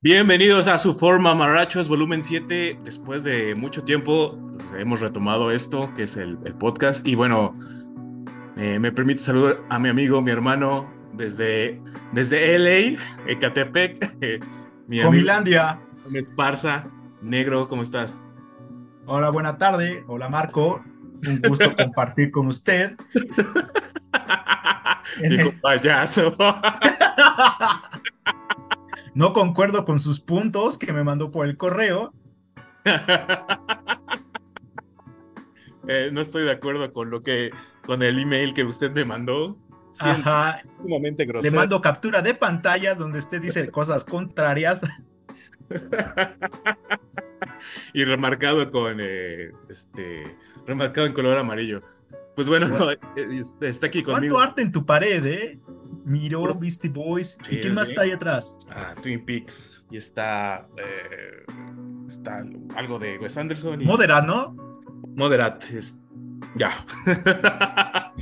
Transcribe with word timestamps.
Bienvenidos 0.00 0.68
a 0.68 0.78
su 0.78 0.94
forma 0.94 1.34
Marrachos 1.34 1.88
volumen 1.88 2.22
7. 2.22 2.78
Después 2.84 3.24
de 3.24 3.56
mucho 3.56 3.82
tiempo 3.82 4.38
hemos 4.78 5.00
retomado 5.00 5.50
esto, 5.50 5.92
que 5.96 6.04
es 6.04 6.16
el, 6.16 6.38
el 6.44 6.54
podcast. 6.54 7.04
Y 7.04 7.16
bueno, 7.16 7.56
eh, 8.56 8.78
me 8.78 8.92
permite 8.92 9.20
saludar 9.20 9.60
a 9.68 9.80
mi 9.80 9.88
amigo, 9.88 10.22
mi 10.22 10.30
hermano, 10.30 10.88
desde, 11.14 11.82
desde 12.12 12.56
LA, 12.60 12.96
Ecatepec. 13.26 14.16
Eh, 14.20 14.38
mi 14.86 15.02
Comilandia. 15.02 15.80
Esparza. 16.14 16.84
Negro, 17.20 17.66
¿cómo 17.66 17.82
estás? 17.82 18.22
Hola, 19.04 19.30
buena 19.30 19.58
tarde. 19.58 20.04
Hola, 20.06 20.28
Marco. 20.28 20.80
Un 21.26 21.42
gusto 21.42 21.74
compartir 21.76 22.30
con 22.30 22.46
usted. 22.46 22.96
Payaso. 25.60 26.36
No 29.18 29.32
concuerdo 29.32 29.84
con 29.84 29.98
sus 29.98 30.20
puntos 30.20 30.78
que 30.78 30.92
me 30.92 31.02
mandó 31.02 31.32
por 31.32 31.46
el 31.46 31.56
correo. 31.56 32.14
Eh, 35.90 36.10
no 36.12 36.20
estoy 36.20 36.42
de 36.42 36.50
acuerdo 36.50 36.92
con 36.92 37.08
lo 37.08 37.22
que, 37.22 37.50
con 37.86 38.02
el 38.02 38.18
email 38.18 38.52
que 38.52 38.62
usted 38.62 38.92
me 38.92 39.06
mandó. 39.06 39.56
Ajá. 40.00 40.60
Le 41.42 41.50
mando 41.50 41.80
captura 41.80 42.20
de 42.20 42.34
pantalla 42.34 42.94
donde 42.94 43.20
usted 43.20 43.40
dice 43.40 43.66
cosas 43.70 44.04
contrarias. 44.04 44.82
y 47.94 48.04
remarcado 48.04 48.70
con 48.70 48.98
eh, 49.00 49.50
este 49.70 50.24
remarcado 50.66 51.06
en 51.06 51.14
color 51.14 51.38
amarillo. 51.38 51.80
Pues 52.38 52.48
bueno, 52.48 52.92
eh, 52.92 52.98
está 53.62 53.88
aquí 53.88 54.04
conmigo. 54.04 54.36
¿Cuánto 54.36 54.50
arte 54.50 54.62
en 54.62 54.70
tu 54.70 54.86
pared, 54.86 55.26
eh? 55.26 55.58
Miro, 56.04 56.54
Beastie 56.54 56.88
Boys. 56.88 57.36
¿Y 57.50 57.56
quién 57.56 57.74
más 57.74 57.88
está 57.88 58.02
ahí 58.02 58.12
atrás? 58.12 58.60
Ah, 58.70 58.94
Twin 59.02 59.24
Peaks. 59.24 59.84
Y 59.90 59.96
está. 59.96 60.68
Eh, 60.76 61.44
está 62.06 62.46
algo 62.76 63.00
de 63.00 63.18
Wes 63.18 63.36
Anderson. 63.36 63.82
Y... 63.82 63.84
Moderat, 63.84 64.24
¿no? 64.24 64.54
Moderat. 65.16 65.64
Es... 65.72 66.00
Ya. 66.54 66.86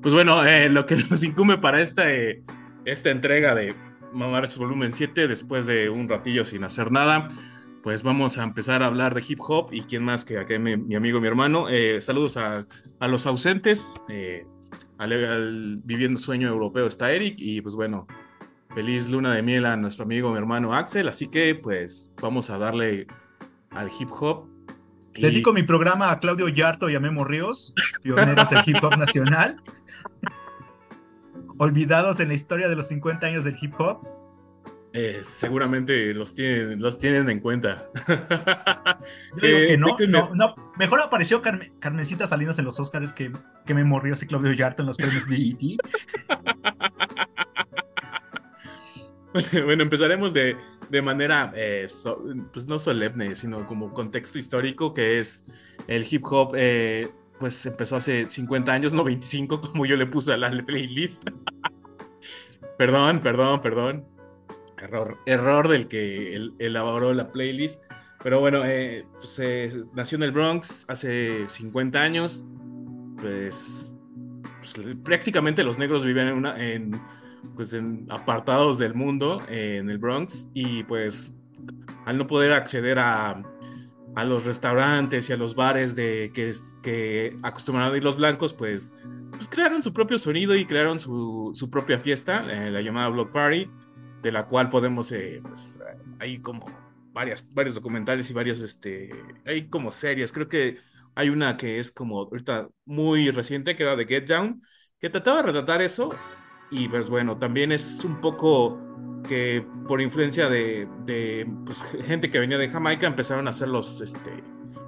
pues 0.00 0.14
bueno, 0.14 0.42
eh, 0.46 0.70
lo 0.70 0.86
que 0.86 0.96
nos 0.96 1.22
incumbe 1.22 1.58
para 1.58 1.82
esta, 1.82 2.10
eh, 2.10 2.42
esta 2.86 3.10
entrega 3.10 3.54
de 3.54 3.74
Mamarachos 4.14 4.56
Volumen 4.56 4.94
7, 4.94 5.28
después 5.28 5.66
de 5.66 5.90
un 5.90 6.08
ratillo 6.08 6.46
sin 6.46 6.64
hacer 6.64 6.90
nada, 6.90 7.28
pues 7.82 8.02
vamos 8.02 8.38
a 8.38 8.44
empezar 8.44 8.82
a 8.82 8.86
hablar 8.86 9.14
de 9.14 9.24
hip 9.26 9.40
hop. 9.40 9.68
Y 9.72 9.82
quién 9.82 10.04
más 10.04 10.24
que 10.24 10.38
acá 10.38 10.58
mi, 10.58 10.76
mi 10.76 10.94
amigo, 10.94 11.20
mi 11.20 11.26
hermano. 11.26 11.66
saludos 12.00 12.36
a, 12.36 12.66
a, 13.00 13.08
los 13.08 13.26
ausentes 13.26 13.94
al, 14.98 15.80
viviendo 15.84 16.18
sueño 16.18 16.48
europeo 16.48 16.86
está 16.86 17.12
Eric 17.12 17.36
y 17.38 17.60
pues 17.60 17.74
bueno, 17.74 18.06
feliz 18.74 19.08
luna 19.08 19.34
de 19.34 19.42
miel 19.42 19.66
a 19.66 19.76
nuestro 19.76 20.04
amigo, 20.04 20.30
mi 20.30 20.38
hermano 20.38 20.74
Axel, 20.74 21.08
así 21.08 21.26
que 21.26 21.54
pues 21.54 22.12
vamos 22.20 22.50
a 22.50 22.58
darle 22.58 23.06
al 23.70 23.90
hip 23.98 24.10
hop. 24.12 24.48
Dedico 25.14 25.52
mi 25.52 25.62
programa 25.62 26.10
a 26.10 26.20
Claudio 26.20 26.48
Yarto 26.48 26.88
y 26.88 26.94
a 26.94 27.00
Memo 27.00 27.24
Ríos, 27.24 27.74
pioneros 28.02 28.48
del 28.48 28.62
hip 28.64 28.82
hop 28.82 28.96
nacional, 28.96 29.60
olvidados 31.58 32.20
en 32.20 32.28
la 32.28 32.34
historia 32.34 32.68
de 32.68 32.76
los 32.76 32.88
50 32.88 33.26
años 33.26 33.44
del 33.44 33.56
hip 33.60 33.74
hop. 33.78 34.06
Eh, 34.94 35.22
seguramente 35.24 36.12
los 36.12 36.34
tienen, 36.34 36.80
los 36.80 36.98
tienen 36.98 37.30
en 37.30 37.40
cuenta. 37.40 37.88
Yo 39.40 39.48
digo 39.48 39.96
que 39.96 40.06
no, 40.06 40.28
no, 40.28 40.34
no, 40.34 40.54
Mejor 40.76 41.00
apareció 41.00 41.40
Carmencita 41.40 42.26
Salinas 42.26 42.58
en 42.58 42.66
los 42.66 42.78
Oscars 42.78 43.12
que, 43.12 43.32
que 43.64 43.74
me 43.74 43.84
morrió 43.84 44.12
así 44.14 44.26
Claudio 44.26 44.52
Yarto 44.52 44.82
en 44.82 44.86
los 44.86 44.96
premios 44.98 45.26
BET. 45.26 45.78
bueno, 49.64 49.82
empezaremos 49.82 50.34
de, 50.34 50.56
de 50.90 51.02
manera, 51.02 51.52
eh, 51.56 51.88
pues 52.52 52.66
no 52.66 52.78
solemne, 52.78 53.34
sino 53.34 53.66
como 53.66 53.94
contexto 53.94 54.38
histórico, 54.38 54.92
que 54.92 55.20
es 55.20 55.46
el 55.86 56.06
hip 56.08 56.24
hop, 56.26 56.52
eh, 56.54 57.08
pues 57.38 57.64
empezó 57.64 57.96
hace 57.96 58.30
50 58.30 58.72
años, 58.72 58.92
no 58.92 59.04
25, 59.04 59.60
como 59.60 59.86
yo 59.86 59.96
le 59.96 60.06
puse 60.06 60.32
a 60.32 60.36
la 60.36 60.50
playlist. 60.64 61.30
perdón, 62.78 63.20
perdón, 63.20 63.60
perdón. 63.62 64.11
Error, 64.82 65.18
error 65.26 65.68
del 65.68 65.86
que 65.86 66.50
elaboró 66.58 67.14
la 67.14 67.30
playlist. 67.30 67.82
Pero 68.22 68.40
bueno, 68.40 68.62
eh, 68.64 69.06
pues, 69.14 69.40
nació 69.94 70.16
en 70.16 70.22
el 70.24 70.32
Bronx 70.32 70.84
hace 70.88 71.48
50 71.48 72.00
años. 72.00 72.44
Pues, 73.20 73.92
pues, 74.58 74.96
prácticamente 75.04 75.62
los 75.64 75.78
negros 75.78 76.04
vivían 76.04 76.28
en, 76.28 76.34
una, 76.34 76.64
en, 76.64 77.00
pues, 77.54 77.72
en 77.72 78.06
apartados 78.10 78.78
del 78.78 78.94
mundo 78.94 79.40
en 79.48 79.88
el 79.88 79.98
Bronx. 79.98 80.46
Y 80.52 80.84
pues 80.84 81.34
al 82.06 82.18
no 82.18 82.26
poder 82.26 82.52
acceder 82.52 82.98
a, 82.98 83.40
a 84.14 84.24
los 84.24 84.44
restaurantes 84.44 85.30
y 85.30 85.32
a 85.32 85.36
los 85.36 85.54
bares 85.54 85.94
de 85.94 86.30
que, 86.34 86.52
que 86.82 87.36
a 87.42 87.96
ir 87.96 88.04
los 88.04 88.16
blancos, 88.16 88.52
pues, 88.52 88.96
pues 89.30 89.48
crearon 89.48 89.82
su 89.82 89.92
propio 89.92 90.18
sonido 90.18 90.54
y 90.54 90.64
crearon 90.64 91.00
su, 91.00 91.52
su 91.54 91.70
propia 91.70 91.98
fiesta, 91.98 92.44
eh, 92.50 92.70
la 92.70 92.82
llamada 92.82 93.08
Block 93.08 93.32
Party 93.32 93.70
de 94.22 94.32
la 94.32 94.46
cual 94.46 94.70
podemos, 94.70 95.10
eh, 95.12 95.40
pues, 95.42 95.78
hay 96.18 96.38
como 96.38 96.66
varios 97.12 97.74
documentales 97.74 98.30
y 98.30 98.32
varios, 98.32 98.60
este, 98.60 99.10
hay 99.44 99.68
como 99.68 99.90
series, 99.90 100.32
creo 100.32 100.48
que 100.48 100.78
hay 101.14 101.28
una 101.28 101.56
que 101.56 101.78
es 101.78 101.92
como 101.92 102.20
ahorita 102.20 102.70
muy 102.86 103.30
reciente, 103.30 103.76
que 103.76 103.82
era 103.82 103.96
de 103.96 104.06
Get 104.06 104.28
Down, 104.28 104.62
que 104.98 105.10
trataba 105.10 105.38
de 105.38 105.48
retratar 105.48 105.82
eso, 105.82 106.10
y 106.70 106.88
pues 106.88 107.10
bueno, 107.10 107.36
también 107.36 107.70
es 107.70 108.02
un 108.04 108.20
poco 108.20 108.78
que 109.28 109.66
por 109.86 110.00
influencia 110.00 110.48
de, 110.48 110.88
de 111.04 111.46
pues, 111.64 111.82
gente 112.04 112.30
que 112.30 112.38
venía 112.38 112.58
de 112.58 112.68
Jamaica 112.68 113.06
empezaron 113.06 113.46
a 113.46 113.50
hacer 113.50 113.68
los, 113.68 114.00
este, 114.00 114.42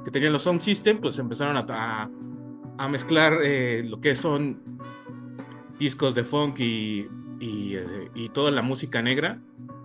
que 0.05 0.11
tenían 0.11 0.33
los 0.33 0.43
sound 0.43 0.61
system, 0.61 1.01
pues 1.01 1.19
empezaron 1.19 1.57
a, 1.57 2.11
a, 2.79 2.89
mezclar 2.89 3.41
eh, 3.43 3.83
lo 3.85 4.01
que 4.01 4.15
son 4.15 4.79
discos 5.79 6.15
de 6.15 6.25
funk 6.25 6.61
y 6.61 7.09
eh, 7.41 8.11
y, 8.15 8.29
toda 8.31 8.51
la 8.51 8.63
música 8.63 9.03
negra, 9.03 9.41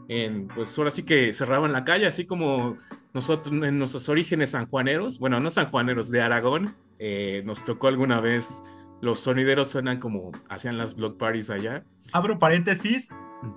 en, 0.08 0.48
pues 0.48 0.78
ahora 0.78 0.92
sí 0.92 1.04
que 1.04 1.34
cerraban 1.34 1.72
la 1.72 1.84
calle, 1.84 2.08
así 2.08 2.26
como 2.26 2.78
nosotros 3.14 3.54
en 3.64 3.80
nuestros 3.80 4.10
orígenes 4.10 4.52
sanjuaneros, 4.52 5.20
bueno, 5.20 5.40
no 5.40 5.52
sanjuaneros, 5.52 6.12
de 6.12 6.22
Aragón, 6.22 6.76
eh, 7.00 7.42
nos 7.46 7.64
tocó 7.66 7.88
alguna 7.88 8.20
vez, 8.20 8.62
los 9.02 9.20
sonideros 9.20 9.70
suenan 9.70 10.00
como 10.00 10.32
hacían 10.50 10.78
las 10.78 10.96
block 10.96 11.18
parties 11.18 11.50
allá. 11.50 11.84
Abro 12.12 12.40
paréntesis, 12.40 13.10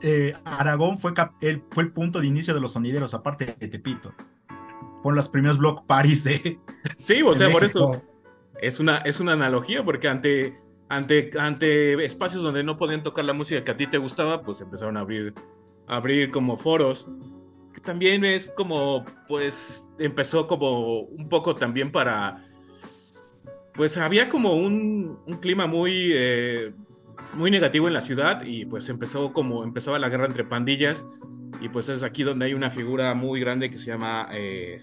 eh, 0.03 0.35
Aragón 0.45 0.99
fue, 0.99 1.13
el, 1.41 1.63
fue 1.71 1.85
el 1.85 1.93
punto 1.93 2.21
de 2.21 2.27
inicio 2.27 2.55
de 2.55 2.61
los 2.61 2.73
sonideros, 2.73 3.15
aparte 3.15 3.57
de 3.59 3.69
Tepito. 3.69 4.15
Fueron 5.03 5.17
los 5.17 5.29
primeros 5.29 5.59
block 5.59 5.87
parties 5.87 6.25
de... 6.25 6.61
Sí, 6.97 7.23
o 7.23 7.35
sea, 7.35 7.51
por 7.51 7.65
eso 7.65 8.03
es 8.63 8.79
una, 8.79 8.99
es 8.99 9.19
una 9.19 9.33
analogía, 9.33 9.85
porque 9.85 10.09
ante 10.09 10.57
ante, 10.93 11.31
ante 11.39 12.05
espacios 12.05 12.43
donde 12.43 12.63
no 12.63 12.77
podían 12.77 13.03
tocar 13.03 13.25
la 13.25 13.33
música 13.33 13.65
que 13.65 13.71
a 13.71 13.77
ti 13.79 13.87
te 13.87 13.97
gustaba, 13.97 14.43
pues 14.43 14.61
empezaron 14.61 14.99
a 14.99 15.01
abrir, 15.01 15.33
abrir 15.87 16.31
como 16.31 16.59
foros. 16.59 17.09
Que 17.73 17.81
también 17.81 18.27
es 18.27 18.49
como, 18.49 19.03
pues, 19.27 19.87
empezó 19.99 20.47
como 20.47 21.01
un 21.01 21.31
poco 21.31 21.55
también 21.55 21.91
para, 21.91 22.45
pues 23.73 23.97
había 23.97 24.29
como 24.29 24.53
un, 24.53 25.19
un 25.27 25.37
clima 25.39 25.67
muy, 25.67 26.11
eh, 26.13 26.75
muy 27.33 27.51
negativo 27.51 27.89
en 27.89 27.95
la 27.95 28.03
ciudad 28.03 28.43
y 28.45 28.67
pues 28.67 28.91
empezó 28.91 29.33
como, 29.33 29.65
empezaba 29.65 29.99
la 29.99 30.11
guerra 30.11 30.27
entre 30.27 30.45
pandillas 30.45 31.07
y 31.63 31.71
pues 31.71 31.89
es 31.89 32.03
aquí 32.03 32.23
donde 32.23 32.45
hay 32.45 32.53
una 32.53 32.71
figura 32.71 33.15
muy 33.15 33.41
grande 33.41 33.71
que 33.71 33.79
se 33.79 33.87
llama 33.87 34.29
eh, 34.33 34.83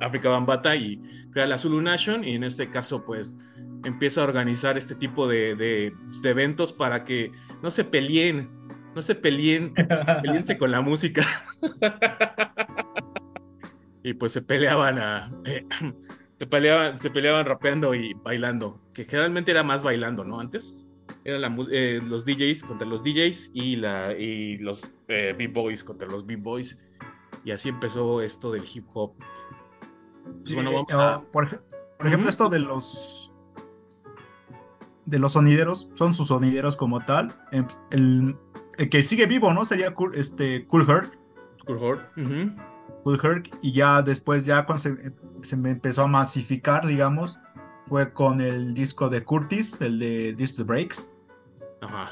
África 0.00 0.28
Bambata 0.28 0.76
y 0.76 1.00
crea 1.32 1.48
la 1.48 1.58
Zulu 1.58 1.80
Nation 1.80 2.22
y 2.22 2.36
en 2.36 2.44
este 2.44 2.70
caso 2.70 3.04
pues 3.04 3.38
empieza 3.84 4.20
a 4.20 4.24
organizar 4.24 4.78
este 4.78 4.94
tipo 4.94 5.28
de, 5.28 5.92
eventos 6.24 6.72
para 6.72 7.02
que 7.02 7.32
no 7.62 7.70
se 7.70 7.84
peleen, 7.84 8.50
no 8.94 9.02
se 9.02 9.14
peleen, 9.14 9.74
peleense 10.22 10.58
con 10.58 10.70
la 10.70 10.80
música. 10.80 11.24
y 14.02 14.14
pues 14.14 14.32
se 14.32 14.42
peleaban 14.42 14.98
a... 14.98 15.30
se, 16.38 16.46
peleaban, 16.46 16.98
se 16.98 17.10
peleaban 17.10 17.46
rapeando 17.46 17.94
y 17.94 18.14
bailando, 18.14 18.80
que 18.92 19.04
generalmente 19.04 19.50
era 19.50 19.62
más 19.62 19.82
bailando, 19.82 20.24
¿no? 20.24 20.40
Antes 20.40 20.86
eran 21.24 21.40
la, 21.40 21.56
eh, 21.70 22.00
los 22.04 22.24
DJs 22.24 22.64
contra 22.64 22.86
los 22.86 23.02
DJs 23.02 23.50
y, 23.54 23.76
la, 23.76 24.12
y 24.12 24.58
los 24.58 24.82
eh, 25.08 25.34
B-Boys 25.36 25.84
contra 25.84 26.08
los 26.08 26.26
B-Boys. 26.26 26.78
Y 27.44 27.50
así 27.50 27.68
empezó 27.68 28.20
esto 28.20 28.52
del 28.52 28.64
hip 28.72 28.86
hop. 28.92 29.14
Pues 30.42 30.54
bueno, 30.54 30.72
vamos 30.72 30.92
a... 30.92 31.22
por, 31.32 31.48
ejemplo, 32.04 32.28
esto 32.28 32.48
de 32.48 32.60
los 32.60 33.31
de 35.06 35.18
los 35.18 35.32
sonideros, 35.32 35.90
son 35.94 36.14
sus 36.14 36.28
sonideros 36.28 36.76
como 36.76 37.00
tal. 37.00 37.32
Em, 37.50 37.66
el, 37.90 38.88
que 38.90 39.02
sigue 39.02 39.26
vivo, 39.26 39.52
¿no? 39.52 39.64
Sería 39.64 39.94
cool, 39.94 40.14
este, 40.14 40.66
Cool 40.66 40.88
Herc. 40.88 41.18
Cool 41.66 41.78
Herc. 41.82 42.00
Cool 43.04 43.20
Herc. 43.22 43.58
Y 43.62 43.72
ya 43.72 44.02
después, 44.02 44.44
ya 44.44 44.64
cuando 44.64 44.82
se, 44.82 45.12
se, 45.42 45.56
empezó 45.56 46.04
a 46.04 46.08
masificar, 46.08 46.86
digamos, 46.86 47.38
fue 47.88 48.12
con 48.12 48.40
el 48.40 48.74
disco 48.74 49.08
de 49.08 49.24
Curtis, 49.24 49.80
el 49.80 49.98
de 49.98 50.34
This 50.36 50.56
the 50.56 50.62
Breaks. 50.62 51.12
Ajá. 51.80 52.10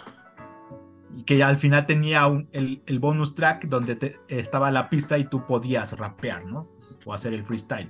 y 1.17 1.23
que 1.23 1.45
al 1.45 1.57
final 1.57 1.87
tenía 1.87 2.27
un, 2.27 2.49
el, 2.51 2.83
el, 2.87 2.99
bonus 2.99 3.37
track 3.37 3.67
donde 3.67 3.95
te, 3.95 4.17
estaba 4.27 4.69
la 4.73 4.91
pista 4.91 5.17
y 5.17 5.25
tú 5.25 5.47
podías 5.47 5.97
rapear, 5.97 6.45
¿no? 6.45 6.69
O 7.05 7.15
hacer 7.15 7.35
el 7.35 7.45
freestyle. 7.45 7.89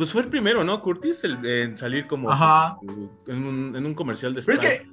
Pues 0.00 0.12
fue 0.12 0.22
el 0.22 0.28
primero, 0.28 0.64
¿no, 0.64 0.80
Curtis? 0.80 1.24
El, 1.24 1.44
en 1.44 1.76
salir 1.76 2.06
como 2.06 2.30
Ajá. 2.30 2.78
En, 3.26 3.44
un, 3.44 3.76
en 3.76 3.84
un 3.84 3.92
comercial 3.92 4.32
de 4.32 4.42
Pero 4.42 4.58
es 4.58 4.66
que 4.66 4.90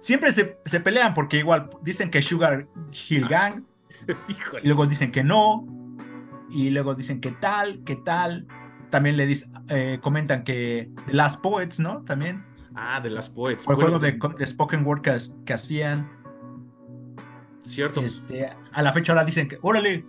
siempre 0.00 0.32
se, 0.32 0.58
se, 0.64 0.80
pelean 0.80 1.14
porque 1.14 1.36
igual 1.36 1.70
dicen 1.80 2.10
que 2.10 2.20
Sugar 2.20 2.66
Hill 3.08 3.28
Gang, 3.28 3.62
y 4.64 4.66
luego 4.66 4.86
dicen 4.86 5.12
que 5.12 5.22
no, 5.22 5.64
y 6.50 6.70
luego 6.70 6.96
dicen 6.96 7.20
que 7.20 7.30
tal, 7.30 7.84
que 7.84 7.94
tal. 7.94 8.48
También 8.90 9.16
le 9.16 9.26
dicen, 9.26 9.52
eh, 9.68 10.00
comentan 10.02 10.42
que 10.42 10.90
The 11.06 11.12
Last 11.12 11.40
Poets, 11.40 11.78
¿no? 11.78 12.02
También. 12.02 12.44
Ah, 12.74 12.98
The 13.00 13.10
Last 13.10 13.36
Poets. 13.36 13.64
Por 13.64 13.76
el 13.76 13.80
juego 13.80 14.00
de, 14.00 14.18
de, 14.38 14.46
Spoken 14.48 14.84
Word 14.84 15.02
que, 15.02 15.16
que 15.46 15.52
hacían. 15.52 16.10
Cierto. 17.60 18.00
Este, 18.00 18.50
a 18.72 18.82
la 18.82 18.92
fecha 18.92 19.12
ahora 19.12 19.24
dicen 19.24 19.46
que, 19.46 19.56
órale. 19.62 20.04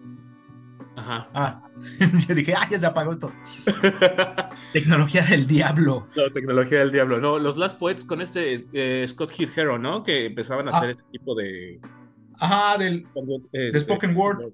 Ajá. 0.96 1.28
Ah, 1.34 1.64
yo 2.28 2.36
dije, 2.36 2.54
ah, 2.56 2.68
ya 2.70 2.80
se 2.80 2.86
apagó 2.86 3.12
esto. 3.12 3.32
tecnología 4.74 5.24
del 5.24 5.48
diablo. 5.48 6.08
No, 6.16 6.32
tecnología 6.32 6.80
del 6.80 6.92
diablo. 6.92 7.20
No, 7.20 7.40
los 7.40 7.58
Last 7.58 7.80
Poets 7.80 8.06
con 8.06 8.22
este 8.22 8.66
eh, 8.74 9.08
Scott 9.08 9.32
Heath 9.38 9.58
Hero, 9.58 9.80
¿no? 9.80 10.04
Que 10.04 10.28
empezaban 10.28 10.68
a 10.68 10.72
ah. 10.72 10.78
hacer 10.78 10.92
ese 10.92 11.04
tipo 11.12 11.36
de. 11.36 11.80
Ajá, 12.40 12.78
del 12.78 13.08
de 13.52 13.68
este, 13.70 13.80
Spoken 13.80 14.16
Word. 14.16 14.54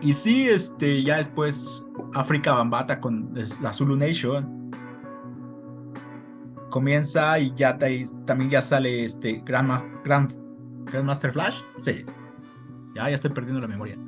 Y 0.00 0.12
sí, 0.12 0.48
este, 0.48 1.02
ya 1.02 1.16
después 1.16 1.84
África 2.12 2.52
Bambata 2.52 3.00
con 3.00 3.32
la 3.62 3.72
Zulu 3.72 3.96
Nation 3.96 4.70
comienza 6.70 7.38
y 7.38 7.54
ya 7.54 7.78
también 8.26 8.50
ya 8.50 8.60
sale 8.60 9.04
este 9.04 9.40
Grand, 9.44 10.02
Grand, 10.04 10.32
Grandmaster 10.90 11.32
Flash. 11.32 11.60
Sí. 11.78 12.04
Ya, 12.94 13.08
ya 13.08 13.14
estoy 13.14 13.30
perdiendo 13.30 13.60
la 13.60 13.68
memoria. 13.68 13.98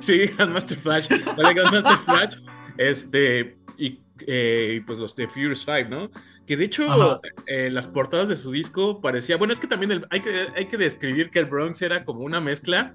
Sí, 0.00 0.26
Grandmaster 0.36 0.78
Flash. 0.78 1.08
Vale, 1.36 1.54
Grandmaster 1.54 1.98
Flash. 1.98 2.36
Este, 2.76 3.58
y 3.76 4.00
eh, 4.26 4.82
pues 4.86 4.98
los 4.98 5.14
de 5.16 5.28
Furious 5.28 5.60
5, 5.64 5.88
¿no? 5.90 6.10
Que 6.46 6.56
de 6.56 6.64
hecho, 6.64 7.20
eh, 7.46 7.70
las 7.70 7.88
portadas 7.88 8.28
de 8.28 8.36
su 8.36 8.50
disco 8.50 9.00
parecía. 9.00 9.36
Bueno, 9.36 9.52
es 9.52 9.60
que 9.60 9.66
también 9.66 10.06
hay, 10.10 10.20
que, 10.20 10.46
hay 10.56 10.66
que 10.66 10.78
describir 10.78 11.30
que 11.30 11.40
el 11.40 11.46
Bronx 11.46 11.82
era 11.82 12.04
como 12.04 12.20
una 12.20 12.40
mezcla, 12.40 12.94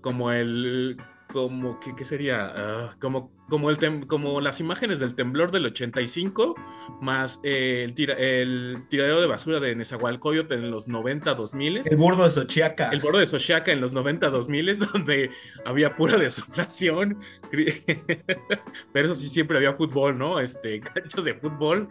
como 0.00 0.30
el 0.32 0.98
como 1.32 1.78
que 1.78 1.94
qué 1.94 2.04
sería 2.04 2.52
ah, 2.56 2.96
como 3.00 3.30
como 3.48 3.70
el 3.70 4.06
como 4.06 4.40
las 4.40 4.60
imágenes 4.60 5.00
del 5.00 5.14
temblor 5.14 5.50
del 5.50 5.66
85 5.66 6.54
más 7.00 7.40
eh, 7.42 7.82
el, 7.84 7.94
tira 7.94 8.14
el 8.14 8.84
tiradero 8.88 9.20
de 9.20 9.26
basura 9.26 9.60
de 9.60 9.74
Nezahualcóyotl 9.74 10.52
en 10.54 10.70
los 10.70 10.88
90 10.88 11.34
2000 11.34 11.82
el 11.84 11.96
bordo 11.96 12.24
de 12.24 12.30
Xochiaca. 12.30 12.90
El 12.90 13.00
bordo 13.00 13.18
de 13.18 13.26
Xochiaca 13.26 13.72
en 13.72 13.80
los 13.80 13.92
90 13.92 14.30
2000 14.30 14.78
donde 14.92 15.30
había 15.64 15.96
pura 15.96 16.16
desolación. 16.16 17.18
Pero 18.92 19.06
eso 19.06 19.16
sí 19.16 19.28
siempre 19.28 19.56
había 19.56 19.74
fútbol 19.74 20.18
no 20.18 20.40
este 20.40 20.80
canchos 20.94 21.24
de 21.24 21.34
fútbol 21.34 21.88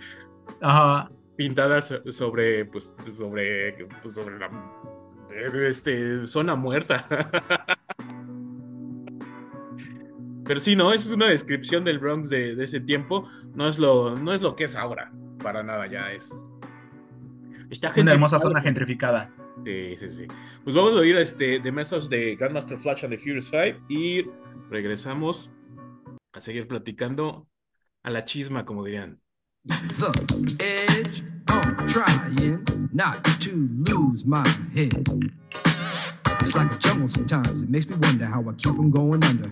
Ajá. 0.61 1.11
pintadas 1.35 1.93
sobre 2.09 2.65
pues 2.65 2.93
sobre 3.17 3.85
pues, 4.01 4.15
sobre 4.15 4.39
la 4.39 4.49
este 5.67 6.27
zona 6.27 6.55
muerta 6.55 7.05
Pero 10.49 10.59
sí, 10.61 10.75
no, 10.75 10.91
esa 10.91 11.09
es 11.09 11.11
una 11.11 11.27
descripción 11.27 11.83
del 11.83 11.99
Bronx 11.99 12.27
de, 12.27 12.53
ese 12.53 12.79
tiempo. 12.79 13.29
No 13.53 13.67
es, 13.67 13.77
lo, 13.77 14.15
no 14.15 14.33
es 14.33 14.41
lo 14.41 14.55
que 14.55 14.63
es 14.63 14.75
ahora. 14.75 15.13
Para 15.43 15.61
nada, 15.61 15.85
ya 15.85 16.11
es. 16.11 16.27
Está 17.69 17.93
una 17.95 18.13
hermosa 18.13 18.39
zona 18.39 18.59
gentrificada. 18.59 19.31
Sí, 19.63 19.95
sí, 19.95 20.09
sí. 20.09 20.27
Pues 20.63 20.75
vamos 20.75 20.93
a 20.93 21.01
oír 21.01 21.15
este, 21.17 21.59
The 21.59 21.71
Message 21.71 22.09
de 22.09 22.35
Grandmaster 22.35 22.79
Flash 22.79 23.03
and 23.03 23.13
the 23.13 23.19
Furious 23.19 23.51
5 23.51 23.85
y 23.89 24.25
regresamos 24.71 25.51
a 26.33 26.41
seguir 26.41 26.67
platicando 26.67 27.47
a 28.01 28.09
la 28.09 28.25
chisma, 28.25 28.65
como 28.65 28.83
dirían. 28.83 29.21
The 29.65 30.55
edge, 30.63 31.21
I'm 31.47 31.85
trying 31.85 32.63
not 32.91 33.23
to 33.41 33.51
lose 33.55 34.25
my 34.25 34.41
head. 34.73 35.05
It's 36.41 36.55
like 36.55 36.71
a 36.71 36.79
jungle 36.79 37.07
sometimes. 37.07 37.61
It 37.61 37.69
makes 37.69 37.87
me 37.87 37.97
wonder 37.97 38.25
how 38.25 38.41
I 38.49 38.53
keep 38.53 38.73
from 38.73 38.89
going 38.89 39.23
under. 39.25 39.51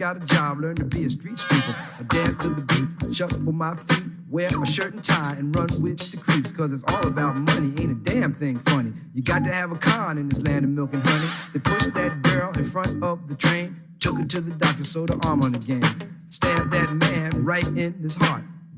Got 0.00 0.16
a 0.16 0.20
job, 0.20 0.58
learn 0.58 0.74
to 0.74 0.84
be 0.86 1.04
a 1.04 1.10
street 1.10 1.38
sweeper. 1.38 1.78
I 1.98 2.02
dance 2.04 2.34
to 2.36 2.48
the 2.48 2.62
beat, 2.62 3.14
shuffle 3.14 3.38
for 3.44 3.52
my 3.52 3.76
feet, 3.76 4.06
wear 4.30 4.48
a 4.48 4.66
shirt 4.66 4.94
and 4.94 5.04
tie, 5.04 5.34
and 5.34 5.54
run 5.54 5.68
with 5.82 5.98
the 5.98 6.16
creeps, 6.16 6.50
cause 6.52 6.72
it's 6.72 6.82
all 6.88 7.06
about 7.06 7.36
money, 7.36 7.74
ain't 7.78 7.92
a 7.92 7.94
damn 8.10 8.32
thing 8.32 8.58
funny. 8.60 8.94
You 9.12 9.22
got 9.22 9.44
to 9.44 9.52
have 9.52 9.72
a 9.72 9.76
con 9.76 10.16
in 10.16 10.30
this 10.30 10.40
land 10.40 10.64
of 10.64 10.70
milk 10.70 10.94
and 10.94 11.02
honey. 11.06 11.28
They 11.52 11.58
pushed 11.58 11.92
that 11.92 12.22
girl 12.22 12.50
in 12.56 12.64
front 12.64 13.04
of 13.04 13.28
the 13.28 13.34
train, 13.34 13.78
took 13.98 14.16
her 14.16 14.24
to 14.24 14.40
the 14.40 14.52
doctor, 14.52 14.84
sewed 14.84 15.10
her 15.10 15.18
arm 15.26 15.42
on 15.42 15.52
the 15.52 15.58
game. 15.58 15.82
Stabbed 16.28 16.70
that 16.70 16.90
man 16.94 17.44
right 17.44 17.66
in 17.66 17.92
his 18.00 18.16
heart. 18.16 18.44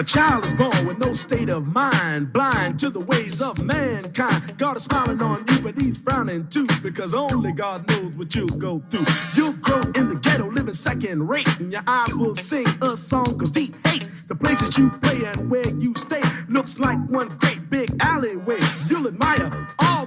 A 0.00 0.04
child 0.04 0.44
is 0.44 0.54
born 0.54 0.86
with 0.86 0.98
no 0.98 1.12
state 1.12 1.50
of 1.50 1.66
mind, 1.66 2.32
blind 2.32 2.78
to 2.78 2.88
the 2.88 3.00
ways 3.00 3.42
of 3.42 3.58
mankind. 3.58 4.56
God 4.56 4.76
is 4.76 4.84
smiling 4.84 5.20
on 5.20 5.44
you, 5.48 5.60
but 5.60 5.76
he's 5.76 5.98
frowning 5.98 6.46
too, 6.46 6.68
because 6.84 7.14
only 7.14 7.50
God 7.50 7.88
knows 7.88 8.16
what 8.16 8.32
you'll 8.32 8.46
go 8.46 8.80
through. 8.90 9.06
You'll 9.34 9.54
grow 9.54 9.80
in 9.80 10.08
the 10.08 10.20
ghetto, 10.22 10.48
living 10.52 10.72
second 10.72 11.26
rate, 11.26 11.48
and 11.58 11.72
your 11.72 11.82
eyes 11.88 12.14
will 12.14 12.36
sing 12.36 12.66
a 12.80 12.96
song 12.96 13.42
of 13.42 13.52
deep 13.52 13.74
hate. 13.88 14.04
The 14.28 14.36
places 14.36 14.78
you 14.78 14.88
play 15.02 15.18
and 15.26 15.50
where 15.50 15.68
you 15.68 15.92
stay 15.96 16.22
looks 16.48 16.78
like 16.78 16.98
one 17.08 17.36
great 17.38 17.68
big 17.68 17.90
alleyway. 18.00 18.60
You'll 18.88 19.08
admire 19.08 19.50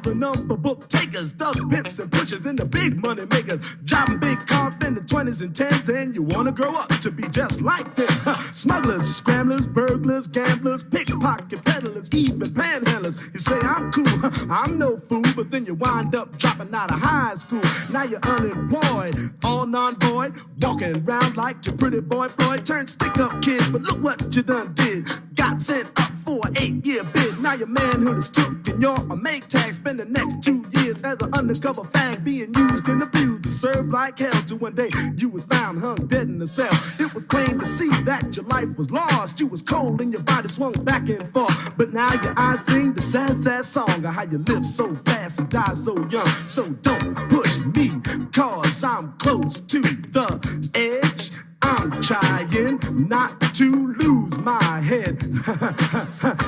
the 0.03 0.15
number 0.15 0.57
book 0.57 0.87
takers, 0.87 1.31
thugs, 1.33 1.63
pimps, 1.65 1.99
and 1.99 2.11
pushers, 2.11 2.45
and 2.45 2.57
the 2.57 2.65
big 2.65 3.01
money 3.01 3.25
makers. 3.25 3.77
Driving 3.85 4.19
big 4.19 4.37
cars, 4.47 4.73
spending 4.73 5.03
20s 5.03 5.43
and 5.43 5.53
10s, 5.53 5.89
and 5.89 6.15
you 6.15 6.23
wanna 6.23 6.51
grow 6.51 6.75
up 6.75 6.89
to 7.01 7.11
be 7.11 7.23
just 7.29 7.61
like 7.61 7.95
them. 7.95 8.07
Smugglers, 8.39 9.15
scramblers, 9.15 9.67
burglars, 9.67 10.27
gamblers, 10.27 10.83
pickpocket 10.83 11.63
peddlers, 11.65 12.09
even 12.13 12.39
panhandlers. 12.39 13.33
You 13.33 13.39
say 13.39 13.59
I'm 13.59 13.91
cool, 13.91 14.51
I'm 14.51 14.77
no 14.77 14.97
fool, 14.97 15.23
but 15.35 15.51
then 15.51 15.65
you 15.65 15.75
wind 15.75 16.15
up 16.15 16.37
dropping 16.37 16.73
out 16.73 16.91
of 16.91 16.99
high 16.99 17.35
school. 17.35 17.61
Now 17.91 18.03
you're 18.03 18.19
unemployed, 18.23 19.15
all 19.43 19.65
non-void, 19.65 20.41
walking 20.61 21.07
around 21.07 21.37
like 21.37 21.65
your 21.65 21.75
pretty 21.75 22.01
boy 22.01 22.29
Floyd. 22.29 22.65
Turned 22.65 22.89
stick-up 22.89 23.41
kid, 23.41 23.61
but 23.71 23.81
look 23.81 24.01
what 24.03 24.35
you 24.35 24.43
done 24.43 24.73
did 24.73 25.07
got 25.41 25.59
sent 25.59 25.87
up 25.99 26.11
for 26.19 26.39
an 26.45 26.53
eight 26.61 26.85
year 26.85 27.03
bid. 27.03 27.39
Now 27.41 27.55
your 27.55 27.67
manhood 27.67 28.19
is 28.19 28.29
took 28.29 28.67
and 28.67 28.79
you're 28.79 28.93
a 28.93 29.15
make 29.15 29.47
tag. 29.47 29.73
Spend 29.73 29.99
the 29.99 30.05
next 30.05 30.43
two 30.43 30.63
years 30.73 31.01
as 31.01 31.19
an 31.19 31.33
undercover 31.33 31.81
fag 31.81 32.23
being 32.23 32.53
used 32.53 32.87
and 32.87 33.01
abused 33.01 33.45
to 33.45 33.49
serve 33.49 33.87
like 33.87 34.19
hell. 34.19 34.41
To 34.49 34.55
one 34.57 34.75
day 34.75 34.89
you 35.17 35.29
was 35.29 35.43
found 35.45 35.79
hung 35.79 36.05
dead 36.05 36.27
in 36.27 36.39
a 36.43 36.45
cell. 36.45 36.71
It 36.99 37.11
was 37.15 37.25
plain 37.25 37.57
to 37.57 37.65
see 37.65 37.89
that 38.03 38.37
your 38.37 38.45
life 38.45 38.77
was 38.77 38.91
lost. 38.91 39.39
You 39.39 39.47
was 39.47 39.63
cold 39.63 39.99
and 40.01 40.13
your 40.13 40.21
body 40.21 40.47
swung 40.47 40.73
back 40.73 41.09
and 41.09 41.27
forth. 41.27 41.75
But 41.75 41.91
now 41.91 42.13
your 42.21 42.35
eyes 42.37 42.63
sing 42.63 42.93
the 42.93 43.01
sad, 43.01 43.35
sad 43.35 43.65
song 43.65 44.05
of 44.05 44.13
how 44.13 44.23
you 44.23 44.37
live 44.37 44.63
so 44.63 44.93
fast 45.05 45.39
and 45.39 45.49
die 45.49 45.73
so 45.73 45.97
young. 46.09 46.27
So 46.45 46.69
don't 46.69 47.15
push 47.31 47.57
me, 47.65 47.89
cause 48.31 48.83
I'm 48.83 49.13
close 49.17 49.59
to 49.59 49.81
the 49.81 51.01
edge. 51.03 51.50
I'm 51.63 52.01
trying 52.01 52.79
not 53.07 53.39
to 53.41 53.93
lose 53.93 54.39
my 54.39 54.63
head. 54.81 55.17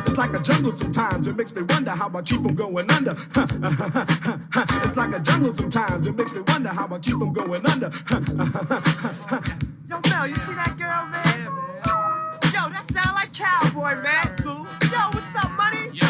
it's 0.05 0.17
like 0.17 0.33
a 0.33 0.39
jungle 0.39 0.71
sometimes, 0.71 1.27
it 1.27 1.35
makes 1.35 1.53
me 1.55 1.61
wonder 1.69 1.91
how 1.91 2.09
I 2.13 2.21
keep 2.21 2.41
from 2.41 2.55
going 2.55 2.89
under. 2.91 3.11
it's 4.83 4.97
like 4.97 5.13
a 5.13 5.19
jungle 5.19 5.51
sometimes, 5.51 6.07
it 6.07 6.15
makes 6.15 6.33
me 6.33 6.41
wonder 6.47 6.69
how 6.69 6.87
I 6.91 6.99
keep 6.99 7.17
from 7.17 7.33
going 7.33 7.65
under. 7.65 7.91
Yo, 9.89 9.99
Mel, 10.09 10.27
you 10.27 10.35
see 10.35 10.55
that 10.55 10.75
girl, 10.77 11.05
man? 11.07 11.51
Yo, 12.53 12.69
that 12.69 12.85
sound 12.89 13.15
like 13.15 13.33
cowboy, 13.33 14.01
man. 14.01 14.37
Cool. 14.37 14.65
Yo, 14.91 14.99
what's 15.11 15.35
up, 15.35 15.51
money? 15.51 15.89
Yo. 15.93 16.07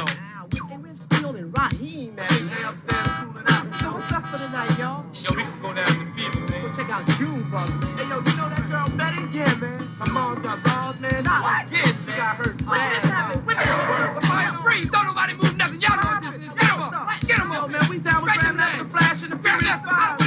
Hey, 0.70 0.78
where's 0.78 1.02
Field 1.04 1.36
and 1.36 1.58
Raheem, 1.58 2.16
man? 2.16 2.28
They 2.30 2.64
upstairs 2.64 3.08
cooling 3.20 3.46
out. 3.48 3.70
So 3.70 3.94
what's 3.94 4.12
up 4.12 4.26
for 4.28 4.38
the 4.38 4.50
night, 4.50 4.78
y'all? 4.80 5.06
Yo, 5.14 5.36
we 5.36 5.44
can 5.44 5.62
go 5.62 5.74
down 5.74 5.86
to 5.86 6.00
the 6.00 6.06
field, 6.12 6.36
man. 6.36 6.46
Let's 6.48 6.78
go 6.78 6.84
check 6.84 6.92
out 6.92 7.06
Junebug, 7.18 7.70
man. 7.82 7.93
Yeah, 9.34 9.52
man. 9.56 9.82
My 9.98 10.08
mom's 10.12 10.46
got 10.46 10.64
balls, 10.64 11.00
man. 11.02 11.26
What? 11.26 11.66
Yeah, 11.72 11.82
she 12.06 12.12
got 12.16 12.36
hurt. 12.36 12.62
What 12.68 12.78
just 12.94 13.06
happened? 13.08 13.44
What 13.48 13.58
the 13.58 14.28
Fire 14.28 14.54
free. 14.62 14.86
Don't 14.86 15.08
nobody 15.08 15.34
move 15.34 15.58
nothing. 15.58 15.82
Y'all 15.82 15.98
know 15.98 16.06
what 16.06 16.22
this 16.22 16.36
is. 16.36 16.50
Get 16.54 16.70
him 16.70 16.82
up. 16.82 17.10
Get 17.22 17.40
him 17.40 17.52
up. 17.52 17.72
Yo, 17.72 17.80
man, 17.80 17.90
we 17.90 17.98
down 17.98 18.22
with 18.22 18.34
Grandmaster 18.34 18.90
Flash 18.92 19.24
and 19.24 19.32
the 19.32 19.38
Furious 19.40 19.80
Five. 19.80 20.23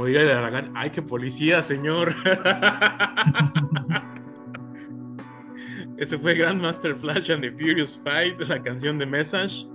Como 0.00 0.08
diría 0.08 0.22
el 0.22 0.30
Aragán, 0.30 0.72
¡ay, 0.74 0.88
qué 0.88 1.02
policía, 1.02 1.62
señor! 1.62 2.14
Ese 5.98 6.18
fue 6.18 6.36
Grandmaster 6.36 6.96
Flash 6.96 7.30
and 7.30 7.42
the 7.42 7.50
Furious 7.50 8.00
Fight, 8.02 8.40
la 8.48 8.62
canción 8.62 8.96
de 8.96 9.04
Message. 9.04 9.68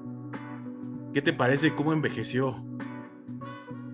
¿Qué 1.14 1.22
te 1.22 1.32
parece? 1.32 1.76
¿Cómo 1.76 1.94
envejeció? 1.94 2.56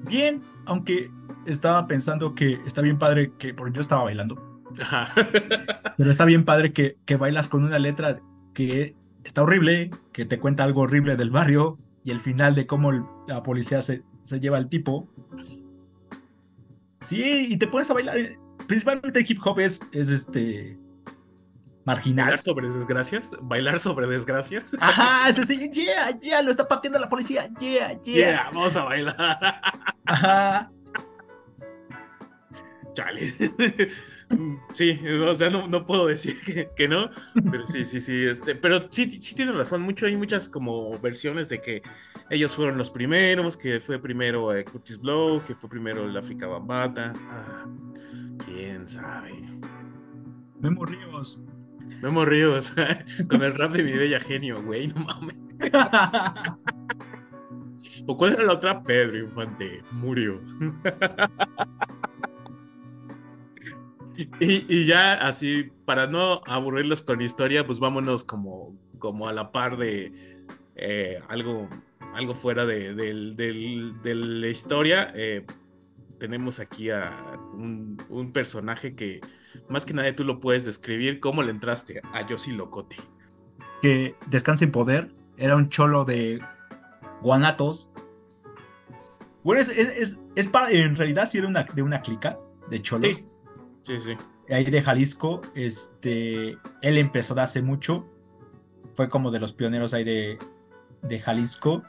Bien, 0.06 0.40
aunque 0.68 1.12
estaba 1.46 1.86
pensando 1.86 2.34
que 2.34 2.62
está 2.66 2.82
bien 2.82 2.98
padre 2.98 3.34
que, 3.38 3.54
porque 3.54 3.76
yo 3.76 3.82
estaba 3.82 4.06
bailando, 4.06 4.64
Ajá. 4.80 5.10
pero 5.98 6.10
está 6.10 6.24
bien 6.24 6.46
padre 6.46 6.72
que, 6.72 6.96
que 7.04 7.18
bailas 7.18 7.50
con 7.50 7.66
una 7.66 7.78
letra 7.78 8.22
que 8.54 8.96
está 9.26 9.44
horrible, 9.44 9.92
que 10.14 10.24
te 10.24 10.40
cuenta 10.40 10.64
algo 10.64 10.84
horrible 10.84 11.18
del 11.18 11.30
barrio 11.30 11.78
y 12.06 12.12
el 12.12 12.22
final 12.22 12.56
de 12.56 12.68
cómo 12.68 13.26
la 13.28 13.44
policía 13.44 13.82
se, 13.82 14.04
se 14.24 14.40
lleva 14.40 14.56
al 14.56 14.70
tipo. 14.70 15.10
Sí, 17.02 17.48
y 17.50 17.58
te 17.58 17.68
pones 17.68 17.90
a 17.90 17.94
bailar. 17.94 18.16
Principalmente 18.68 19.20
el 19.20 19.26
hip 19.30 19.40
hop 19.44 19.60
es, 19.60 19.82
es 19.92 20.10
este 20.10 20.78
marginal. 21.86 22.26
¿Bailar 22.26 22.42
sobre 22.42 22.70
desgracias? 22.70 23.32
¿Bailar 23.42 23.80
sobre 23.80 24.08
desgracias? 24.08 24.76
Ajá, 24.80 25.30
es 25.30 25.40
así, 25.40 25.70
yeah, 25.74 26.20
yeah, 26.20 26.42
lo 26.42 26.52
está 26.52 26.68
pateando 26.68 27.00
la 27.00 27.10
policía, 27.10 27.50
yeah, 27.60 28.00
yeah. 28.02 28.16
Yeah, 28.16 28.50
vamos 28.54 28.76
a 28.76 28.84
bailar. 28.84 29.62
Ajá. 30.06 30.72
Chale. 32.94 33.34
Sí, 34.74 35.00
o 35.28 35.34
sea, 35.36 35.50
no, 35.50 35.68
no 35.68 35.86
puedo 35.86 36.08
decir 36.08 36.40
que, 36.46 36.70
que 36.76 36.88
no, 36.88 37.10
pero 37.52 37.68
sí, 37.68 37.86
sí, 37.86 38.02
sí, 38.02 38.26
este, 38.26 38.56
pero 38.56 38.88
sí, 38.90 39.22
sí 39.22 39.36
tienes 39.36 39.56
razón, 39.56 39.82
mucho, 39.82 40.06
hay 40.06 40.16
muchas 40.16 40.50
como 40.50 40.98
versiones 41.00 41.50
de 41.50 41.62
que 41.62 41.82
ellos 42.30 42.56
fueron 42.56 42.78
los 42.78 42.92
primeros, 42.92 43.58
que 43.58 43.80
fue 43.82 44.00
primero 44.00 44.56
eh, 44.56 44.64
Curtis 44.64 45.00
Blow, 45.00 45.42
que 45.46 45.56
fue 45.56 45.70
primero 45.70 46.06
el 46.06 46.16
África 46.16 46.48
Bambata, 46.48 47.14
ah, 47.30 47.66
quién 48.46 48.88
sabe. 48.88 49.34
Memo 50.60 50.86
Ríos. 50.86 51.42
Memo 52.02 52.26
Ríos, 52.26 52.74
con 53.30 53.44
el 53.44 53.54
rap 53.54 53.74
de 53.74 53.84
mi 53.84 53.92
bella 53.92 54.20
genio, 54.20 54.62
güey, 54.64 54.88
no 54.88 54.96
mames. 55.04 55.36
¿O 58.08 58.18
cuál 58.18 58.34
era 58.34 58.44
la 58.44 58.54
otra? 58.54 58.82
Pedro 58.84 59.20
Infante, 59.20 59.82
murió. 59.92 60.42
Y, 64.18 64.66
y 64.68 64.86
ya 64.86 65.14
así, 65.14 65.72
para 65.86 66.08
no 66.08 66.42
aburrirlos 66.46 67.02
con 67.02 67.22
historia, 67.22 67.66
pues 67.66 67.80
vámonos 67.80 68.24
como, 68.24 68.76
como 69.00 69.28
a 69.28 69.34
la 69.34 69.52
par 69.52 69.78
de 69.78 70.12
eh, 70.76 71.20
algo, 71.30 71.70
algo 72.14 72.36
fuera 72.36 72.66
de, 72.66 72.94
de 72.94 74.16
la 74.16 74.48
historia. 74.48 75.12
Eh, 75.16 75.46
tenemos 76.20 76.60
aquí 76.60 76.90
a 76.90 77.12
un, 77.54 77.98
un 78.10 78.32
personaje 78.32 78.96
que 78.96 79.22
más 79.70 79.86
que 79.86 79.94
nadie 79.94 80.14
tú 80.14 80.24
lo 80.24 80.40
puedes 80.40 80.66
describir. 80.66 81.20
¿Cómo 81.20 81.42
le 81.44 81.52
entraste 81.52 82.02
a 82.14 82.26
Yossi 82.28 82.52
Locote? 82.52 82.98
que 83.82 84.16
descansa 84.28 84.64
en 84.66 84.72
poder. 84.72 85.12
Era 85.38 85.56
un 85.56 85.68
cholo 85.70 86.06
de 86.06 86.40
Guanatos. 87.24 87.92
Bueno, 89.44 89.60
es, 89.62 89.70
es, 89.70 89.88
es- 89.98 90.20
es 90.36 90.48
para, 90.48 90.70
en 90.72 90.96
realidad 90.96 91.28
sí 91.28 91.40
era 91.40 91.48
una, 91.48 91.64
de 91.64 91.82
una 91.82 92.02
clica 92.02 92.38
de 92.70 92.82
cholos. 92.82 93.18
Sí. 93.18 93.26
Sí, 93.84 94.00
sí. 94.00 94.18
Ahí 94.50 94.66
de 94.66 94.82
Jalisco. 94.82 95.42
Este, 95.56 96.58
él 96.82 96.98
empezó 96.98 97.36
de 97.36 97.42
hace 97.42 97.62
mucho. 97.62 98.08
Fue 98.94 99.10
como 99.10 99.32
de 99.32 99.40
los 99.40 99.54
pioneros 99.54 99.94
ahí 99.94 100.04
de, 100.04 100.38
de 101.04 101.20
Jalisco. 101.20 101.84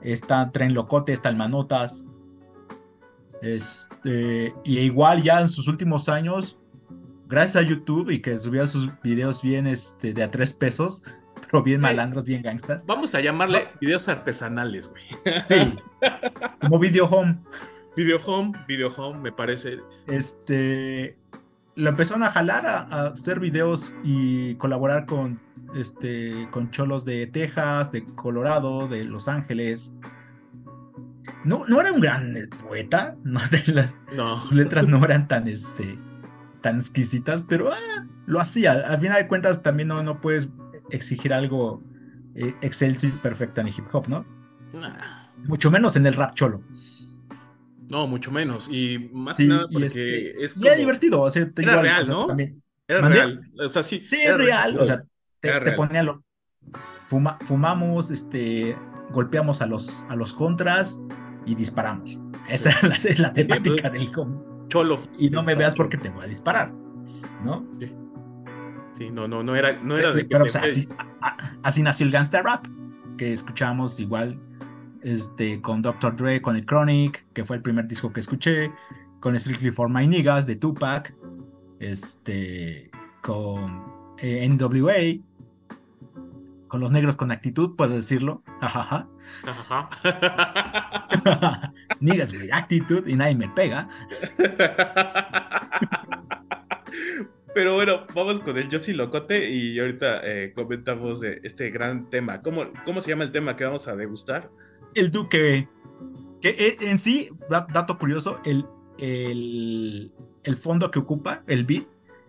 Está 0.00 0.50
Tren 0.52 0.74
Locote, 0.74 1.12
está 1.12 1.28
el 1.28 1.36
Manotas. 1.36 2.06
Este, 3.42 4.54
y 4.64 4.78
igual 4.78 5.22
ya 5.22 5.40
en 5.40 5.48
sus 5.48 5.68
últimos 5.68 6.08
años, 6.08 6.58
gracias 7.26 7.62
a 7.62 7.68
YouTube 7.68 8.10
y 8.10 8.20
que 8.20 8.36
subía 8.38 8.66
sus 8.66 8.88
videos 9.02 9.42
bien 9.42 9.66
este, 9.66 10.14
de 10.14 10.22
a 10.22 10.30
tres 10.30 10.54
pesos, 10.54 11.04
pero 11.50 11.62
bien 11.62 11.80
malandros, 11.80 12.24
bien 12.24 12.42
gangstas. 12.42 12.86
Vamos 12.86 13.14
a 13.14 13.20
llamarle 13.20 13.68
videos 13.80 14.08
artesanales, 14.08 14.88
güey. 14.88 15.04
Sí, 15.48 15.78
como 16.60 16.78
Video 16.78 17.06
Home. 17.06 17.38
Video 17.96 18.18
Home, 18.26 18.52
Video 18.66 18.92
Home, 18.96 19.20
me 19.20 19.32
parece. 19.32 19.78
Este, 20.06 21.16
lo 21.76 21.90
empezaron 21.90 22.22
a 22.22 22.30
jalar 22.30 22.66
a, 22.66 22.78
a 22.80 23.06
hacer 23.08 23.40
videos 23.40 23.92
y 24.02 24.54
colaborar 24.56 25.06
con, 25.06 25.40
este, 25.74 26.48
con 26.50 26.70
cholos 26.70 27.04
de 27.04 27.26
Texas, 27.26 27.92
de 27.92 28.04
Colorado, 28.04 28.88
de 28.88 29.04
Los 29.04 29.28
Ángeles. 29.28 29.94
No, 31.44 31.64
no 31.68 31.80
era 31.80 31.92
un 31.92 32.00
gran 32.00 32.34
poeta, 32.66 33.16
no, 33.24 33.40
de 33.50 33.72
las, 33.72 33.98
No. 34.14 34.38
sus 34.38 34.52
letras 34.52 34.88
no 34.88 35.04
eran 35.04 35.28
tan, 35.28 35.46
este, 35.48 35.98
tan 36.60 36.78
exquisitas, 36.78 37.42
pero 37.42 37.70
ah, 37.72 38.06
lo 38.26 38.40
hacía. 38.40 38.72
Al 38.72 38.98
final 38.98 39.22
de 39.22 39.28
cuentas 39.28 39.62
también 39.62 39.88
no, 39.88 40.02
no 40.02 40.20
puedes 40.20 40.50
exigir 40.90 41.32
algo 41.32 41.82
eh, 42.34 42.54
excelso 42.60 43.06
y 43.06 43.10
perfecto 43.10 43.60
en 43.60 43.68
el 43.68 43.74
hip 43.76 43.86
hop, 43.92 44.08
¿no? 44.08 44.26
Nah. 44.72 45.24
Mucho 45.44 45.70
menos 45.70 45.96
en 45.96 46.06
el 46.06 46.14
rap 46.14 46.34
cholo. 46.34 46.62
No, 47.88 48.06
mucho 48.06 48.30
menos. 48.30 48.68
Y 48.70 49.10
más 49.12 49.36
Sí, 49.36 49.44
que 49.44 49.48
nada 49.48 49.66
y 49.68 49.72
porque 49.72 49.86
este, 49.86 50.44
es 50.44 50.56
y 50.56 50.60
era 50.60 50.70
como- 50.70 50.78
divertido, 50.78 51.20
o 51.20 51.30
sea, 51.30 51.50
te- 51.50 51.62
Era 51.62 51.72
igual, 51.72 51.84
real, 51.86 52.02
o 52.02 52.04
sea, 52.04 52.14
¿no? 52.14 52.26
también- 52.26 52.62
Era 52.88 53.00
¿Mandé? 53.02 53.18
real. 53.18 53.50
O 53.60 53.68
sea, 53.68 53.82
sí. 53.82 54.02
Sí, 54.06 54.16
era 54.22 54.32
es 54.32 54.38
real, 54.38 54.78
o 54.78 54.84
sea, 54.84 55.04
te, 55.40 55.72
ponía 55.72 56.02
lo. 56.02 56.24
fuma- 57.06 57.38
fumamos, 57.40 58.10
este, 58.10 58.76
golpeamos 59.10 59.60
a 59.62 59.66
los, 59.66 60.04
a 60.08 60.16
los 60.16 60.32
contras 60.32 61.02
y 61.46 61.54
disparamos. 61.54 62.18
Esa 62.48 62.70
es 62.70 62.82
la, 62.82 62.94
es 63.10 63.18
la 63.18 63.32
temática 63.32 63.90
del 63.90 64.10
com. 64.12 64.42
Cholo. 64.68 65.02
Y 65.18 65.30
no 65.30 65.42
me 65.42 65.54
veas 65.54 65.74
porque 65.74 65.96
te 65.98 66.08
voy 66.10 66.24
a 66.24 66.28
disparar, 66.28 66.72
¿no? 67.44 67.66
Sí, 68.92 69.10
no, 69.10 69.26
no, 69.28 69.42
no 69.42 69.56
era, 69.56 69.72
no 69.82 69.98
era 69.98 70.12
de 70.12 70.22
que 70.22 70.28
Pero, 70.28 70.44
o 70.44 70.48
sea, 70.48 70.62
así, 70.62 70.88
así 71.62 71.82
nació 71.82 72.06
el 72.06 72.12
gangster 72.12 72.44
rap, 72.44 72.66
que 73.18 73.32
escuchamos 73.32 73.98
igual 74.00 74.40
este, 75.04 75.60
con 75.60 75.82
Dr. 75.82 76.16
Dre, 76.16 76.42
con 76.42 76.56
el 76.56 76.64
Chronic, 76.64 77.26
que 77.32 77.44
fue 77.44 77.56
el 77.56 77.62
primer 77.62 77.86
disco 77.86 78.12
que 78.12 78.20
escuché, 78.20 78.72
con 79.20 79.38
Strictly 79.38 79.70
for 79.70 79.88
My 79.88 80.08
Niggas 80.08 80.46
de 80.46 80.56
Tupac, 80.56 81.14
este, 81.78 82.90
con 83.22 83.84
eh, 84.18 84.48
NWA, 84.48 85.22
con 86.68 86.80
los 86.80 86.90
negros 86.90 87.16
con 87.16 87.30
actitud, 87.30 87.76
puedo 87.76 87.94
decirlo. 87.94 88.42
Jajaja. 88.60 89.08
Niggas 92.00 92.32
with 92.32 92.50
actitud 92.52 93.06
y 93.06 93.14
nadie 93.14 93.36
me 93.36 93.48
pega. 93.48 93.88
Pero 97.54 97.74
bueno, 97.74 98.04
vamos 98.14 98.40
con 98.40 98.56
el 98.56 98.68
Yossi 98.68 98.94
Locote 98.94 99.48
y 99.48 99.78
ahorita 99.78 100.22
eh, 100.24 100.52
comentamos 100.56 101.20
de 101.20 101.40
este 101.44 101.70
gran 101.70 102.10
tema. 102.10 102.42
¿Cómo, 102.42 102.64
¿Cómo 102.84 103.00
se 103.00 103.10
llama 103.10 103.22
el 103.22 103.30
tema 103.30 103.54
que 103.54 103.64
vamos 103.64 103.86
a 103.86 103.94
degustar? 103.94 104.50
El 104.94 105.10
Duque. 105.10 105.68
Que 106.40 106.50
eh, 106.50 106.76
en 106.80 106.98
sí, 106.98 107.30
dato 107.48 107.98
curioso, 107.98 108.40
el, 108.44 108.66
el, 108.98 110.12
el 110.42 110.56
fondo 110.56 110.90
que 110.90 110.98
ocupa, 110.98 111.42
el 111.46 111.64
beat, 111.64 111.84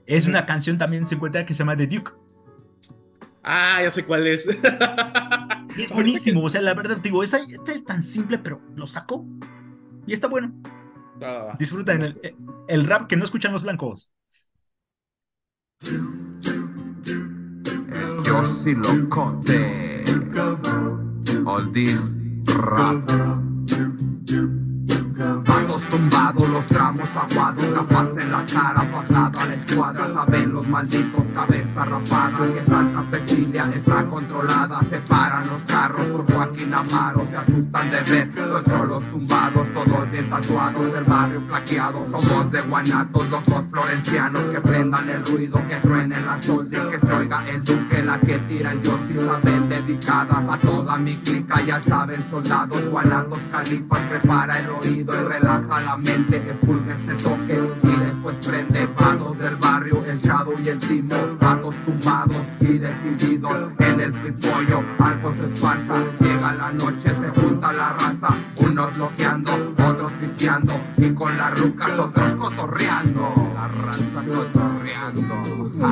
es 0.06 0.28
una 0.28 0.46
canción 0.46 0.78
también 0.78 1.06
se 1.06 1.16
encuentra 1.16 1.46
que 1.46 1.54
se 1.54 1.60
llama 1.60 1.76
The 1.76 1.88
Duke. 1.88 2.12
Ah, 3.44 3.82
ya 3.84 3.92
sé 3.92 4.06
cuál 4.06 4.26
es. 4.28 4.48
y 5.78 5.84
es 5.84 5.92
buenísimo, 5.92 6.44
o 6.44 6.50
sea, 6.50 6.62
la 6.62 6.74
verdad, 6.74 6.98
digo, 6.98 7.24
esa, 7.24 7.40
esta 7.40 7.72
es 7.72 7.86
tan 7.86 8.02
simple, 8.02 8.40
pero 8.40 8.62
lo 8.76 8.88
sacó 8.88 9.26
y 10.08 10.14
está 10.14 10.28
bueno. 10.28 10.54
Disfruta 11.58 11.94
el, 11.94 12.36
el 12.68 12.86
rap 12.86 13.08
que 13.08 13.16
no 13.16 13.24
escuchan 13.24 13.52
los 13.52 13.64
blancos. 13.64 14.14
Yo 18.24 18.46
sí 18.46 18.76
locote. 18.76 20.04
All 21.46 21.72
this 21.72 22.25
rap. 22.58 23.06
Vados 25.18 25.82
tumbados, 25.84 26.50
los 26.50 26.66
tramos 26.66 27.08
aguados, 27.16 27.72
gafas 27.72 28.18
en 28.18 28.32
la 28.34 28.46
cara, 28.46 28.84
patada 28.92 29.44
a 29.44 29.46
la 29.46 29.54
escuadra, 29.54 30.08
saben 30.14 30.52
los 30.52 30.68
malditos, 30.68 31.24
cabeza 31.34 31.86
rapada, 31.86 32.54
que 32.54 32.62
Santa 32.70 33.02
Cecilia 33.10 33.72
está 33.74 34.04
controlada, 34.08 34.82
se 34.90 34.98
paran 34.98 35.48
los 35.48 35.62
carros 35.62 36.06
por 36.08 36.30
Joaquín 36.30 36.74
Amaro, 36.74 37.26
se 37.30 37.38
asustan 37.38 37.92
de 37.92 38.02
ver 38.02 38.30
los 38.36 38.64
trolos 38.66 39.04
tumbados, 39.10 39.68
todos 39.74 40.12
bien 40.12 40.30
tatuados, 40.30 40.94
el 40.94 41.04
barrio 41.06 41.48
plaqueado, 41.48 42.06
somos 42.12 42.52
de 42.52 42.62
Guanatos, 42.64 43.30
locos 43.30 43.64
florencianos, 43.72 44.44
que 44.52 44.60
prendan 44.60 45.10
el 45.10 45.26
ruido, 45.26 45.62
que 45.70 45.76
truenen 45.78 46.26
las 46.26 46.44
soldis, 46.44 46.80
que 46.80 47.00
se 47.00 47.14
oiga 47.14 47.42
el 47.48 47.64
duque, 47.64 48.04
la 48.04 48.20
que 48.20 48.38
tira 48.40 48.74
el 48.74 48.82
dios 48.82 49.00
Isabel, 49.10 49.70
dedicada 49.70 50.44
a 50.52 50.58
toda 50.58 50.98
mi 50.98 51.16
clica, 51.16 51.62
ya 51.62 51.82
saben, 51.82 52.22
soldados, 52.30 52.84
guanatos, 52.90 53.40
califas, 53.50 54.02
prepara 54.10 54.60
el 54.60 54.70
oído 54.72 55.05
y 55.14 55.28
relaja 55.28 55.82
la 55.82 55.98
mente, 55.98 56.38
expulga 56.38 56.94
este 56.94 57.14
toque 57.16 57.62
y 57.84 58.00
después 58.00 58.36
prende 58.46 58.88
vados 58.88 59.38
del 59.38 59.56
barrio, 59.58 60.04
el 60.06 60.18
shadow 60.18 60.56
y 60.60 60.70
el 60.70 60.80
timo, 60.80 61.16
vados 61.40 61.76
tumbados 61.86 62.42
y 62.60 62.78
decididos 62.78 63.72
en 63.80 64.00
el 64.00 64.14
flipollo, 64.14 64.84
Alfonso 65.00 65.46
Esparza, 65.46 66.04
llega 66.20 66.54
la 66.54 66.72
noche, 66.72 67.10
se 67.10 67.42
junta 67.42 67.74
la 67.74 67.94
raza, 67.94 68.30
unos 68.58 68.96
bloqueando, 68.96 69.52
otros 69.78 70.12
pisteando 70.14 70.74
y 70.98 71.14
con 71.14 71.38
las 71.38 71.60
rucas 71.60 72.00
otros 72.00 72.32
cotorreando, 72.34 73.34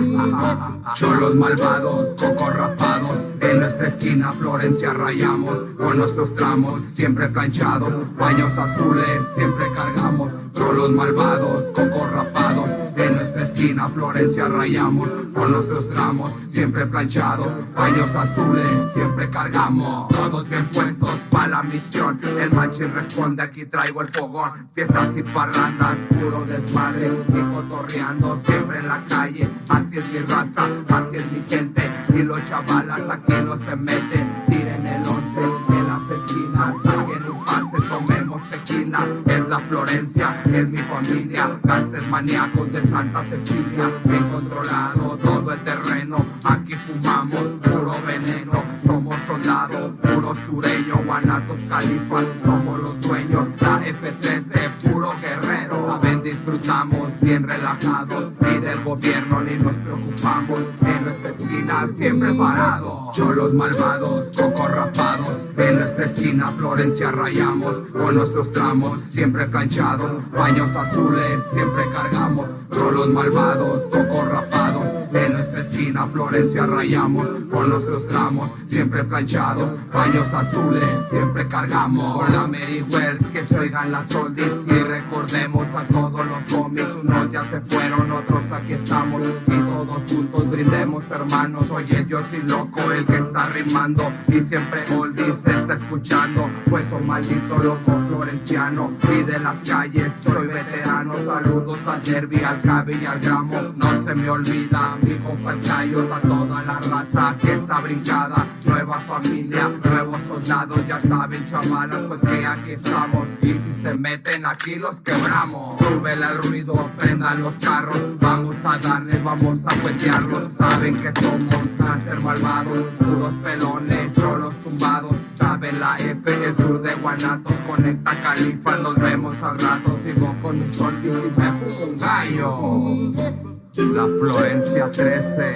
cholos 0.96 1.36
malvados, 1.36 2.10
cocos 2.20 2.54
rapados, 2.54 3.18
en 3.42 3.60
nuestra 3.60 3.88
esquina 3.88 4.32
Florencia 4.32 4.94
rayamos, 4.94 5.58
con 5.78 5.98
nuestros 5.98 6.34
tramos 6.36 6.82
siempre 6.96 7.28
planchados, 7.30 7.94
baños 8.16 8.58
azules 8.58 9.08
siempre 9.36 9.66
cargamos, 9.74 10.34
cholos 10.64 10.92
malvados, 10.92 11.64
cocos 11.76 12.10
rapados, 12.12 12.70
en 12.96 13.16
nuestra 13.16 13.44
esquina 13.44 13.90
Florencia 13.90 14.48
rayamos, 14.48 15.10
con 15.34 15.52
nuestros 15.52 15.90
tramos 15.90 16.34
siempre 16.50 16.86
planchados, 16.86 17.48
baños 17.76 18.16
azules 18.16 18.68
siempre 18.94 19.30
cargamos, 19.30 20.08
todos 20.08 20.48
bien 20.48 20.70
puestos 20.70 21.20
para 21.32 21.48
la 21.48 21.64
misión, 21.64 22.18
el 22.40 22.52
machín 22.52 22.94
responde 22.94 23.44
aquí 23.44 23.66
traigo 23.66 24.04
el 24.04 24.08
fogón, 24.08 24.70
fiestas 24.74 25.10
y 25.18 25.24
parrandas, 25.24 25.98
puro 26.10 26.46
desmadre, 26.46 27.12
y 27.28 27.54
cotorreando 27.54 28.40
siempre 28.46 28.80
en 28.80 28.88
la 28.88 29.04
calle, 29.10 29.50
así 29.68 29.98
es 29.98 30.06
mi 30.14 30.20
raza, 30.20 30.68
así 30.88 31.18
es 31.18 31.32
mi 31.32 31.44
gente, 31.46 31.82
y 32.16 32.24
los 32.24 32.40
chavalas 32.46 33.02
aquí 33.10 33.34
no 33.44 33.58
se 33.66 33.76
meten, 33.76 34.44
tiren 34.48 34.88
el 34.88 35.08
once 35.08 35.42
en 35.70 35.88
las 35.88 36.04
esquinas, 36.10 36.76
saquen 36.84 37.24
un 37.30 37.44
pase, 37.44 37.88
tomemos 37.90 38.50
tequila, 38.50 39.06
es 39.26 39.48
la 39.50 39.60
Florencia, 39.60 40.23
es 40.54 40.70
mi 40.70 40.78
familia, 40.78 41.60
gastes 41.64 42.08
maníacos 42.08 42.72
de 42.72 42.82
Santa 42.84 43.24
Cecilia, 43.24 43.90
bien 44.04 44.30
controlado 44.30 45.18
todo 45.18 45.52
el 45.52 45.60
terreno, 45.64 46.24
aquí 46.44 46.76
fumamos 46.76 47.42
puro 47.64 47.96
veneno, 48.06 48.64
somos 48.86 49.16
soldados, 49.26 49.94
puro 50.02 50.36
sureño, 50.46 51.02
guanatos 51.06 51.58
califas, 51.68 52.26
somos 52.46 52.80
los 52.80 53.02
dueños, 53.02 53.48
la 53.62 53.84
F13, 53.84 54.92
puro 54.92 55.14
guerrero, 55.22 55.88
saben 55.88 56.22
disfrutamos 56.22 57.08
bien 57.22 57.48
relajados. 57.48 58.32
Y 58.42 58.60
del 58.60 58.84
gobierno 58.84 59.42
ni 59.42 59.56
nos 59.56 59.74
preocupamos, 59.74 60.60
en 60.86 61.04
nuestra 61.04 61.30
esquina 61.32 61.88
siempre 61.98 62.34
parados, 62.34 63.03
cholos 63.14 63.54
malvados, 63.54 64.26
cocos 64.36 64.72
rapados, 64.72 65.38
en 65.56 65.80
nuestra 65.80 66.06
esquina 66.06 66.48
Florencia 66.48 67.12
rayamos, 67.12 67.76
con 67.92 68.16
nuestros 68.16 68.52
tramos 68.52 69.00
siempre 69.12 69.46
planchados, 69.46 70.18
baños 70.32 70.76
azules 70.76 71.40
siempre 71.54 71.84
cargamos, 71.94 72.50
cholos 72.72 73.10
malvados, 73.10 73.84
cocos 73.84 74.28
rapados, 74.30 74.84
en 75.14 75.34
nuestra 75.34 75.62
esquina 75.62 76.08
Florencia 76.08 76.66
rayamos, 76.66 77.28
con 77.52 77.70
nuestros 77.70 78.08
tramos 78.08 78.50
siempre 78.68 79.04
planchados, 79.04 79.70
baños 79.94 80.34
azules 80.34 80.84
siempre 81.12 81.48
cargamos, 81.48 82.18
con 82.18 82.34
la 82.34 82.48
Mary 82.48 82.84
Wells 82.92 83.28
que 83.28 83.46
se 83.46 83.60
oigan 83.60 83.92
las 83.92 84.14
oldies 84.16 84.52
y 84.66 84.72
recordemos 84.72 85.68
a 85.76 85.84
todos 85.86 86.26
los 86.26 86.54
homies, 86.54 86.90
unos 87.04 87.32
ya 87.32 87.44
se 87.44 87.62
fueron, 87.62 88.12
otros 88.12 88.42
aquí 88.52 88.74
estamos 88.74 89.22
y 89.46 89.52
todos 89.52 90.02
juntos 90.12 90.50
brindemos 90.50 91.04
hermanos, 91.12 91.70
oye 91.70 92.06
yo 92.10 92.22
soy 92.30 92.42
loco 92.48 92.92
el 92.92 93.03
que 93.06 93.18
está 93.18 93.50
rimando 93.50 94.12
y 94.28 94.42
siempre 94.42 94.84
oldies 94.96 95.36
está 95.46 95.74
escuchando, 95.74 96.50
pues 96.70 96.84
un 96.92 97.08
maldito 97.08 97.58
loco 97.58 98.00
florenciano 98.08 98.92
y 99.12 99.24
de 99.24 99.40
las 99.40 99.58
calles 99.68 100.12
soy 100.22 100.48
veterano, 100.48 101.14
saludos 101.26 101.80
al 101.88 102.02
derby, 102.02 102.44
al 102.44 102.62
cabe 102.62 103.00
y 103.02 103.06
al 103.06 103.20
gramo, 103.20 103.62
no 103.76 104.06
se 104.06 104.16
me 104.16 104.30
olvida 104.30 104.98
mi 105.02 105.16
compa 105.16 105.54
el 105.54 105.62
Cayos, 105.62 106.12
a 106.12 106.20
toda 106.20 106.64
la 106.64 106.80
raza 106.80 107.36
que 107.40 107.54
está 107.54 107.80
brincada, 107.80 108.46
nueva 108.66 109.00
familia, 109.02 109.70
nuevos 109.84 110.20
soldados, 110.28 110.86
ya 110.88 111.00
saben 111.00 111.46
chavalas, 111.50 112.02
pues 112.08 112.22
que 112.22 112.46
aquí 112.46 112.72
estamos. 112.72 113.28
Y 113.42 113.54
si 113.54 113.82
se 113.82 113.94
meten 113.94 114.46
aquí 114.46 114.76
los 114.76 114.96
quebramos, 115.02 115.80
súbele 115.80 116.26
al 116.26 116.38
ruido, 116.44 116.90
prendan 116.98 117.42
los 117.42 117.54
carros, 117.56 118.20
vamos 118.20 118.56
a 118.64 118.78
darles, 118.78 119.24
vamos 119.24 119.60
a 119.66 119.76
cuetearlos, 119.82 120.50
saben 120.58 120.96
que 120.98 121.12
somos 121.22 121.68
cáncer 121.78 122.22
malvados, 122.22 122.86
puros 122.94 123.34
pelones, 123.44 124.14
cholos 124.14 124.54
tumbados, 124.64 125.14
saben 125.38 125.80
la 125.80 125.96
F, 125.96 126.46
el 126.46 126.56
sur 126.56 126.82
de 126.82 126.94
Guanatos, 126.96 127.54
conecta 127.68 128.12
Califa, 128.22 128.78
nos 128.78 128.96
vemos 128.96 129.36
al 129.42 129.60
rato, 129.60 129.98
sigo 130.04 130.34
con 130.42 130.60
mis 130.60 130.76
soltis 130.76 131.12
y 131.12 131.40
me 131.40 131.52
fumo 131.52 131.86
un 131.86 131.98
gallo. 131.98 133.34
La 133.76 134.06
Florencia 134.20 134.92
13, 134.92 135.54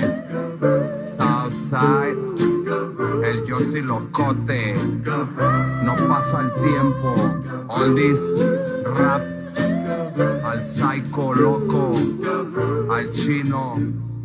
Southside, 1.18 2.18
el 3.24 3.46
Yossi 3.46 3.82
Locote, 3.82 4.74
no 5.84 5.96
pasa 6.08 6.42
el 6.42 6.52
tiempo, 6.64 7.14
all 7.68 7.94
this 7.94 8.20
rap, 8.98 9.22
al 10.44 10.64
psycho 10.64 11.34
loco, 11.36 11.92
al 12.92 13.12
chino, 13.12 13.76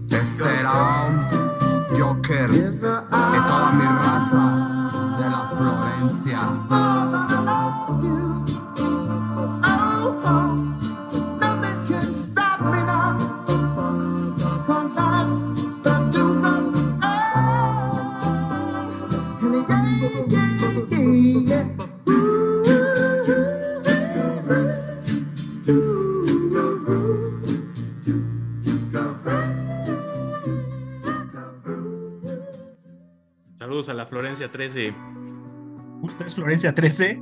Esterao, 0.08 1.61
Joker, 1.98 2.50
y 2.50 2.70
toda 2.80 3.72
mi 3.72 3.84
raza 3.84 4.42
de 5.18 5.30
la 5.30 5.42
Florencia. 5.56 7.31
Saludos 33.82 33.88
a 33.88 33.94
la 33.94 34.06
Florencia 34.06 34.48
13. 34.48 34.94
Usted 36.02 36.26
es 36.26 36.34
Florencia 36.36 36.72
13. 36.72 37.20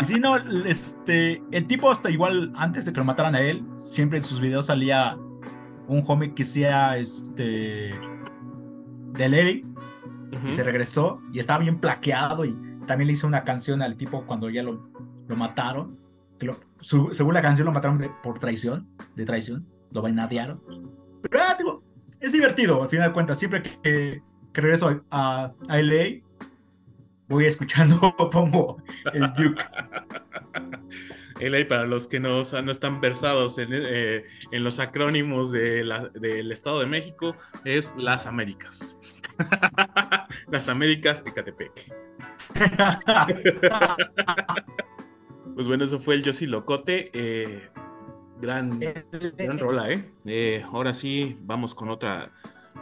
y 0.00 0.04
si 0.04 0.20
no, 0.20 0.36
este, 0.64 1.42
el 1.50 1.66
tipo 1.66 1.90
hasta 1.90 2.08
igual, 2.08 2.52
antes 2.54 2.86
de 2.86 2.92
que 2.92 3.00
lo 3.00 3.04
mataran 3.04 3.34
a 3.34 3.40
él, 3.40 3.64
siempre 3.74 4.18
en 4.18 4.24
sus 4.24 4.40
videos 4.40 4.66
salía 4.66 5.16
un 5.88 6.04
homie 6.06 6.34
que 6.34 6.44
sea 6.44 6.98
este 6.98 7.94
de 9.14 9.28
Larry 9.28 9.66
y 10.46 10.52
se 10.52 10.62
regresó 10.62 11.20
y 11.32 11.40
estaba 11.40 11.58
bien 11.58 11.80
plaqueado 11.80 12.44
y 12.44 12.56
también 12.86 13.08
le 13.08 13.14
hizo 13.14 13.26
una 13.26 13.42
canción 13.42 13.82
al 13.82 13.96
tipo 13.96 14.24
cuando 14.24 14.50
ya 14.50 14.62
lo, 14.62 14.88
lo 15.26 15.36
mataron. 15.36 15.96
Que 16.38 16.46
lo, 16.46 16.60
según 16.80 17.34
la 17.34 17.42
canción 17.42 17.66
lo 17.66 17.72
mataron 17.72 17.98
por 18.22 18.38
traición, 18.38 18.88
de 19.16 19.24
traición, 19.24 19.66
lo 19.90 20.00
vainadearon. 20.00 20.62
Pero 21.22 21.42
ah, 21.42 21.56
es 22.20 22.32
divertido, 22.32 22.84
al 22.84 22.88
final 22.88 23.08
de 23.08 23.12
cuentas, 23.12 23.38
siempre 23.38 23.62
que, 23.62 24.22
que 24.52 24.60
regreso 24.60 25.02
a, 25.10 25.52
a, 25.68 25.78
LA, 25.80 26.20
voy 27.28 27.46
escuchando, 27.46 28.14
pongo 28.30 28.82
el 29.12 29.32
Duke. 29.34 29.62
LA, 31.40 31.66
para 31.68 31.86
los 31.86 32.06
que 32.06 32.20
no, 32.20 32.42
no 32.42 32.72
están 32.72 33.00
versados 33.00 33.58
en, 33.58 33.68
eh, 33.72 34.24
en 34.52 34.64
los 34.64 34.78
acrónimos 34.78 35.50
de 35.50 35.84
la, 35.84 36.08
del 36.08 36.52
Estado 36.52 36.80
de 36.80 36.86
México, 36.86 37.36
es 37.64 37.94
Las 37.96 38.26
Américas. 38.26 38.96
Las 40.50 40.68
Américas, 40.68 41.24
Ecatepec. 41.26 41.94
pues 45.54 45.66
bueno, 45.66 45.84
eso 45.84 45.98
fue 45.98 46.14
el 46.14 46.22
Yossi 46.22 46.46
Locote. 46.46 47.10
Eh, 47.12 47.70
gran, 48.40 48.78
gran 49.36 49.58
rola, 49.58 49.90
¿eh? 49.90 50.12
¿eh? 50.26 50.64
Ahora 50.72 50.92
sí, 50.94 51.38
vamos 51.42 51.74
con 51.74 51.88
otra. 51.88 52.32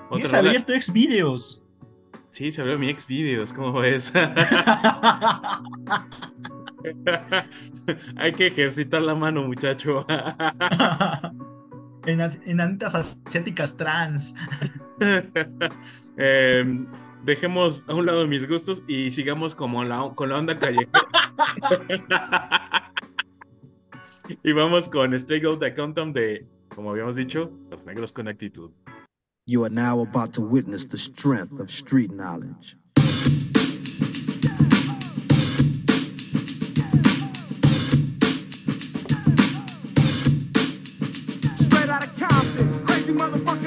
otra 0.08 0.28
se 0.28 0.36
abierto 0.36 0.72
ex 0.72 0.92
videos. 0.92 1.59
Sí, 2.30 2.50
se 2.52 2.60
abrió 2.60 2.78
mi 2.78 2.88
ex 2.88 3.06
videos, 3.06 3.52
¿cómo 3.52 3.72
ves? 3.72 4.12
Hay 8.16 8.32
que 8.32 8.46
ejercitar 8.46 9.02
la 9.02 9.14
mano, 9.14 9.42
muchacho. 9.42 10.06
en, 12.06 12.20
enanitas 12.46 12.94
asiáticas 12.94 13.76
trans. 13.76 14.34
Em, 16.16 16.86
dejemos 17.24 17.84
a 17.88 17.94
un 17.94 18.04
lado 18.04 18.26
mis 18.26 18.46
gustos 18.46 18.82
y 18.86 19.10
sigamos 19.10 19.54
como 19.54 19.84
la, 19.84 20.12
con 20.14 20.28
la 20.28 20.38
onda 20.38 20.58
callejera. 20.58 20.90
y 24.42 24.52
vamos 24.52 24.90
con 24.90 25.14
Straight 25.14 25.46
Out 25.46 25.60
the 25.60 25.72
Countdown 25.74 26.12
de, 26.12 26.46
como 26.74 26.90
habíamos 26.90 27.16
dicho, 27.16 27.50
Los 27.70 27.86
Negros 27.86 28.12
con 28.12 28.28
Actitud. 28.28 28.70
You 29.50 29.64
are 29.64 29.68
now 29.68 29.98
about 29.98 30.34
to 30.34 30.42
witness 30.42 30.84
the 30.84 30.96
strength 30.96 31.58
of 31.58 31.70
street 31.70 32.12
knowledge. 32.12 32.76
Straight 41.56 41.88
out 41.88 42.04
of 42.04 42.16
Compton. 42.16 43.59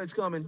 it's 0.00 0.12
coming. 0.12 0.42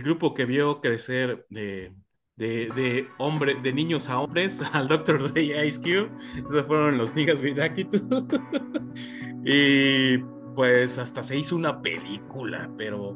El 0.00 0.04
grupo 0.04 0.32
que 0.32 0.46
vio 0.46 0.80
crecer 0.80 1.46
de, 1.50 1.92
de, 2.38 3.06
hombre, 3.18 3.56
de 3.62 3.72
niños 3.74 4.08
a 4.08 4.18
hombres 4.18 4.62
al 4.72 4.88
Dr. 4.88 5.30
Dre 5.30 5.66
Ice 5.66 5.78
Cube. 5.78 6.10
Esos 6.36 6.66
fueron 6.66 6.96
los 6.96 7.14
Niggas 7.14 7.42
with 7.42 7.58
y 9.44 10.18
pues 10.54 10.98
hasta 10.98 11.22
se 11.22 11.36
hizo 11.36 11.54
una 11.54 11.82
película, 11.82 12.70
pero 12.78 13.14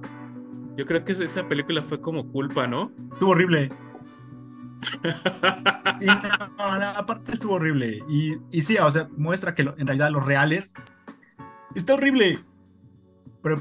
yo 0.77 0.85
creo 0.85 1.05
que 1.05 1.12
esa 1.12 1.49
película 1.49 1.83
fue 1.83 2.01
como 2.03 2.31
culpa, 2.31 2.66
¿no? 2.66 2.92
Estuvo 3.12 3.31
horrible. 3.31 3.70
y 6.03 6.09
aparte 6.09 7.33
estuvo 7.33 7.55
horrible. 7.55 8.03
Y, 8.11 8.37
y, 8.51 8.61
sí, 8.61 8.77
o 8.77 8.90
sea, 8.90 9.09
muestra 9.16 9.55
que 9.55 9.62
en 9.62 9.87
realidad 9.87 10.11
los 10.11 10.27
reales 10.27 10.75
está 11.75 11.94
horrible. 11.94 12.38
Pero, 13.42 13.57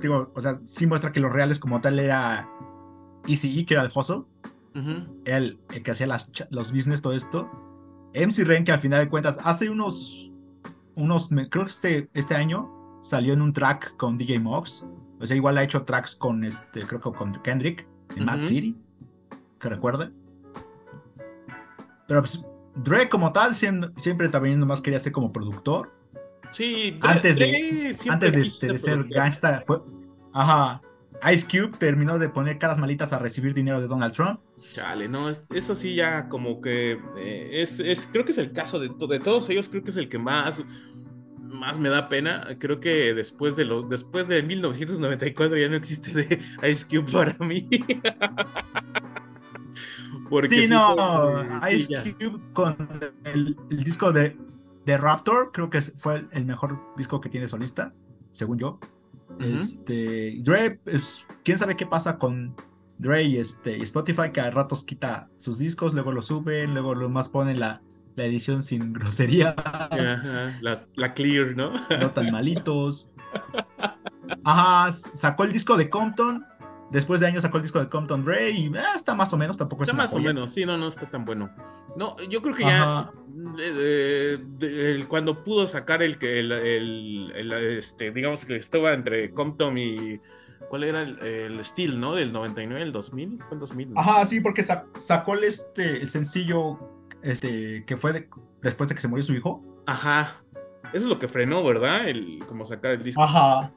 digo, 0.00 0.32
o 0.34 0.40
sea, 0.40 0.60
sí 0.64 0.86
muestra 0.86 1.12
que 1.12 1.20
los 1.20 1.32
reales 1.32 1.58
como 1.58 1.80
tal 1.80 1.98
era 1.98 2.48
Easy 3.28 3.64
que 3.64 3.74
era 3.74 3.82
el 3.82 3.90
Hustle. 3.94 4.24
el, 5.24 5.58
que 5.84 5.90
hacía 5.90 6.06
las, 6.06 6.30
los 6.50 6.72
business, 6.72 7.02
todo 7.02 7.12
esto. 7.12 7.50
MC 8.14 8.44
Ren, 8.44 8.64
que 8.64 8.72
al 8.72 8.78
final 8.78 9.00
de 9.00 9.08
cuentas, 9.08 9.38
hace 9.44 9.68
unos, 9.68 10.32
unos 10.94 11.28
creo 11.28 11.64
que 11.64 11.70
este, 11.70 12.10
este 12.14 12.34
año 12.34 12.68
salió 13.02 13.32
en 13.32 13.42
un 13.42 13.52
track 13.52 13.96
con 13.96 14.16
DJ 14.16 14.40
Mox. 14.40 14.84
O 15.20 15.26
sea, 15.26 15.36
igual 15.36 15.58
ha 15.58 15.62
hecho 15.62 15.82
tracks 15.82 16.14
con 16.14 16.44
este, 16.44 16.82
creo 16.82 17.00
que 17.00 17.12
con 17.12 17.32
Kendrick, 17.32 17.86
en 18.16 18.24
Mad 18.24 18.40
City, 18.40 18.76
que 19.60 19.68
recuerden. 19.68 20.14
Pero 22.06 22.20
pues, 22.20 22.44
Dre 22.76 23.08
como 23.08 23.32
tal 23.32 23.54
siempre, 23.54 23.90
siempre 23.96 24.28
también 24.28 24.60
nomás 24.60 24.80
quería 24.80 25.00
ser 25.00 25.12
como 25.12 25.32
productor. 25.32 25.92
Sí, 26.50 26.98
antes 27.02 27.36
de, 27.36 27.94
antes 28.08 28.32
de, 28.32 28.40
este, 28.40 28.68
de 28.68 28.78
ser 28.78 29.04
gangsta, 29.08 29.62
fue, 29.66 29.82
ajá, 30.32 30.80
Ice 31.32 31.46
Cube 31.46 31.76
terminó 31.78 32.18
de 32.18 32.28
poner 32.28 32.58
caras 32.58 32.78
malitas 32.78 33.12
a 33.12 33.18
recibir 33.18 33.54
dinero 33.54 33.80
de 33.80 33.88
Donald 33.88 34.14
Trump. 34.14 34.40
Chale, 34.72 35.08
no, 35.08 35.28
eso 35.28 35.74
sí 35.74 35.94
ya 35.94 36.28
como 36.28 36.60
que 36.60 37.00
eh, 37.16 37.62
es, 37.62 38.08
creo 38.10 38.24
que 38.24 38.32
es 38.32 38.38
el 38.38 38.52
caso 38.52 38.78
de, 38.78 38.88
de 38.88 39.18
todos 39.18 39.48
ellos, 39.50 39.68
creo 39.68 39.82
que 39.82 39.90
es 39.90 39.96
el 39.96 40.08
que 40.08 40.18
más 40.18 40.64
más 41.48 41.78
me 41.78 41.88
da 41.88 42.08
pena. 42.08 42.46
Creo 42.58 42.80
que 42.80 43.14
después 43.14 43.56
de 43.56 43.64
lo, 43.64 43.82
después 43.82 44.28
de 44.28 44.42
1994 44.42 45.56
ya 45.56 45.68
no 45.68 45.76
existe 45.76 46.12
de 46.12 46.40
Ice 46.70 46.86
Cube 46.86 47.10
para 47.10 47.34
mí. 47.44 47.68
Porque 50.30 50.48
sí, 50.48 50.68
no, 50.68 51.44
Ice 51.70 52.14
Cube 52.14 52.40
con 52.52 52.88
el, 53.24 53.56
disco 53.70 54.12
de, 54.12 54.36
de, 54.84 54.96
Raptor, 54.98 55.52
creo 55.52 55.70
que 55.70 55.80
fue 55.80 56.26
el 56.32 56.44
mejor 56.44 56.78
disco 56.96 57.20
que 57.20 57.30
tiene 57.30 57.48
solista, 57.48 57.94
según 58.32 58.58
yo. 58.58 58.78
Este, 59.40 60.38
Dre, 60.42 60.80
pues, 60.84 61.26
quién 61.44 61.58
sabe 61.58 61.76
qué 61.76 61.86
pasa 61.86 62.18
con 62.18 62.54
Dre 62.98 63.22
y 63.24 63.38
este, 63.38 63.82
Spotify, 63.82 64.30
que 64.32 64.40
a 64.40 64.50
ratos 64.50 64.84
quita 64.84 65.28
sus 65.38 65.58
discos, 65.58 65.94
luego 65.94 66.12
lo 66.12 66.22
suben, 66.22 66.74
luego 66.74 66.94
lo 66.94 67.08
más 67.08 67.28
ponen 67.28 67.60
la, 67.60 67.80
la 68.16 68.24
edición 68.24 68.62
sin 68.62 68.92
groserías. 68.94 69.54
la, 70.94 71.14
clear, 71.14 71.56
¿no? 71.56 71.72
No 71.98 72.10
tan 72.10 72.30
malitos. 72.30 73.08
Ajá, 74.44 74.92
sacó 74.92 75.44
el 75.44 75.52
disco 75.52 75.76
de 75.76 75.88
Compton. 75.88 76.44
Después 76.90 77.20
de 77.20 77.26
años 77.26 77.42
sacó 77.42 77.58
el 77.58 77.62
disco 77.64 77.80
de 77.80 77.88
Compton 77.88 78.24
Dre 78.24 78.50
y 78.50 78.66
eh, 78.66 78.80
está 78.94 79.14
más 79.14 79.32
o 79.32 79.36
menos, 79.36 79.58
tampoco 79.58 79.82
está 79.82 79.94
más 79.94 80.14
o 80.14 80.18
menos, 80.18 80.52
sí, 80.52 80.64
no, 80.64 80.78
no 80.78 80.88
está 80.88 81.08
tan 81.08 81.24
bueno. 81.24 81.50
No, 81.96 82.16
yo 82.28 82.40
creo 82.40 82.54
que 82.54 82.64
ya 82.64 83.10
eh, 83.58 84.38
eh, 84.60 85.04
cuando 85.06 85.44
pudo 85.44 85.66
sacar 85.66 86.02
el 86.02 86.18
que 86.18 86.40
el, 86.40 87.32
este, 87.78 88.10
digamos 88.10 88.44
que 88.44 88.56
estaba 88.56 88.94
entre 88.94 89.32
Compton 89.32 89.76
y 89.76 90.20
¿cuál 90.70 90.84
era 90.84 91.02
el, 91.02 91.18
el 91.18 91.64
Steel, 91.64 92.00
no? 92.00 92.14
Del 92.14 92.32
99, 92.32 92.82
el 92.82 92.92
2000, 92.92 93.38
fue 93.42 93.54
el 93.54 93.60
2000. 93.60 93.92
Ajá, 93.96 94.24
sí, 94.24 94.40
porque 94.40 94.62
sacó 94.62 95.34
el 95.34 95.44
este 95.44 95.98
el 95.98 96.08
sencillo 96.08 96.78
este, 97.22 97.84
que 97.84 97.96
fue 97.96 98.28
después 98.62 98.88
de 98.88 98.94
que 98.94 99.00
se 99.00 99.08
murió 99.08 99.24
su 99.24 99.34
hijo. 99.34 99.62
Ajá. 99.86 100.42
Eso 100.92 101.04
es 101.04 101.04
lo 101.04 101.18
que 101.18 101.28
frenó, 101.28 101.62
¿verdad? 101.62 102.08
El, 102.08 102.38
como 102.46 102.64
sacar 102.64 102.92
el 102.92 103.02
disco. 103.02 103.22
Ajá. 103.22 103.72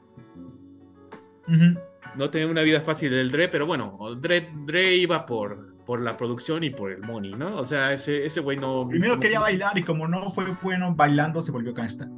No 2.16 2.30
tenía 2.30 2.46
una 2.46 2.62
vida 2.62 2.80
fácil 2.80 3.10
del 3.10 3.30
Dre, 3.30 3.48
pero 3.48 3.66
bueno, 3.66 3.98
Dre, 4.20 4.50
Dre 4.64 4.94
iba 4.96 5.26
por, 5.26 5.74
por 5.84 6.00
la 6.00 6.16
producción 6.16 6.62
y 6.64 6.70
por 6.70 6.92
el 6.92 7.00
money, 7.00 7.32
¿no? 7.34 7.56
O 7.56 7.64
sea, 7.64 7.92
ese, 7.92 8.26
ese 8.26 8.40
güey 8.40 8.58
no... 8.58 8.86
Primero 8.88 9.18
quería 9.18 9.40
bailar 9.40 9.78
y 9.78 9.82
como 9.82 10.06
no 10.06 10.30
fue 10.30 10.44
bueno 10.62 10.94
bailando, 10.94 11.40
se 11.40 11.52
volvió 11.52 11.72
gangsta. 11.72 12.08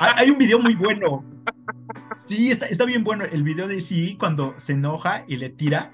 hay, 0.00 0.12
hay, 0.16 0.30
un 0.30 0.38
video 0.38 0.58
muy 0.58 0.74
bueno. 0.74 1.24
Sí, 2.26 2.50
está, 2.50 2.66
está 2.66 2.84
bien 2.84 3.04
bueno. 3.04 3.24
El 3.24 3.42
video 3.42 3.68
de 3.68 3.80
sí 3.80 4.16
cuando 4.18 4.54
se 4.56 4.72
enoja 4.72 5.24
y 5.28 5.36
le 5.36 5.48
tira 5.48 5.92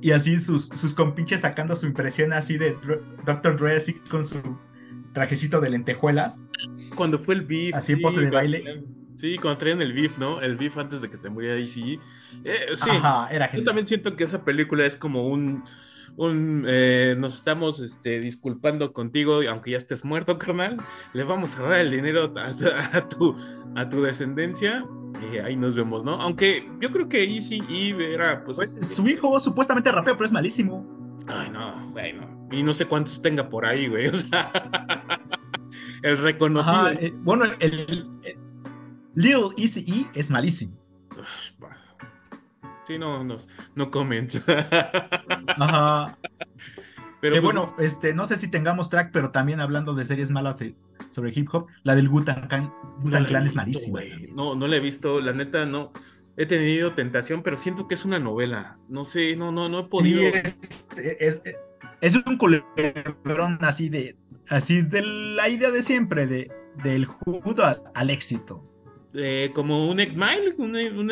y 0.00 0.12
así 0.12 0.38
sus, 0.38 0.66
sus 0.66 0.94
compinches 0.94 1.40
sacando 1.40 1.74
su 1.74 1.86
impresión 1.86 2.32
así 2.32 2.56
de 2.56 2.76
Dr. 3.24 3.56
Dre 3.56 3.76
así 3.76 3.94
con 3.94 4.24
su 4.24 4.38
trajecito 5.12 5.60
de 5.60 5.70
lentejuelas. 5.70 6.44
Cuando 6.94 7.18
fue 7.18 7.34
el 7.34 7.42
beef. 7.42 7.74
Así 7.74 7.94
en 7.94 8.02
pose 8.02 8.20
de 8.20 8.30
baile. 8.30 8.84
Sí, 9.18 9.36
cuando 9.36 9.58
traían 9.58 9.82
el 9.82 9.92
beef, 9.92 10.16
¿no? 10.18 10.40
El 10.40 10.56
beef 10.56 10.78
antes 10.78 11.00
de 11.00 11.10
que 11.10 11.16
se 11.16 11.28
muriera 11.28 11.56
DC. 11.56 11.98
Eh, 12.44 12.66
sí, 12.74 12.90
Ajá, 12.90 13.28
era 13.30 13.50
yo 13.50 13.64
también 13.64 13.86
siento 13.86 14.14
que 14.14 14.24
esa 14.24 14.44
película 14.44 14.86
es 14.86 14.96
como 14.96 15.26
un... 15.26 15.64
un 16.16 16.64
eh, 16.68 17.16
nos 17.18 17.34
estamos 17.34 17.80
este, 17.80 18.20
disculpando 18.20 18.92
contigo, 18.92 19.40
aunque 19.48 19.72
ya 19.72 19.78
estés 19.78 20.04
muerto, 20.04 20.38
carnal. 20.38 20.76
Le 21.14 21.24
vamos 21.24 21.58
a 21.58 21.62
dar 21.62 21.80
el 21.80 21.90
dinero 21.90 22.32
a, 22.36 23.08
tu, 23.08 23.34
a 23.74 23.88
tu 23.88 24.02
descendencia 24.02 24.84
y 25.32 25.38
ahí 25.38 25.56
nos 25.56 25.74
vemos, 25.74 26.04
¿no? 26.04 26.12
Aunque 26.20 26.70
yo 26.80 26.92
creo 26.92 27.08
que 27.08 27.24
Easy 27.24 27.60
Eve 27.68 28.14
era, 28.14 28.44
pues, 28.44 28.56
pues. 28.56 28.86
su 28.86 29.06
hijo 29.08 29.38
supuestamente 29.40 29.90
rapeo, 29.90 30.16
pero 30.16 30.26
es 30.26 30.32
malísimo. 30.32 30.86
Ay, 31.26 31.50
no, 31.50 31.90
bueno. 31.90 32.48
Y 32.50 32.62
no 32.62 32.72
sé 32.72 32.86
cuántos 32.86 33.20
tenga 33.20 33.48
por 33.48 33.66
ahí, 33.66 33.88
güey. 33.88 34.06
O 34.08 34.14
sea, 34.14 34.50
el 36.02 36.18
reconocido. 36.18 36.90
Eh, 36.92 37.12
bueno, 37.16 37.44
el, 37.60 38.06
Lil 39.18 39.50
Easy 39.56 39.84
E 40.14 40.18
es 40.18 40.30
malísimo. 40.30 40.78
Sí, 42.86 42.98
no, 42.98 43.24
no, 43.24 43.36
no 43.74 43.90
comments. 43.90 44.40
Ajá. 45.58 46.16
Pero 47.20 47.42
pues, 47.42 47.42
bueno, 47.42 47.74
este, 47.80 48.14
no 48.14 48.26
sé 48.26 48.36
si 48.36 48.48
tengamos 48.48 48.90
track, 48.90 49.10
pero 49.12 49.32
también 49.32 49.58
hablando 49.60 49.94
de 49.94 50.04
series 50.04 50.30
malas 50.30 50.58
sobre 51.10 51.32
hip 51.34 51.48
hop, 51.52 51.66
la 51.82 51.96
del 51.96 52.08
Gutan 52.08 52.46
Clan, 52.46 52.72
es 53.44 53.56
malísima. 53.56 54.00
No, 54.36 54.54
no 54.54 54.68
la 54.68 54.76
he 54.76 54.80
visto, 54.80 55.20
la 55.20 55.32
neta 55.32 55.66
no. 55.66 55.92
He 56.36 56.46
tenido 56.46 56.94
tentación, 56.94 57.42
pero 57.42 57.56
siento 57.56 57.88
que 57.88 57.96
es 57.96 58.04
una 58.04 58.20
novela. 58.20 58.78
No 58.88 59.04
sé, 59.04 59.34
no, 59.34 59.50
no, 59.50 59.68
no 59.68 59.80
he 59.80 59.84
podido. 59.84 60.20
Sí, 60.20 60.30
es, 61.18 61.42
es, 62.00 62.14
un 62.24 62.36
culebrón 62.36 63.58
así 63.62 63.88
de, 63.88 64.16
así 64.48 64.82
de 64.82 65.02
la 65.02 65.48
idea 65.48 65.72
de 65.72 65.82
siempre, 65.82 66.28
de, 66.28 66.52
del 66.84 67.04
judo 67.06 67.64
al, 67.92 68.10
éxito. 68.10 68.62
Eh, 69.20 69.50
como 69.52 69.88
un 69.88 69.98
Egg 70.00 70.16
un, 70.58 70.76
un 70.76 71.06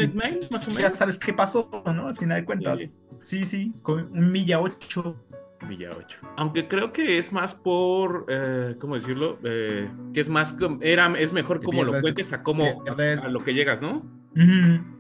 más 0.51 0.69
o 0.69 0.71
menos. 0.71 0.79
Ya 0.79 0.91
sabes 0.91 1.19
qué 1.19 1.33
pasó, 1.33 1.69
¿no? 1.95 2.07
Al 2.07 2.17
final 2.17 2.41
de 2.41 2.45
cuentas. 2.45 2.91
Sí, 3.21 3.45
sí, 3.45 3.73
con 3.83 4.11
un 4.13 4.31
milla 4.31 4.61
8 4.61 5.27
Villa 5.69 5.91
8. 5.97 6.19
Aunque 6.37 6.69
creo 6.69 6.93
que 6.93 7.19
es 7.19 7.33
más 7.33 7.55
por, 7.55 8.27
eh, 8.29 8.77
¿cómo 8.79 8.95
decirlo? 8.95 9.39
Eh, 9.45 9.89
que 10.13 10.21
es 10.21 10.29
más, 10.29 10.55
era, 10.81 11.13
es 11.19 11.33
mejor 11.33 11.63
como 11.63 11.85
lo 11.85 12.01
cuentes 12.01 12.33
a 12.33 12.43
cómo, 12.43 12.85
a 12.87 13.29
lo 13.29 13.41
que 13.41 13.55
llegas, 13.55 13.81
¿no? 13.83 14.05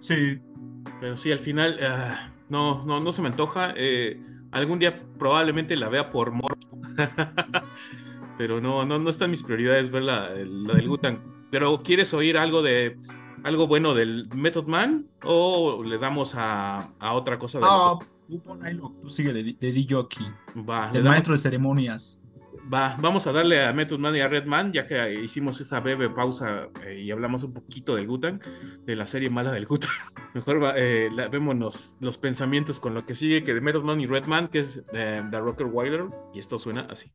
sí. 0.00 0.40
Pero 1.00 1.16
sí, 1.16 1.32
al 1.32 1.40
final, 1.40 1.78
ah, 1.82 2.30
no, 2.48 2.84
no, 2.84 3.00
no 3.00 3.12
se 3.12 3.20
me 3.20 3.28
antoja. 3.28 3.74
Eh, 3.76 4.20
algún 4.52 4.78
día 4.78 5.02
probablemente 5.18 5.76
la 5.76 5.88
vea 5.88 6.10
por 6.10 6.30
mor. 6.32 6.56
Pero 8.38 8.60
no, 8.60 8.84
no, 8.84 8.98
no 8.98 9.10
están 9.10 9.30
mis 9.30 9.42
prioridades 9.42 9.90
ver 9.90 10.04
la, 10.04 10.30
del 10.30 10.88
Gutan. 10.88 11.35
Pero 11.50 11.82
¿quieres 11.82 12.12
oír 12.14 12.36
algo 12.38 12.62
de 12.62 12.98
algo 13.44 13.66
bueno 13.66 13.94
del 13.94 14.28
Method 14.34 14.66
Man 14.66 15.06
o 15.22 15.82
le 15.84 15.98
damos 15.98 16.34
a, 16.34 16.92
a 16.98 17.12
otra 17.14 17.38
cosa? 17.38 17.58
De 17.58 17.66
ah, 17.68 17.98
Tú 18.28 18.42
tú 19.02 19.08
sigue 19.08 19.32
de, 19.32 19.44
de 19.44 19.72
DJ 19.72 20.06
Va. 20.68 20.90
El 20.92 21.04
maestro 21.04 21.32
de 21.32 21.38
ceremonias. 21.38 22.20
Va, 22.72 22.96
vamos 23.00 23.28
a 23.28 23.32
darle 23.32 23.64
a 23.64 23.72
Method 23.72 24.00
Man 24.00 24.16
y 24.16 24.20
a 24.20 24.26
Redman, 24.26 24.72
ya 24.72 24.88
que 24.88 25.22
hicimos 25.22 25.60
esa 25.60 25.78
breve 25.78 26.10
pausa 26.10 26.68
eh, 26.84 27.00
y 27.00 27.12
hablamos 27.12 27.44
un 27.44 27.52
poquito 27.52 27.94
del 27.94 28.08
Gutan, 28.08 28.40
de 28.84 28.96
la 28.96 29.06
serie 29.06 29.30
mala 29.30 29.52
del 29.52 29.66
Gutan. 29.66 29.90
Mejor 30.34 30.60
va, 30.60 30.74
eh, 30.76 31.08
vemos 31.30 31.96
los, 32.00 32.18
pensamientos 32.18 32.80
con 32.80 32.92
lo 32.94 33.06
que 33.06 33.14
sigue, 33.14 33.44
que 33.44 33.54
de 33.54 33.60
Method 33.60 33.84
Man 33.84 34.00
y 34.00 34.06
Redman, 34.06 34.48
que 34.48 34.58
es 34.60 34.82
eh, 34.92 35.22
The 35.30 35.38
Rocker 35.38 35.68
Wilder, 35.70 36.06
y 36.34 36.40
esto 36.40 36.58
suena 36.58 36.88
así. 36.90 37.12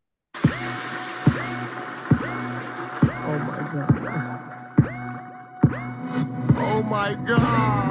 My 7.01 7.15
god. 7.15 7.90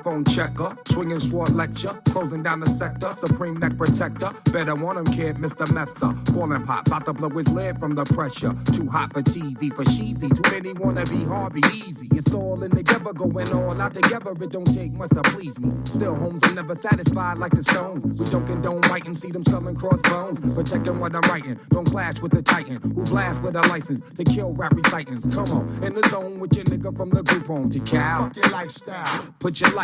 Microphone 0.00 0.24
checker, 0.24 0.74
swinging 0.86 1.20
sword 1.20 1.50
lecture, 1.50 1.92
closing 2.06 2.42
down 2.42 2.60
the 2.60 2.66
sector, 2.66 3.14
supreme 3.22 3.58
neck 3.58 3.76
protector. 3.76 4.30
Better 4.50 4.74
want 4.74 4.96
him, 4.96 5.04
kid, 5.04 5.36
Mr. 5.36 5.66
Mepsa. 5.76 6.16
Falling 6.32 6.64
pop, 6.64 6.86
about 6.86 7.04
to 7.04 7.12
blow 7.12 7.28
his 7.28 7.52
lid 7.52 7.78
from 7.78 7.94
the 7.94 8.06
pressure. 8.06 8.54
Too 8.72 8.88
hot 8.88 9.12
for 9.12 9.20
TV, 9.20 9.70
for 9.70 9.84
cheesy. 9.84 10.30
Too 10.30 10.42
many 10.50 10.72
wanna 10.72 11.04
be 11.04 11.22
Harvey 11.24 11.60
Easy. 11.74 12.08
It's 12.12 12.32
all 12.32 12.62
in 12.62 12.70
together, 12.70 13.12
going 13.12 13.52
all 13.52 13.78
out 13.78 13.92
together. 13.92 14.32
It 14.40 14.50
don't 14.50 14.64
take 14.64 14.92
much 14.92 15.10
to 15.10 15.20
please 15.20 15.58
me. 15.58 15.70
Still, 15.84 16.14
homes 16.14 16.42
are 16.44 16.54
never 16.54 16.74
satisfied 16.74 17.36
like 17.36 17.52
the 17.52 17.62
stones. 17.62 18.18
We 18.18 18.24
don't 18.24 18.46
condone 18.46 18.80
writing, 18.88 19.14
see 19.14 19.30
them 19.30 19.44
selling 19.44 19.76
crossbones. 19.76 20.40
Protecting 20.54 20.98
what 20.98 21.14
I'm 21.14 21.28
writing, 21.28 21.58
don't 21.68 21.84
clash 21.84 22.22
with 22.22 22.32
the 22.32 22.42
titan 22.42 22.80
who 22.80 23.04
blast 23.04 23.42
with 23.42 23.54
a 23.54 23.62
license 23.68 24.00
to 24.16 24.24
kill 24.24 24.54
rap 24.54 24.72
recitants. 24.72 25.34
Come 25.34 25.58
on, 25.58 25.84
in 25.84 25.94
the 25.94 26.08
zone 26.08 26.40
with 26.40 26.56
your 26.56 26.64
nigga 26.64 26.96
from 26.96 27.10
the 27.10 27.22
group 27.22 27.46
home 27.46 27.68
to 27.68 27.80
Cal. 27.80 28.24
Fuck 28.24 28.36
your 28.36 28.50
lifestyle. 28.50 29.34
Put 29.38 29.60
your 29.60 29.70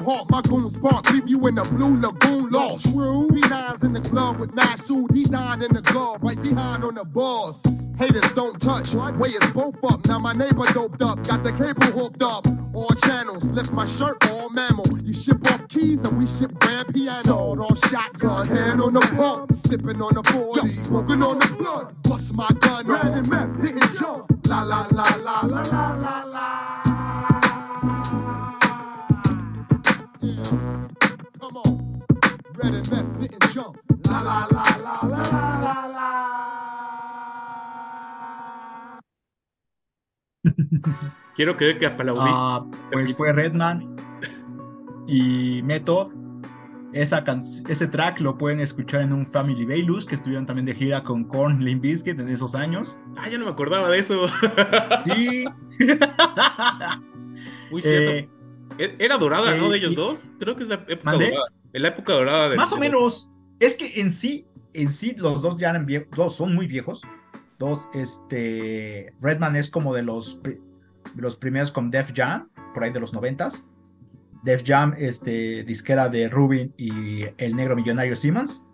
hawk, 0.00 0.30
my 0.30 0.40
goons 0.42 0.76
bark, 0.76 1.10
leave 1.10 1.28
you 1.28 1.46
in 1.46 1.54
the 1.54 1.62
blue 1.64 2.00
lagoon 2.00 2.50
lost. 2.50 2.92
True. 2.92 3.28
B9's 3.28 3.84
in 3.84 3.92
the 3.92 4.00
club 4.00 4.38
with 4.38 4.52
Masood, 4.54 5.14
he 5.14 5.24
dying 5.24 5.62
in 5.62 5.72
the 5.74 5.82
glove, 5.82 6.18
right 6.22 6.40
behind 6.42 6.84
on 6.84 6.94
the 6.94 7.04
balls. 7.04 7.62
Haters 7.98 8.32
don't 8.34 8.60
touch, 8.60 8.94
way 8.94 9.28
is 9.28 9.50
both 9.50 9.82
up. 9.84 10.06
Now 10.06 10.18
my 10.18 10.32
neighbor 10.32 10.62
doped 10.72 11.02
up, 11.02 11.22
got 11.26 11.42
the 11.42 11.50
cable 11.52 11.90
hooked 11.98 12.22
up. 12.22 12.46
All 12.74 12.94
channels, 13.06 13.48
lift 13.48 13.72
my 13.72 13.86
shirt, 13.86 14.16
all 14.30 14.50
mammal. 14.50 14.86
You 15.02 15.12
ship 15.12 15.44
off 15.50 15.66
keys 15.68 16.06
and 16.06 16.16
we 16.16 16.26
ship 16.26 16.52
grand 16.60 16.94
piano. 16.94 17.24
Sawed 17.24 17.58
off 17.58 17.78
shotgun, 17.90 18.46
hand 18.46 18.80
on 18.80 18.94
the 18.94 19.00
pump, 19.16 19.52
sipping 19.52 20.00
on 20.00 20.14
the 20.14 20.22
40, 20.22 20.66
smoking 20.68 21.22
on 21.22 21.38
the 21.40 21.54
blood. 21.58 21.94
Bust 22.04 22.36
my 22.36 22.48
gun, 22.60 22.86
ran 22.86 23.28
map, 23.28 23.56
hitting 23.58 23.82
jump. 23.98 24.30
La 24.46 24.62
la 24.62 24.86
la 24.92 25.04
la 25.24 25.40
la 25.42 25.62
la 25.62 25.94
la 25.96 26.24
la. 26.24 26.77
Quiero 41.34 41.56
creer 41.56 41.78
que 41.78 41.86
aplaudiste. 41.86 42.30
Ah, 42.40 42.64
pues 42.92 43.16
fue 43.16 43.32
Redman 43.32 43.96
y 45.06 45.62
Method. 45.62 46.12
Esa 46.94 47.22
ese 47.68 47.86
track 47.86 48.20
lo 48.20 48.38
pueden 48.38 48.60
escuchar 48.60 49.02
en 49.02 49.12
un 49.12 49.26
Family 49.26 49.66
Bayless 49.66 50.06
que 50.06 50.14
estuvieron 50.14 50.46
también 50.46 50.64
de 50.64 50.74
gira 50.74 51.02
con 51.04 51.24
Korn, 51.24 51.62
Limp 51.62 51.82
Bizkit 51.82 52.18
en 52.18 52.28
esos 52.28 52.54
años. 52.54 52.98
Ah, 53.18 53.28
yo 53.28 53.38
no 53.38 53.44
me 53.44 53.50
acordaba 53.50 53.90
de 53.90 53.98
eso. 53.98 54.26
Sí. 55.04 55.44
Muy 57.70 57.82
cierto. 57.82 58.12
Eh, 58.12 58.28
E- 58.78 58.96
Era 58.98 59.18
dorada, 59.18 59.54
eh, 59.54 59.60
¿no? 59.60 59.68
De 59.68 59.78
ellos 59.78 59.92
y- 59.92 59.96
dos. 59.96 60.34
Creo 60.38 60.56
que 60.56 60.62
es 60.62 60.68
la 60.68 60.76
época 60.76 61.00
¿Mandé? 61.04 61.30
dorada. 61.30 61.46
La 61.72 61.88
época 61.88 62.12
dorada 62.14 62.56
Más 62.56 62.72
o 62.72 62.78
menos. 62.78 63.30
Es 63.60 63.74
que 63.74 64.00
en 64.00 64.10
sí, 64.10 64.46
en 64.72 64.90
sí, 64.90 65.14
los 65.18 65.42
dos 65.42 65.56
ya 65.56 65.70
eran 65.70 65.84
viejos, 65.84 66.08
dos 66.16 66.36
son 66.36 66.54
muy 66.54 66.66
viejos. 66.66 67.02
Dos, 67.58 67.88
este, 67.94 69.12
Redman 69.20 69.56
es 69.56 69.68
como 69.68 69.92
de 69.94 70.02
los, 70.02 70.40
de 70.42 70.60
los 71.16 71.36
primeros 71.36 71.72
con 71.72 71.90
Def 71.90 72.12
Jam, 72.14 72.48
por 72.74 72.84
ahí 72.84 72.90
de 72.90 73.00
los 73.00 73.12
noventas. 73.12 73.64
Def 74.44 74.62
Jam, 74.64 74.94
este, 74.96 75.64
disquera 75.64 76.08
de 76.08 76.28
Rubin 76.28 76.72
y 76.76 77.22
el 77.38 77.56
negro 77.56 77.74
millonario 77.74 78.14
Simmons. 78.14 78.66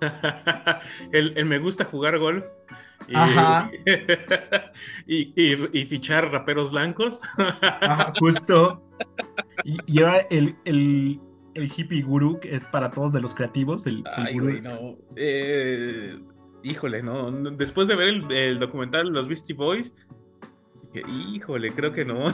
el, 1.12 1.36
el 1.36 1.44
me 1.46 1.58
gusta 1.58 1.84
jugar 1.84 2.18
golf. 2.18 2.44
Y, 3.08 3.14
Ajá. 3.14 3.70
y, 5.06 5.32
y- 5.36 5.68
y 5.78 5.84
fichar 5.86 6.30
raperos 6.30 6.70
blancos. 6.70 7.20
Ajá, 7.36 8.12
justo. 8.18 8.82
Y, 9.64 9.76
y 9.86 10.02
ahora 10.02 10.26
el, 10.30 10.56
el, 10.64 11.20
el 11.54 11.72
hippie 11.74 12.02
gurú, 12.02 12.38
que 12.40 12.54
es 12.54 12.66
para 12.68 12.90
todos 12.90 13.12
de 13.12 13.20
los 13.20 13.34
creativos, 13.34 13.86
el, 13.86 13.98
el 13.98 14.04
Ay, 14.26 14.32
gurú. 14.34 14.46
güey, 14.48 14.60
no. 14.62 14.96
Eh, 15.16 16.18
híjole, 16.62 17.02
no. 17.02 17.30
Después 17.52 17.88
de 17.88 17.96
ver 17.96 18.08
el, 18.08 18.32
el 18.32 18.58
documental 18.58 19.08
Los 19.08 19.28
Beastie 19.28 19.54
Boys, 19.54 19.94
dije, 20.92 21.06
híjole, 21.10 21.72
creo 21.72 21.92
que 21.92 22.04
no. 22.04 22.20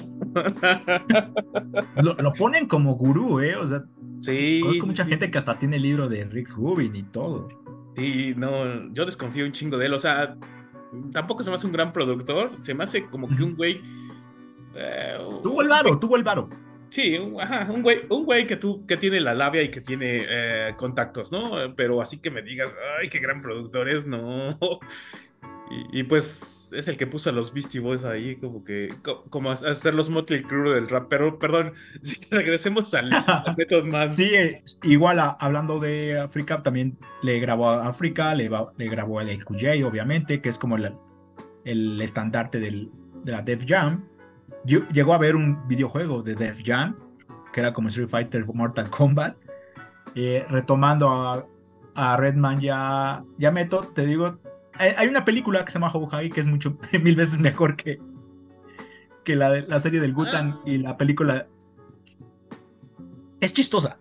Lo, 2.02 2.14
lo 2.14 2.32
ponen 2.32 2.66
como 2.66 2.94
gurú, 2.94 3.40
¿eh? 3.40 3.56
O 3.56 3.66
sea, 3.66 3.84
sí. 4.18 4.60
conozco 4.62 4.86
mucha 4.86 5.04
gente 5.04 5.30
que 5.30 5.38
hasta 5.38 5.58
tiene 5.58 5.76
el 5.76 5.82
libro 5.82 6.08
de 6.08 6.24
Rick 6.24 6.50
Rubin 6.50 6.94
y 6.96 7.02
todo. 7.04 7.48
Y 7.96 8.34
no, 8.36 8.92
yo 8.92 9.06
desconfío 9.06 9.46
un 9.46 9.52
chingo 9.52 9.78
de 9.78 9.86
él. 9.86 9.94
O 9.94 9.98
sea, 9.98 10.36
tampoco 11.12 11.42
se 11.42 11.50
me 11.50 11.56
hace 11.56 11.66
un 11.66 11.72
gran 11.72 11.92
productor. 11.92 12.50
Se 12.60 12.74
me 12.74 12.84
hace 12.84 13.06
como 13.06 13.28
que 13.28 13.42
un 13.42 13.56
güey. 13.56 13.80
eh, 14.74 15.16
Tuvo 15.42 15.62
el 15.62 15.68
varo, 15.68 15.98
tuvo 15.98 16.16
el 16.16 16.24
varo. 16.24 16.48
Sí, 16.90 17.18
un, 17.18 17.40
ajá, 17.40 17.70
un 17.70 17.82
güey, 17.82 18.02
un 18.08 18.24
güey 18.24 18.46
que 18.46 18.56
tú, 18.56 18.86
que 18.86 18.96
tiene 18.96 19.20
la 19.20 19.34
labia 19.34 19.62
y 19.62 19.68
que 19.70 19.80
tiene 19.80 20.24
eh, 20.28 20.74
contactos, 20.76 21.32
¿no? 21.32 21.74
Pero 21.76 22.00
así 22.00 22.18
que 22.18 22.30
me 22.30 22.42
digas, 22.42 22.72
ay, 23.00 23.08
qué 23.08 23.18
gran 23.18 23.42
productor 23.42 23.88
es, 23.88 24.06
no. 24.06 24.56
Y, 25.68 25.98
y, 25.98 26.02
pues 26.04 26.72
es 26.76 26.86
el 26.86 26.96
que 26.96 27.08
puso 27.08 27.28
a 27.28 27.32
los 27.32 27.52
Beastie 27.52 27.80
Boys 27.80 28.04
ahí, 28.04 28.36
como 28.36 28.62
que, 28.62 28.88
co- 29.02 29.24
como 29.30 29.50
a 29.50 29.54
hacer 29.54 29.94
los 29.94 30.10
Motley 30.10 30.44
Crue 30.44 30.72
del 30.76 30.88
rap. 30.88 31.08
Pero, 31.10 31.40
perdón, 31.40 31.72
si 32.02 32.20
regresemos 32.30 32.94
al, 32.94 33.12
al 33.12 33.56
método 33.56 33.84
más. 33.84 34.14
Sí, 34.14 34.32
eh, 34.32 34.62
igual 34.84 35.18
a- 35.18 35.30
hablando 35.40 35.80
de 35.80 36.20
África, 36.20 36.62
también 36.62 36.96
le 37.20 37.40
grabó 37.40 37.68
a 37.68 37.88
África, 37.88 38.32
le 38.36 38.48
grabó 38.88 39.18
a 39.18 39.24
el 39.24 39.44
QJ, 39.44 39.82
obviamente, 39.84 40.40
que 40.40 40.50
es 40.50 40.56
como 40.56 40.76
el, 40.76 40.94
el 41.64 42.00
estandarte 42.00 42.60
del- 42.60 42.88
de 43.24 43.32
la 43.32 43.42
Def 43.42 43.64
Jam. 43.66 44.06
Lle- 44.66 44.86
Llegó 44.92 45.14
a 45.14 45.18
ver 45.18 45.36
un 45.36 45.66
videojuego 45.68 46.22
de 46.22 46.34
Def 46.34 46.60
Jam, 46.64 46.96
que 47.52 47.60
era 47.60 47.72
como 47.72 47.88
Street 47.88 48.08
Fighter 48.08 48.44
Mortal 48.46 48.90
Kombat. 48.90 49.36
Eh, 50.14 50.44
retomando 50.48 51.08
a, 51.10 51.46
a 51.94 52.16
Redman 52.16 52.60
ya, 52.60 53.24
ya 53.38 53.50
Method, 53.50 53.88
te 53.92 54.06
digo, 54.06 54.38
hay, 54.74 54.92
hay 54.96 55.08
una 55.08 55.24
película 55.24 55.64
que 55.64 55.70
se 55.72 55.78
llama 55.78 55.90
High 55.90 56.30
que 56.30 56.40
es 56.40 56.46
mucho, 56.46 56.78
mil 57.02 57.16
veces 57.16 57.38
mejor 57.38 57.76
que, 57.76 57.98
que 59.24 59.34
la, 59.36 59.50
la 59.60 59.80
serie 59.80 60.00
del 60.00 60.14
Gutan 60.14 60.60
y 60.64 60.78
la 60.78 60.96
película. 60.96 61.46
Es 63.40 63.52
chistosa. 63.52 63.98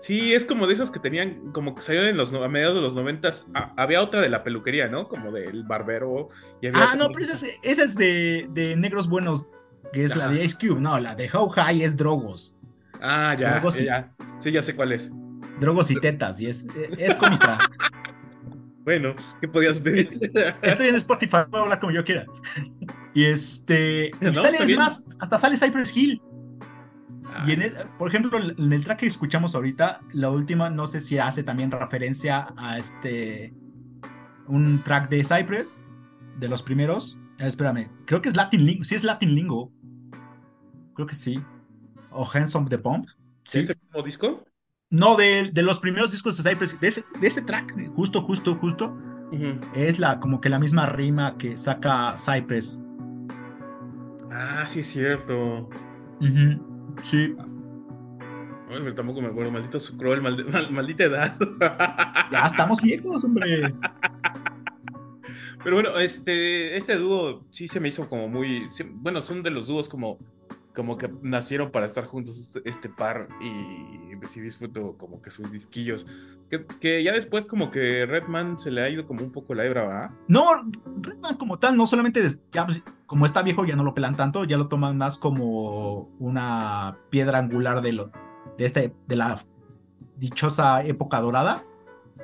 Sí, 0.00 0.32
es 0.32 0.44
como 0.44 0.66
de 0.68 0.74
esas 0.74 0.90
que 0.92 1.00
tenían, 1.00 1.50
como 1.52 1.74
que 1.74 1.82
salieron 1.82 2.08
en 2.08 2.16
los, 2.16 2.32
a 2.32 2.48
mediados 2.48 2.76
de 2.76 2.80
los 2.82 2.94
noventas. 2.94 3.46
Ah, 3.52 3.74
había 3.76 4.00
otra 4.00 4.20
de 4.20 4.28
la 4.28 4.44
peluquería, 4.44 4.88
¿no? 4.88 5.08
Como 5.08 5.32
del 5.32 5.64
barbero. 5.64 6.28
Y 6.62 6.68
había 6.68 6.92
Ah, 6.92 6.96
no, 6.96 7.08
pero 7.10 7.24
esa 7.24 7.32
es, 7.46 7.58
esa 7.62 7.82
es 7.82 7.96
de, 7.96 8.48
de 8.52 8.76
Negros 8.76 9.08
Buenos, 9.08 9.50
que 9.92 10.04
es 10.04 10.16
la 10.16 10.28
de 10.28 10.44
Ice 10.44 10.56
Cube. 10.58 10.80
No, 10.80 10.98
la 11.00 11.14
de 11.14 11.28
How 11.32 11.48
High 11.48 11.82
es 11.82 11.96
Drogos. 11.96 12.56
Ah, 13.00 13.34
ya, 13.38 13.56
así. 13.58 13.84
ya. 13.84 14.12
Sí, 14.40 14.50
ya 14.52 14.62
sé 14.62 14.74
cuál 14.74 14.92
es. 14.92 15.10
Drogos 15.60 15.90
y 15.90 15.96
tetas, 16.00 16.40
y 16.40 16.46
es, 16.46 16.66
es 16.98 17.14
cómica. 17.14 17.58
Bueno, 18.84 19.14
¿qué 19.38 19.46
podías 19.48 19.80
pedir? 19.80 20.08
Estoy 20.62 20.88
en 20.88 20.94
Spotify, 20.94 21.36
puedo 21.50 21.64
hablar 21.64 21.78
como 21.78 21.92
yo 21.92 22.02
quiera. 22.04 22.24
Y 23.12 23.26
este. 23.26 24.06
Y 24.18 24.34
sale, 24.34 24.56
es 24.62 24.74
más, 24.78 25.18
hasta 25.20 25.36
sale 25.36 25.58
Cypress 25.58 25.94
Hill. 25.94 26.22
Ah, 27.26 27.44
Y 27.46 27.52
en 27.52 27.60
el- 27.60 27.74
por 27.98 28.08
ejemplo, 28.08 28.38
en 28.38 28.72
el 28.72 28.84
track 28.84 29.00
que 29.00 29.06
escuchamos 29.06 29.54
ahorita, 29.54 30.00
la 30.14 30.30
última, 30.30 30.70
no 30.70 30.86
sé 30.86 31.02
si 31.02 31.18
hace 31.18 31.42
también 31.42 31.70
referencia 31.70 32.46
a 32.56 32.78
este. 32.78 33.52
Un 34.46 34.82
track 34.82 35.10
de 35.10 35.22
Cypress, 35.22 35.82
de 36.38 36.48
los 36.48 36.62
primeros. 36.62 37.18
Ah, 37.40 37.46
espérame, 37.46 37.88
creo 38.06 38.20
que 38.20 38.28
es 38.28 38.36
Latin 38.36 38.66
Lingo. 38.66 38.84
Sí, 38.84 38.94
es 38.94 39.04
Latin 39.04 39.34
Lingo. 39.34 39.72
Creo 40.94 41.06
que 41.06 41.14
sí. 41.14 41.40
O 42.10 42.28
Handsome 42.28 42.68
the 42.68 42.78
Pump. 42.78 43.06
Sí. 43.44 43.60
¿Ese 43.60 43.76
mismo 43.80 44.02
disco? 44.02 44.44
No, 44.90 45.16
de, 45.16 45.50
de 45.52 45.62
los 45.62 45.78
primeros 45.78 46.10
discos 46.10 46.42
de 46.42 46.50
Cypress, 46.50 46.80
de 46.80 46.88
ese, 46.88 47.04
de 47.20 47.26
ese 47.26 47.42
track, 47.42 47.74
justo, 47.94 48.22
justo, 48.22 48.54
justo, 48.54 48.94
es 49.74 49.98
la, 49.98 50.18
como 50.18 50.40
que 50.40 50.48
la 50.48 50.58
misma 50.58 50.86
rima 50.86 51.36
que 51.36 51.58
saca 51.58 52.16
Cypress. 52.16 52.82
Ah, 54.30 54.64
sí, 54.66 54.80
es 54.80 54.86
cierto. 54.86 55.68
Sí. 57.02 57.36
pero 58.68 58.94
tampoco 58.94 59.20
me 59.20 59.28
acuerdo, 59.28 59.52
maldito 59.52 59.78
Scroll, 59.78 60.22
maldita 60.22 61.04
edad. 61.04 61.36
ya 62.32 62.46
estamos 62.46 62.80
viejos, 62.80 63.24
hombre. 63.24 63.74
Pero 65.68 65.82
bueno, 65.82 65.98
este, 65.98 66.78
este 66.78 66.96
dúo 66.96 67.44
sí 67.50 67.68
se 67.68 67.78
me 67.78 67.88
hizo 67.88 68.08
como 68.08 68.26
muy. 68.26 68.70
Bueno, 68.94 69.20
son 69.20 69.42
de 69.42 69.50
los 69.50 69.66
dúos 69.66 69.90
como, 69.90 70.16
como 70.74 70.96
que 70.96 71.10
nacieron 71.20 71.70
para 71.70 71.84
estar 71.84 72.06
juntos 72.06 72.38
este, 72.38 72.62
este 72.64 72.88
par 72.88 73.28
y 73.42 74.16
sí 74.26 74.40
disfruto 74.40 74.96
como 74.96 75.20
que 75.20 75.30
sus 75.30 75.52
disquillos. 75.52 76.06
Que, 76.80 77.04
ya 77.04 77.12
después 77.12 77.44
como 77.44 77.70
que 77.70 78.06
Redman 78.06 78.58
se 78.58 78.70
le 78.70 78.80
ha 78.80 78.88
ido 78.88 79.04
como 79.04 79.22
un 79.22 79.30
poco 79.30 79.52
la 79.52 79.66
hebra, 79.66 79.86
¿verdad? 79.86 80.10
No, 80.26 80.46
Redman 81.02 81.36
como 81.36 81.58
tal, 81.58 81.76
no 81.76 81.86
solamente 81.86 82.26
ya, 82.50 82.64
pues, 82.64 82.82
como 83.04 83.26
está 83.26 83.42
viejo 83.42 83.66
ya 83.66 83.76
no 83.76 83.84
lo 83.84 83.94
pelan 83.94 84.16
tanto, 84.16 84.44
ya 84.44 84.56
lo 84.56 84.68
toman 84.68 84.96
más 84.96 85.18
como 85.18 86.08
una 86.18 86.96
piedra 87.10 87.40
angular 87.40 87.82
de, 87.82 87.92
lo, 87.92 88.10
de, 88.56 88.64
este, 88.64 88.94
de 89.06 89.16
la 89.16 89.38
dichosa 90.16 90.82
época 90.82 91.20
dorada. 91.20 91.62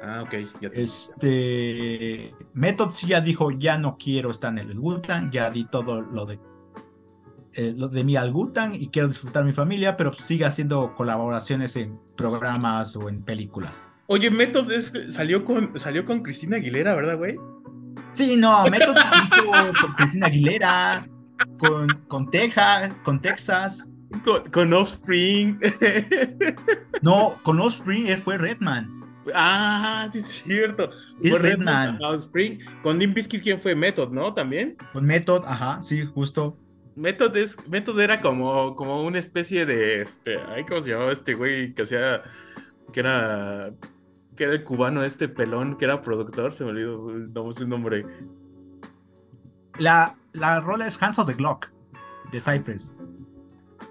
Ah, 0.03 0.22
ok. 0.22 0.34
Ya 0.61 0.68
Este. 0.74 2.34
Method 2.53 2.90
sí 2.90 3.07
ya 3.07 3.20
dijo: 3.20 3.51
Ya 3.51 3.78
no 3.78 3.97
quiero 3.99 4.30
estar 4.30 4.53
en 4.53 4.70
el 4.70 4.78
Gutan, 4.78 5.30
ya 5.30 5.51
di 5.51 5.64
todo 5.64 6.01
lo 6.01 6.26
de. 6.26 6.38
Eh, 7.57 7.72
lo 7.76 7.88
de 7.88 8.03
mí 8.03 8.16
al 8.16 8.32
Gutan 8.32 8.74
y 8.74 8.88
quiero 8.88 9.07
disfrutar 9.09 9.45
mi 9.45 9.53
familia, 9.53 9.97
pero 9.97 10.12
sigue 10.12 10.45
haciendo 10.45 10.92
colaboraciones 10.95 11.76
en 11.76 11.99
programas 12.16 12.97
o 12.97 13.09
en 13.09 13.22
películas. 13.22 13.84
Oye, 14.07 14.28
Method 14.30 14.70
salió, 15.09 15.45
con, 15.45 15.78
salió 15.78 16.05
con 16.05 16.22
Cristina 16.22 16.57
Aguilera, 16.57 16.95
¿verdad, 16.95 17.16
güey? 17.16 17.36
Sí, 18.12 18.36
no, 18.36 18.64
Method 18.68 18.97
hizo 19.22 19.45
con 19.80 19.92
Cristina 19.95 20.26
Aguilera, 20.26 21.09
con, 21.59 21.88
con 22.09 22.30
Texas, 22.30 22.92
con 23.03 23.22
Texas. 23.22 23.90
Con, 24.53 24.72
Offspring. 24.72 25.59
no, 27.03 27.34
con 27.42 27.61
Offspring 27.61 28.16
fue 28.18 28.38
Redman. 28.38 29.03
Ah, 29.33 30.09
sí, 30.11 30.18
es 30.18 30.43
cierto. 30.43 30.91
Es 31.22 31.39
Redman. 31.39 31.99
Offspring. 32.03 32.59
Con 32.83 32.99
Limp 32.99 33.14
Bizkit, 33.14 33.43
¿quién 33.43 33.61
fue? 33.61 33.75
Method, 33.75 34.11
¿no? 34.11 34.35
También. 34.35 34.77
Con 34.93 35.05
Method, 35.05 35.45
ajá, 35.47 35.81
sí, 35.83 36.05
justo. 36.05 36.59
Method, 36.97 37.37
es, 37.37 37.57
Method 37.68 37.99
era 38.01 38.20
como, 38.20 38.77
como 38.77 39.03
una 39.03 39.18
especie 39.18 39.66
de, 39.66 40.03
este, 40.03 40.39
ay, 40.49 40.64
¿cómo 40.64 40.81
se 40.81 40.91
llamaba 40.91 41.12
este 41.12 41.35
güey 41.35 41.75
que 41.75 41.83
hacía, 41.83 42.22
que 42.93 43.01
era, 43.01 43.72
que 44.37 44.45
era 44.45 44.53
el 44.53 44.62
cubano 44.62 45.03
este 45.03 45.29
pelón, 45.29 45.77
que 45.77 45.87
era 45.87 46.03
productor, 46.03 46.53
se 46.53 46.64
me 46.64 46.70
olvidó, 46.70 47.53
su 47.53 47.66
nombre. 47.66 48.07
La, 49.79 50.16
la 50.33 50.61
rola 50.61 50.87
es 50.87 51.03
Hands 51.03 51.18
of 51.18 51.27
the 51.27 51.35
Glock, 51.35 51.68
de 52.31 52.41
Cypress. 52.41 52.97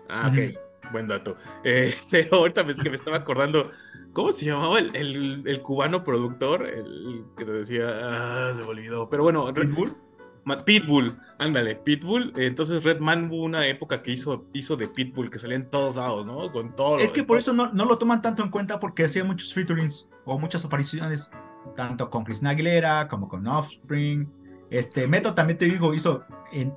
Ah, 0.08 0.32
ok, 0.32 0.58
buen 0.94 1.08
dato. 1.10 1.36
Eh, 1.66 1.94
pero 2.12 2.38
ahorita 2.38 2.64
me, 2.64 2.76
que 2.76 2.90
me 2.90 2.96
estaba 2.96 3.18
acordando, 3.18 3.72
¿cómo 4.12 4.32
se 4.32 4.46
llamaba 4.46 4.80
el, 4.80 5.44
el, 5.46 5.62
cubano 5.62 6.04
productor? 6.04 6.68
El 6.68 7.26
que 7.38 7.46
te 7.46 7.52
decía, 7.52 7.88
ah, 7.90 8.54
se 8.54 8.62
me 8.62 8.68
olvidó. 8.68 9.10
Pero 9.10 9.24
bueno, 9.24 9.54
Pitbull. 9.54 9.96
Pitbull, 10.66 11.18
ándale, 11.40 11.76
Pitbull. 11.76 12.34
Entonces 12.36 12.84
Redman 12.84 13.32
hubo 13.32 13.44
una 13.44 13.66
época 13.68 14.02
que 14.02 14.12
hizo, 14.12 14.46
hizo 14.54 14.76
de 14.76 14.88
Pitbull, 14.88 15.30
que 15.30 15.40
salía 15.40 15.56
en 15.56 15.70
todos 15.70 15.96
lados, 15.96 16.26
¿no? 16.26 16.52
Con 16.52 16.76
todo. 16.76 16.98
Es 16.98 17.12
que 17.12 17.24
por 17.24 17.38
eso 17.38 17.54
no, 17.54 17.72
no, 17.72 17.86
lo 17.86 17.98
toman 17.98 18.22
tanto 18.22 18.44
en 18.44 18.50
cuenta 18.50 18.80
porque 18.80 19.06
hacía 19.06 19.24
muchos 19.24 19.54
featurings 19.54 20.08
o 20.26 20.38
muchas 20.38 20.66
apariciones, 20.66 21.30
tanto 21.76 22.10
con 22.10 22.26
Chris 22.26 22.44
Aguilera 22.44 23.08
como 23.08 23.28
con 23.28 23.48
Offspring. 23.48 24.30
Este, 24.70 25.08
Meto 25.08 25.34
también 25.34 25.58
te 25.58 25.66
digo, 25.66 25.94
hizo 25.94 26.26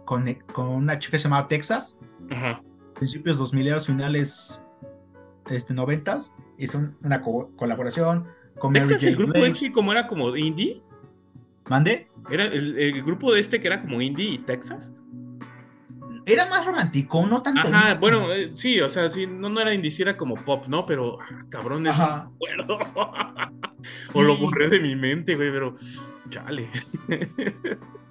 con, 0.05 0.33
con 0.53 0.69
una 0.69 0.99
chica 0.99 1.13
que 1.13 1.19
se 1.19 1.25
llamaba 1.25 1.49
Texas. 1.49 1.99
Ajá 2.31 2.63
principios 2.97 3.39
2000 3.39 3.81
finales 3.81 4.65
este, 5.51 5.75
90 5.75 6.19
hizo 6.59 6.91
una 7.03 7.21
colaboración 7.21 8.27
con 8.59 8.73
Mary 8.73 8.95
J. 8.95 9.09
el 9.09 9.17
grupo 9.17 9.45
este 9.45 9.71
como 9.71 9.93
era 9.93 10.07
como 10.07 10.35
indie? 10.37 10.83
¿Mande? 11.69 12.09
¿Era 12.31 12.45
el, 12.45 13.03
grupo 13.03 13.33
de 13.33 13.41
este 13.41 13.61
que 13.61 13.67
era 13.67 13.83
como 13.83 14.01
indie 14.01 14.31
y 14.31 14.39
Texas? 14.39 14.93
Era 16.25 16.47
más 16.47 16.65
romántico, 16.65 17.25
no 17.27 17.41
tanto. 17.41 17.69
Ajá, 17.69 17.95
bueno, 17.95 18.33
eh, 18.33 18.53
sí, 18.57 18.81
o 18.81 18.89
sea, 18.89 19.11
sí, 19.11 19.29
no, 19.29 19.49
no 19.49 19.61
era 19.61 19.73
indie, 19.73 19.93
era 19.97 20.17
como 20.17 20.35
pop, 20.35 20.67
¿no? 20.67 20.85
Pero, 20.85 21.19
ah, 21.21 21.45
cabrón, 21.49 21.87
eso 21.87 22.33
no 22.67 22.79
o 24.15 24.23
lo 24.23 24.37
borré 24.37 24.69
de 24.69 24.81
mi 24.81 24.97
mente, 24.97 25.37
güey, 25.37 25.53
pero, 25.53 25.77
chale. 26.29 26.69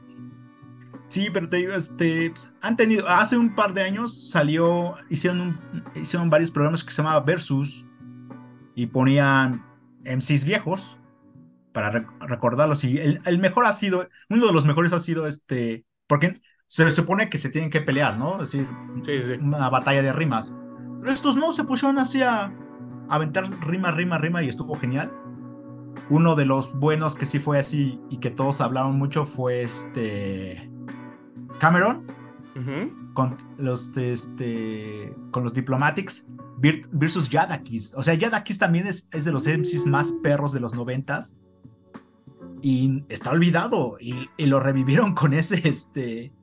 Sí, 1.07 1.29
pero 1.31 1.47
te 1.47 1.57
digo, 1.57 1.73
este, 1.73 2.31
pues, 2.31 2.51
han 2.61 2.75
tenido, 2.75 3.07
hace 3.07 3.37
un 3.37 3.53
par 3.53 3.73
de 3.73 3.83
años 3.83 4.29
salió, 4.29 4.95
hicieron, 5.09 5.59
hicieron 5.95 6.29
varios 6.29 6.51
programas 6.51 6.83
que 6.83 6.91
se 6.91 6.97
llamaba 6.97 7.19
Versus 7.21 7.85
y 8.73 8.87
ponían 8.87 9.63
MCs 10.03 10.45
viejos 10.45 10.99
para 11.73 11.91
recordarlos. 12.21 12.83
Y 12.83 12.97
el, 12.97 13.39
mejor 13.39 13.65
ha 13.65 13.73
sido, 13.73 14.09
uno 14.29 14.47
de 14.47 14.53
los 14.53 14.65
mejores 14.65 14.93
ha 14.93 14.99
sido 14.99 15.27
este, 15.27 15.85
porque 16.07 16.39
se 16.67 16.89
supone 16.89 17.29
que 17.29 17.37
se 17.37 17.49
tienen 17.49 17.69
que 17.69 17.81
pelear, 17.81 18.17
¿no? 18.17 18.41
Es 18.41 18.51
decir, 18.51 19.39
una 19.41 19.69
batalla 19.69 20.01
de 20.01 20.11
rimas. 20.11 20.59
Pero 21.01 21.13
estos 21.13 21.35
no, 21.35 21.51
se 21.51 21.65
pusieron 21.65 21.99
así 21.99 22.23
a 22.23 22.51
aventar 23.09 23.45
rima, 23.61 23.91
rima, 23.91 24.17
rima 24.17 24.41
y 24.41 24.49
estuvo 24.49 24.75
genial. 24.75 25.11
Uno 26.09 26.35
de 26.35 26.45
los 26.45 26.73
buenos 26.77 27.15
que 27.15 27.25
sí 27.25 27.39
fue 27.39 27.59
así 27.59 28.01
y 28.09 28.17
que 28.17 28.31
todos 28.31 28.59
hablaron 28.59 28.97
mucho 28.97 29.25
fue 29.25 29.61
este 29.61 30.74
Cameron 31.59 32.05
con 33.13 33.37
los 33.57 33.97
este 33.97 35.13
con 35.31 35.43
los 35.43 35.53
Diplomatics 35.53 36.27
versus 36.91 37.29
Yadakis. 37.29 37.93
O 37.95 38.03
sea, 38.03 38.13
Yadakis 38.13 38.57
también 38.57 38.87
es, 38.87 39.09
de 39.09 39.31
los 39.31 39.47
MCs 39.47 39.85
más 39.85 40.11
perros 40.23 40.53
de 40.53 40.59
los 40.59 40.73
noventas. 40.73 41.37
Y 42.61 43.05
está 43.09 43.31
olvidado. 43.31 43.97
Y, 43.99 44.29
lo 44.37 44.59
revivieron 44.59 45.13
con 45.13 45.33
ese, 45.33 45.67
este, 45.67 46.33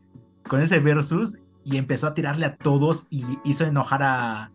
con 0.49 0.61
ese 0.61 0.79
versus. 0.81 1.43
Y 1.65 1.77
empezó 1.77 2.09
a 2.09 2.15
tirarle 2.15 2.47
a 2.47 2.57
todos. 2.57 3.07
Y 3.11 3.25
hizo 3.45 3.65
enojar 3.65 4.03
a, 4.03 4.53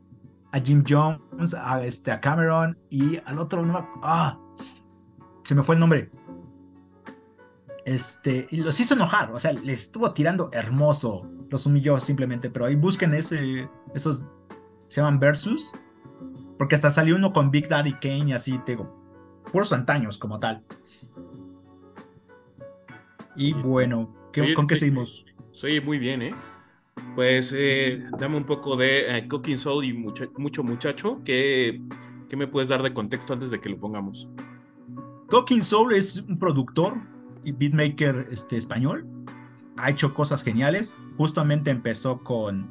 a 0.51 0.59
Jim 0.59 0.83
Jones, 0.87 1.53
a, 1.53 1.83
este, 1.83 2.11
a 2.11 2.21
Cameron. 2.21 2.77
Y 2.89 3.17
al 3.25 3.39
otro, 3.39 3.63
ah, 4.03 4.39
se 5.43 5.55
me 5.55 5.63
fue 5.63 5.75
el 5.75 5.79
nombre. 5.79 6.11
Este, 7.87 8.45
y 8.51 8.57
los 8.57 8.77
hizo 8.81 8.95
enojar, 8.95 9.31
o 9.31 9.39
sea, 9.39 9.53
les 9.53 9.83
estuvo 9.83 10.11
tirando 10.11 10.49
hermoso, 10.51 11.25
los 11.49 11.65
humilló 11.67 11.97
simplemente, 12.01 12.49
pero 12.49 12.65
ahí 12.65 12.75
busquen 12.75 13.13
ese, 13.13 13.69
esos, 13.95 14.27
se 14.89 14.99
llaman 14.99 15.21
versus, 15.21 15.71
porque 16.57 16.75
hasta 16.75 16.89
salió 16.89 17.15
uno 17.15 17.31
con 17.31 17.49
Big 17.49 17.69
Daddy 17.69 17.93
Kane 17.93 18.25
y 18.27 18.33
así, 18.33 18.59
te 18.65 18.73
digo, 18.73 18.93
puros 19.53 19.71
antaños 19.71 20.17
como 20.17 20.37
tal. 20.37 20.65
Y 23.37 23.53
bueno, 23.53 24.13
¿con 24.53 24.67
qué 24.67 24.75
seguimos? 24.75 25.25
Soy 25.53 25.79
muy 25.79 25.97
bien, 25.97 26.23
¿eh? 26.23 26.35
Pues 27.15 27.53
eh, 27.55 28.03
dame 28.19 28.35
un 28.35 28.45
poco 28.45 28.75
de 28.75 29.17
eh, 29.17 29.27
Cooking 29.29 29.57
Soul 29.57 29.85
y 29.85 29.93
mucho 29.93 30.61
muchacho. 30.61 31.21
¿Qué, 31.23 31.81
¿Qué 32.27 32.35
me 32.35 32.47
puedes 32.47 32.67
dar 32.67 32.83
de 32.83 32.93
contexto 32.93 33.31
antes 33.31 33.49
de 33.49 33.61
que 33.61 33.69
lo 33.69 33.79
pongamos? 33.79 34.27
Cooking 35.29 35.63
Soul 35.63 35.93
es 35.93 36.25
un 36.27 36.37
productor 36.37 36.97
beatmaker 37.51 38.27
este, 38.31 38.57
español. 38.57 39.07
Ha 39.77 39.89
hecho 39.89 40.13
cosas 40.13 40.43
geniales. 40.43 40.95
Justamente 41.17 41.69
empezó 41.71 42.23
con, 42.23 42.69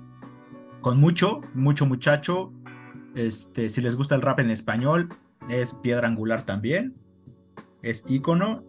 con 0.81 0.99
mucho, 0.99 1.41
mucho 1.55 1.87
muchacho. 1.87 2.53
Este, 3.15 3.71
si 3.71 3.81
les 3.81 3.97
gusta 3.97 4.15
el 4.15 4.23
rap 4.23 4.41
en 4.41 4.51
español, 4.51 5.09
es 5.49 5.73
piedra 5.75 6.09
angular 6.09 6.43
también. 6.45 6.95
Es 7.83 8.05
ícono. 8.09 8.65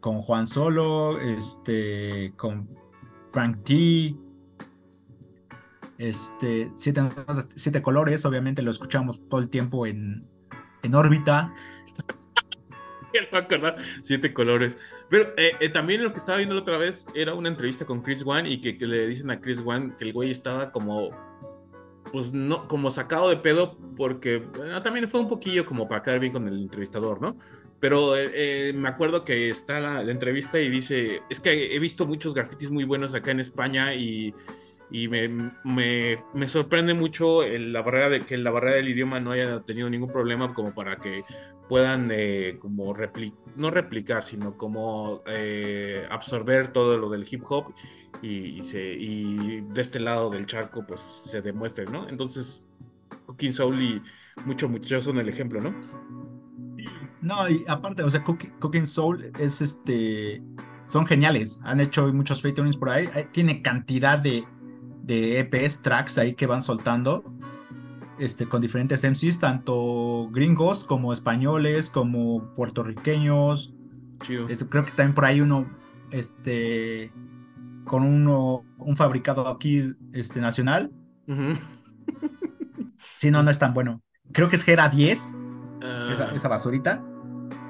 Con 0.00 0.18
Juan 0.18 0.46
Solo, 0.46 1.18
este, 1.18 2.34
con 2.36 2.68
Frank 3.32 3.64
T. 3.64 4.14
Este, 5.96 6.70
siete, 6.76 7.02
siete 7.54 7.80
colores, 7.80 8.26
obviamente 8.26 8.60
lo 8.60 8.70
escuchamos 8.70 9.26
todo 9.30 9.40
el 9.40 9.48
tiempo 9.48 9.86
en, 9.86 10.26
en 10.82 10.94
órbita. 10.94 11.54
siete 14.02 14.32
colores. 14.32 14.78
Pero 15.08 15.32
eh, 15.36 15.52
eh, 15.60 15.68
también 15.68 16.02
lo 16.02 16.12
que 16.12 16.18
estaba 16.18 16.38
viendo 16.38 16.54
la 16.54 16.62
otra 16.62 16.78
vez 16.78 17.06
era 17.14 17.34
una 17.34 17.48
entrevista 17.48 17.84
con 17.84 18.02
Chris 18.02 18.24
Wan 18.24 18.46
y 18.46 18.60
que, 18.60 18.74
le 18.86 19.06
dicen 19.08 19.30
a 19.30 19.40
Chris 19.40 19.60
Wan 19.60 19.94
que 19.96 20.04
el 20.04 20.12
güey 20.12 20.30
estaba 20.30 20.72
como, 20.72 21.10
pues 22.12 22.32
no, 22.32 22.66
como 22.68 22.90
sacado 22.90 23.28
de 23.28 23.36
pedo 23.36 23.78
porque 23.96 24.42
también 24.82 25.08
fue 25.08 25.20
un 25.20 25.28
poquillo 25.28 25.64
como 25.66 25.88
para 25.88 26.02
quedar 26.02 26.20
bien 26.20 26.32
con 26.32 26.48
el 26.48 26.62
entrevistador, 26.62 27.20
¿no? 27.20 27.36
Pero 27.80 28.16
eh, 28.16 28.72
me 28.74 28.88
acuerdo 28.88 29.24
que 29.24 29.50
está 29.50 29.78
la, 29.78 30.00
entrevista 30.10 30.58
y 30.58 30.70
dice, 30.70 31.20
es 31.28 31.38
que 31.38 31.76
he 31.76 31.78
visto 31.78 32.06
muchos 32.06 32.32
grafitis 32.32 32.70
muy 32.70 32.84
buenos 32.84 33.14
acá 33.14 33.30
en 33.30 33.40
España 33.40 33.94
y, 33.94 34.34
y 34.90 35.08
me, 35.08 35.28
me, 35.64 36.22
me, 36.34 36.48
sorprende 36.48 36.94
mucho 36.94 37.42
la 37.42 37.82
barrera 37.82 38.08
de 38.10 38.20
que 38.20 38.36
la 38.36 38.50
barrera 38.50 38.76
del 38.76 38.88
idioma 38.88 39.18
no 39.20 39.32
haya 39.32 39.60
tenido 39.60 39.88
ningún 39.90 40.10
problema 40.10 40.52
como 40.54 40.74
para 40.74 40.96
que 40.96 41.24
puedan 41.68 42.10
eh, 42.12 42.58
como 42.60 42.94
no 43.56 43.70
replicar, 43.70 44.22
sino 44.22 44.56
como 44.56 45.22
eh, 45.26 46.06
absorber 46.10 46.72
todo 46.72 46.98
lo 46.98 47.08
del 47.10 47.26
hip 47.28 47.42
hop 47.48 47.74
y, 48.22 48.62
se, 48.62 48.78
de 48.78 49.80
este 49.80 50.00
lado 50.00 50.30
del 50.30 50.46
charco 50.46 50.86
pues 50.86 51.00
se 51.00 51.42
demuestre, 51.42 51.86
¿no? 51.86 52.08
Entonces, 52.08 52.66
Cooking 53.26 53.52
Soul 53.52 53.82
y 53.82 54.02
mucho 54.44 54.68
muchachos 54.68 55.04
son 55.04 55.18
el 55.18 55.28
ejemplo, 55.28 55.60
¿no? 55.60 55.74
No, 57.24 57.48
y 57.48 57.64
aparte, 57.68 58.02
o 58.02 58.10
sea, 58.10 58.22
Cooking, 58.22 58.86
Soul 58.86 59.32
es 59.38 59.62
este. 59.62 60.42
Son 60.84 61.06
geniales. 61.06 61.58
Han 61.64 61.80
hecho 61.80 62.12
muchos 62.12 62.42
featurings 62.42 62.76
por 62.76 62.90
ahí. 62.90 63.08
Tiene 63.32 63.62
cantidad 63.62 64.18
de, 64.18 64.44
de 65.04 65.40
EPs, 65.40 65.82
tracks 65.82 66.18
ahí 66.18 66.34
que 66.34 66.46
van 66.46 66.62
soltando. 66.62 67.24
Este, 68.18 68.46
con 68.46 68.60
diferentes 68.60 69.02
MCs, 69.02 69.40
tanto 69.40 70.28
gringos 70.30 70.84
como 70.84 71.12
españoles, 71.12 71.90
como 71.90 72.54
puertorriqueños. 72.54 73.74
Este, 74.48 74.66
creo 74.66 74.84
que 74.84 74.92
también 74.92 75.14
por 75.14 75.24
ahí 75.24 75.40
uno, 75.40 75.68
este, 76.10 77.12
con 77.84 78.04
uno, 78.04 78.64
un 78.78 78.96
fabricado 78.96 79.48
aquí, 79.48 79.94
este, 80.12 80.40
nacional. 80.40 80.92
Si 82.98 83.30
no, 83.30 83.42
no 83.42 83.50
es 83.50 83.58
tan 83.58 83.74
bueno. 83.74 84.00
Creo 84.32 84.48
que 84.48 84.56
es 84.56 84.64
Gera 84.64 84.88
10, 84.88 85.34
ah. 85.82 86.08
esa, 86.34 86.48
basurita. 86.48 87.04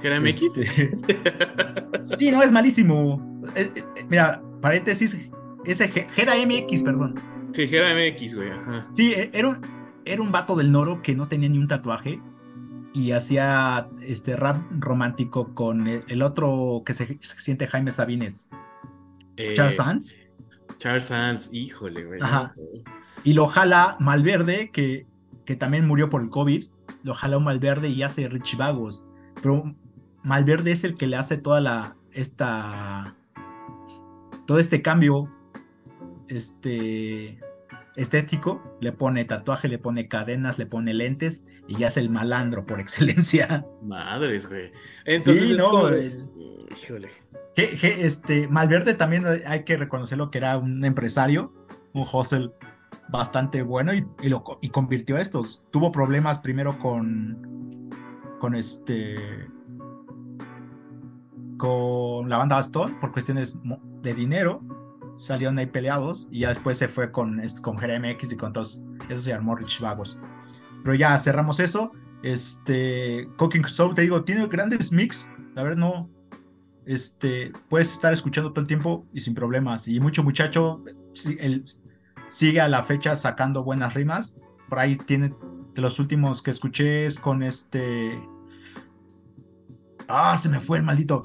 ¿Gera 0.01 0.20
MX? 0.20 0.43
Este, 0.59 0.99
sí, 2.03 2.30
no, 2.30 2.43
es 2.43 2.53
malísimo. 2.53 3.43
Eh, 3.57 3.70
eh, 3.74 4.07
mira, 4.09 4.43
paréntesis, 4.61 5.32
ese 5.66 5.88
Gera 5.88 6.34
MX, 6.34 6.82
perdón. 6.82 7.14
Sí, 7.52 7.68
Gera 7.68 7.94
MX, 7.94 8.34
güey. 8.34 8.50
Sí, 8.94 9.12
e, 9.12 9.30
era 9.32 9.48
un, 9.48 9.56
era 10.04 10.22
un 10.22 10.32
vato 10.32 10.56
del 10.56 10.72
Noro 10.72 11.02
que 11.02 11.14
no 11.14 11.28
tenía 11.28 11.48
ni 11.48 11.58
un 11.58 11.68
tatuaje 11.68 12.20
y 12.94 13.10
hacía 13.10 13.88
este 14.02 14.36
rap 14.36 14.62
romántico 14.78 15.52
con 15.54 15.88
el, 15.88 16.22
otro 16.22 16.82
que 16.86 16.94
se, 16.94 17.18
siente 17.20 17.66
Jaime 17.66 17.90
Sabines. 17.90 18.48
Eh, 19.36 19.54
Charles 19.54 19.76
Sands. 19.76 20.16
Charles 20.78 21.06
Sands, 21.06 21.50
híjole, 21.52 22.04
güey. 22.04 22.20
Ajá. 22.22 22.54
Y 23.24 23.32
lo 23.32 23.46
jala 23.46 23.96
Malverde, 23.98 24.70
que, 24.70 25.06
que 25.44 25.56
también 25.56 25.86
murió 25.86 26.08
por 26.08 26.22
el 26.22 26.30
COVID. 26.30 26.66
Lo 27.02 27.14
jala 27.14 27.38
un 27.38 27.44
Malverde 27.44 27.88
y 27.88 28.02
hace 28.04 28.28
Richie 28.28 28.56
Vagos. 28.56 29.06
Pero 29.42 29.74
Malverde 30.22 30.70
es 30.70 30.84
el 30.84 30.94
que 30.94 31.08
le 31.08 31.16
hace 31.16 31.36
toda 31.36 31.60
la. 31.60 31.96
esta. 32.12 33.16
todo 34.46 34.60
este 34.60 34.82
cambio. 34.82 35.28
Este 36.29 37.39
estético, 37.97 38.77
le 38.81 38.93
pone 38.93 39.25
tatuaje, 39.25 39.68
le 39.68 39.79
pone 39.79 40.09
cadenas, 40.09 40.59
le 40.59 40.66
pone 40.66 40.95
lentes 40.95 41.45
y 41.68 41.77
ya 41.77 41.89
es 41.89 41.97
el 41.97 42.11
malandro 42.11 42.66
por 42.66 42.81
excelencia. 42.81 43.64
Madres, 43.83 44.49
güey. 44.49 44.72
Entonces, 45.05 45.49
sí, 45.49 45.55
no, 45.55 45.89
híjole. 46.70 47.09
este, 47.57 48.49
Malverde 48.49 48.95
también 48.95 49.25
hay 49.47 49.64
que 49.64 49.77
reconocerlo 49.77 50.31
que 50.31 50.39
era 50.39 50.59
un 50.59 50.85
empresario, 50.85 51.53
un 51.93 52.05
hustle 52.11 52.51
bastante 53.09 53.62
bueno 53.62 53.93
y, 53.95 54.05
lo, 54.29 54.45
y 54.61 54.70
convirtió 54.70 55.16
a 55.16 55.20
estos. 55.20 55.64
Tuvo 55.70 55.93
problemas 55.93 56.39
primero 56.39 56.79
con, 56.79 57.91
con 58.41 58.55
este, 58.55 59.49
con 61.59 62.29
la 62.29 62.39
banda 62.39 62.57
Bastón 62.57 62.99
por 62.99 63.12
cuestiones 63.12 63.59
de 64.03 64.14
dinero 64.14 64.62
salieron 65.16 65.58
ahí 65.58 65.66
peleados 65.66 66.28
y 66.30 66.40
ya 66.40 66.48
después 66.48 66.78
se 66.78 66.88
fue 66.88 67.10
con, 67.10 67.40
con 67.62 67.76
GRMX 67.76 68.32
y 68.32 68.36
con 68.36 68.52
todos, 68.52 68.82
eso 69.08 69.22
se 69.22 69.32
armó 69.32 69.56
Rich 69.56 69.80
Vagos. 69.80 70.18
Pero 70.82 70.94
ya 70.94 71.18
cerramos 71.18 71.60
eso. 71.60 71.92
Este, 72.22 73.28
Cooking 73.36 73.64
Soul, 73.64 73.94
te 73.94 74.02
digo, 74.02 74.24
tiene 74.24 74.46
grandes 74.48 74.92
mix. 74.92 75.30
La 75.54 75.62
verdad, 75.62 75.78
no. 75.78 76.10
Este, 76.86 77.52
puedes 77.68 77.92
estar 77.92 78.12
escuchando 78.12 78.52
todo 78.52 78.60
el 78.60 78.66
tiempo 78.66 79.06
y 79.12 79.20
sin 79.20 79.34
problemas. 79.34 79.88
Y 79.88 80.00
mucho 80.00 80.22
muchacho, 80.22 80.82
él 81.38 81.64
sigue 82.28 82.60
a 82.60 82.68
la 82.68 82.82
fecha 82.82 83.16
sacando 83.16 83.64
buenas 83.64 83.94
rimas. 83.94 84.38
Por 84.68 84.78
ahí 84.78 84.96
tiene, 84.96 85.30
de 85.74 85.82
los 85.82 85.98
últimos 85.98 86.42
que 86.42 86.50
escuché 86.50 87.06
es 87.06 87.18
con 87.18 87.42
este. 87.42 88.22
Ah, 90.08 90.36
se 90.36 90.50
me 90.50 90.60
fue 90.60 90.78
el 90.78 90.84
maldito. 90.84 91.22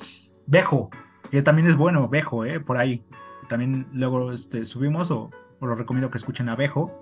Bejo, 0.48 0.90
que 1.32 1.42
también 1.42 1.68
es 1.68 1.76
bueno, 1.76 2.08
Bejo, 2.08 2.46
eh, 2.46 2.60
por 2.60 2.78
ahí 2.78 3.04
también 3.50 3.88
luego 3.92 4.32
este, 4.32 4.64
subimos 4.64 5.12
o, 5.12 5.30
o 5.60 5.68
lo 5.68 5.76
recomiendo 5.76 6.10
que 6.10 6.18
escuchen 6.18 6.48
Abejo. 6.48 6.96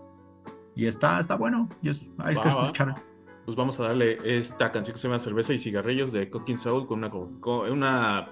Y 0.75 0.85
está, 0.85 1.19
está 1.19 1.35
bueno, 1.35 1.69
y 1.81 1.89
es, 1.89 2.01
hay 2.19 2.35
que 2.35 2.49
escuchar. 2.49 2.95
Pues 3.45 3.55
vamos 3.55 3.79
a 3.79 3.83
darle 3.83 4.17
esta 4.23 4.71
canción 4.71 4.93
que 4.93 5.01
se 5.01 5.07
llama 5.07 5.19
Cerveza 5.19 5.53
y 5.53 5.57
Cigarrillos 5.57 6.11
de 6.11 6.29
Cooking 6.29 6.59
Soul 6.59 6.85
con 6.85 6.99
una, 6.99 7.09
con 7.09 7.71
una 7.71 8.29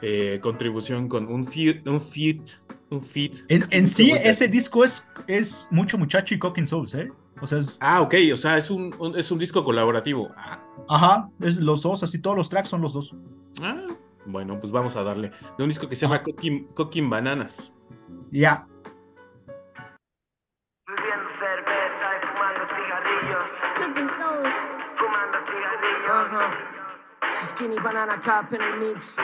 eh, 0.00 0.38
contribución 0.42 1.08
con 1.08 1.26
un 1.26 1.46
fit, 1.46 1.86
un 1.86 2.00
fit, 2.00 2.48
un 2.90 3.02
fit. 3.02 3.38
En, 3.48 3.86
sí, 3.86 4.12
ese 4.12 4.46
disco 4.48 4.84
es, 4.84 5.08
es 5.26 5.66
mucho 5.70 5.98
muchacho 5.98 6.34
y 6.34 6.38
Cooking 6.38 6.66
Souls, 6.66 6.94
¿eh? 6.94 7.10
O 7.40 7.46
sea, 7.46 7.64
ah, 7.80 8.02
ok, 8.02 8.14
o 8.32 8.36
sea, 8.36 8.56
es 8.58 8.70
un, 8.70 8.94
es 9.16 9.30
un 9.32 9.38
disco 9.38 9.64
colaborativo. 9.64 10.30
Ah. 10.36 10.60
Ajá, 10.88 11.30
es 11.40 11.58
los 11.58 11.82
dos, 11.82 12.02
así 12.02 12.20
todos 12.20 12.36
los 12.36 12.48
tracks 12.48 12.68
son 12.68 12.80
los 12.82 12.92
dos. 12.92 13.16
Ah, 13.60 13.86
bueno, 14.26 14.58
pues 14.58 14.72
vamos 14.72 14.96
a 14.96 15.02
darle. 15.02 15.30
De 15.56 15.64
un 15.64 15.68
disco 15.68 15.88
que 15.88 15.96
se 15.96 16.06
llama 16.06 16.22
Cooking, 16.22 16.68
Cooking 16.74 17.08
Bananas. 17.10 17.72
Ya. 18.30 18.66
Bebiendo 20.86 21.30
cerveza 21.38 22.06
y 22.16 22.26
fumando 22.26 22.62
cigarrillos. 22.74 23.44
Cooking 23.76 24.08
soul. 24.08 24.42
Fumando 24.96 25.38
cigarrillos. 25.46 26.32
Uh 26.32 26.72
Skinny 27.46 27.78
banana 27.78 28.20
cup 28.20 28.54
en 28.54 28.62
el 28.62 28.78
mix. 28.78 29.16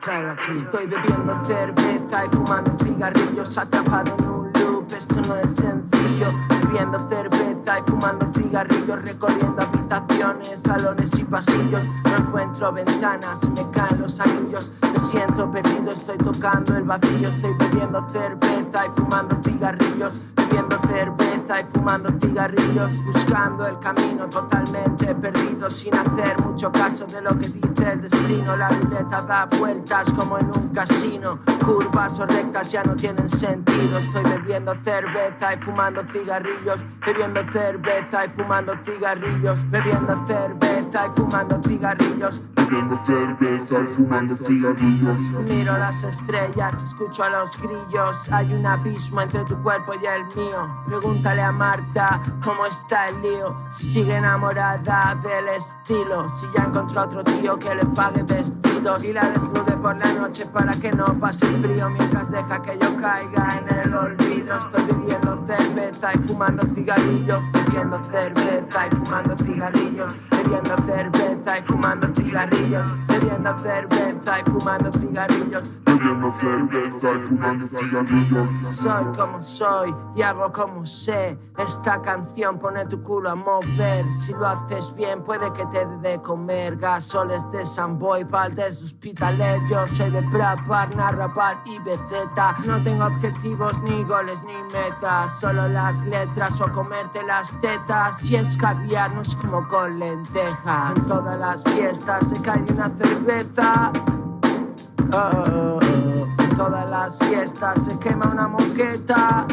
Traigo 0.00 0.30
aquí. 0.30 0.56
Estoy 0.56 0.86
bebiendo 0.86 1.44
cerveza 1.44 2.26
y 2.26 2.28
fumando 2.28 2.72
cigarrillos. 2.84 3.58
Atrapado 3.58 4.16
en 4.18 4.28
un 4.28 4.52
loop, 4.52 4.86
esto 4.88 5.14
no 5.14 5.36
es 5.36 5.54
sencillo. 5.54 6.26
Bebiendo 6.72 6.98
cerveza 7.06 7.80
y 7.80 7.90
fumando 7.90 8.32
cigarrillos. 8.32 9.02
Recorriendo 9.02 9.60
habitaciones, 9.60 10.58
salones 10.58 11.18
y 11.18 11.24
pasillos. 11.24 11.84
No 12.04 12.16
encuentro 12.16 12.72
ventanas, 12.72 13.40
me 13.50 13.70
caen 13.72 14.00
los 14.00 14.18
anillos. 14.20 14.72
Me 14.80 14.98
siento 14.98 15.50
perdido, 15.50 15.92
estoy 15.92 16.16
tocando 16.16 16.74
el 16.74 16.84
vacío. 16.84 17.28
Estoy 17.28 17.52
bebiendo 17.58 18.08
cerveza 18.08 18.86
y 18.86 18.90
fumando 18.98 19.36
cigarrillos. 19.44 20.22
Bebiendo 20.34 20.78
cerveza 20.88 21.41
y 21.60 21.64
fumando 21.72 22.10
cigarrillos. 22.20 22.92
Buscando 23.04 23.66
el 23.66 23.78
camino 23.78 24.28
totalmente 24.28 25.14
perdido. 25.14 25.70
Sin 25.70 25.94
hacer 25.94 26.40
mucho 26.40 26.70
caso 26.72 27.06
de 27.06 27.22
lo 27.22 27.30
que 27.38 27.48
dice 27.48 27.92
el 27.92 28.02
destino. 28.02 28.56
La 28.56 28.68
ruleta 28.68 29.22
da 29.22 29.48
vueltas 29.58 30.12
como 30.12 30.38
en 30.38 30.46
un 30.46 30.68
casino. 30.68 31.38
Curvas 31.64 32.18
o 32.20 32.26
rectas 32.26 32.70
ya 32.72 32.82
no 32.82 32.94
tienen 32.94 33.28
sentido. 33.28 33.98
Estoy 33.98 34.24
bebiendo 34.24 34.74
cerveza 34.76 35.54
y 35.54 35.56
fumando 35.58 36.02
cigarrillos. 36.04 36.84
Bebiendo 37.04 37.42
cerveza 37.52 38.26
y 38.26 38.28
fumando 38.28 38.74
cigarrillos 38.84 39.58
bebiendo 39.70 40.26
cerveza 40.26 41.06
y 41.06 41.10
fumando 41.16 41.62
cigarrillos. 41.62 42.46
Bebiendo 42.54 43.04
cerveza 43.04 43.80
y 43.80 43.94
fumando 43.94 44.34
cigarrillos. 44.36 45.20
Miro 45.44 45.78
las 45.78 46.02
estrellas, 46.04 46.82
escucho 46.82 47.24
a 47.24 47.28
los 47.30 47.56
grillos. 47.58 48.30
Hay 48.30 48.52
un 48.54 48.66
abismo 48.66 49.20
entre 49.20 49.44
tu 49.44 49.60
cuerpo 49.62 49.92
y 50.00 50.06
el 50.06 50.24
mío. 50.34 50.68
Pregúntale 50.86 51.41
a 51.42 51.52
Marta 51.52 52.20
cómo 52.44 52.66
está 52.66 53.08
el 53.08 53.20
lío. 53.22 53.56
Si 53.70 53.84
sigue 53.84 54.16
enamorada 54.16 55.16
del 55.22 55.48
estilo. 55.48 56.28
Si 56.36 56.46
ya 56.56 56.64
encontró 56.64 57.02
otro 57.02 57.24
tío 57.24 57.58
que 57.58 57.74
le 57.74 57.84
pague 57.86 58.22
vestidos. 58.22 59.04
Y 59.04 59.12
la 59.12 59.28
desnude 59.30 59.72
por 59.72 59.96
la 59.96 60.12
noche 60.14 60.46
para 60.46 60.72
que 60.72 60.92
no 60.92 61.04
pase 61.20 61.46
frío. 61.46 61.90
Mientras 61.90 62.30
deja 62.30 62.62
que 62.62 62.78
yo 62.78 62.96
caiga 62.96 63.48
en 63.58 63.78
el 63.78 63.94
olvido. 63.94 64.54
Estoy 64.54 64.84
bebiendo 64.84 65.46
cerveza 65.46 66.12
y 66.14 66.18
fumando 66.18 66.66
cigarrillos. 66.74 67.40
Bebiendo 67.52 68.04
cerveza 68.04 68.86
y 68.86 68.96
fumando 68.96 69.36
cigarrillos. 69.36 70.14
Bebiendo 70.30 70.76
cerveza 70.86 71.58
y 71.58 71.62
fumando 71.62 72.08
cigarrillos. 72.14 73.06
Bebiendo 73.08 73.58
cerveza 73.58 74.40
y 74.40 74.50
fumando 74.50 74.92
cigarrillos. 74.92 75.91
Soy 78.64 79.04
como 79.16 79.42
soy 79.42 79.94
y 80.16 80.22
hago 80.22 80.50
como 80.50 80.84
sé. 80.84 81.38
Esta 81.56 82.02
canción 82.02 82.58
pone 82.58 82.86
tu 82.86 83.02
culo 83.02 83.30
a 83.30 83.34
mover. 83.34 84.12
Si 84.12 84.32
lo 84.32 84.48
haces 84.48 84.94
bien, 84.94 85.22
puede 85.22 85.52
que 85.52 85.64
te 85.66 85.86
dé 85.86 86.10
de 86.10 86.20
comer. 86.20 86.76
Gasoles 86.76 87.48
de 87.52 87.64
Samboy, 87.64 88.24
pal 88.24 88.54
de 88.54 88.64
hospitalet. 88.64 89.62
Yo 89.68 89.86
soy 89.86 90.10
de 90.10 90.22
Brapar, 90.22 90.94
Narrapal 90.96 91.60
y 91.66 91.78
BZ. 91.78 92.66
No 92.66 92.82
tengo 92.82 93.06
objetivos, 93.06 93.80
ni 93.82 94.02
goles, 94.04 94.42
ni 94.42 94.56
metas. 94.72 95.38
Solo 95.38 95.68
las 95.68 96.04
letras 96.04 96.60
o 96.60 96.72
comerte 96.72 97.22
las 97.22 97.52
tetas. 97.60 98.16
Si 98.16 98.34
es 98.36 98.56
caviar, 98.56 99.14
no 99.14 99.22
es 99.22 99.36
como 99.36 99.68
con 99.68 99.98
lenteja. 99.98 100.92
En 100.96 101.06
todas 101.06 101.38
las 101.38 101.62
fiestas 101.62 102.28
se 102.28 102.42
cae 102.42 102.64
una 102.72 102.88
cerveza. 102.90 103.92
Oh. 105.14 105.91
En 106.52 106.58
todas 106.58 106.90
las 106.90 107.18
fiestas 107.18 107.82
se 107.82 107.98
quema 107.98 108.26
una 108.26 108.46
moqueta. 108.46 109.46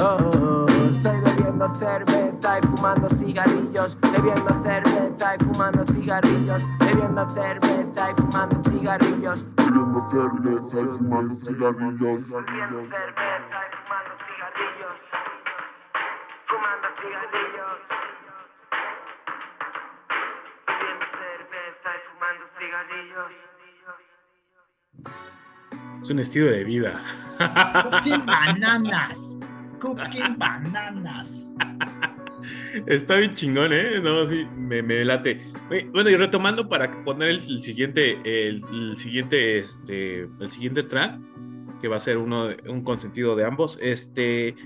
Oh, 0.00 0.64
estoy 0.90 1.20
bebiendo 1.20 1.68
cerveza 1.74 2.58
y 2.58 2.66
fumando 2.68 3.06
cigarrillos. 3.10 3.98
Bebiendo 4.00 4.62
cerveza 4.62 5.36
y 5.36 5.44
fumando 5.44 5.84
cigarrillos. 5.84 6.62
Bebiendo 6.80 7.28
cerveza 7.28 8.12
y 8.12 8.14
fumando 8.14 8.62
cigarrillos. 8.70 9.44
Bebiendo 9.56 10.08
cerveza 10.08 10.80
y 10.80 10.96
fumando 11.04 11.36
cigarrillos. 11.36 12.00
Bebiendo 12.16 12.88
cerveza 12.88 13.60
y 13.60 13.76
fumando 13.76 14.14
cigarrillos. 14.24 14.96
fumando 16.48 16.88
cigarrillos. 16.96 17.78
Bebiendo 20.66 21.06
cerveza 21.20 21.88
y 21.92 22.00
fumando 22.08 22.44
cigarrillos. 22.58 23.44
Es 26.00 26.10
un 26.10 26.18
estilo 26.18 26.46
de 26.46 26.64
vida. 26.64 27.00
Cooking 27.90 28.26
bananas. 28.26 29.40
Cooking 29.80 30.38
bananas. 30.38 31.52
Está 32.86 33.16
bien 33.16 33.34
chingón, 33.34 33.72
¿eh? 33.72 34.00
No, 34.02 34.24
sí, 34.24 34.46
me, 34.56 34.82
me 34.82 35.04
late. 35.04 35.40
Bueno, 35.92 36.10
y 36.10 36.16
retomando 36.16 36.68
para 36.68 36.90
poner 37.04 37.30
el, 37.30 37.62
siguiente, 37.62 38.18
el, 38.24 38.96
siguiente, 38.96 39.58
este, 39.58 40.28
el 40.40 40.50
siguiente 40.50 40.82
track, 40.82 41.18
que 41.80 41.88
va 41.88 41.96
a 41.96 42.00
ser 42.00 42.18
uno, 42.18 42.48
un 42.68 42.82
consentido 42.82 43.36
de 43.36 43.44
ambos, 43.44 43.78
este, 43.80 44.56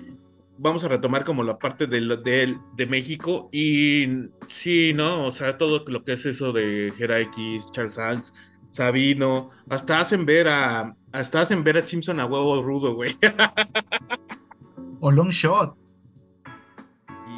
vamos 0.58 0.84
a 0.84 0.88
retomar 0.88 1.24
como 1.24 1.42
la 1.42 1.58
parte 1.58 1.86
de, 1.86 2.00
de, 2.00 2.58
de 2.76 2.86
México 2.86 3.48
y 3.52 4.28
sí, 4.48 4.92
¿no? 4.94 5.26
O 5.26 5.32
sea, 5.32 5.56
todo 5.56 5.84
lo 5.86 6.04
que 6.04 6.14
es 6.14 6.26
eso 6.26 6.52
de 6.52 6.92
Gera 6.96 7.20
X, 7.20 7.70
Charles 7.72 7.94
Sanz, 7.94 8.32
Sabino, 8.70 9.50
hasta 9.68 10.00
hacen 10.00 10.26
ver 10.26 10.48
a, 10.48 10.94
hasta 11.12 11.40
hacen 11.40 11.64
ver 11.64 11.78
a 11.78 11.82
Simpson 11.82 12.20
a 12.20 12.26
huevo 12.26 12.62
rudo, 12.62 12.94
güey. 12.94 13.12
O 15.00 15.12
Long 15.12 15.30
Shot. 15.30 15.76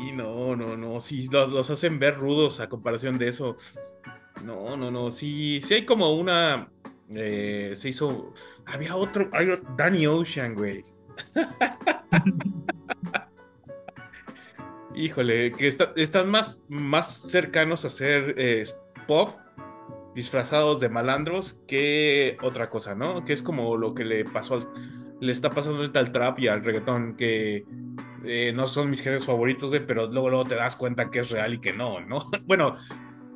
Y 0.03 0.13
no, 0.13 0.57
no, 0.57 0.79
no, 0.79 0.99
sí, 0.99 1.29
los, 1.31 1.69
hacen 1.69 1.99
ver 1.99 2.17
rudos 2.17 2.59
a 2.61 2.71
comparación 2.71 3.19
de 3.19 3.29
eso. 3.29 3.59
No, 4.45 4.79
no, 4.79 4.91
no, 4.91 5.11
sí, 5.11 5.61
sí 5.63 5.75
hay 5.75 5.85
como 5.85 6.15
una, 6.15 6.71
eh, 7.11 7.75
se 7.77 7.91
hizo, 7.91 8.33
había 8.65 8.97
otro, 8.97 9.29
hay 9.33 9.61
Danny 9.77 10.07
Ocean, 10.07 10.55
güey. 10.55 10.83
Híjole, 14.95 15.53
que 15.53 15.69
están 15.69 16.31
más, 16.31 16.63
más 16.69 17.31
cercanos 17.31 17.85
a 17.85 17.91
ser 17.91 18.35
eh, 18.39 18.65
pop 19.07 19.37
disfrazados 20.15 20.81
de 20.81 20.89
malandros 20.89 21.55
que 21.67 22.37
otra 22.43 22.69
cosa, 22.69 22.95
¿no? 22.95 23.25
Que 23.25 23.33
es 23.33 23.43
como 23.43 23.77
lo 23.77 23.95
que 23.95 24.05
le 24.05 24.25
pasó 24.25 24.55
al, 24.55 24.69
le 25.21 25.33
está 25.33 25.51
pasando 25.51 25.79
ahorita 25.79 26.01
al 26.01 26.13
trap 26.13 26.39
y 26.41 26.49
al 26.49 26.65
reggaetón, 26.65 27.15
que 27.17 27.65
eh, 28.25 28.53
no 28.55 28.67
son 28.67 28.91
mis 28.91 29.03
géneros 29.03 29.27
favoritos, 29.27 29.69
güey, 29.69 29.87
pero 29.87 30.07
luego, 30.07 30.31
luego 30.31 30.45
te 30.45 30.55
das 30.55 30.77
cuenta 30.77 31.11
que 31.11 31.21
es 31.21 31.31
real 31.31 31.55
y 31.55 31.61
que 31.61 31.73
no, 31.73 32.01
¿no? 32.01 32.25
bueno, 32.47 32.77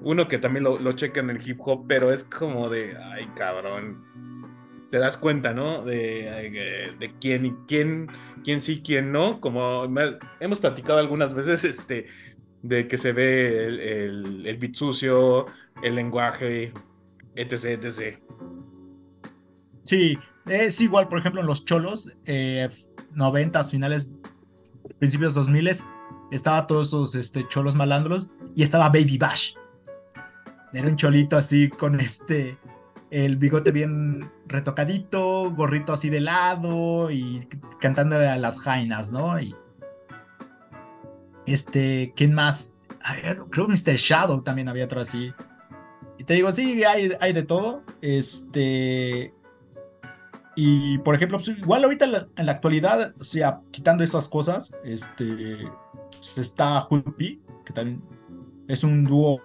uno 0.01 0.27
que 0.27 0.39
también 0.39 0.65
lo, 0.65 0.79
lo 0.79 0.93
checa 0.93 1.21
en 1.21 1.31
el 1.31 1.47
hip 1.47 1.61
hop, 1.61 1.87
pero 1.87 2.13
es 2.13 2.25
como 2.25 2.69
de, 2.69 2.97
ay, 2.97 3.29
cabrón. 3.37 4.03
Te 4.91 4.99
das 4.99 5.17
cuenta, 5.17 5.53
¿no? 5.53 5.83
De, 5.85 6.95
de 7.01 7.15
quién, 7.21 7.57
quién, 7.67 8.09
quién 8.45 8.61
sí, 8.61 8.81
quién 8.81 9.11
no. 9.11 9.41
Como 9.41 9.89
hemos 10.39 10.61
platicado 10.61 11.01
algunas 11.01 11.35
veces, 11.35 11.65
este, 11.79 12.07
de 12.65 12.89
que 12.89 12.97
se 12.97 13.13
ve 13.13 13.67
el, 13.67 13.81
el, 13.81 14.47
el 14.47 14.57
beat 14.57 14.75
sucio, 14.75 15.45
el 15.83 15.95
lenguaje, 15.95 16.73
etc, 17.37 17.85
etc. 17.85 18.19
Sí, 19.83 20.19
es 20.47 20.81
igual, 20.81 21.09
por 21.09 21.19
ejemplo, 21.19 21.43
en 21.43 21.47
los 21.47 21.67
cholos, 21.67 22.11
eh, 22.25 22.71
90 23.13 23.65
finales, 23.65 24.13
principios 24.99 25.35
2000 25.35 25.73
estaba 26.33 26.67
todos 26.67 26.89
esos 26.89 27.15
este, 27.15 27.47
cholos 27.49 27.75
malandros 27.75 28.31
y 28.57 28.63
estaba 28.63 28.89
Baby 28.89 29.19
Bash. 29.19 29.55
Era 30.73 30.89
un 30.89 30.97
cholito 30.97 31.37
así 31.37 31.69
con 31.69 32.01
este, 32.01 32.59
el 33.11 33.37
bigote 33.37 33.73
bien 33.73 34.25
retocadito, 34.47 35.51
gorrito 35.51 35.93
así 35.93 36.09
de 36.09 36.21
lado 36.21 37.11
y 37.11 37.47
cantando 37.79 38.17
a 38.17 38.37
las 38.37 38.63
jainas, 38.63 39.13
¿no? 39.13 39.39
Y 39.39 39.55
este, 41.47 42.13
¿quién 42.17 42.35
más? 42.35 42.79
Creo 43.51 43.67
que 43.67 43.73
Mr. 43.73 43.97
Shadow 43.97 44.43
también 44.43 44.69
había 44.69 44.85
otro 44.85 45.01
así. 45.01 45.33
Y 46.19 46.25
te 46.25 46.35
digo, 46.35 46.51
sí, 46.53 46.85
hay, 46.85 47.13
hay 47.21 47.33
de 47.33 47.43
todo. 47.43 47.83
Este, 48.01 49.33
y 50.57 50.99
por 50.99 51.15
ejemplo, 51.15 51.39
pues, 51.39 51.49
igual 51.49 51.85
ahorita 51.85 52.29
en 52.37 52.47
la, 52.47 52.53
actualidad, 52.53 53.15
o 53.19 53.25
sea, 53.25 53.61
quitando 53.71 54.05
esas 54.05 54.29
cosas, 54.29 54.73
este 54.85 55.59
pues, 56.13 56.39
está 56.39 56.87
Hulpi, 56.89 57.43
que 57.65 57.73
también 57.73 58.03
es 58.69 58.85
un 58.85 59.05
dúo. 59.05 59.41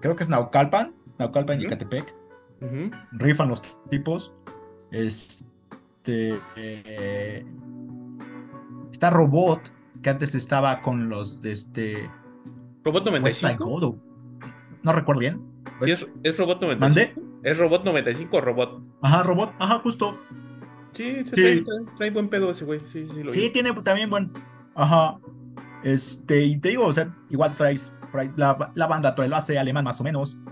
creo 0.00 0.16
que 0.16 0.22
es 0.22 0.28
Naucalpan, 0.28 0.94
Naucalpan 1.18 1.60
y 1.60 1.66
Catepec. 1.66 2.14
Rifan 3.12 3.48
los 3.48 3.62
tipos. 3.88 4.32
Este. 4.90 6.38
Eh, 6.56 7.46
está 9.00 9.08
Robot, 9.08 9.72
que 10.02 10.10
antes 10.10 10.34
estaba 10.34 10.82
con 10.82 11.08
los 11.08 11.40
de 11.40 11.52
este. 11.52 12.10
¿Robot 12.84 13.06
95? 13.06 13.98
No 14.82 14.92
recuerdo 14.92 15.20
bien. 15.20 15.40
Sí, 15.82 15.90
es, 15.90 16.06
es 16.22 16.38
Robot 16.38 16.60
95. 16.60 16.80
¿Mande? 16.80 17.14
¿Es 17.42 17.56
Robot 17.56 17.82
95 17.82 18.36
o 18.36 18.40
Robot? 18.42 18.82
Ajá, 19.00 19.22
Robot, 19.22 19.54
ajá, 19.58 19.78
justo. 19.78 20.20
Sí, 20.92 21.24
se 21.24 21.64
Trae, 21.96 22.10
buen 22.10 22.28
pedo 22.28 22.50
ese 22.50 22.66
güey. 22.66 22.80
Sí, 22.84 23.06
sí, 23.06 23.22
lo 23.22 23.30
sí 23.30 23.48
tiene 23.48 23.72
también 23.82 24.10
buen. 24.10 24.32
Ajá. 24.74 25.18
Este, 25.82 26.44
y 26.44 26.58
te 26.58 26.68
digo, 26.68 26.84
o 26.84 26.92
sea, 26.92 27.16
igual 27.30 27.54
traes. 27.56 27.94
La, 28.36 28.72
la 28.74 28.86
banda 28.86 29.14
trae 29.14 29.28
lo 29.28 29.36
hace 29.36 29.58
alemán 29.58 29.84
más 29.84 29.98
o 30.02 30.04
menos. 30.04 30.42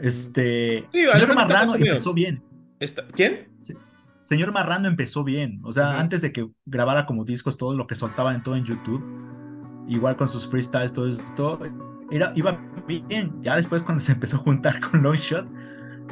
Este. 0.00 0.88
Señor 0.90 1.34
Marrano 1.34 1.74
empezó 1.74 2.14
bien. 2.14 2.42
¿Quién? 3.12 3.50
Señor 4.22 4.52
Marrano 4.52 4.88
empezó 4.88 5.24
bien. 5.24 5.60
O 5.64 5.72
sea, 5.72 5.98
antes 5.98 6.20
de 6.20 6.32
que 6.32 6.48
grabara 6.66 7.06
como 7.06 7.24
discos 7.24 7.56
todo 7.56 7.74
lo 7.74 7.86
que 7.86 7.94
soltaban 7.94 8.36
en 8.36 8.42
todo 8.42 8.56
en 8.56 8.64
YouTube. 8.64 9.02
Igual 9.88 10.16
con 10.16 10.28
sus 10.28 10.46
freestyles, 10.48 10.92
todo 10.92 11.08
esto. 11.08 11.58
Era, 12.10 12.32
iba 12.34 12.58
bien. 12.86 13.40
Ya 13.40 13.56
después 13.56 13.82
cuando 13.82 14.02
se 14.04 14.12
empezó 14.12 14.36
a 14.36 14.40
juntar 14.40 14.80
con 14.80 15.02
Longshot 15.02 15.48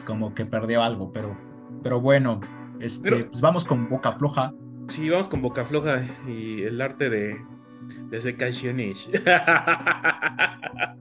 como 0.05 0.35
que 0.35 0.47
perdió 0.47 0.83
algo, 0.83 1.13
pero, 1.13 1.37
pero 1.83 2.01
bueno, 2.01 2.41
este, 2.81 3.25
pues 3.25 3.41
vamos 3.41 3.65
con 3.65 3.89
Boca 3.89 4.13
Floja. 4.13 4.53
Sí, 4.89 5.11
vamos 5.11 5.29
con 5.29 5.43
Boca 5.43 5.65
Floja 5.65 6.07
y 6.27 6.63
el 6.63 6.81
arte 6.81 7.11
de, 7.11 7.45
de 8.11 8.19
ese 8.19 8.37
canciones. 8.37 9.09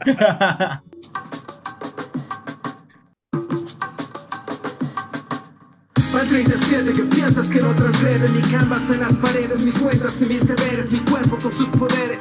Al 6.19 6.27
37 6.27 6.93
que 6.93 7.03
piensas 7.03 7.47
que 7.47 7.61
no 7.61 7.75
transgrede 7.75 8.27
mi 8.29 8.41
canvas 8.41 8.81
en 8.89 9.01
las 9.01 9.13
paredes, 9.17 9.61
mis 9.61 9.77
cuentas 9.77 10.19
y 10.19 10.25
mis 10.25 10.47
deberes, 10.47 10.91
mi 10.91 10.99
cuerpo 11.01 11.37
con 11.37 11.53
sus 11.53 11.69
poderes. 11.69 12.17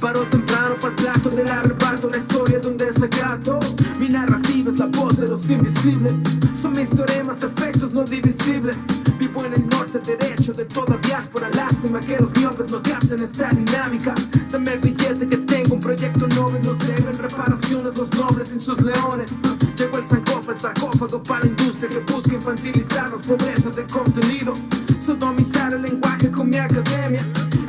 Paro 0.00 0.22
temprano 0.28 0.76
para 0.80 0.88
el 0.88 0.94
plato 0.94 1.28
del 1.28 1.50
arrebato, 1.50 2.08
la 2.08 2.16
historia 2.16 2.58
de 2.58 2.68
un 2.68 2.78
desacato. 2.78 3.58
Mi 4.00 4.08
narrativa 4.08 4.70
es 4.70 4.78
la 4.78 4.86
voz 4.86 5.18
de 5.18 5.28
los 5.28 5.46
invisibles. 5.50 6.14
Son 6.54 6.72
mis 6.72 6.88
teoremas, 6.88 7.42
efectos 7.42 7.92
no 7.92 8.02
divisibles. 8.04 8.78
Vivo 9.18 9.44
en 9.44 9.52
el 9.52 9.68
norte 9.68 9.98
derecho 9.98 10.54
de 10.54 10.64
toda 10.64 10.96
diáspora. 10.96 11.50
Lástima 11.50 12.00
que 12.00 12.16
los 12.16 12.30
miopes 12.38 12.72
no 12.72 12.82
capten 12.82 13.22
esta 13.22 13.50
dinámica. 13.50 14.14
Dame 14.48 14.72
el 14.72 14.78
billete 14.78 15.28
que 15.28 15.36
tengo, 15.36 15.74
un 15.74 15.80
proyecto 15.80 16.26
noble. 16.28 16.60
Nos 16.60 16.78
deben 16.78 17.18
reparaciones 17.18 17.98
los 17.98 18.10
nobles 18.14 18.48
sin 18.48 18.60
sus 18.60 18.80
leones. 18.80 19.34
Llegó 19.76 19.98
el 19.98 20.04
el 20.52 20.58
sarcófago 20.58 21.22
para 21.22 21.40
la 21.40 21.46
industria 21.46 21.88
que 21.88 22.00
busca 22.12 22.34
infantilizarnos, 22.34 23.26
pobreza 23.26 23.70
de 23.70 23.86
contenido. 23.86 24.52
Sodomizar 25.00 25.72
el 25.72 25.82
lenguaje 25.82 26.30
con 26.30 26.50
mi 26.50 26.56
academia. 26.56 27.20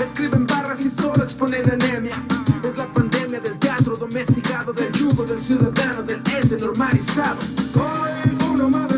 Escriben 0.04 0.46
barras 0.46 0.82
y 0.82 0.90
solo 0.90 1.24
exponen 1.24 1.70
anemia. 1.70 2.16
Es 2.64 2.76
la 2.76 2.86
pandemia 2.88 3.40
del 3.40 3.58
teatro 3.60 3.96
domesticado, 3.96 4.74
del 4.74 4.92
yugo 4.92 5.24
del 5.24 5.40
ciudadano, 5.40 6.04
del 6.04 6.22
ente 6.36 6.58
normalizado. 6.58 7.38
Soy 7.74 8.52
uno 8.52 8.70
más 8.70 8.95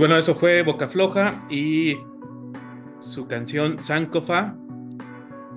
bueno, 0.00 0.16
eso 0.16 0.34
fue 0.34 0.62
Boca 0.62 0.88
Floja 0.88 1.44
y 1.50 1.98
su 3.02 3.26
canción 3.26 3.78
Sankofa 3.78 4.56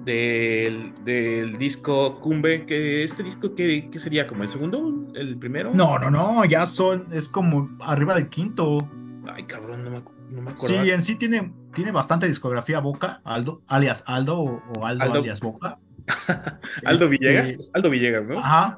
del, 0.03 0.93
del, 1.05 1.57
disco 1.57 2.19
Cumbe, 2.19 2.65
que 2.65 3.05
este 3.05 3.23
disco 3.23 3.55
que, 3.55 3.89
sería 3.95 4.27
como 4.27 4.43
el 4.43 4.49
segundo, 4.49 5.09
el 5.15 5.37
primero. 5.37 5.71
No, 5.73 5.97
no, 5.97 6.11
no, 6.11 6.43
ya 6.43 6.65
son, 6.65 7.07
es 7.13 7.29
como 7.29 7.69
arriba 7.79 8.15
del 8.15 8.27
quinto. 8.27 8.85
Ay, 9.33 9.43
cabrón, 9.45 9.85
no 9.85 9.91
me, 9.91 10.51
acuerdo. 10.51 10.67
Sí, 10.67 10.91
en 10.91 11.01
sí 11.01 11.15
tiene, 11.15 11.53
tiene 11.73 11.93
bastante 11.93 12.27
discografía 12.27 12.81
Boca, 12.81 13.21
Aldo, 13.23 13.61
alias 13.67 14.03
Aldo 14.07 14.41
o, 14.41 14.85
Aldo, 14.85 15.05
alias 15.05 15.39
Boca. 15.39 15.79
Aldo 16.83 17.05
este, 17.05 17.07
Villegas, 17.07 17.71
Aldo 17.73 17.89
Villegas, 17.89 18.25
¿no? 18.25 18.39
Ajá, 18.39 18.77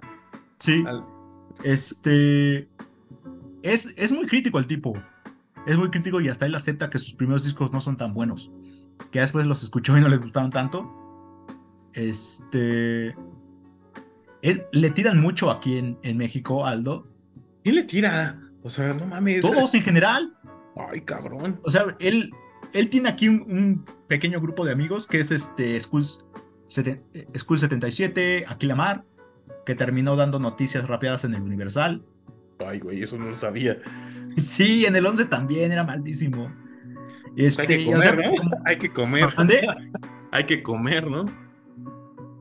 sí. 0.59 0.85
Este 1.63 2.69
es, 3.63 3.87
es 3.97 4.11
muy 4.11 4.27
crítico 4.27 4.59
el 4.59 4.67
tipo 4.67 4.93
es 5.65 5.77
muy 5.77 5.89
crítico 5.89 6.21
y 6.21 6.29
hasta 6.29 6.45
él 6.45 6.55
acepta 6.55 6.89
que 6.89 6.99
sus 6.99 7.13
primeros 7.13 7.43
discos 7.43 7.71
no 7.71 7.81
son 7.81 7.97
tan 7.97 8.13
buenos. 8.13 8.51
Que 9.11 9.19
después 9.19 9.45
los 9.45 9.63
escuchó 9.63 9.97
y 9.97 10.01
no 10.01 10.09
le 10.09 10.17
gustaron 10.17 10.51
tanto. 10.51 10.91
Este. 11.93 13.15
le 14.41 14.89
tiran 14.91 15.19
mucho 15.19 15.49
aquí 15.51 15.77
en, 15.77 15.97
en 16.03 16.17
México, 16.17 16.65
Aldo. 16.65 17.07
¿Quién 17.63 17.75
le 17.75 17.83
tira? 17.83 18.39
O 18.61 18.69
sea, 18.69 18.93
no 18.93 19.05
mames. 19.05 19.41
Todos 19.41 19.73
en 19.75 19.81
general. 19.81 20.35
Ay, 20.75 21.01
cabrón. 21.01 21.59
O 21.63 21.71
sea, 21.71 21.95
él, 21.99 22.31
él 22.73 22.89
tiene 22.89 23.09
aquí 23.09 23.27
un, 23.29 23.85
pequeño 24.07 24.41
grupo 24.41 24.65
de 24.65 24.71
amigos 24.71 25.07
que 25.07 25.19
es 25.19 25.31
este 25.31 25.79
Schools, 25.79 26.25
School 26.67 27.59
77, 27.59 28.45
Aquilamar, 28.47 29.05
que 29.65 29.75
terminó 29.75 30.15
dando 30.15 30.39
noticias 30.39 30.87
rapeadas 30.87 31.23
en 31.23 31.33
el 31.33 31.41
Universal. 31.41 32.03
Ay, 32.65 32.79
güey, 32.79 33.03
eso 33.03 33.17
no 33.17 33.25
lo 33.25 33.35
sabía. 33.35 33.79
Sí, 34.37 34.85
en 34.85 34.95
el 34.95 35.05
11 35.05 35.25
también 35.25 35.71
era 35.71 35.83
malísimo. 35.83 36.51
Este, 37.35 37.61
hay 37.61 37.67
que 37.67 37.85
comer, 37.91 38.17
¿no? 38.17 38.57
Hay 38.65 38.77
que 38.77 38.89
comer. 38.91 39.29
hay 40.31 40.43
que 40.45 40.63
comer, 40.63 41.09
¿no? 41.09 41.25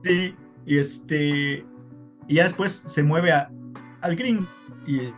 Sí, 0.03 0.35
y 0.67 0.79
este. 0.79 1.65
Y 2.29 2.35
ya 2.35 2.45
después 2.45 2.73
se 2.73 3.03
mueve 3.03 3.33
al 3.33 4.17
Green 4.17 4.47
y, 4.87 5.13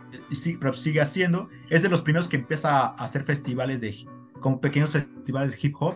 sigue 0.73 1.01
haciendo. 1.01 1.49
Es 1.69 1.83
de 1.83 1.89
los 1.89 2.01
primeros 2.01 2.27
que 2.27 2.37
empieza 2.37 2.87
a 2.87 2.95
hacer 2.95 3.23
festivales 3.23 3.81
de. 3.81 3.95
como 4.39 4.61
pequeños 4.61 4.91
festivales 4.91 5.53
de 5.53 5.67
hip 5.67 5.75
hop. 5.79 5.95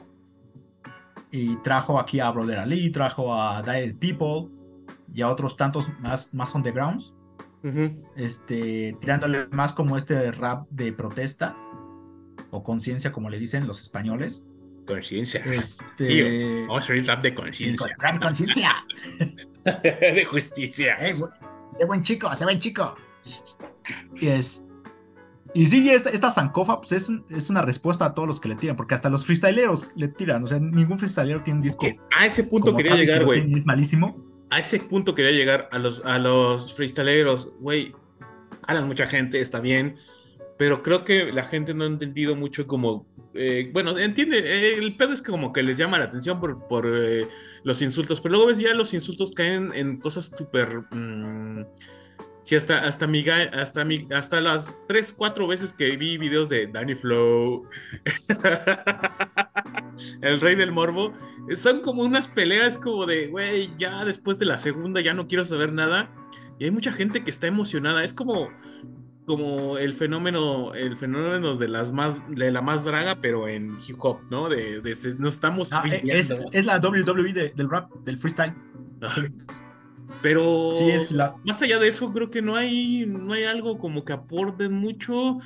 Y 1.32 1.56
trajo 1.58 2.00
aquí 2.00 2.20
a 2.20 2.30
Brother 2.32 2.60
Ali, 2.60 2.92
trajo 2.92 3.34
a 3.34 3.62
Diet 3.62 3.98
People 3.98 4.54
y 5.14 5.22
a 5.22 5.30
otros 5.30 5.56
tantos 5.56 5.90
más, 6.00 6.34
más 6.34 6.54
undergrounds 6.56 7.16
este, 8.16 8.96
tirándole 9.00 9.48
más 9.52 9.74
como 9.74 9.98
este 9.98 10.32
rap 10.32 10.68
de 10.70 10.94
protesta 10.94 11.56
o 12.50 12.64
conciencia, 12.64 13.12
como 13.12 13.30
le 13.30 13.40
dicen 13.40 13.68
los 13.68 13.82
españoles. 13.82 14.46
Conciencia. 14.88 15.42
Este... 15.46 16.66
vamos 16.68 16.90
a 16.90 16.94
rap 16.94 17.24
de 17.24 17.36
conciencia. 17.36 17.88
rap 18.00 18.14
de 18.16 18.20
conciencia. 18.20 18.72
de 19.84 20.26
justicia. 20.26 20.98
Eh, 21.00 21.16
buen 21.86 22.02
chico, 22.02 22.32
ese 22.32 22.46
buen 22.46 22.60
chico. 22.60 22.96
Y 24.20 24.28
es. 24.28 24.68
Y 25.54 25.68
sí, 25.68 25.90
esta, 25.90 26.10
esta 26.12 26.32
Sankofa 26.32 26.80
pues 26.80 26.94
es, 26.94 27.10
es, 27.30 27.50
una 27.50 27.62
respuesta 27.62 28.06
a 28.06 28.14
todos 28.14 28.26
los 28.28 28.40
que 28.40 28.48
le 28.48 28.56
tiran, 28.56 28.78
porque 28.78 28.96
hasta 28.96 29.10
los 29.10 29.26
freestyleros 29.26 29.90
le 29.96 30.08
tiran. 30.08 30.44
O 30.44 30.48
sea, 30.48 30.60
ningún 30.60 30.98
freestylero 30.98 31.44
tiene 31.44 31.60
un 31.60 31.64
disco. 31.64 31.86
A 32.18 32.26
ese 32.26 32.46
punto 32.46 32.74
quería 32.74 32.96
llegar, 32.96 33.26
güey. 33.26 33.54
Es 33.54 33.66
malísimo 33.66 34.31
a 34.52 34.60
ese 34.60 34.80
punto 34.80 35.16
quería 35.16 35.32
llegar 35.32 35.70
a 35.72 35.80
los, 35.80 36.02
a 36.06 36.20
los 36.20 36.74
freestaleros, 36.74 37.50
güey, 37.60 37.96
jalan 38.68 38.86
mucha 38.86 39.08
gente, 39.08 39.40
está 39.40 39.62
bien, 39.62 39.96
pero 40.58 40.84
creo 40.84 41.06
que 41.06 41.32
la 41.32 41.44
gente 41.46 41.74
no 41.74 41.86
ha 41.86 41.88
entendido 41.88 42.36
mucho 42.36 42.68
como, 42.68 43.08
eh, 43.34 43.70
bueno, 43.74 43.98
entiende, 43.98 44.40
eh, 44.40 44.78
el 44.78 44.98
pedo 44.98 45.14
es 45.14 45.22
que 45.22 45.32
como 45.32 45.54
que 45.54 45.64
les 45.64 45.78
llama 45.78 45.98
la 45.98 46.06
atención 46.06 46.42
por, 46.42 46.68
por 46.68 46.86
eh, 46.86 47.28
los 47.64 47.82
insultos, 47.82 48.20
pero 48.20 48.34
luego 48.34 48.48
ves 48.48 48.60
ya 48.60 48.76
los 48.76 48.94
insultos 48.94 49.32
caen 49.32 49.72
en 49.74 49.98
cosas 49.98 50.32
súper... 50.38 50.84
Mm, 50.92 51.66
sí, 52.44 52.56
hasta, 52.56 52.86
hasta, 52.86 53.08
mi, 53.08 53.24
hasta, 53.28 53.86
mi, 53.86 54.08
hasta 54.14 54.42
las 54.42 54.78
tres, 54.88 55.14
cuatro 55.16 55.48
veces 55.48 55.74
que 55.74 55.96
vi 55.98 56.18
videos 56.18 56.50
de 56.50 56.68
Danny 56.68 56.96
Flow, 56.96 57.68
el 60.22 60.42
rey 60.42 60.56
del 60.56 60.72
morbo, 60.72 61.14
son 61.56 61.82
como 61.82 62.04
unas 62.04 62.28
peleas 62.28 62.78
como 62.78 63.06
de, 63.06 63.28
güey, 63.28 63.72
ya 63.78 64.06
después 64.06 64.40
de 64.40 64.46
la 64.46 64.58
segunda 64.58 65.02
ya 65.02 65.14
no 65.14 65.28
quiero 65.28 65.46
saber 65.46 65.74
nada. 65.74 66.10
Y 66.60 66.66
hay 66.66 66.72
mucha 66.72 66.92
gente 66.92 67.24
que 67.24 67.32
está 67.32 67.48
emocionada. 67.48 68.04
Es 68.04 68.14
como, 68.14 68.50
como 69.26 69.80
el 69.80 69.94
fenómeno, 69.94 70.76
el 70.76 70.96
fenómeno 70.96 71.56
de 71.56 71.68
las 71.68 71.92
más, 71.92 72.18
de 72.30 72.52
la 72.52 72.62
más 72.62 72.86
draga, 72.86 73.20
pero 73.20 73.48
en 73.48 73.76
hip 73.88 73.96
hop, 74.00 74.20
¿no? 74.30 74.48
De, 74.48 74.80
de, 74.80 75.16
nos 75.18 75.34
estamos 75.34 75.70
ah, 75.72 75.84
es, 75.88 76.32
es, 76.52 76.66
la 76.66 76.78
WWE 76.78 77.52
del 77.56 77.70
rap, 77.70 77.92
del 78.04 78.20
freestyle. 78.20 78.54
Pero 80.22 80.72
más 81.44 81.62
allá 81.62 81.80
de 81.80 81.88
eso, 81.88 82.12
creo 82.12 82.30
que 82.30 82.42
no 82.42 82.56
hay, 82.56 83.06
no 83.08 83.34
hay 83.34 83.44
algo 83.44 83.78
como 83.78 84.04
que 84.04 84.14
aporten 84.14 84.74
mucho. 84.74 85.38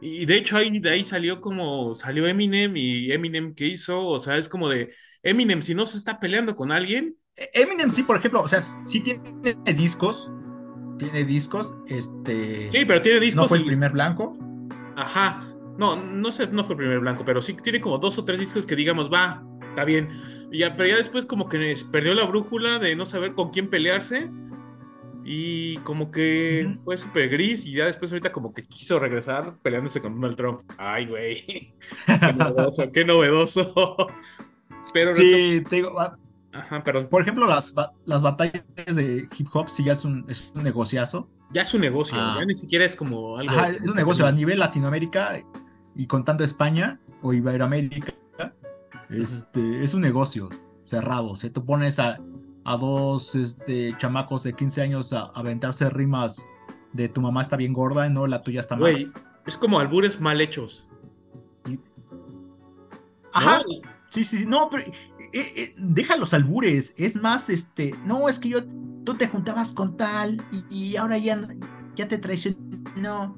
Y 0.00 0.24
de 0.24 0.36
hecho 0.36 0.56
ahí, 0.56 0.78
de 0.78 0.90
ahí 0.90 1.04
salió 1.04 1.40
como, 1.40 1.94
salió 1.94 2.26
Eminem 2.26 2.74
y 2.76 3.12
Eminem 3.12 3.54
¿qué 3.54 3.66
hizo, 3.66 4.06
o 4.06 4.18
sea, 4.18 4.38
es 4.38 4.48
como 4.48 4.68
de, 4.68 4.94
Eminem 5.22 5.62
si 5.62 5.74
no 5.74 5.84
se 5.84 5.98
está 5.98 6.18
peleando 6.18 6.56
con 6.56 6.72
alguien. 6.72 7.16
E-, 7.36 7.50
Eminem 7.62 7.90
sí, 7.90 8.02
por 8.02 8.16
ejemplo, 8.16 8.42
o 8.42 8.48
sea, 8.48 8.62
sí 8.62 9.00
tiene 9.00 9.20
discos, 9.74 10.30
tiene 10.98 11.24
discos, 11.24 11.72
este... 11.86 12.70
Sí, 12.72 12.84
pero 12.86 13.02
tiene 13.02 13.20
discos... 13.20 13.42
No 13.42 13.48
fue 13.48 13.58
el 13.58 13.66
primer 13.66 13.92
blanco. 13.92 14.38
Ajá, 14.96 15.50
no, 15.78 15.96
no 15.96 16.32
sé, 16.32 16.46
no 16.46 16.64
fue 16.64 16.74
el 16.74 16.78
primer 16.78 17.00
blanco, 17.00 17.24
pero 17.24 17.42
sí 17.42 17.54
tiene 17.54 17.80
como 17.80 17.98
dos 17.98 18.18
o 18.18 18.24
tres 18.24 18.38
discos 18.38 18.66
que 18.66 18.76
digamos, 18.76 19.10
va, 19.12 19.42
está 19.70 19.84
bien. 19.84 20.08
Y 20.52 20.58
ya, 20.58 20.76
pero 20.76 20.88
ya 20.88 20.96
después 20.96 21.26
como 21.26 21.48
que 21.48 21.74
perdió 21.90 22.14
la 22.14 22.24
brújula 22.24 22.78
de 22.78 22.96
no 22.96 23.06
saber 23.06 23.34
con 23.34 23.50
quién 23.50 23.68
pelearse 23.68 24.30
y 25.24 25.76
como 25.78 26.10
que 26.10 26.74
fue 26.84 26.96
súper 26.96 27.28
gris 27.28 27.64
y 27.64 27.72
ya 27.72 27.86
después 27.86 28.10
ahorita 28.10 28.32
como 28.32 28.52
que 28.52 28.64
quiso 28.64 28.98
regresar 28.98 29.56
peleándose 29.62 30.00
con 30.00 30.14
Donald 30.14 30.36
Trump. 30.36 30.62
Ay, 30.78 31.06
güey. 31.06 31.74
Qué 32.06 32.32
novedoso, 32.32 32.92
qué 32.92 33.04
novedoso. 33.04 34.06
Pero 34.92 35.14
sí, 35.14 35.62
te 35.68 35.76
digo, 35.76 36.00
ah, 36.00 36.16
Ajá, 36.52 36.82
perdón. 36.82 37.08
Por 37.08 37.22
ejemplo, 37.22 37.46
las, 37.46 37.74
las 38.06 38.22
batallas 38.22 38.64
de 38.86 39.28
hip 39.36 39.48
hop 39.52 39.68
sí 39.68 39.84
ya 39.84 39.92
es 39.92 40.04
un, 40.04 40.24
es 40.28 40.50
un 40.54 40.64
negociazo. 40.64 41.28
Ya 41.52 41.62
es 41.62 41.74
un 41.74 41.80
negocio, 41.80 42.16
ah. 42.18 42.36
ya 42.38 42.44
ni 42.44 42.54
siquiera 42.54 42.84
es 42.84 42.96
como 42.96 43.36
algo. 43.38 43.52
Ajá, 43.52 43.70
es 43.70 43.88
un 43.88 43.96
negocio 43.96 44.26
a 44.26 44.32
nivel 44.32 44.58
Latinoamérica 44.58 45.40
y 45.94 46.06
contando 46.06 46.44
España 46.44 47.00
o 47.22 47.32
Iberoamérica. 47.32 48.12
Este, 49.10 49.82
es 49.82 49.94
un 49.94 50.02
negocio 50.02 50.48
cerrado. 50.82 51.36
Se 51.36 51.50
te 51.50 51.60
pones 51.60 51.98
a, 51.98 52.20
a 52.64 52.76
dos 52.76 53.34
este, 53.34 53.96
chamacos 53.98 54.42
de 54.42 54.54
15 54.54 54.82
años 54.82 55.12
a, 55.12 55.22
aventarse 55.34 55.88
rimas 55.90 56.48
de 56.92 57.08
tu 57.08 57.20
mamá 57.20 57.42
está 57.42 57.56
bien 57.56 57.72
gorda 57.72 58.06
y 58.06 58.10
no 58.10 58.26
la 58.26 58.42
tuya 58.42 58.60
está 58.60 58.76
mal. 58.76 58.92
Güey, 58.92 59.12
es 59.46 59.56
como 59.56 59.78
albures 59.78 60.20
mal 60.20 60.40
hechos. 60.40 60.88
Ajá. 63.32 63.62
Sí, 64.08 64.24
sí, 64.24 64.38
sí. 64.38 64.46
No, 64.46 64.68
pero 64.70 64.82
eh, 64.84 64.92
eh, 65.32 65.74
deja 65.76 66.16
los 66.16 66.34
albures. 66.34 66.94
Es 66.96 67.16
más, 67.16 67.48
este. 67.48 67.94
No, 68.04 68.28
es 68.28 68.38
que 68.38 68.48
yo. 68.48 68.60
Tú 69.04 69.14
te 69.14 69.28
juntabas 69.28 69.72
con 69.72 69.96
tal 69.96 70.42
y, 70.68 70.96
ahora 70.96 71.16
ya, 71.16 71.40
ya 71.96 72.06
te 72.06 72.18
traicionó. 72.18 73.36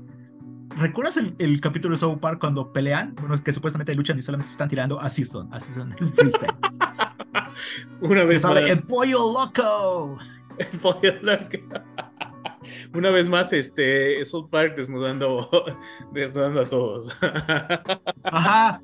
¿Recuerdas 0.78 1.18
el, 1.38 1.60
capítulo 1.60 1.94
de 1.94 1.98
South 1.98 2.18
Park 2.18 2.40
cuando 2.40 2.72
pelean? 2.72 3.14
Bueno, 3.20 3.42
que 3.42 3.52
supuestamente 3.52 3.94
luchan 3.94 4.18
y 4.18 4.22
solamente 4.22 4.50
están 4.50 4.68
tirando. 4.68 5.00
Así 5.00 5.24
son, 5.24 5.52
así 5.52 5.72
son 5.72 5.92
freestyle. 6.16 6.54
Una 8.00 8.24
vez 8.24 8.44
más. 8.44 8.56
El 8.62 8.82
pollo 8.82 9.18
loco. 9.32 10.18
El 10.58 10.78
pollo 10.78 11.12
loco. 11.22 11.58
Una 12.94 13.10
vez 13.10 13.28
más, 13.28 13.52
este, 13.52 14.24
South 14.24 14.48
Park 14.50 14.76
desnudando, 14.76 15.48
desnudando 16.12 16.60
a 16.60 16.64
todos. 16.66 17.16
Ajá. 18.24 18.80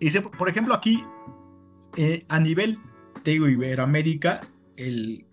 Y 0.00 0.10
por 0.20 0.48
ejemplo, 0.48 0.74
aquí, 0.74 1.04
eh, 1.96 2.24
a 2.28 2.40
nivel 2.40 2.78
de 3.24 3.32
Iberoamérica, 3.32 4.40
el, 4.76 5.26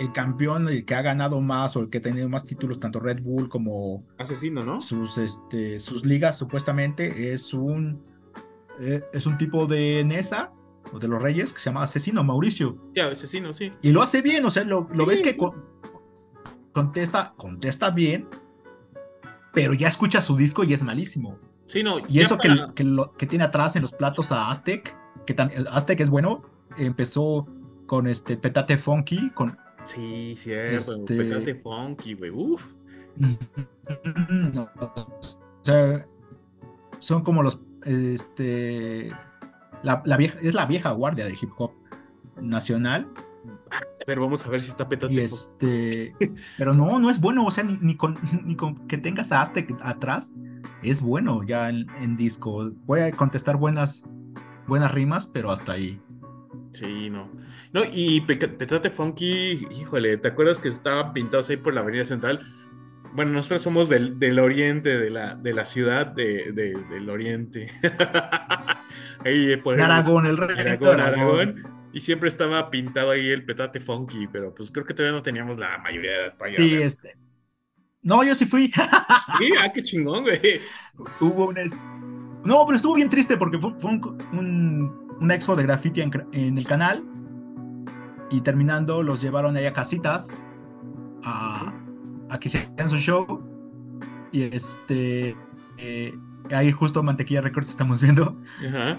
el 0.00 0.12
campeón 0.12 0.66
el 0.68 0.86
que 0.86 0.94
ha 0.94 1.02
ganado 1.02 1.42
más 1.42 1.76
o 1.76 1.80
el 1.80 1.90
que 1.90 1.98
ha 1.98 2.02
tenido 2.02 2.28
más 2.28 2.46
títulos, 2.46 2.80
tanto 2.80 3.00
Red 3.00 3.20
Bull 3.22 3.50
como 3.50 4.06
Asesino, 4.16 4.62
¿no? 4.62 4.80
Sus, 4.80 5.18
este, 5.18 5.78
sus 5.78 6.06
ligas, 6.06 6.38
supuestamente, 6.38 7.32
es 7.32 7.52
un, 7.52 8.02
eh, 8.80 9.02
es 9.12 9.26
un 9.26 9.36
tipo 9.36 9.66
de 9.66 10.02
Nesa 10.04 10.52
o 10.94 10.98
de 10.98 11.06
los 11.06 11.20
Reyes, 11.20 11.52
que 11.52 11.60
se 11.60 11.68
llama 11.68 11.82
Asesino, 11.82 12.24
Mauricio. 12.24 12.78
Ya, 12.94 13.08
Asesino, 13.08 13.52
sí. 13.52 13.72
Y 13.82 13.92
lo 13.92 14.00
hace 14.00 14.22
bien, 14.22 14.42
o 14.46 14.50
sea, 14.50 14.64
lo, 14.64 14.86
ves 15.04 15.20
que 15.20 15.36
contesta, 16.72 17.34
contesta 17.36 17.90
bien, 17.90 18.26
pero 19.52 19.74
ya 19.74 19.88
escucha 19.88 20.22
su 20.22 20.34
disco 20.34 20.64
y 20.64 20.72
es 20.72 20.82
malísimo. 20.82 21.38
Sí, 21.66 21.82
no, 21.82 21.98
y 22.08 22.20
eso 22.20 22.38
que, 22.38 22.48
lo, 22.84 23.12
que 23.12 23.26
tiene 23.26 23.44
atrás 23.44 23.76
en 23.76 23.82
los 23.82 23.92
platos 23.92 24.32
a 24.32 24.50
Aztec, 24.50 24.96
que 25.26 25.34
también 25.34 25.66
Aztec 25.70 26.00
es 26.00 26.08
bueno, 26.08 26.42
empezó 26.78 27.46
con 27.86 28.06
este 28.06 28.38
Petate 28.38 28.78
Funky, 28.78 29.30
con... 29.30 29.58
Sí, 29.84 30.36
sí, 30.38 30.52
este... 30.52 31.16
Petate 31.16 31.54
Funky, 31.54 32.14
güey, 32.14 32.30
uff. 32.30 32.74
o 34.56 35.24
sea, 35.62 36.06
son 37.00 37.22
como 37.22 37.42
los, 37.42 37.58
este, 37.84 39.10
la, 39.82 40.16
vieja, 40.16 40.38
es 40.40 40.54
la 40.54 40.66
vieja 40.66 40.92
guardia 40.92 41.26
de 41.26 41.32
hip 41.32 41.50
hop 41.56 41.72
nacional. 42.40 43.08
Pero 44.06 44.22
vamos 44.22 44.44
a 44.46 44.50
ver 44.50 44.60
si 44.60 44.70
está 44.70 44.88
petando. 44.88 45.14
Y 45.14 45.20
este, 45.20 46.12
pero 46.58 46.74
no, 46.74 46.98
no 46.98 47.10
es 47.10 47.20
bueno, 47.20 47.44
o 47.44 47.50
sea, 47.50 47.64
ni, 47.64 47.96
con, 47.96 48.16
ni 48.44 48.56
con 48.56 48.86
que 48.88 48.98
tengas 48.98 49.32
a 49.32 49.42
Aztec 49.42 49.74
atrás, 49.82 50.34
es 50.82 51.00
bueno 51.00 51.42
ya 51.42 51.68
en, 51.68 52.16
disco. 52.16 52.70
Puede 52.86 53.12
contestar 53.12 53.56
buenas, 53.56 54.04
buenas 54.66 54.92
rimas, 54.92 55.26
pero 55.26 55.50
hasta 55.50 55.72
ahí. 55.72 56.00
Sí, 56.72 57.10
no. 57.10 57.30
No, 57.72 57.82
y 57.92 58.20
Petate 58.22 58.90
Funky, 58.90 59.66
híjole, 59.78 60.16
¿te 60.16 60.28
acuerdas 60.28 60.60
que 60.60 60.68
estaban 60.68 61.12
pintados 61.12 61.50
ahí 61.50 61.56
por 61.56 61.74
la 61.74 61.80
Avenida 61.80 62.04
Central? 62.04 62.40
Bueno, 63.12 63.32
nosotros 63.32 63.62
somos 63.62 63.88
del, 63.88 64.18
del 64.18 64.38
oriente 64.38 64.96
de 64.96 65.10
la, 65.10 65.34
de 65.34 65.52
la 65.52 65.64
ciudad 65.64 66.06
de, 66.06 66.52
del 66.52 67.10
oriente. 67.10 67.68
ahí 69.24 69.56
por 69.56 69.80
Aragón, 69.80 70.26
el 70.26 70.36
rey 70.36 70.56
Aragón, 70.58 71.00
Aragón. 71.00 71.62
Y 71.92 72.02
siempre 72.02 72.28
estaba 72.28 72.70
pintado 72.70 73.10
ahí 73.10 73.28
el 73.30 73.44
petate 73.44 73.80
funky, 73.80 74.28
pero 74.28 74.54
pues 74.54 74.70
creo 74.70 74.86
que 74.86 74.94
todavía 74.94 75.16
no 75.16 75.22
teníamos 75.22 75.58
la 75.58 75.78
mayoría 75.78 76.12
de 76.12 76.16
edad 76.18 76.36
para 76.38 76.54
Sí, 76.54 76.74
este. 76.76 77.16
No, 78.02 78.22
yo 78.22 78.34
sí 78.34 78.46
fui. 78.46 78.72
sí, 79.38 79.52
ah, 79.60 79.70
qué 79.72 79.82
chingón, 79.82 80.22
güey. 80.22 80.60
Hubo 81.20 81.48
un. 81.48 81.56
No, 82.44 82.64
pero 82.64 82.76
estuvo 82.76 82.94
bien 82.94 83.10
triste 83.10 83.36
porque 83.36 83.58
fue, 83.58 83.72
un, 84.32 85.09
una 85.20 85.34
expo 85.34 85.54
de 85.54 85.62
graffiti 85.62 86.00
en, 86.00 86.58
el 86.58 86.66
canal. 86.66 87.04
Y 88.30 88.40
terminando, 88.42 89.02
los 89.02 89.20
llevaron 89.20 89.56
ahí 89.56 89.66
a 89.66 89.72
casitas 89.72 90.38
a, 91.24 91.74
a 92.28 92.40
que 92.40 92.48
se 92.48 92.58
hagan 92.58 92.88
su 92.88 92.96
show. 92.96 93.42
Y 94.32 94.42
este. 94.42 95.36
Eh, 95.78 96.14
ahí 96.50 96.72
justo 96.72 97.02
Mantequilla 97.02 97.40
Records 97.40 97.70
estamos 97.70 98.00
viendo. 98.00 98.40
Ajá. 98.68 98.98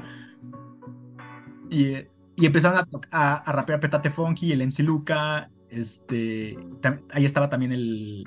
Y, 1.70 1.96
y 2.36 2.46
empezaron 2.46 2.86
a, 3.12 3.36
a, 3.36 3.52
rapear 3.52 3.80
Petate 3.80 4.10
Funky, 4.10 4.52
el 4.52 4.68
MC 4.68 4.80
Luca. 4.80 5.50
Este. 5.70 6.58
Ahí 7.14 7.26
estaba 7.26 7.50
también 7.50 7.72
el. 7.72 8.26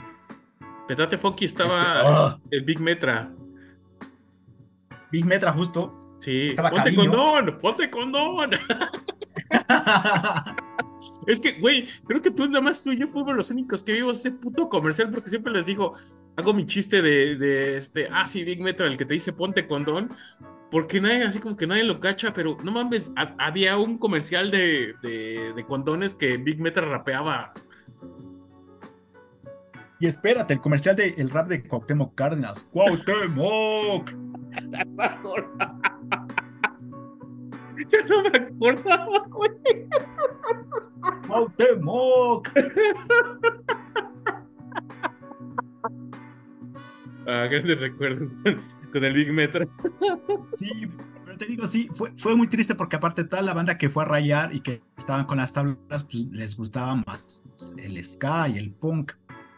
Petate 0.89 1.19
Funky 1.19 1.45
estaba 1.45 1.79
este, 1.79 2.07
ah. 2.07 2.39
el 2.51 2.65
Big 2.65 2.81
Metra. 2.81 3.31
Big 5.13 5.25
Metra, 5.27 5.53
justo. 5.53 6.04
Sí. 6.19 6.49
Estaba 6.49 6.71
ponte 6.71 6.95
condón, 6.95 7.59
ponte 7.61 7.91
condón. 7.91 8.51
Es 11.27 11.41
que, 11.41 11.59
güey, 11.61 11.87
creo 12.07 12.21
que 12.21 12.31
tú 12.31 12.47
nada 12.47 12.61
más 12.61 12.83
tú 12.83 12.93
y 12.93 12.99
yo 12.99 13.09
fuimos 13.09 13.35
los 13.35 13.51
únicos 13.51 13.83
que 13.83 13.93
vimos 13.93 14.21
ese 14.21 14.31
puto 14.31 14.69
comercial 14.69 15.11
porque 15.11 15.31
siempre 15.31 15.53
les 15.53 15.67
digo, 15.67 15.95
hago 16.37 16.55
mi 16.55 16.67
chiste 16.67 17.03
de, 17.03 17.37
de 17.37 17.77
este, 17.77 18.09
ah, 18.13 18.27
sí, 18.27 18.45
Big 18.45 18.61
Metro, 18.61 18.87
el 18.87 18.97
que 18.97 19.05
te 19.05 19.15
dice 19.15 19.33
ponte 19.33 19.67
condón, 19.67 20.11
porque 20.71 21.01
nadie, 21.01 21.25
así 21.25 21.39
como 21.39 21.57
que 21.57 21.67
nadie 21.67 21.85
lo 21.85 22.01
cacha, 22.01 22.33
pero 22.33 22.57
no 22.65 22.73
mames, 22.73 23.13
había 23.39 23.79
un 23.79 23.99
comercial 23.99 24.51
de, 24.51 24.95
de, 25.03 25.53
de, 25.55 25.67
condones 25.67 26.15
que 26.15 26.37
Big 26.37 26.61
Metro 26.61 26.89
rapeaba. 26.89 27.53
Y 30.01 30.07
espérate, 30.07 30.55
el 30.55 30.61
comercial 30.61 30.97
de 30.97 31.15
el 31.17 31.31
rap 31.31 31.47
de 31.47 31.63
Cuauhtémoc 31.63 32.15
Cárdenas. 32.15 32.65
¡Cuauhtémoc! 32.73 34.11
Yo 37.91 37.99
no 38.09 38.23
me 38.23 38.29
acordaba, 38.39 39.19
güey. 39.29 39.51
¡Cuauhtémoc! 41.27 42.49
Ah, 47.27 47.49
te 47.49 47.75
recuerdo 47.75 48.29
con 48.93 49.03
el 49.03 49.15
Big 49.15 49.33
Metro. 49.33 49.65
Sí, 50.59 50.69
pero 51.25 51.39
te 51.39 51.47
digo, 51.47 51.67
sí, 51.67 51.89
fue, 51.95 52.13
fue 52.19 52.37
muy 52.37 52.49
triste 52.49 52.75
porque 52.75 52.97
aparte 52.97 53.25
toda 53.25 53.41
la 53.41 53.55
banda 53.55 53.79
que 53.79 53.89
fue 53.89 54.03
a 54.03 54.07
rayar 54.07 54.55
y 54.55 54.61
que 54.61 54.83
estaban 54.99 55.25
con 55.25 55.39
las 55.39 55.53
tablas, 55.53 56.05
pues 56.05 56.27
les 56.33 56.55
gustaba 56.57 56.97
más 57.07 57.45
el 57.79 58.03
ska 58.05 58.49
y 58.49 58.59
el 58.59 58.73
punk. 58.73 59.13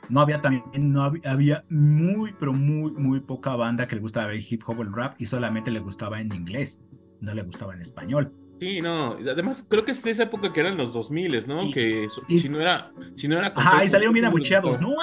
No 0.09 0.21
había 0.21 0.41
también, 0.41 0.65
no 0.75 1.03
había, 1.03 1.31
había 1.31 1.65
muy, 1.69 2.35
pero 2.39 2.53
muy, 2.53 2.93
muy 2.93 3.21
poca 3.21 3.57
banda 3.57 3.89
que 3.89 3.97
le 3.97 4.03
gustaba 4.03 4.33
el 4.33 4.45
hip 4.49 4.63
hop 4.67 4.79
o 4.79 4.83
el 4.83 4.93
rap 4.93 5.15
y 5.19 5.27
solamente 5.27 5.71
le 5.71 5.81
gustaba 5.81 6.21
en 6.21 6.33
inglés 6.33 6.87
no 7.21 7.35
le 7.35 7.43
gustaba 7.43 7.75
en 7.75 7.81
español. 7.81 8.33
Sí, 8.61 8.81
no, 8.81 9.19
además 9.21 9.67
creo 9.69 9.85
que 9.85 9.93
es 9.93 10.03
de 10.03 10.11
esa 10.13 10.23
época 10.25 10.51
que 10.53 10.61
eran 10.61 10.79
los 10.79 10.93
2000 10.95 11.47
¿no? 11.47 11.71
que 11.71 12.09
si 12.27 12.49
no 12.49 12.59
era 12.59 12.91
si 13.15 13.29
no 13.29 13.37
era 13.37 13.53
Ajá, 13.55 13.85
y 13.85 13.89
salieron 13.89 14.15
bien 14.15 14.25
abucheados. 14.25 14.81
No, 14.81 14.95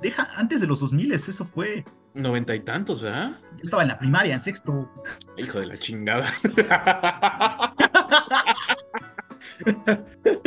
deja, 0.00 0.28
antes 0.36 0.60
de 0.60 0.66
los 0.66 0.80
2000 0.80 1.12
eso 1.12 1.44
fue 1.44 1.84
noventa 2.14 2.52
y 2.54 2.60
tantos, 2.60 3.02
¿verdad? 3.02 3.38
Yo 3.52 3.62
estaba 3.62 3.82
en 3.82 3.88
la 3.88 3.98
primaria, 3.98 4.34
en 4.34 4.40
sexto. 4.40 4.90
Hijo 5.38 5.60
de 5.60 5.66
la 5.66 5.78
chingada. 5.78 6.26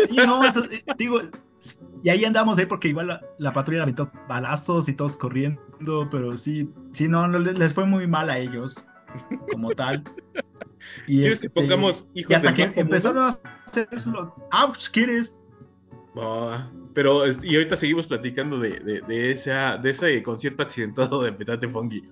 sí, 0.10 0.16
no, 0.18 0.44
eso, 0.44 0.66
eh, 0.66 0.84
digo, 0.98 1.22
Y 2.04 2.10
ahí 2.10 2.26
andamos 2.26 2.58
ahí 2.58 2.66
porque 2.66 2.90
igual 2.90 3.22
la, 3.38 3.54
patrulla 3.54 3.84
aventó 3.84 4.12
balazos 4.28 4.90
y 4.90 4.94
todos 4.94 5.18
corriendo, 5.18 6.10
pero 6.12 6.36
sí, 6.36 6.70
sí, 6.92 7.08
no, 7.08 7.26
les 7.28 7.74
fue 7.74 7.86
muy 7.86 8.08
mal 8.08 8.30
a 8.30 8.38
ellos 8.38 8.86
como 9.52 9.72
tal. 9.72 10.04
Y 11.08 11.20
¿Quieres 11.22 11.40
que 11.40 11.48
este, 11.48 11.62
pongamos 11.62 12.06
hijos 12.14 12.32
y 12.32 12.34
hasta 12.34 12.54
que 12.54 12.70
empezaron 12.76 13.24
a 13.24 13.40
hacer 13.66 13.88
eso. 13.94 14.36
Ah, 14.52 14.68
pues, 14.68 14.90
¿quieres? 14.90 15.40
pero 16.94 17.24
y 17.42 17.56
ahorita 17.56 17.78
seguimos 17.78 18.06
platicando 18.06 18.60
de, 18.60 18.82
de, 18.82 19.02
de, 19.02 19.32
esa, 19.32 19.78
de 19.78 19.92
ese 19.92 20.22
concierto 20.22 20.62
accidentado 20.62 21.24
de 21.24 21.32
Petate 21.32 21.70
Fongi. 21.70 22.04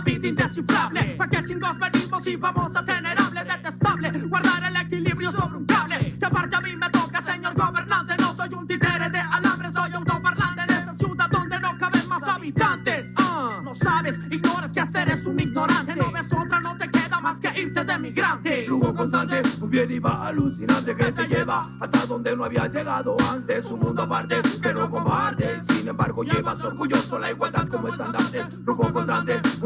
Una 0.00 0.18
vida 0.18 0.28
indescifrable. 0.28 1.02
¿Pa' 1.16 1.28
qué 1.28 1.44
chingos 1.44 1.78
venimos 1.78 2.26
y 2.26 2.36
vamos 2.36 2.74
a 2.76 2.84
tener 2.84 3.20
hable 3.20 3.44
detestable? 3.44 4.10
Guardar 4.28 4.64
el 4.64 4.76
equilibrio 4.76 5.30
sobre 5.30 5.56
un 5.56 5.66
cable. 5.66 5.98
Que 6.18 6.24
aparte 6.24 6.56
a 6.56 6.60
mí 6.60 6.76
me 6.76 6.88
toca, 6.90 7.20
señor 7.20 7.54
gobernante. 7.54 8.14
No 8.18 8.34
soy 8.34 8.48
un 8.56 8.66
títere 8.66 9.10
de 9.10 9.18
alambre, 9.18 9.70
soy 9.72 9.92
autoparlante 9.92 10.62
en 10.62 10.70
esta 10.70 10.94
ciudad 10.94 11.28
donde 11.30 11.60
no 11.60 11.76
caben 11.78 12.08
más 12.08 12.28
habitantes. 12.28 13.14
Uh, 13.18 13.62
no 13.62 13.74
sabes, 13.74 14.20
ignoras 14.30 14.72
que 14.72 14.80
hacer 14.80 15.10
es 15.10 15.26
un 15.26 15.38
ignorante. 15.38 15.94
No 15.96 16.10
ves 16.12 16.32
otra, 16.32 16.60
no 16.60 16.76
te 16.76 16.90
queda 16.90 17.20
más 17.20 17.40
que 17.40 17.60
irte 17.60 17.84
de 17.84 17.98
migrante. 17.98 18.64
Flujo 18.64 18.94
constante, 18.94 19.42
un 19.60 19.70
bien 19.70 19.90
y 19.90 19.98
va 19.98 20.28
alucinante 20.28 20.96
que 20.96 21.12
te 21.12 21.26
lleva 21.26 21.62
hasta 21.80 22.06
donde 22.06 22.36
no 22.36 22.44
había 22.44 22.66
llegado 22.68 23.16
antes. 23.30 23.70
Un 23.70 23.80
mundo 23.80 24.02
aparte, 24.02 24.40
pero 24.62 24.88
comparte. 24.88 25.60
Sin 25.68 25.88
embargo, 25.88 26.24
llevas 26.24 26.60
orgulloso 26.64 27.18
la 27.18 27.30
igualdad 27.30 27.59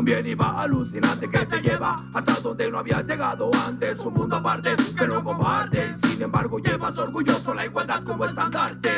bien 0.04 0.26
y 0.26 0.34
va 0.34 0.60
alucinante 0.60 1.28
que 1.28 1.46
te 1.46 1.60
lleva 1.60 1.96
hasta 2.12 2.34
donde 2.40 2.70
no 2.70 2.78
había 2.78 3.00
llegado 3.02 3.50
antes. 3.66 3.98
Un 4.00 4.14
mundo 4.14 4.36
aparte, 4.36 4.76
pero 4.98 5.22
comparte. 5.22 5.96
Sin 5.96 6.22
embargo, 6.22 6.58
llevas 6.58 6.98
orgulloso 6.98 7.54
la 7.54 7.64
igualdad 7.64 8.02
como 8.04 8.24
estandarte. 8.24 8.93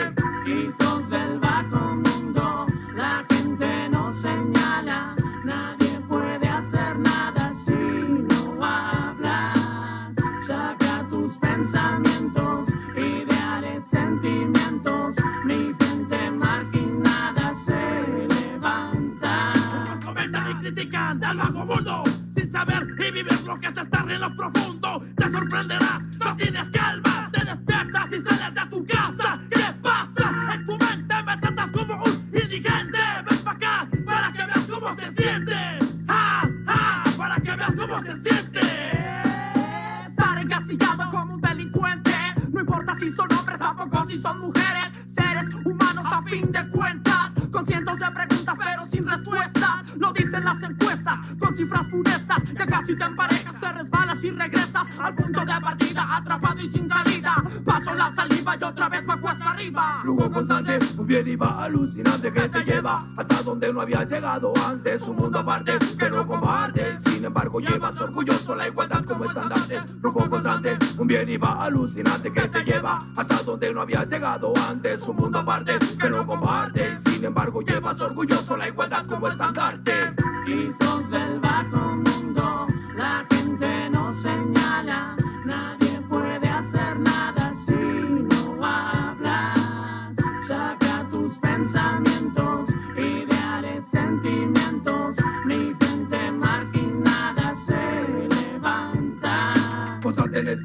Si 43.06 43.12
son 43.12 43.32
hombres, 43.38 43.58
tampoco 43.60 44.06
si 44.08 44.18
son 44.18 44.40
mujeres. 44.40 44.92
Seres 45.06 45.54
humanos 45.64 46.06
a 46.12 46.22
fin 46.22 46.50
de 46.50 46.68
cuentas. 46.70 47.34
Con 47.52 47.64
cientos 47.64 47.98
de 47.98 48.10
preguntas, 48.10 48.58
pero 48.62 48.86
sin 48.86 49.06
respuestas. 49.06 49.96
Lo 49.96 50.12
dicen 50.12 50.44
las 50.44 50.60
encuestas, 50.62 51.16
con 51.38 51.56
cifras 51.56 51.86
funestas. 51.88 52.42
Que 52.42 52.66
casi 52.66 52.96
te 52.96 53.04
emparejas, 53.04 53.60
te 53.60 53.72
resbalas 53.72 54.24
y 54.24 54.30
regresas 54.30 54.92
al 54.98 55.14
punto 55.14 55.40
de 55.40 55.60
partida. 55.60 56.08
Atrapado 56.16 56.60
y 56.60 56.68
sin 56.68 56.88
salida. 56.88 57.36
Paso 57.64 57.94
la 57.94 58.12
saliva 58.12 58.56
y 58.60 58.64
otra 58.64 58.88
vez 58.88 59.06
me 59.06 59.20
cuesta 59.20 59.50
arriba. 59.50 59.98
Flujo 60.02 60.32
constante, 60.32 60.78
un 60.98 61.06
bien 61.06 61.38
va 61.40 61.64
alucinante 61.64 62.32
que 62.32 62.48
te 62.48 62.64
lleva 62.64 62.98
hasta 63.16 63.42
donde 63.42 63.72
no 63.72 63.82
había 63.82 64.02
llegado 64.04 64.52
antes. 64.68 65.02
Un 65.02 65.16
mundo 65.16 65.38
aparte, 65.38 65.78
pero 65.96 66.26
comparte. 66.26 66.98
Sin 66.98 67.24
embargo, 67.24 67.60
llevas 67.60 68.00
orgulloso 68.00 68.56
la 68.56 68.66
igualdad 68.66 69.04
como 69.04 69.24
estandarte. 69.24 69.65
Constante, 70.12 70.78
un 70.98 71.06
bien 71.06 71.28
y 71.28 71.36
va 71.36 71.64
alucinante 71.64 72.32
que 72.32 72.48
te 72.48 72.62
lleva 72.62 72.98
hasta 73.16 73.42
donde 73.42 73.74
no 73.74 73.80
había 73.80 74.04
llegado 74.04 74.52
antes. 74.68 75.02
Un 75.08 75.16
mundo 75.16 75.38
aparte, 75.38 75.72
pero 76.00 76.24
comparte. 76.24 76.98
Sin 76.98 77.24
embargo, 77.24 77.60
llevas 77.62 78.00
orgulloso 78.00 78.56
la 78.56 78.68
igualdad 78.68 79.04
como 79.06 79.28
estandarte. 79.28 80.14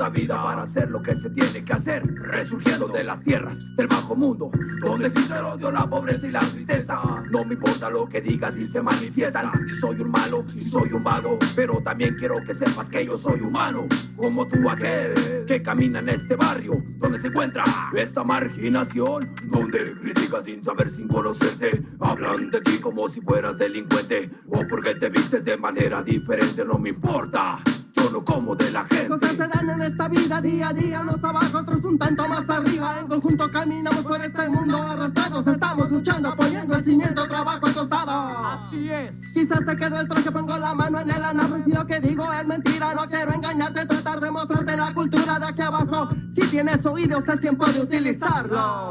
Vida 0.09 0.41
para 0.41 0.63
hacer 0.63 0.89
lo 0.89 1.01
que 1.01 1.13
se 1.13 1.29
tiene 1.29 1.63
que 1.63 1.73
hacer. 1.73 2.03
Resurgiendo 2.15 2.87
de 2.87 3.03
las 3.03 3.21
tierras 3.21 3.75
del 3.75 3.87
bajo 3.87 4.15
mundo, 4.15 4.51
donde 4.83 5.07
existe 5.07 5.33
el 5.33 5.45
odio, 5.45 5.71
la 5.71 5.89
pobreza 5.89 6.27
y 6.27 6.31
la 6.31 6.39
tristeza. 6.41 7.01
No 7.29 7.45
me 7.45 7.55
importa 7.55 7.89
lo 7.89 8.07
que 8.07 8.21
digas 8.21 8.53
si 8.53 8.67
se 8.67 8.81
manifiestan. 8.81 9.51
Si 9.67 9.75
soy 9.75 9.99
un 10.01 10.11
malo, 10.11 10.43
si 10.47 10.61
soy 10.61 10.91
un 10.93 11.03
vago, 11.03 11.37
pero 11.55 11.81
también 11.81 12.15
quiero 12.15 12.35
que 12.45 12.53
sepas 12.53 12.89
que 12.89 13.05
yo 13.05 13.17
soy 13.17 13.41
humano. 13.41 13.87
Como 14.15 14.47
tú, 14.47 14.69
aquel 14.69 15.45
que 15.45 15.61
camina 15.61 15.99
en 15.99 16.09
este 16.09 16.35
barrio, 16.35 16.73
donde 16.97 17.19
se 17.19 17.27
encuentra 17.27 17.63
esta 17.95 18.23
marginación, 18.23 19.29
donde 19.45 19.79
critican 20.01 20.43
sin 20.45 20.63
saber, 20.63 20.89
sin 20.89 21.07
conocerte. 21.07 21.81
Hablan 21.99 22.49
de 22.51 22.61
ti 22.61 22.79
como 22.79 23.07
si 23.09 23.21
fueras 23.21 23.57
delincuente, 23.57 24.21
o 24.47 24.67
porque 24.67 24.95
te 24.95 25.09
vistes 25.09 25.43
de 25.43 25.57
manera 25.57 26.01
diferente, 26.03 26.65
no 26.65 26.77
me 26.77 26.89
importa. 26.89 27.59
Yo 28.01 28.09
no 28.09 28.25
como 28.25 28.55
de 28.55 28.71
la 28.71 28.83
gente. 28.85 29.07
Cosas 29.07 29.31
se 29.31 29.47
dan 29.47 29.69
en 29.69 29.81
esta 29.81 30.07
vida 30.07 30.41
día 30.41 30.69
a 30.69 30.73
día, 30.73 31.01
unos 31.01 31.23
abajo, 31.23 31.57
otros 31.59 31.83
un 31.85 31.97
tanto 31.99 32.27
más 32.27 32.49
arriba. 32.49 32.95
En 32.99 33.07
conjunto 33.07 33.51
caminamos 33.51 34.03
por 34.03 34.19
este 34.19 34.49
mundo 34.49 34.77
arrastrados, 34.81 35.45
estamos 35.45 35.91
luchando, 35.91 36.35
poniendo 36.35 36.75
el 36.75 36.83
cimiento, 36.83 37.27
trabajo 37.27 37.65
al 37.67 37.73
costado. 37.73 38.11
Así 38.47 38.89
es. 38.89 39.33
Quizás 39.33 39.65
te 39.65 39.75
quedó 39.75 39.99
el 39.99 40.07
traje, 40.07 40.31
pongo 40.31 40.57
la 40.57 40.73
mano 40.73 40.99
en 40.99 41.11
el 41.11 41.23
anafe. 41.23 41.63
Si 41.65 41.71
lo 41.71 41.85
que 41.85 41.99
digo 41.99 42.25
es 42.33 42.47
mentira, 42.47 42.93
no 42.95 43.07
quiero 43.07 43.33
engañarte, 43.33 43.85
tratar 43.85 44.19
de 44.19 44.31
mostrarte 44.31 44.77
la 44.77 44.93
cultura 44.93 45.39
de 45.39 45.45
aquí 45.45 45.61
abajo. 45.61 46.09
Si 46.33 46.41
tienes 46.47 46.85
oídos, 46.85 47.27
es 47.27 47.39
tiempo 47.39 47.65
de 47.67 47.81
utilizarlos. 47.81 48.89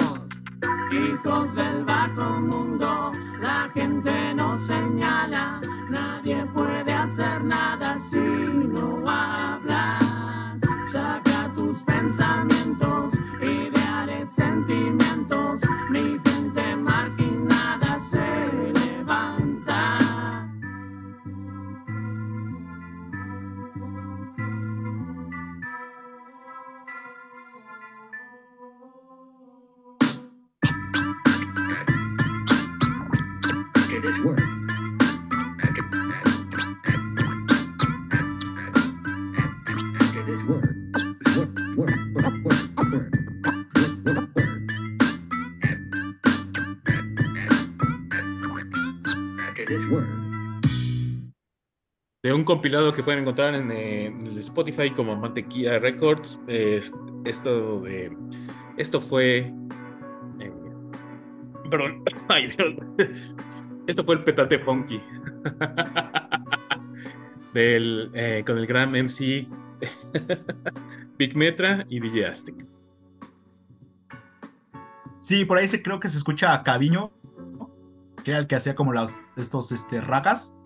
Hijos 0.92 1.54
del 1.56 1.84
bajo 1.84 2.40
mundo, 2.40 3.10
la 3.42 3.68
gente 3.74 4.34
nos 4.34 4.60
señala. 4.60 5.60
Nadie 5.88 6.44
puede 6.54 6.92
hacer 6.92 7.42
nada 7.44 7.98
si 7.98 8.18
De 52.22 52.34
un 52.34 52.44
compilado 52.44 52.92
que 52.92 53.02
pueden 53.02 53.20
encontrar 53.20 53.54
en, 53.54 53.70
eh, 53.72 54.04
en 54.06 54.26
el 54.26 54.38
Spotify 54.38 54.90
como 54.90 55.16
Mantequilla 55.16 55.78
Records. 55.78 56.38
eh, 56.48 56.82
esto, 57.24 57.80
de- 57.80 58.14
esto 58.76 59.00
fue. 59.00 59.50
eh, 60.38 60.52
perdón. 61.70 62.04
Ay, 62.28 62.46
Dios. 62.48 62.74
Esto 63.86 64.04
fue 64.04 64.16
el 64.16 64.24
petate 64.24 64.58
funky. 64.58 65.00
Del, 67.54 68.10
eh, 68.14 68.44
con 68.46 68.58
el 68.58 68.66
gran 68.66 68.90
MC 68.94 69.48
Big 71.18 71.34
Metra 71.36 71.84
y 71.88 72.00
DJ 72.00 72.26
Aztec. 72.26 72.66
Sí, 75.18 75.44
por 75.46 75.56
ahí 75.58 75.66
se, 75.68 75.82
creo 75.82 75.98
que 76.00 76.08
se 76.08 76.18
escucha 76.18 76.52
a 76.52 76.62
Caviño, 76.62 77.10
que 78.24 78.30
era 78.32 78.40
el 78.40 78.46
que 78.46 78.56
hacía 78.56 78.74
como 78.74 78.92
las, 78.92 79.20
estos 79.36 79.72
este, 79.72 80.00
ragas. 80.00 80.56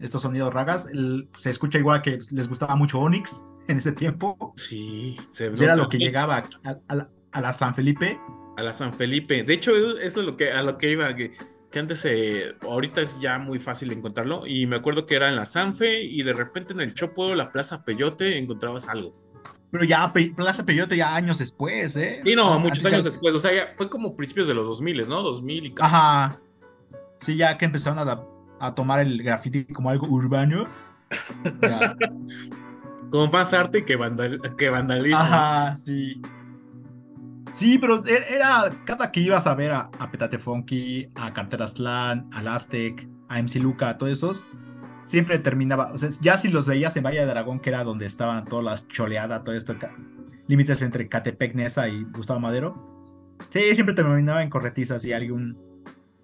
Estos 0.00 0.22
sonidos 0.22 0.52
ragas. 0.52 0.88
se 1.34 1.50
escucha 1.50 1.78
igual 1.78 2.02
que 2.02 2.20
les 2.30 2.48
gustaba 2.48 2.76
mucho 2.76 2.98
Onyx 3.00 3.46
en 3.68 3.78
ese 3.78 3.92
tiempo. 3.92 4.52
Sí, 4.56 5.16
se 5.30 5.46
Era 5.46 5.76
lo 5.76 5.88
que 5.88 5.98
llegaba 5.98 6.42
a, 6.64 7.40
la, 7.40 7.52
San 7.52 7.74
Felipe. 7.74 8.18
A 8.56 8.62
la 8.62 8.72
San 8.72 8.92
Felipe. 8.94 9.42
De 9.42 9.54
hecho, 9.54 9.76
eso 9.76 10.20
es 10.20 10.26
lo 10.26 10.36
que, 10.36 10.52
a 10.52 10.62
lo 10.62 10.78
que 10.78 10.90
iba. 10.92 11.14
Que, 11.14 11.32
que 11.70 11.78
antes, 11.78 12.04
eh, 12.04 12.54
ahorita 12.62 13.00
es 13.00 13.20
ya 13.20 13.38
muy 13.38 13.58
fácil 13.58 13.92
encontrarlo. 13.92 14.46
Y 14.46 14.66
me 14.66 14.76
acuerdo 14.76 15.06
que 15.06 15.16
era 15.16 15.28
en 15.28 15.36
la 15.36 15.46
Sanfe 15.46 16.02
y 16.02 16.22
de 16.22 16.32
repente 16.32 16.72
en 16.72 16.80
el 16.80 16.94
Chopo, 16.94 17.34
la 17.34 17.52
Plaza 17.52 17.84
Peyote, 17.84 18.38
encontrabas 18.38 18.88
algo. 18.88 19.14
Pero 19.70 19.84
ya 19.84 20.12
Plaza 20.34 20.64
Peyote 20.64 20.96
ya 20.96 21.14
años 21.14 21.38
después, 21.38 21.96
¿eh? 21.96 22.22
Y 22.24 22.34
no, 22.34 22.58
muchos 22.58 22.84
años 22.86 23.04
después. 23.04 23.34
O 23.34 23.38
sea, 23.38 23.54
ya 23.54 23.74
fue 23.76 23.90
como 23.90 24.16
principios 24.16 24.48
de 24.48 24.54
los 24.54 24.66
2000, 24.66 25.08
¿no? 25.08 25.22
2000 25.22 25.66
y 25.66 25.74
Ajá. 25.78 26.40
Sí, 27.16 27.36
ya 27.36 27.58
que 27.58 27.66
empezaron 27.66 27.98
a, 27.98 28.24
a 28.60 28.74
tomar 28.74 29.00
el 29.00 29.22
graffiti 29.22 29.64
como 29.64 29.90
algo 29.90 30.06
urbano. 30.08 30.66
como 33.10 33.28
más 33.28 33.54
arte 33.54 33.84
que, 33.84 33.96
vandal, 33.96 34.40
que 34.56 34.70
vandalismo. 34.70 35.18
Ajá, 35.18 35.76
sí. 35.76 36.20
Sí, 37.52 37.78
pero 37.78 38.04
e-, 38.06 38.34
era 38.34 38.70
cada 38.84 39.10
que 39.10 39.20
ibas 39.20 39.46
a 39.46 39.54
ver 39.54 39.72
a, 39.72 39.90
Petate 40.10 40.38
Funky, 40.38 41.10
a 41.16 41.32
Carteras 41.32 41.72
Slan, 41.72 42.28
a 42.32 42.54
Aztec, 42.54 43.08
a 43.28 43.42
MC 43.42 43.56
Luca, 43.56 43.90
a 43.90 43.98
todos 43.98 44.12
esos, 44.12 44.44
siempre 45.04 45.38
terminaba. 45.38 45.92
O 45.92 45.98
sea, 45.98 46.10
ya 46.20 46.38
si 46.38 46.48
los 46.48 46.68
veías 46.68 46.96
en 46.96 47.04
Valle 47.04 47.24
de 47.24 47.30
Aragón, 47.30 47.60
que 47.60 47.70
era 47.70 47.84
donde 47.84 48.06
estaban 48.06 48.44
todas 48.44 48.64
las 48.64 48.88
choleadas, 48.88 49.44
todo 49.44 49.54
esto, 49.54 49.74
límites 50.46 50.82
entre 50.82 51.08
Catepec, 51.08 51.54
Nesa 51.54 51.88
y 51.88 52.04
Gustavo 52.04 52.40
Madero. 52.40 52.86
Sí, 53.50 53.60
siempre 53.74 53.94
terminaba 53.94 54.42
en 54.42 54.50
corretizas 54.50 55.04
y 55.04 55.12
algún, 55.12 55.56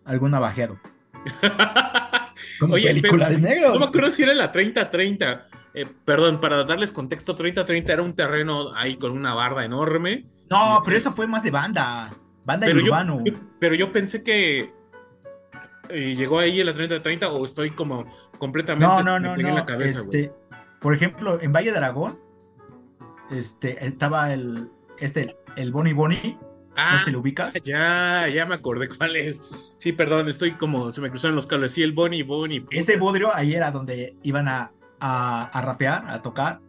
algún 0.05 0.33
navajeado. 0.33 0.79
Como 2.59 2.75
película 2.75 3.31
de 3.31 3.39
negros. 3.39 3.75
No 3.75 3.81
me 3.81 3.87
acuerdo 3.87 4.11
si 4.11 4.23
era 4.23 4.35
la 4.35 4.53
30-30. 4.53 5.45
Eh, 5.75 5.87
perdón, 6.05 6.41
para 6.41 6.65
darles 6.65 6.93
contexto, 6.93 7.37
30-30 7.37 7.89
era 7.91 8.03
un 8.03 8.15
terreno 8.15 8.75
ahí 8.75 8.97
con 8.97 9.11
una 9.11 9.35
barda 9.35 9.65
enorme 9.65 10.27
no, 10.51 10.83
pero 10.85 10.97
eso 10.97 11.13
fue 11.13 11.27
más 11.27 11.43
de 11.43 11.51
banda. 11.51 12.11
Banda 12.45 12.67
pero 12.67 12.81
y 12.81 12.85
urbano. 12.85 13.23
pero 13.59 13.75
yo 13.75 13.91
pensé 13.91 14.23
que 14.23 14.73
eh, 15.89 16.15
llegó 16.15 16.39
ahí 16.39 16.61
en 16.61 16.67
la 16.67 16.75
30-30 16.75 17.29
o 17.31 17.45
estoy 17.45 17.71
como 17.71 18.05
completamente 18.39 18.87
no, 18.87 19.03
no, 19.03 19.19
no, 19.19 19.35
en 19.35 19.55
la 19.55 19.65
cabeza. 19.65 20.03
Este, 20.03 20.33
por 20.81 20.95
ejemplo, 20.95 21.41
en 21.41 21.53
Valle 21.53 21.73
de 21.73 21.79
Aragón 21.79 22.21
este, 23.31 23.85
estaba 23.85 24.33
el, 24.33 24.71
este, 24.99 25.37
el 25.57 25.73
Bonnie 25.73 25.95
Bonnie. 25.95 26.39
Ah, 26.77 26.95
no 26.99 27.05
si 27.05 27.11
lo 27.11 27.21
ubicas. 27.21 27.55
Ya, 27.65 28.29
ya 28.29 28.47
me 28.47 28.55
acordé 28.55 28.89
cuál 28.89 29.17
es. 29.17 29.41
Sí, 29.79 29.93
perdón, 29.93 30.29
estoy 30.29 30.53
como, 30.53 30.93
se 30.93 31.01
me 31.01 31.11
cruzaron 31.11 31.37
los 31.37 31.47
cables. 31.47 31.73
Sí, 31.73 31.83
el 31.83 31.93
Bonnie 31.93 32.23
Bonnie. 32.23 32.65
Ese 32.71 32.97
bodrio 32.97 33.35
ahí 33.35 33.55
era 33.55 33.71
donde 33.71 34.17
iban 34.23 34.49
a, 34.49 34.73
a, 35.01 35.45
a 35.45 35.63
rapear, 35.63 36.05
a 36.07 36.23
tocar. 36.23 36.61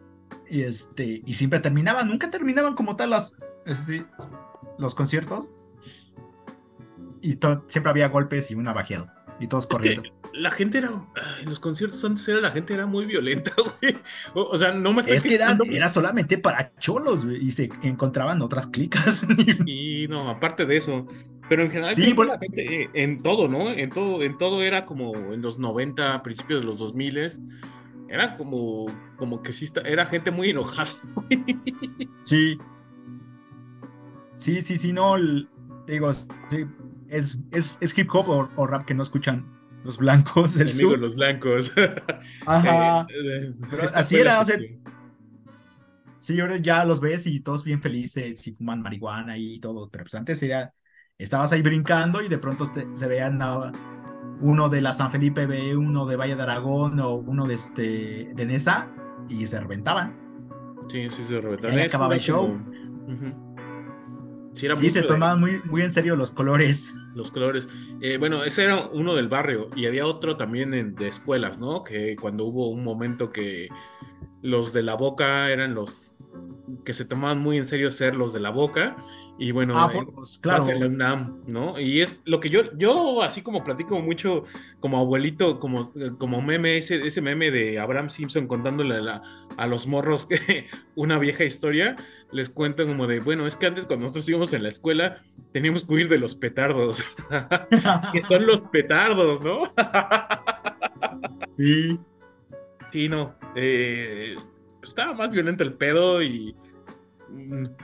Y, 0.49 0.61
este, 0.61 1.21
y 1.25 1.33
siempre 1.33 1.59
terminaban, 1.59 2.07
nunca 2.07 2.29
terminaban 2.29 2.75
como 2.75 2.95
tal 2.95 3.11
las, 3.11 3.37
sí, 3.73 4.05
los 4.77 4.93
conciertos. 4.93 5.57
Y 7.21 7.39
siempre 7.67 7.89
había 7.89 8.09
golpes 8.09 8.51
y 8.51 8.55
una 8.55 8.73
bajeado. 8.73 9.14
Y 9.39 9.47
todos 9.47 9.67
corriendo. 9.67 10.09
la 10.33 10.49
gente 10.49 10.77
era. 10.77 10.91
En 11.41 11.49
los 11.49 11.59
conciertos 11.59 12.03
antes 12.05 12.27
era 12.27 12.39
la 12.39 12.51
gente 12.51 12.73
era 12.73 12.85
muy 12.85 13.05
violenta, 13.05 13.51
güey. 13.81 13.97
O, 14.33 14.57
sea, 14.57 14.73
no 14.73 14.93
me 14.93 15.01
estoy 15.01 15.17
Es 15.17 15.23
que 15.23 15.35
era, 15.35 15.87
solamente 15.89 16.37
para 16.37 16.73
cholos, 16.77 17.25
güey. 17.25 17.45
Y 17.45 17.51
se 17.51 17.69
encontraban 17.83 18.41
otras 18.41 18.67
clicas. 18.67 19.27
Y 19.65 20.07
no, 20.09 20.29
aparte 20.29 20.65
de 20.65 20.77
eso. 20.77 21.05
Pero 21.49 21.63
en 21.63 21.71
general, 21.71 21.95
sí, 21.95 22.13
la 22.13 22.39
gente, 22.39 22.83
eh, 22.83 22.89
en 22.93 23.21
todo, 23.21 23.47
¿no? 23.47 23.69
En 23.69 23.89
todo, 23.89 24.23
en 24.23 24.37
todo 24.37 24.63
era 24.63 24.85
como 24.85 25.15
en 25.15 25.41
los 25.41 25.59
90, 25.59 26.23
principios 26.23 26.61
de 26.61 26.67
los 26.67 26.79
2000 26.79 27.39
era 28.07 28.37
como, 28.37 28.85
como 29.17 29.41
que 29.41 29.51
sí, 29.51 29.69
era 29.83 30.05
gente 30.05 30.31
muy 30.31 30.49
enojada. 30.49 30.89
Sí, 32.23 32.57
Sí, 34.37 34.61
sí, 34.61 34.77
sí, 34.77 34.91
no, 34.91 35.15
digo, 35.87 36.13
sí, 36.13 36.65
es, 37.09 37.39
es, 37.51 37.97
hip 37.97 38.09
hop 38.13 38.49
o, 38.55 38.67
rap 38.67 38.85
que 38.85 38.93
no 38.93 39.03
escuchan 39.03 39.45
los 39.83 39.97
blancos 39.97 40.55
del 40.55 40.71
sur. 40.71 40.97
los 40.97 41.15
blancos. 41.15 41.71
Ajá. 42.45 43.07
Eh, 43.09 43.53
eh, 43.53 43.55
así 43.93 44.17
era, 44.17 44.41
o 44.41 44.45
sea. 44.45 44.57
Sí, 46.17 46.39
ahora 46.39 46.57
ya 46.57 46.85
los 46.85 47.01
ves 47.01 47.27
y 47.27 47.39
todos 47.41 47.63
bien 47.63 47.79
felices 47.79 48.47
y 48.47 48.51
fuman 48.55 48.81
marihuana 48.81 49.37
y 49.37 49.59
todo. 49.59 49.89
Pero 49.89 50.05
pues 50.05 50.15
antes 50.15 50.41
era, 50.41 50.73
estabas 51.19 51.51
ahí 51.51 51.61
brincando 51.61 52.21
y 52.23 52.27
de 52.27 52.39
pronto 52.39 52.71
se 52.95 53.07
veían 53.07 53.39
uno 54.41 54.69
de 54.69 54.81
la 54.81 54.93
San 54.95 55.11
Felipe 55.11 55.45
B, 55.45 55.77
uno 55.77 56.07
de 56.07 56.15
Valle 56.15 56.35
de 56.35 56.41
Aragón 56.41 56.99
o 56.99 57.13
uno 57.13 57.45
de 57.45 57.53
este 57.53 58.31
de 58.33 58.45
Nesa 58.45 58.89
y 59.29 59.45
se 59.45 59.59
reventaban. 59.59 60.17
Sí, 60.89 61.09
sí, 61.11 61.23
se 61.23 61.39
reventaban. 61.39 61.77
Y 61.77 61.81
acababa 61.81 62.15
el 62.15 62.21
show. 62.21 62.59
Sí, 64.55 64.89
se 64.89 65.01
tomaban 65.03 65.39
muy, 65.39 65.61
muy 65.65 65.81
en 65.81 65.91
serio 65.91 66.15
los 66.15 66.31
colores. 66.31 66.93
Los 67.13 67.31
colores. 67.31 67.67
Eh, 68.01 68.17
bueno, 68.17 68.43
ese 68.43 68.63
era 68.63 68.87
uno 68.87 69.15
del 69.15 69.27
barrio 69.27 69.67
y 69.75 69.85
había 69.85 70.05
otro 70.05 70.37
también 70.37 70.95
de 70.95 71.07
escuelas, 71.07 71.59
¿no? 71.59 71.83
Que 71.83 72.15
cuando 72.15 72.45
hubo 72.45 72.69
un 72.69 72.83
momento 72.83 73.29
que 73.29 73.69
los 74.41 74.73
de 74.73 74.83
la 74.83 74.95
boca 74.95 75.49
eran 75.51 75.75
los 75.75 76.15
que 76.83 76.93
se 76.93 77.05
tomaban 77.05 77.39
muy 77.39 77.57
en 77.57 77.65
serio 77.65 77.91
ser 77.91 78.15
los 78.15 78.33
de 78.33 78.39
la 78.39 78.49
boca 78.49 78.95
y 79.37 79.51
bueno, 79.51 79.77
ah, 79.77 79.91
pues, 79.91 80.37
claro. 80.37 80.65
la 80.79 80.87
UNAM, 80.87 81.43
¿no? 81.47 81.77
Y 81.79 82.01
es 82.01 82.21
lo 82.25 82.39
que 82.39 82.49
yo, 82.49 82.75
yo 82.77 83.21
así 83.21 83.41
como 83.41 83.63
platico 83.63 83.99
mucho 83.99 84.43
como 84.79 84.97
abuelito, 84.97 85.59
como, 85.59 85.91
como 86.17 86.41
meme, 86.41 86.77
ese, 86.77 87.05
ese 87.05 87.21
meme 87.21 87.51
de 87.51 87.79
Abraham 87.79 88.09
Simpson 88.09 88.47
contándole 88.47 88.97
a, 89.09 89.21
a 89.57 89.67
los 89.67 89.87
morros 89.87 90.25
que 90.25 90.67
una 90.95 91.19
vieja 91.19 91.43
historia, 91.43 91.95
les 92.31 92.49
cuento 92.49 92.87
como 92.87 93.07
de, 93.07 93.19
bueno, 93.19 93.45
es 93.45 93.55
que 93.55 93.65
antes 93.65 93.85
cuando 93.85 94.03
nosotros 94.03 94.27
íbamos 94.29 94.53
en 94.53 94.63
la 94.63 94.69
escuela 94.69 95.21
teníamos 95.51 95.85
que 95.85 95.93
huir 95.93 96.09
de 96.09 96.17
los 96.17 96.35
petardos, 96.35 97.03
que 98.13 98.23
son 98.25 98.45
los 98.45 98.61
petardos, 98.61 99.41
¿no? 99.41 99.73
sí. 101.49 101.99
Sí, 102.87 103.09
no. 103.09 103.35
Eh, 103.55 104.35
estaba 104.81 105.13
más 105.13 105.29
violento 105.29 105.63
el 105.63 105.73
pedo 105.73 106.21
y 106.21 106.55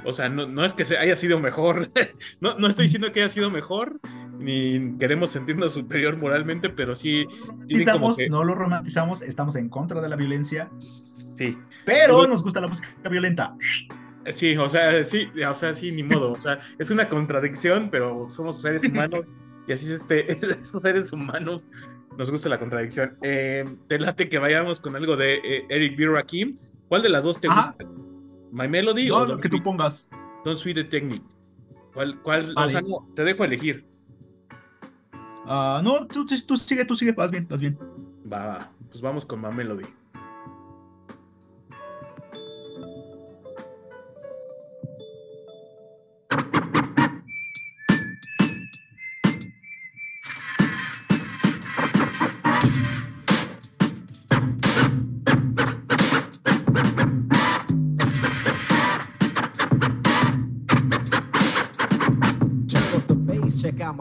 o 0.06 0.14
sea, 0.14 0.30
no, 0.30 0.66
es 0.66 0.74
que 0.74 0.86
se 0.86 0.98
haya 0.98 1.16
sido 1.16 1.40
mejor, 1.40 1.90
no, 2.40 2.58
no, 2.58 2.68
estoy 2.68 2.84
diciendo 2.84 3.12
que 3.12 3.22
haya 3.22 3.30
sido 3.30 3.50
mejor, 3.50 4.00
ni 4.40 4.98
queremos 4.98 5.32
sentirnos 5.32 5.74
superior 5.74 6.18
moralmente, 6.18 6.70
pero 6.70 6.96
sí... 6.96 7.28
No 8.30 8.44
lo 8.44 8.56
romantizamos, 8.56 9.22
estamos 9.22 9.56
en 9.56 9.70
contra 9.70 10.02
de 10.02 10.10
la 10.10 10.16
violencia. 10.16 10.70
Sí. 10.78 11.58
Pero 11.86 12.28
nos 12.28 12.44
gusta 12.44 12.62
la 12.62 12.68
música 12.68 12.88
violenta. 13.10 13.56
Sí, 14.30 14.56
o 14.56 14.70
sea, 14.70 15.04
sí, 15.04 15.30
o 15.48 15.54
sea, 15.54 15.74
sí, 15.74 15.92
ni 15.92 16.04
modo. 16.04 16.32
O 16.34 16.42
sea, 16.42 16.60
es 16.78 16.92
una 16.92 17.10
contradicción, 17.10 17.90
pero 17.90 18.30
somos 18.30 18.62
seres 18.62 18.84
humanos 18.84 19.28
y 19.68 19.74
así 19.74 19.88
es 19.88 19.94
este, 19.94 20.32
estos 20.62 20.84
seres 20.84 21.12
humanos 21.12 21.68
nos 22.18 22.30
gusta 22.30 22.50
la 22.50 22.60
contradicción. 22.60 23.18
Eh, 23.22 23.66
te 23.88 24.00
late 24.00 24.30
que 24.30 24.38
vayamos 24.38 24.80
con 24.80 24.96
algo 24.96 25.16
de 25.18 25.36
eh, 25.36 25.66
Eric 25.70 25.98
B. 25.98 26.08
Rakim. 26.08 26.58
¿Cuál 26.88 27.04
de 27.04 27.10
las 27.10 27.24
dos 27.24 27.40
te 27.40 27.48
gusta? 27.48 27.76
My 28.52 28.68
Melody 28.68 29.10
o 29.10 29.26
lo 29.26 29.40
que 29.40 29.50
tú 29.50 29.62
pongas. 29.64 30.10
Don't 30.44 30.58
Sweet 30.58 30.76
the 30.76 30.84
Technique. 30.84 31.26
¿Cuál, 31.94 32.22
cuál 32.22 32.54
o 32.56 32.70
sea, 32.70 32.82
te 33.16 33.24
dejo 33.24 33.44
elegir. 33.44 33.86
Ah, 35.46 35.82
no, 35.84 36.08
tú, 36.08 36.26
tú, 36.26 36.58
sigue, 36.58 36.86
tú 36.86 36.96
sigue, 36.96 37.12
vas 37.12 37.32
bien, 37.32 37.48
vas 37.50 37.62
bien. 37.62 37.78
Va, 38.32 38.46
va, 38.46 38.72
pues 38.90 39.02
vamos 39.02 39.26
con 39.26 39.42
My 39.42 39.54
Melody. 39.54 39.86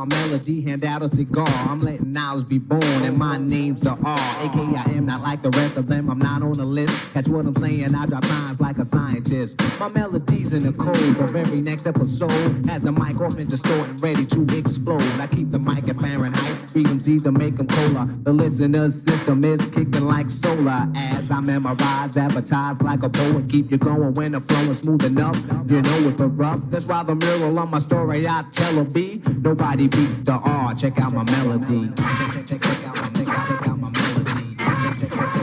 My 0.00 0.16
melody, 0.16 0.62
hand 0.62 0.82
out 0.82 1.02
a 1.02 1.08
cigar. 1.08 1.46
I'm 1.46 1.78
letting 1.78 2.10
knowledge 2.10 2.48
be 2.48 2.58
born, 2.58 2.82
and 2.82 3.18
my 3.18 3.36
name's 3.36 3.82
the 3.82 3.90
R. 3.90 4.36
AKA 4.40 4.76
I 4.76 4.96
am 4.96 5.04
not 5.04 5.20
like 5.20 5.42
the 5.42 5.50
rest 5.50 5.76
of 5.76 5.88
them, 5.88 6.08
I'm 6.08 6.16
not 6.16 6.40
on 6.40 6.52
the 6.52 6.64
list. 6.64 7.12
That's 7.12 7.28
what 7.28 7.44
I'm 7.44 7.54
saying, 7.54 7.94
I 7.94 8.06
drop 8.06 8.26
lines 8.30 8.62
like 8.62 8.78
a 8.78 8.84
scientist. 8.86 9.60
My 9.78 9.88
melody's 9.88 10.54
in 10.54 10.62
the 10.62 10.72
code 10.72 10.96
for 11.16 11.36
every 11.36 11.60
next 11.60 11.86
episode. 11.86 12.30
Has 12.66 12.82
the 12.82 12.92
mic 12.92 13.20
off 13.20 13.36
and 13.36 13.48
distorted, 13.48 14.02
ready 14.02 14.24
to 14.24 14.46
explode. 14.56 15.02
I 15.20 15.26
keep 15.26 15.50
the 15.50 15.58
mic 15.58 15.86
at 15.88 15.96
Fahrenheit 15.96 16.49
Seeds 16.70 17.24
to 17.24 17.32
make 17.32 17.56
them 17.56 17.66
cola. 17.66 18.06
The 18.22 18.32
listener's 18.32 19.02
system 19.02 19.42
is 19.42 19.66
kicking 19.70 20.04
like 20.04 20.30
solar. 20.30 20.86
As 20.94 21.28
I 21.28 21.40
memorize, 21.40 22.16
advertise 22.16 22.80
like 22.80 23.02
a 23.02 23.08
poet. 23.08 23.50
Keep 23.50 23.72
you 23.72 23.78
going 23.78 24.14
when 24.14 24.32
the 24.32 24.40
flow 24.40 24.70
is 24.70 24.78
smooth 24.78 25.04
enough. 25.04 25.36
You 25.68 25.82
know 25.82 26.08
it, 26.08 26.16
but 26.16 26.28
rough. 26.28 26.60
That's 26.70 26.86
why 26.86 27.02
the 27.02 27.16
mural 27.16 27.58
on 27.58 27.70
my 27.72 27.80
story 27.80 28.24
I 28.24 28.44
tell 28.52 28.78
a 28.78 28.84
B. 28.84 29.20
Nobody 29.38 29.88
beats 29.88 30.20
the 30.20 30.34
R. 30.34 30.72
Check 30.74 31.00
out 31.00 31.12
my 31.12 31.24
melody. 31.24 31.90
Check, 31.96 32.30
check, 32.34 32.46
check, 32.46 32.60
check 32.60 32.86
out 32.86 32.96
my, 32.96 33.10
check 33.18 33.68
out 33.68 33.78
my 33.78 33.90
melody. 33.90 34.56
Check, 34.56 35.00
check, 35.00 35.10
check, 35.10 35.32
check 35.32 35.39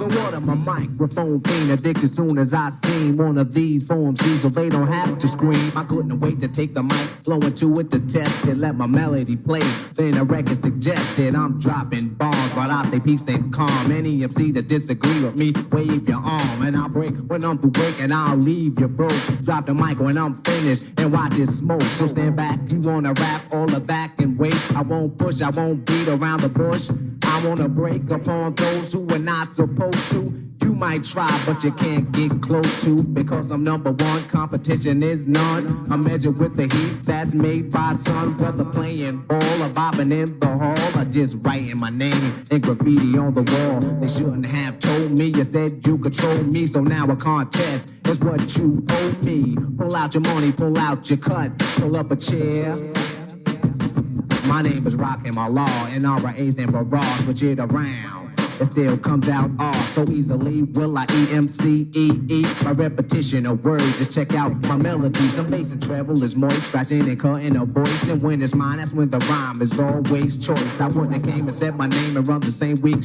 So 0.00 0.06
what 0.06 0.32
am 0.32 0.48
a 0.48 0.56
microphone 0.56 1.42
fiend 1.42 1.72
addicted 1.72 2.08
soon 2.08 2.38
as 2.38 2.54
I 2.54 2.70
seen 2.70 3.16
one 3.16 3.36
of 3.36 3.52
these 3.52 3.86
form 3.86 4.16
C 4.16 4.34
so 4.38 4.48
they 4.48 4.70
don't 4.70 4.88
have 4.88 5.18
to 5.18 5.28
scream. 5.28 5.72
I 5.76 5.84
couldn't 5.84 6.20
wait 6.20 6.40
to 6.40 6.48
take 6.48 6.72
the 6.72 6.82
mic, 6.82 7.06
flow 7.22 7.36
into 7.36 7.78
it 7.80 7.90
to 7.90 8.00
test 8.06 8.46
it, 8.46 8.56
let 8.56 8.76
my 8.76 8.86
melody 8.86 9.36
play. 9.36 9.60
Then 9.92 10.16
a 10.16 10.24
record 10.24 10.58
suggested 10.58 11.34
I'm 11.34 11.58
dropping 11.58 12.14
bombs, 12.14 12.54
but 12.54 12.70
I 12.70 12.82
stay 12.84 13.00
peace 13.00 13.28
and 13.28 13.52
calm. 13.52 13.92
Any 13.92 14.22
MC 14.22 14.52
that 14.52 14.68
disagree 14.68 15.22
with 15.22 15.36
me, 15.36 15.52
wave 15.70 16.08
your 16.08 16.22
arm 16.24 16.62
and 16.62 16.74
I'll 16.76 16.88
break 16.88 17.14
when 17.28 17.44
I'm 17.44 17.58
through 17.58 17.72
breaking. 17.72 18.10
I'll 18.10 18.38
leave 18.38 18.80
you 18.80 18.88
broke. 18.88 19.12
Drop 19.42 19.66
the 19.66 19.74
mic 19.74 20.00
when 20.00 20.16
I'm 20.16 20.34
finished 20.34 20.86
and 20.98 21.12
watch 21.12 21.38
it 21.38 21.48
smoke. 21.48 21.82
So 21.82 22.06
stand 22.06 22.36
back, 22.36 22.58
you 22.68 22.80
wanna 22.80 23.12
rap 23.12 23.42
all 23.52 23.66
the 23.66 23.80
back 23.80 24.18
and 24.20 24.38
wait. 24.38 24.56
I 24.74 24.80
won't 24.80 25.18
push, 25.18 25.42
I 25.42 25.50
won't 25.50 25.84
beat 25.84 26.08
around 26.08 26.40
the 26.40 26.48
bush. 26.48 26.88
I 27.30 27.46
wanna 27.46 27.68
break 27.68 28.10
upon 28.10 28.54
those 28.54 28.92
who 28.92 29.06
are 29.14 29.18
not 29.18 29.48
supposed 29.48 30.10
to. 30.10 30.50
You 30.64 30.74
might 30.74 31.04
try, 31.04 31.30
but 31.46 31.62
you 31.62 31.70
can't 31.72 32.10
get 32.12 32.42
close 32.42 32.82
to 32.84 33.02
because 33.02 33.50
I'm 33.50 33.62
number 33.62 33.92
one. 33.92 34.22
Competition 34.28 35.02
is 35.02 35.26
none. 35.26 35.66
I'm 35.90 36.04
measured 36.04 36.38
with 36.38 36.56
the 36.56 36.64
heat 36.64 37.04
that's 37.04 37.34
made 37.34 37.70
by 37.70 37.92
sun. 37.94 38.36
Whether 38.36 38.64
playing 38.64 39.18
ball 39.28 39.62
or 39.62 39.68
bobbing 39.68 40.10
in 40.10 40.38
the 40.40 40.48
hall 40.48 41.00
or 41.00 41.04
just 41.04 41.44
writing 41.46 41.78
my 41.78 41.90
name 41.90 42.42
in 42.50 42.60
graffiti 42.60 43.16
on 43.16 43.32
the 43.32 43.42
wall. 43.42 43.80
They 44.00 44.08
shouldn't 44.08 44.50
have 44.50 44.78
told 44.80 45.16
me. 45.16 45.26
You 45.26 45.44
said 45.44 45.86
you 45.86 45.98
control 45.98 46.42
me, 46.42 46.66
so 46.66 46.80
now 46.80 47.08
a 47.08 47.16
contest 47.16 48.06
is 48.08 48.18
what 48.20 48.56
you 48.56 48.84
owe 48.90 49.14
me. 49.24 49.54
Pull 49.78 49.94
out 49.94 50.14
your 50.14 50.22
money, 50.22 50.52
pull 50.52 50.76
out 50.78 51.08
your 51.08 51.18
cut, 51.20 51.56
pull 51.78 51.96
up 51.96 52.10
a 52.10 52.16
chair. 52.16 52.76
My 54.50 54.62
name 54.62 54.84
is 54.84 54.96
Rock 54.96 55.20
and 55.24 55.36
my 55.36 55.46
law, 55.46 55.86
and 55.92 56.02
RA 56.02 56.32
stand 56.32 56.72
for 56.72 56.82
Raw, 56.82 57.00
switch 57.18 57.44
it 57.44 57.60
around. 57.60 58.29
It 58.60 58.66
still 58.66 58.98
comes 58.98 59.30
out 59.30 59.50
all 59.58 59.72
so 59.72 60.02
easily. 60.12 60.64
Will 60.74 60.98
I 60.98 61.06
E 61.14 61.32
M 61.32 61.44
C 61.44 61.88
E 61.94 62.10
E? 62.28 62.44
My 62.62 62.72
repetition 62.72 63.46
of 63.46 63.64
words, 63.64 63.96
just 63.96 64.12
check 64.14 64.34
out 64.34 64.52
my 64.68 64.76
melodies. 64.76 65.34
Some 65.34 65.46
bass 65.46 65.72
and 65.72 65.82
treble 65.82 66.22
is 66.22 66.36
moist, 66.36 66.68
scratching 66.68 67.08
and 67.08 67.18
cutting 67.18 67.56
a 67.56 67.64
voice. 67.64 68.08
And 68.08 68.22
when 68.22 68.42
it's 68.42 68.54
mine, 68.54 68.76
that's 68.76 68.92
when 68.92 69.08
the 69.08 69.18
rhyme 69.30 69.62
is 69.62 69.78
always 69.80 70.36
choice. 70.36 70.78
I 70.78 70.88
wouldn't 70.88 71.14
have 71.14 71.24
came 71.24 71.46
and 71.48 71.54
said 71.54 71.74
my 71.76 71.86
name 71.86 72.18
and 72.18 72.28
run 72.28 72.40
the 72.40 72.52
same 72.52 72.76
week. 72.82 73.00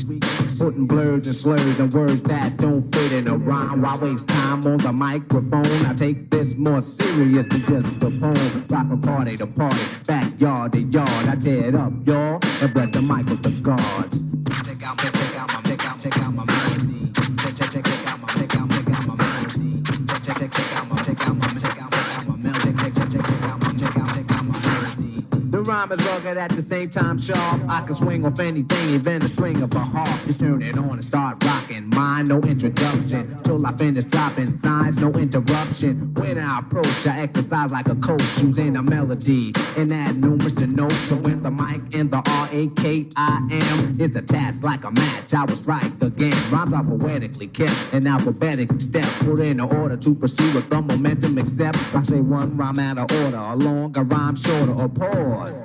Putting 0.60 0.88
blurs 0.88 1.28
and 1.28 1.36
slurs 1.36 1.80
and 1.80 1.94
words 1.94 2.22
that 2.24 2.58
don't 2.58 2.84
fit 2.94 3.14
in 3.14 3.30
a 3.30 3.38
rhyme. 3.38 3.82
Why 3.82 3.96
waste 4.02 4.28
time 4.28 4.60
on 4.68 4.78
the 4.80 4.92
microphone? 4.92 5.86
I 5.86 5.94
take 5.94 6.30
this 6.32 6.58
more 6.58 6.82
serious 6.82 7.48
than 7.48 7.62
just 7.62 8.04
a 8.04 8.10
poem. 8.10 8.66
Rapping 8.70 9.02
party 9.02 9.38
to 9.38 9.48
party, 9.48 9.86
backyard 10.06 10.74
to 10.74 10.82
yard. 10.82 11.28
I 11.30 11.36
tear 11.38 11.70
it 11.70 11.76
up, 11.76 11.94
y'all, 12.06 12.40
and 12.62 12.74
bless 12.74 12.90
the 12.90 13.02
mic 13.02 13.26
with 13.28 13.42
the 13.42 13.52
gods. 13.62 14.26
Rhyme 25.76 25.92
is 25.92 26.06
rugged 26.08 26.38
at 26.38 26.50
the 26.52 26.62
same 26.62 26.90
time 26.90 27.18
sharp. 27.18 27.62
I 27.70 27.82
can 27.82 27.94
swing 27.94 28.26
off 28.26 28.40
anything, 28.40 28.90
even 28.92 29.20
the 29.20 29.28
string 29.28 29.62
of 29.62 29.74
a 29.76 29.80
harp. 29.80 30.20
Just 30.26 30.40
turn 30.40 30.62
it 30.62 30.78
on 30.78 30.92
and 30.92 31.04
start 31.04 31.44
rocking. 31.44 31.90
Mine, 31.90 32.28
no 32.28 32.40
introduction. 32.40 33.24
Till 33.44 33.66
I 33.66 33.72
finish 33.74 34.06
dropping 34.06 34.48
signs, 34.48 35.02
no 35.02 35.10
interruption. 35.12 36.14
When 36.14 36.38
I 36.38 36.60
approach, 36.60 37.08
I 37.08 37.20
exercise 37.20 37.72
like 37.72 37.88
a 37.88 37.96
coach, 37.96 38.24
using 38.42 38.78
a 38.78 38.84
melody 38.84 39.52
and 39.78 39.92
add 39.92 40.16
numerous 40.18 40.60
notes. 40.62 40.96
So 41.10 41.16
when 41.16 41.44
the 41.44 41.52
mic 41.52 41.82
and 42.00 42.10
the 42.10 42.22
R 42.24 42.48
A 42.52 42.68
K 42.82 43.08
I 43.18 43.36
M 43.52 43.92
is 44.00 44.16
attached 44.16 44.64
like 44.64 44.84
a 44.86 44.92
match, 44.92 45.34
I 45.34 45.44
was 45.44 45.68
right 45.68 45.92
again. 46.02 46.36
Rhymes 46.52 46.74
are 46.74 46.84
poetically 46.84 47.48
kept 47.48 47.94
in 47.94 48.08
alphabetic 48.08 48.70
step. 48.80 49.08
Put 49.20 49.40
in 49.40 49.60
order 49.60 49.98
to 49.98 50.16
proceed 50.16 50.54
with 50.56 50.70
the 50.70 50.82
momentum, 50.82 51.38
except 51.38 51.78
I 51.94 52.02
say 52.04 52.22
one 52.22 52.56
rhyme 52.56 52.80
out 52.80 52.98
of 52.98 53.08
order, 53.24 53.42
a 53.42 53.56
longer 53.56 54.04
rhyme 54.04 54.36
shorter, 54.36 54.72
or 54.72 54.90
pause. 54.90 55.65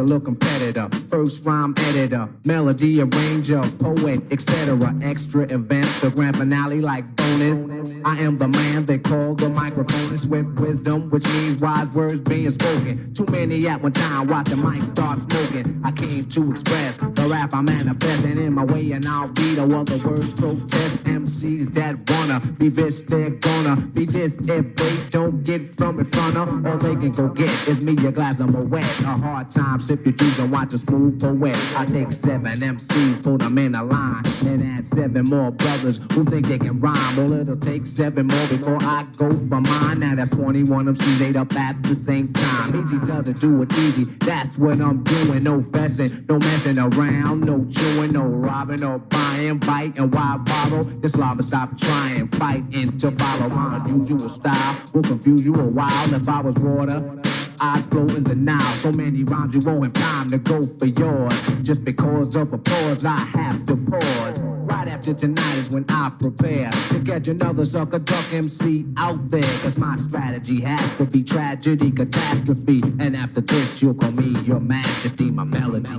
regular 0.00 0.20
competitor, 0.20 0.88
first 1.08 1.44
rhyme 1.44 1.74
editor, 1.88 2.28
melody 2.46 3.02
arranger, 3.02 3.60
poet, 3.78 4.20
etc. 4.32 4.78
Extra 5.02 5.42
event, 5.52 5.86
the 6.00 6.10
grand 6.14 6.36
finale 6.36 6.80
like 6.80 7.04
bonus. 7.16 7.94
I 8.04 8.16
am 8.22 8.36
the 8.36 8.48
man 8.48 8.84
they 8.84 8.98
call 8.98 9.34
the 9.34 9.50
microphone 9.50 10.10
with 10.10 10.60
wisdom, 10.60 11.10
which 11.10 11.26
means 11.28 11.60
wise 11.60 11.94
words 11.94 12.20
being 12.22 12.50
spoken. 12.50 13.12
Too 13.12 13.26
many 13.30 13.66
at 13.68 13.82
one 13.82 13.92
time, 13.92 14.26
watch 14.26 14.46
the 14.46 14.56
mic 14.56 14.82
start 14.82 15.18
smoking. 15.18 15.80
I 15.84 15.90
came 15.92 16.24
to 16.24 16.50
express 16.50 16.96
the 16.96 17.28
rap 17.30 17.52
I'm 17.52 17.64
manifesting 17.64 18.38
in 18.42 18.54
my 18.54 18.64
way, 18.72 18.92
and 18.92 19.06
I'll 19.06 19.28
read 19.28 19.58
all 19.58 19.74
other 19.74 19.98
words. 20.08 20.30
Protest 20.32 21.04
MCs 21.04 21.72
that 21.74 21.96
wanna 22.08 22.40
be 22.58 22.68
this, 22.68 23.02
they're 23.02 23.30
gonna 23.30 23.76
be 23.92 24.06
this 24.06 24.48
if 24.48 24.74
they 24.76 24.96
don't 25.10 25.44
get 25.44 25.62
from 25.74 25.98
in 25.98 26.06
front 26.06 26.36
of. 26.36 26.48
All 26.66 26.78
they 26.78 26.96
can 26.96 27.12
go 27.12 27.28
get 27.28 27.50
is 27.68 27.84
me 27.84 27.92
a 28.06 28.12
glass 28.12 28.40
of 28.40 28.52
my 28.54 28.60
wet. 28.60 29.00
A 29.00 29.20
hard 29.20 29.50
time, 29.50 29.78
juice 29.96 30.38
and 30.38 30.52
watch 30.52 30.72
a 30.72 30.78
smooth 30.78 31.20
poet. 31.20 31.56
I 31.76 31.84
take 31.84 32.12
seven 32.12 32.52
MCs, 32.52 33.22
put 33.24 33.40
them 33.40 33.58
in 33.58 33.74
a 33.74 33.82
line, 33.82 34.22
and 34.46 34.62
add 34.62 34.84
seven 34.86 35.24
more 35.24 35.50
brothers 35.50 36.02
who 36.12 36.24
think 36.24 36.46
they 36.46 36.58
can 36.58 36.78
rhyme. 36.80 37.16
Well, 37.16 37.32
it'll 37.32 37.56
take 37.56 37.86
seven 37.86 38.26
more 38.26 38.46
before 38.48 38.78
I 38.82 39.04
go 39.16 39.32
for 39.32 39.60
mine. 39.60 39.98
Now 39.98 40.14
that's 40.14 40.30
21 40.30 40.86
MCs 40.86 41.28
ate 41.28 41.36
up 41.36 41.52
at 41.54 41.82
the 41.82 41.94
same 41.94 42.32
time. 42.32 42.68
Easy 42.68 42.98
doesn't 43.00 43.40
do 43.40 43.62
it 43.62 43.72
easy. 43.78 44.04
That's 44.20 44.56
what 44.58 44.80
I'm 44.80 45.02
doing. 45.02 45.42
No 45.42 45.60
fessing, 45.60 46.28
no 46.28 46.38
messing 46.38 46.78
around, 46.78 47.46
no 47.46 47.66
chewing, 47.68 48.12
no 48.12 48.22
robbing, 48.22 48.80
no 48.80 48.98
buying, 48.98 49.58
biting. 49.58 50.10
Why 50.10 50.36
bottle? 50.38 50.82
This 51.00 51.18
lava 51.18 51.42
stop 51.42 51.76
trying, 51.76 52.28
fighting 52.28 52.96
to 52.98 53.10
follow 53.10 53.48
my 53.48 53.84
unusual 53.84 54.20
style. 54.20 54.76
Will 54.94 55.02
confuse 55.02 55.44
you 55.44 55.54
a 55.54 55.66
while 55.66 56.14
if 56.14 56.28
I 56.28 56.40
was 56.40 56.62
water. 56.62 57.20
I'd 57.60 57.84
flow 57.90 58.06
in 58.16 58.24
the 58.24 58.34
Nile. 58.34 58.60
So 58.76 58.90
many 58.92 59.22
rhymes 59.24 59.54
you 59.54 59.60
won't 59.70 59.84
have 59.84 59.92
time 59.92 60.28
to 60.28 60.38
go 60.38 60.62
for 60.62 60.86
yours. 60.86 61.32
Just 61.60 61.84
because 61.84 62.34
of 62.36 62.52
a 62.52 62.58
pause, 62.58 63.04
I 63.04 63.18
have 63.18 63.64
to 63.66 63.76
pause. 63.76 64.42
Right 64.42 64.88
after 64.88 65.12
tonight 65.12 65.56
is 65.56 65.70
when 65.70 65.84
I 65.90 66.10
prepare 66.18 66.70
to 66.70 67.02
catch 67.04 67.28
another 67.28 67.64
sucker 67.64 67.98
duck 67.98 68.32
MC 68.32 68.86
out 68.96 69.28
there. 69.28 69.42
Cause 69.62 69.78
my 69.78 69.96
strategy 69.96 70.60
has 70.62 70.96
to 70.98 71.04
be 71.04 71.22
tragedy, 71.22 71.90
catastrophe. 71.90 72.80
And 72.98 73.14
after 73.14 73.42
this, 73.42 73.82
you'll 73.82 73.94
call 73.94 74.12
me 74.12 74.38
your 74.44 74.60
majesty, 74.60 75.30
my 75.30 75.44
melody. 75.44 75.90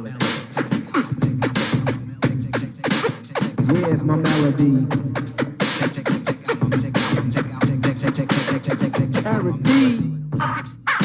Here's 3.68 4.04
my 4.04 4.16
melody. 4.16 4.88
Eric 9.24 9.64
D. 9.64 11.01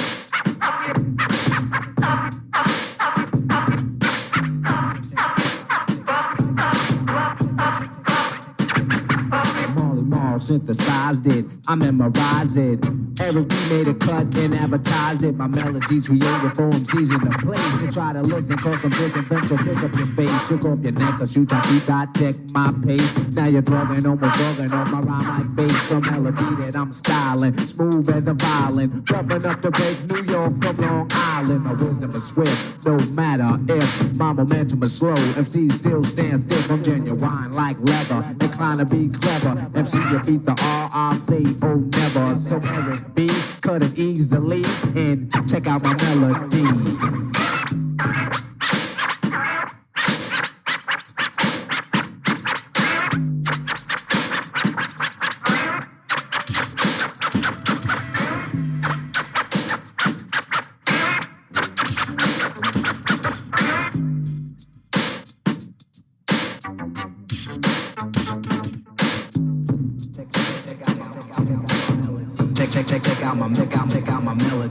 synthesized 10.46 11.26
it. 11.26 11.56
I 11.66 11.74
memorized 11.74 12.56
it. 12.56 12.86
Eric 13.18 13.48
B 13.48 13.54
made 13.68 13.88
a 13.88 13.94
cut 13.94 14.22
and 14.38 14.54
advertised 14.54 15.24
it. 15.24 15.34
My 15.34 15.48
melodies 15.48 16.06
created 16.06 16.54
for 16.54 16.70
MCs 16.70 17.10
in 17.10 17.20
the 17.26 17.34
place 17.42 17.76
to 17.82 17.90
try 17.90 18.12
to 18.12 18.22
listen. 18.22 18.56
Cause 18.56 18.78
I'm 18.84 18.90
different 18.90 19.44
so 19.46 19.56
pick 19.56 19.82
up 19.82 19.92
your 19.98 20.06
face. 20.14 20.46
Shook 20.46 20.64
off 20.64 20.78
your 20.78 20.92
neck 20.92 21.18
cause 21.18 21.34
you 21.34 21.46
try 21.46 21.60
to 21.60 21.80
got 21.86 22.14
check 22.14 22.34
my 22.54 22.70
pace. 22.86 23.10
Now 23.34 23.46
you're 23.46 23.62
drugging, 23.62 24.06
almost 24.06 24.38
drugging 24.38 24.70
on 24.70 24.86
my 24.92 25.00
rhyme 25.02 25.26
like 25.34 25.56
bass. 25.56 25.88
The 25.88 25.98
melody 26.12 26.62
that 26.62 26.76
I'm 26.76 26.92
styling. 26.92 27.58
Smooth 27.58 28.08
as 28.10 28.28
a 28.28 28.34
violin. 28.34 29.02
Rough 29.10 29.26
enough 29.26 29.60
to 29.62 29.70
break 29.74 29.98
New 30.06 30.22
York 30.30 30.54
from 30.62 30.76
Long 30.78 31.08
Island. 31.10 31.64
My 31.64 31.72
wisdom 31.72 32.10
is 32.10 32.26
swift. 32.28 32.86
No 32.86 32.94
matter 33.18 33.50
if 33.66 34.18
my 34.18 34.32
momentum 34.32 34.82
is 34.84 34.94
slow. 34.94 35.18
MC 35.34 35.68
still 35.70 36.04
stands 36.04 36.42
stiff. 36.42 36.70
I'm 36.70 36.84
genuine 36.84 37.50
like 37.50 37.76
leather. 37.82 38.22
Inclined 38.38 38.78
to 38.78 38.86
be 38.86 39.10
clever. 39.10 39.58
MC 39.74 39.98
you 39.98 40.35
beat 40.36 40.44
the 40.44 40.62
R, 40.62 40.88
I'll 40.92 41.12
say 41.12 41.42
oh 41.62 41.76
never. 41.76 42.26
So 42.36 42.58
Eric 42.72 43.14
B, 43.14 43.28
cut 43.62 43.82
it 43.82 43.98
easily 43.98 44.62
and 44.96 45.30
check 45.48 45.66
out 45.66 45.82
my 45.82 45.94
melody. 46.04 47.26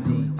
see 0.06 0.35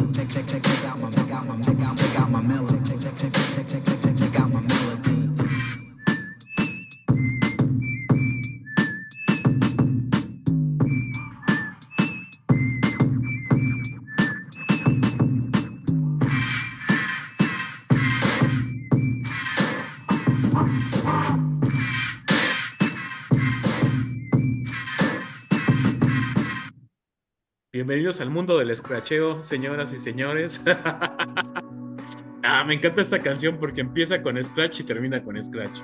Bienvenidos 27.76 28.22
al 28.22 28.30
mundo 28.30 28.58
del 28.58 28.70
escracheo, 28.70 29.44
señoras 29.44 29.92
y 29.92 29.98
señores. 29.98 30.62
ah, 32.42 32.64
me 32.66 32.76
encanta 32.76 33.02
esta 33.02 33.20
canción 33.20 33.58
porque 33.60 33.82
empieza 33.82 34.24
con 34.24 34.42
scratch 34.42 34.80
y 34.80 34.84
termina 34.84 35.22
con 35.22 35.42
scratch. 35.42 35.82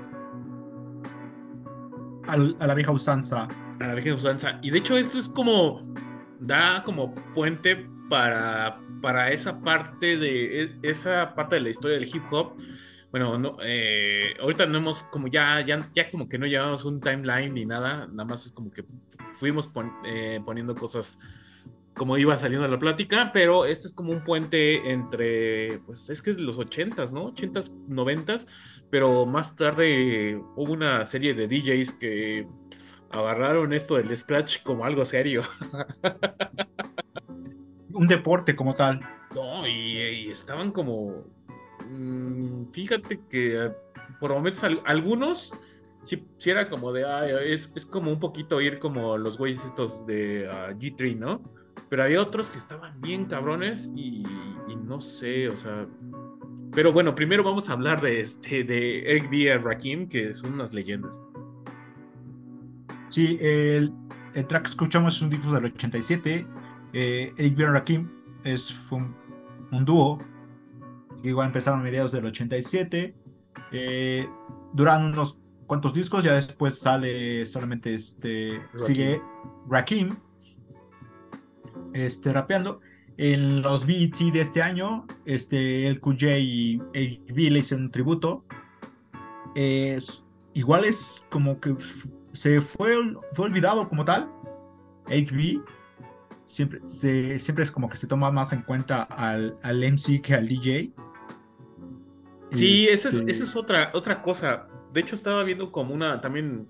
a 2.28 2.38
la 2.38 2.74
vieja 2.76 2.94
usanza. 2.94 3.50
A 3.82 3.88
la 3.88 3.94
vieja 3.94 4.16
usanza. 4.16 4.58
Y 4.62 4.70
de 4.70 4.78
hecho 4.78 4.98
esto 4.98 5.18
es 5.18 5.28
como, 5.28 5.94
da 6.40 6.82
como 6.86 7.14
puente 7.34 7.86
para, 8.10 8.80
para 9.02 9.30
esa 9.34 9.60
parte 9.60 10.16
de, 10.16 10.64
e, 10.64 10.80
esa 10.84 11.36
parte 11.36 11.56
de 11.56 11.62
la 11.62 11.72
historia 11.72 12.00
del 12.00 12.08
hip 12.08 12.24
hop. 12.32 12.54
Bueno, 13.12 13.38
no, 13.38 13.58
eh, 13.62 14.34
ahorita 14.40 14.66
no 14.66 14.78
hemos, 14.78 15.04
como 15.04 15.28
ya, 15.28 15.60
ya, 15.60 15.82
ya 15.94 16.10
como 16.10 16.30
que 16.30 16.38
no 16.38 16.48
llevamos 16.48 16.86
un 16.86 17.02
timeline 17.02 17.54
ni 17.54 17.66
nada, 17.66 18.08
nada 18.08 18.24
más 18.24 18.46
es 18.46 18.54
como 18.54 18.72
que 18.72 18.86
fuimos 19.34 19.70
eh, 20.06 20.40
poniendo 20.46 20.74
cosas 20.74 21.20
como 22.02 22.18
iba 22.18 22.36
saliendo 22.36 22.68
la 22.68 22.80
plática, 22.80 23.30
pero 23.32 23.66
este 23.66 23.86
es 23.86 23.94
como 23.94 24.12
un 24.12 24.24
puente 24.24 24.90
entre, 24.92 25.78
pues 25.86 26.10
es 26.10 26.24
que 26.24 26.32
es 26.32 26.40
los 26.40 26.58
80s, 26.58 27.12
¿no? 27.12 27.32
80s, 27.32 27.72
90s, 27.90 28.48
pero 28.90 29.28
más 29.28 29.56
tarde 29.56 30.42
hubo 30.56 30.74
una 30.74 31.06
serie 31.06 31.36
de 31.36 31.48
DJs 31.48 31.94
que 31.94 32.48
agarraron 33.12 33.72
esto 33.72 33.98
del 33.98 34.18
scratch 34.18 34.64
como 34.64 34.84
algo 34.84 35.06
serio. 35.06 35.44
un 37.94 38.08
deporte 38.08 38.56
como 38.56 38.74
tal. 38.74 39.00
No, 39.36 39.68
y, 39.68 40.32
estaban 40.32 40.72
como, 40.72 41.24
mm, 41.88 42.72
fíjate 42.72 43.22
que 43.30 43.74
por 44.20 44.34
momentos 44.34 44.64
algunos 44.88 45.54
sí, 46.02 46.28
era 46.46 46.68
como 46.68 46.94
de, 46.94 47.04
es, 47.54 47.68
como 47.86 48.10
un 48.10 48.20
poquito 48.20 48.60
ir 48.60 48.80
como 48.80 49.20
los 49.20 49.38
güeyes 49.38 49.64
estos 49.64 50.08
de 50.08 50.50
uh, 50.50 50.76
G3, 50.80 51.16
¿no? 51.20 51.61
Pero 51.90 52.04
había 52.04 52.22
otros 52.22 52.50
que 52.50 52.58
estaban 52.58 53.00
bien 53.02 53.26
cabrones 53.26 53.90
y, 53.96 54.24
no 54.86 55.02
sé, 55.02 55.50
o 55.50 55.58
sea. 55.58 55.88
Pero 56.74 56.94
bueno, 56.94 57.16
primero 57.16 57.44
vamos 57.44 57.70
a 57.70 57.74
hablar 57.74 58.00
de 58.02 58.22
este, 58.22 58.64
de 58.64 59.00
Eric 59.12 59.30
B. 59.30 59.58
Rakim, 59.58 60.08
que 60.08 60.34
son 60.34 60.54
unas 60.54 60.74
leyendas. 60.74 61.20
Sí, 63.10 63.38
el, 63.42 63.94
track 64.48 64.64
que 64.64 64.70
escuchamos 64.70 65.18
es 65.18 65.22
un 65.22 65.30
disco 65.30 65.52
del 65.52 65.66
87. 65.66 66.48
Eh, 66.94 67.34
Eric 67.38 67.56
B. 67.58 67.66
Rakim 67.66 68.10
es 68.46 68.90
un, 68.92 69.14
dúo 69.86 70.18
que 71.22 71.30
igual 71.30 71.48
empezaron 71.48 71.82
a 71.82 71.84
mediados 71.84 72.14
del 72.14 72.26
87. 72.26 73.16
Eh, 73.74 74.30
duran 74.74 75.06
unos 75.06 75.40
cuantos 75.68 75.94
discos, 75.94 76.24
ya 76.24 76.34
después 76.34 76.80
sale 76.80 77.46
solamente 77.46 77.94
este. 77.94 78.62
Sigue 78.78 79.22
Rakim 79.70 80.16
este, 81.94 82.34
rapeando. 82.34 82.82
En 83.18 83.62
los 83.62 83.86
BET 83.86 84.18
de 84.34 84.42
este 84.42 84.62
año, 84.62 85.06
este, 85.26 85.88
el 85.88 86.00
QJ 86.00 86.40
y 86.40 86.80
AB 86.80 87.52
le 87.52 87.60
hicieron 87.60 87.86
un 87.86 87.92
tributo. 87.92 88.46
igual 90.54 90.86
es 90.86 91.26
como 91.30 91.60
que 91.60 91.76
se 92.34 92.62
fue, 92.62 92.96
fue 93.34 93.46
olvidado 93.46 93.88
como 93.90 94.06
tal. 94.06 94.32
HB 95.08 95.62
siempre, 96.46 96.82
se, 96.86 97.40
siempre 97.40 97.64
es 97.64 97.72
como 97.72 97.90
que 97.90 97.98
se 97.98 98.08
toma 98.08 98.32
más 98.32 98.54
en 98.54 98.62
cuenta 98.62 99.04
al, 99.04 99.58
al 99.62 99.80
MC 99.80 100.22
que 100.22 100.34
al 100.34 100.48
DJ. 100.48 100.94
Sí, 102.52 102.88
esa 102.88 103.10
es, 103.10 103.16
este 103.16 103.32
esa 103.32 103.44
es 103.46 103.56
otra, 103.56 103.92
otra 103.94 104.22
cosa. 104.22 104.68
De 104.94 105.00
hecho, 105.02 105.16
estaba 105.16 105.44
viendo 105.44 105.72
como 105.72 105.94
una 105.94 106.20
también. 106.20 106.68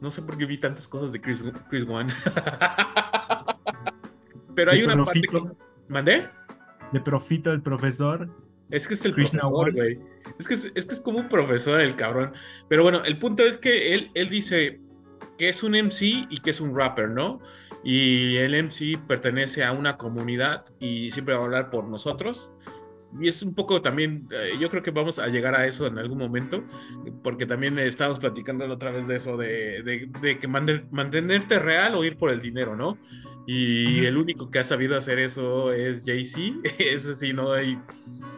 No 0.00 0.10
sé 0.10 0.20
por 0.20 0.36
qué 0.36 0.46
vi 0.46 0.58
tantas 0.58 0.88
cosas 0.88 1.12
de 1.12 1.20
Chris, 1.20 1.44
Chris 1.68 1.86
One. 1.88 2.12
Pero 4.54 4.70
hay 4.70 4.82
una 4.82 5.04
parte 5.04 5.22
que... 5.22 5.42
¿Mandé? 5.88 6.28
De 6.92 7.00
profito 7.00 7.52
el 7.52 7.62
profesor. 7.62 8.28
Es 8.70 8.88
que 8.88 8.94
es 8.94 9.04
el 9.04 9.14
profesor, 9.14 9.72
güey. 9.72 9.98
Es 10.38 10.48
que 10.48 10.54
es, 10.54 10.70
que 10.70 10.94
es 10.94 11.00
como 11.00 11.18
un 11.18 11.28
profesor 11.28 11.80
el 11.80 11.96
cabrón. 11.96 12.32
Pero 12.68 12.82
bueno, 12.82 13.02
el 13.04 13.18
punto 13.18 13.42
es 13.42 13.58
que 13.58 13.94
él, 13.94 14.10
él 14.14 14.30
dice 14.30 14.80
que 15.38 15.48
es 15.48 15.62
un 15.62 15.72
MC 15.72 16.26
y 16.30 16.40
que 16.42 16.50
es 16.50 16.60
un 16.60 16.76
rapper, 16.76 17.10
¿no? 17.10 17.40
Y 17.84 18.36
el 18.36 18.54
MC 18.64 18.98
pertenece 19.06 19.64
a 19.64 19.72
una 19.72 19.96
comunidad 19.96 20.64
y 20.78 21.10
siempre 21.10 21.34
va 21.34 21.40
a 21.40 21.44
hablar 21.44 21.70
por 21.70 21.84
nosotros. 21.84 22.52
Y 23.20 23.28
es 23.28 23.42
un 23.42 23.54
poco 23.54 23.82
también, 23.82 24.28
eh, 24.30 24.52
yo 24.58 24.70
creo 24.70 24.82
que 24.82 24.90
vamos 24.90 25.18
a 25.18 25.28
llegar 25.28 25.54
a 25.54 25.66
eso 25.66 25.86
en 25.86 25.98
algún 25.98 26.18
momento, 26.18 26.64
porque 27.22 27.46
también 27.46 27.78
estábamos 27.78 28.18
platicando 28.18 28.64
otra 28.72 28.90
vez 28.90 29.06
de 29.06 29.16
eso, 29.16 29.36
de, 29.36 29.82
de, 29.82 30.08
de 30.20 30.38
que 30.38 30.48
mantenerte 30.48 31.58
real 31.58 31.94
o 31.94 32.04
ir 32.04 32.16
por 32.16 32.30
el 32.30 32.40
dinero, 32.40 32.74
¿no? 32.74 32.98
Y 33.46 34.04
el 34.06 34.16
único 34.16 34.50
que 34.50 34.60
ha 34.60 34.64
sabido 34.64 34.96
hacer 34.96 35.18
eso 35.18 35.72
es 35.72 36.04
Jay-Z. 36.04 36.60
Ese 36.78 37.14
sí, 37.14 37.32
no 37.32 37.52
hay, 37.52 37.78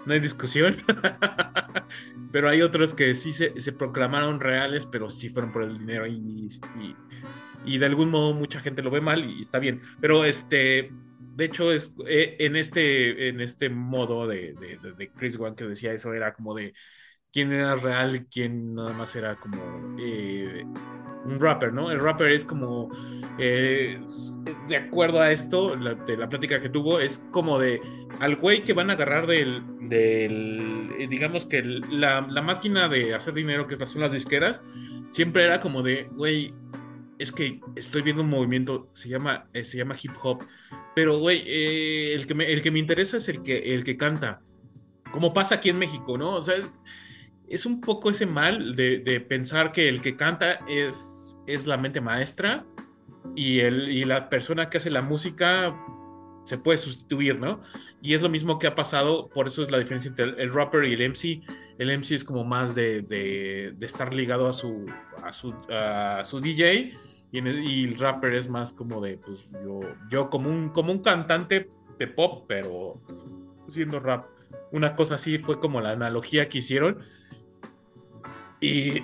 no 0.07 0.15
hay 0.15 0.21
discusión. 0.21 0.77
pero 2.33 2.49
hay 2.49 2.63
otros 2.63 2.95
que 2.95 3.15
sí 3.15 3.33
se, 3.33 3.73
proclamaron 3.73 4.41
reales, 4.41 4.87
pero 4.87 5.11
sí 5.11 5.29
fueron 5.29 5.53
por 5.53 5.63
el 5.63 5.79
dinero 5.79 6.07
y, 6.07 6.49
y, 7.65 7.79
de 7.79 7.87
algún 7.87 8.11
modo 8.11 8.35
mucha 8.35 8.61
gente 8.61 8.83
lo 8.83 8.91
ve 8.91 9.01
mal 9.01 9.25
y 9.25 9.41
está 9.41 9.59
bien. 9.59 9.83
Pero 10.01 10.25
este, 10.25 10.91
de 11.35 11.45
hecho, 11.45 11.73
es, 11.73 11.93
eh, 12.07 12.37
en, 12.41 12.57
este, 12.57 13.29
en 13.29 13.41
este 13.41 13.69
modo 13.69 14.27
de, 14.27 14.55
de, 14.55 15.11
Chris 15.13 15.39
One 15.39 15.57
que 15.57 15.65
decía 15.65 15.93
eso, 15.93 16.13
era 16.15 16.33
como 16.35 16.55
de 16.55 16.75
quién 17.33 17.53
era 17.53 17.75
real, 17.75 18.27
quién 18.31 18.75
nada 18.75 18.93
más 18.93 19.17
era 19.17 19.37
como 19.37 19.97
eh, 19.99 20.65
un 21.25 21.41
rapper, 21.41 21.73
¿no? 21.73 21.91
El 21.91 21.99
rapper 21.99 22.31
es 22.31 22.45
como, 22.45 22.89
eh, 23.39 23.99
de 24.69 24.77
acuerdo 24.77 25.21
a 25.21 25.33
esto, 25.33 25.75
de 25.77 26.17
la 26.17 26.29
plática 26.29 26.61
que 26.61 26.69
tuvo, 26.69 27.01
es 27.01 27.19
como 27.31 27.59
de 27.59 27.81
al 28.21 28.37
güey 28.37 28.63
que 28.63 28.73
van 28.73 28.91
a 28.91 28.93
agarrar 28.93 29.27
del, 29.27 29.63
del 29.89 31.09
digamos 31.11 31.47
que 31.47 31.63
la, 31.63 32.21
máquina 32.23 32.89
de 32.89 33.15
hacer 33.15 33.35
dinero, 33.35 33.67
que 33.67 33.75
son 33.75 34.03
las 34.03 34.13
disqueras, 34.13 34.63
siempre 35.09 35.45
era 35.45 35.61
como 35.61 35.83
de, 35.83 36.09
güey, 36.13 36.55
es 37.19 37.33
que 37.33 37.61
estoy 37.77 38.03
viendo 38.03 38.23
un 38.23 38.31
movimiento, 38.31 38.89
se 38.93 39.09
llama, 39.09 39.49
se 39.53 39.79
llama 39.79 39.97
hip 40.01 40.13
hop, 40.23 40.45
pero 40.95 41.19
güey, 41.19 41.43
el, 42.13 42.27
que 42.27 42.35
me, 42.35 42.53
el 42.53 42.63
que 42.63 42.71
me 42.71 42.79
interesa 42.79 43.17
es 43.17 43.29
el 43.29 43.43
que, 43.43 43.75
el 43.75 43.85
que 43.85 43.97
canta, 43.97 44.43
como 45.11 45.33
pasa 45.33 45.57
aquí 45.57 45.71
en 45.71 45.79
México, 45.79 46.19
¿no? 46.19 46.35
O 46.35 46.43
sea, 46.43 46.57
es 46.57 46.73
es 47.49 47.67
un 47.67 47.81
poco 47.81 48.11
ese 48.11 48.27
mal 48.27 48.75
de, 48.75 49.25
pensar 49.29 49.73
que 49.73 49.89
el 49.89 50.01
que 50.01 50.17
canta 50.17 50.59
es, 50.69 51.39
es 51.47 51.67
la 51.67 51.77
mente 51.77 52.01
maestra 52.01 52.67
y, 53.37 53.61
el, 53.61 53.91
y 53.91 54.05
la 54.05 54.29
persona 54.29 54.71
que 54.71 54.79
hace 54.79 54.91
la 54.91 55.03
música 55.03 55.77
se 56.45 56.59
puede 56.59 56.79
sustituir, 56.79 57.41
¿no? 57.41 57.61
Y 58.03 58.15
es 58.15 58.23
lo 58.23 58.29
mismo 58.29 58.59
que 58.59 58.67
ha 58.67 58.75
pasado, 58.75 59.29
por 59.29 59.47
eso 59.47 59.63
es 59.63 59.71
la 59.71 59.79
diferencia 59.79 60.11
entre 60.11 60.25
el, 60.25 60.53
rapper 60.53 60.85
y 60.85 60.93
el 60.93 61.11
MC. 61.11 61.43
El 61.79 61.99
MC 61.99 62.13
es 62.13 62.25
como 62.25 62.45
más 62.45 62.75
de, 62.75 63.03
de, 63.03 63.75
estar 63.81 64.15
ligado 64.15 64.49
a 64.49 64.53
su, 64.53 64.87
a 65.23 65.33
su, 65.33 65.55
a 65.71 66.23
su 66.25 66.41
DJ 66.41 66.93
y, 67.33 67.39
el, 67.39 67.99
rapper 67.99 68.35
es 68.35 68.49
más 68.49 68.75
como 68.75 69.01
de, 69.01 69.17
pues 69.17 69.51
yo, 69.65 69.81
yo 70.11 70.31
como, 70.31 70.51
un, 70.51 70.69
como 70.69 70.93
un 70.93 70.99
cantante 70.99 71.71
de 71.99 72.07
pop, 72.07 72.45
pero 72.47 73.01
siendo 73.69 74.01
rap. 74.01 74.27
Una 74.71 74.95
cosa 74.95 75.15
así 75.15 75.39
fue 75.39 75.59
como 75.59 75.81
la 75.81 75.91
analogía 75.91 76.49
que 76.49 76.59
hicieron. 76.59 76.99
Y, 78.61 79.03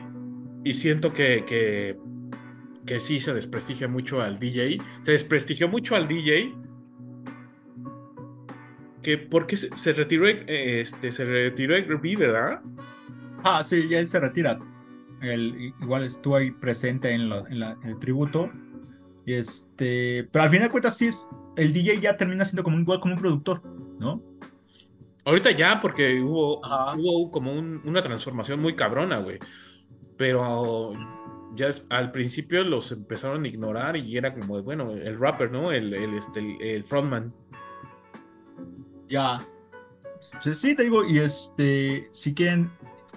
y 0.64 0.74
siento 0.74 1.14
que, 1.14 1.44
que, 1.46 1.96
que 2.84 3.00
sí 3.00 3.20
se 3.20 3.32
desprestigia 3.32 3.88
mucho 3.88 4.20
al 4.20 4.38
DJ. 4.38 4.78
Se 5.02 5.12
desprestigió 5.12 5.68
mucho 5.68 5.96
al 5.96 6.06
DJ 6.06 6.54
que 9.02 9.18
porque 9.18 9.56
se, 9.56 9.70
se 9.78 9.92
retiró 9.92 10.26
este 10.28 11.12
se 11.12 11.24
retiró 11.24 11.74
¿verdad? 12.18 12.60
Ah, 13.44 13.62
sí, 13.64 13.88
ya 13.88 14.04
se 14.04 14.20
retira. 14.20 14.58
El, 15.22 15.74
igual 15.80 16.04
estuvo 16.04 16.36
ahí 16.36 16.50
presente 16.50 17.10
en, 17.10 17.30
el 17.30 17.98
tributo. 17.98 18.50
Este, 19.26 20.28
pero 20.32 20.44
al 20.44 20.50
final 20.50 20.66
de 20.66 20.70
cuentas 20.70 20.96
sí 20.96 21.06
es 21.06 21.30
el 21.56 21.72
DJ 21.72 22.00
ya 22.00 22.16
termina 22.16 22.44
siendo 22.44 22.62
como 22.62 22.78
igual 22.78 23.00
como 23.00 23.14
un 23.14 23.20
productor, 23.20 23.62
¿no? 23.98 24.22
Ahorita 25.24 25.50
ya 25.50 25.80
porque 25.80 26.20
hubo, 26.20 26.60
hubo 26.60 27.30
como 27.30 27.52
una 27.52 28.02
transformación 28.02 28.60
muy 28.60 28.74
cabrona, 28.74 29.18
güey. 29.18 29.38
Pero 30.16 30.94
ya 31.54 31.70
al 31.90 32.12
principio 32.12 32.64
los 32.64 32.92
empezaron 32.92 33.44
a 33.44 33.48
ignorar 33.48 33.96
y 33.96 34.16
era 34.16 34.34
como, 34.34 34.62
bueno, 34.62 34.92
el 34.92 35.18
rapper, 35.18 35.50
¿no? 35.50 35.70
El, 35.70 35.92
el, 35.92 36.14
este, 36.14 36.74
el 36.74 36.84
frontman. 36.84 37.34
Ya. 39.10 39.40
Sí, 40.40 40.76
te 40.76 40.84
digo, 40.84 41.04
y 41.04 41.18
este, 41.18 42.08
si 42.12 42.32
quieren 42.32 42.70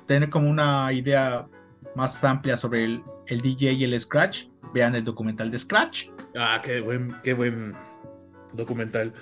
tener 0.08 0.30
como 0.30 0.50
una 0.50 0.92
idea 0.92 1.48
más 1.96 2.24
amplia 2.24 2.58
sobre 2.58 2.84
el, 2.86 3.04
el 3.28 3.42
DJ 3.42 3.74
y 3.74 3.84
el 3.84 3.98
Scratch, 4.00 4.48
vean 4.74 4.96
el 4.96 5.04
documental 5.04 5.52
de 5.52 5.60
Scratch. 5.60 6.10
Ah, 6.36 6.60
qué 6.64 6.82
buen, 6.82 7.16
qué 7.24 7.34
buen 7.34 7.76
documental. 8.54 9.14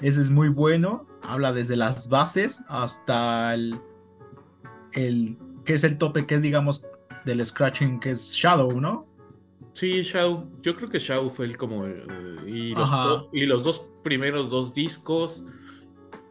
Ese 0.00 0.20
es 0.20 0.30
muy 0.30 0.48
bueno. 0.48 1.06
Habla 1.22 1.52
desde 1.52 1.76
las 1.76 2.08
bases 2.08 2.62
hasta 2.68 3.52
el, 3.52 3.78
el 4.92 5.36
que 5.66 5.74
es 5.74 5.84
el 5.84 5.98
tope 5.98 6.26
que 6.26 6.38
digamos 6.38 6.86
del 7.26 7.44
scratching 7.44 8.00
que 8.00 8.10
es 8.10 8.32
Shadow, 8.32 8.80
¿no? 8.80 9.06
Sí, 9.74 10.02
Shadow. 10.02 10.50
Yo 10.62 10.74
creo 10.74 10.88
que 10.88 10.98
Shadow 10.98 11.28
fue 11.28 11.44
el 11.44 11.58
como 11.58 11.86
y, 12.46 12.74
los, 12.74 12.90
y 13.32 13.44
los 13.44 13.62
dos 13.62 13.84
primeros 14.02 14.48
dos 14.48 14.72
discos 14.72 15.44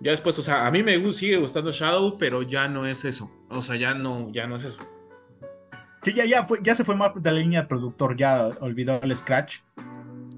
ya 0.01 0.11
después, 0.11 0.39
o 0.39 0.43
sea, 0.43 0.65
a 0.65 0.71
mí 0.71 0.81
me 0.81 1.11
sigue 1.13 1.37
gustando 1.37 1.71
Shadow, 1.71 2.17
pero 2.17 2.41
ya 2.41 2.67
no 2.67 2.85
es 2.85 3.03
eso. 3.03 3.29
O 3.49 3.61
sea, 3.61 3.75
ya 3.75 3.93
no, 3.93 4.31
ya 4.31 4.47
no 4.47 4.55
es 4.55 4.63
eso. 4.63 4.81
Sí, 6.01 6.13
ya, 6.13 6.25
ya, 6.25 6.45
fue, 6.45 6.59
ya 6.63 6.73
se 6.75 6.85
fue 6.85 6.95
más 6.95 7.11
de 7.15 7.31
la 7.31 7.39
línea 7.39 7.61
de 7.61 7.67
productor, 7.67 8.15
ya 8.15 8.47
olvidó 8.61 9.01
el 9.01 9.13
Scratch 9.13 9.59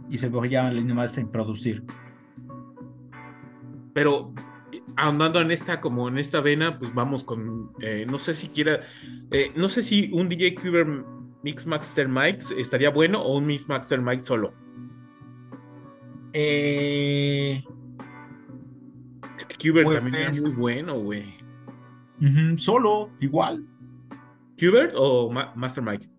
y 0.09 0.17
se 0.17 0.29
fue 0.29 0.49
ya 0.49 0.61
en 0.61 0.65
la 0.67 0.73
línea 0.73 0.95
más 0.95 1.17
en 1.17 1.29
producir. 1.29 1.83
Pero 3.93 4.33
ahondando 4.97 5.39
en 5.39 5.51
esta, 5.51 5.79
como 5.79 6.07
en 6.07 6.17
esta 6.17 6.41
vena, 6.41 6.79
pues 6.79 6.93
vamos 6.95 7.23
con, 7.23 7.71
eh, 7.81 8.07
no 8.09 8.17
sé 8.17 8.33
si 8.33 8.47
quiera, 8.49 8.79
eh, 9.31 9.51
no 9.55 9.67
sé 9.67 9.83
si 9.83 10.09
un 10.11 10.27
DJ 10.27 10.55
Cuber 10.55 10.88
Mix 11.43 11.67
Master 11.67 12.07
Mike 12.07 12.45
estaría 12.57 12.89
bueno 12.89 13.21
o 13.21 13.38
un 13.38 13.45
Mix 13.45 13.67
Master 13.67 14.01
Mike 14.01 14.23
solo. 14.23 14.53
Eh, 16.33 17.63
Qbert 19.61 19.93
también 19.93 20.29
es 20.29 20.41
muy 20.47 20.55
bueno, 20.55 20.99
güey. 20.99 21.33
solo, 22.57 23.11
igual. 23.19 23.65
¿Qbert 24.57 24.93
o 24.95 25.31
Master 25.55 25.83
Mike? 25.83 26.09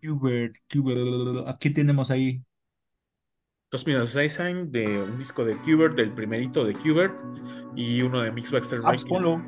Qbert, 0.00 0.56
Qbert. 0.68 1.48
Aquí 1.48 1.70
tenemos 1.70 2.10
ahí. 2.10 2.42
Dos 3.70 3.86
minutos 3.86 4.12
de 4.14 5.02
un 5.02 5.18
disco 5.18 5.44
de 5.44 5.56
Qbert, 5.56 5.96
del 5.96 6.12
primerito 6.12 6.64
de 6.64 6.74
Qbert 6.74 7.18
y 7.74 8.02
uno 8.02 8.20
de 8.20 8.30
Mix 8.30 8.52
Master 8.52 8.80
ah, 8.84 8.90
pues 8.90 9.04
Mike. 9.04 9.42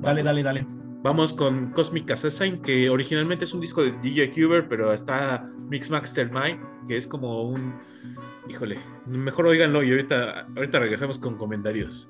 Dale, 0.00 0.22
dale, 0.24 0.42
dale. 0.42 0.66
Vamos 1.02 1.32
con 1.32 1.70
Cosmic 1.72 2.10
Assassin, 2.10 2.60
que 2.60 2.90
originalmente 2.90 3.44
es 3.44 3.54
un 3.54 3.60
disco 3.60 3.82
de 3.82 3.92
DJ 3.92 4.30
Qbert, 4.30 4.68
pero 4.68 4.92
está 4.92 5.44
Mix 5.68 5.90
Master 5.90 6.30
Mike, 6.32 6.60
que 6.88 6.96
es 6.96 7.06
como 7.06 7.42
un 7.42 7.74
Híjole, 8.48 8.78
mejor 9.06 9.46
oíganlo 9.46 9.82
y 9.82 9.90
ahorita, 9.90 10.46
ahorita 10.54 10.78
regresamos 10.78 11.18
con 11.18 11.36
comentarios. 11.36 12.08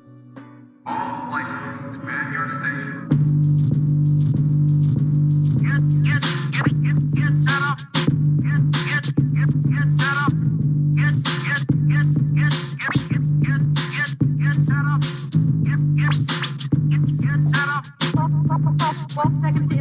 12 19.16 19.40
seconds 19.40 19.70
to 19.70 19.75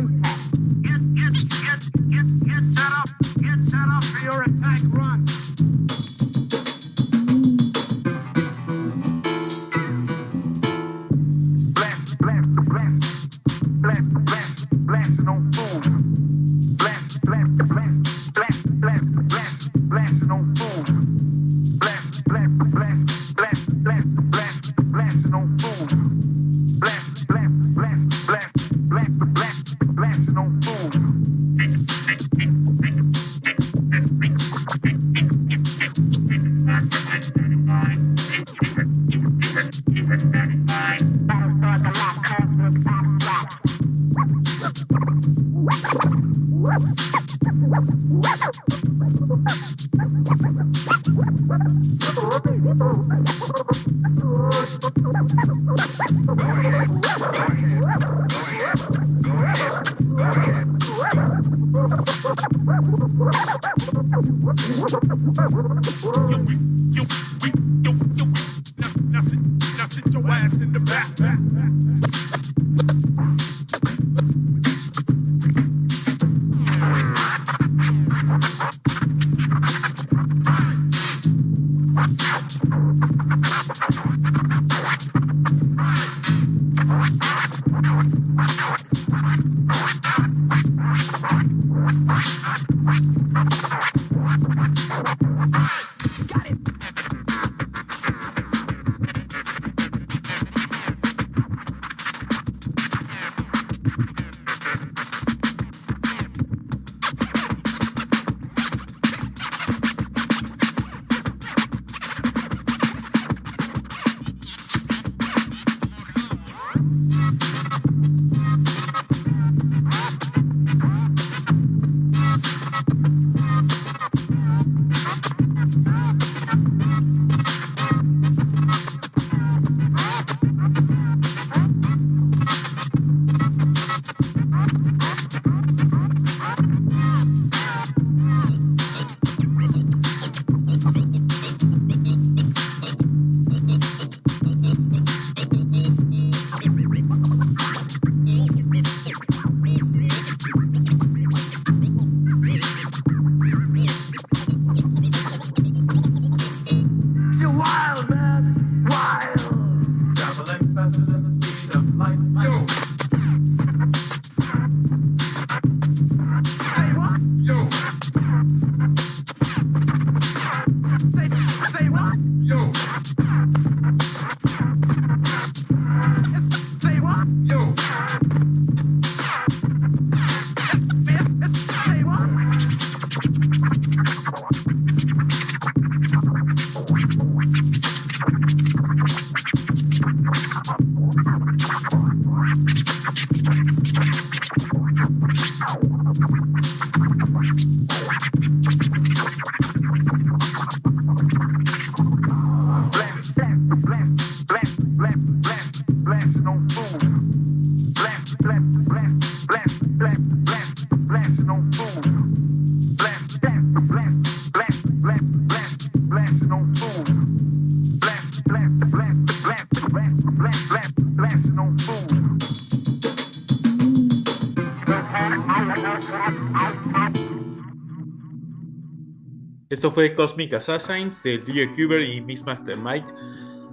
Esto 229.85 229.93
fue 229.93 230.15
Cosmic 230.15 230.51
Assassins 230.51 231.21
de 231.21 231.37
DJ 231.37 231.71
Cuber 231.71 232.01
y 232.01 232.19
Mixmaster 232.19 232.75
Mike. 232.75 233.05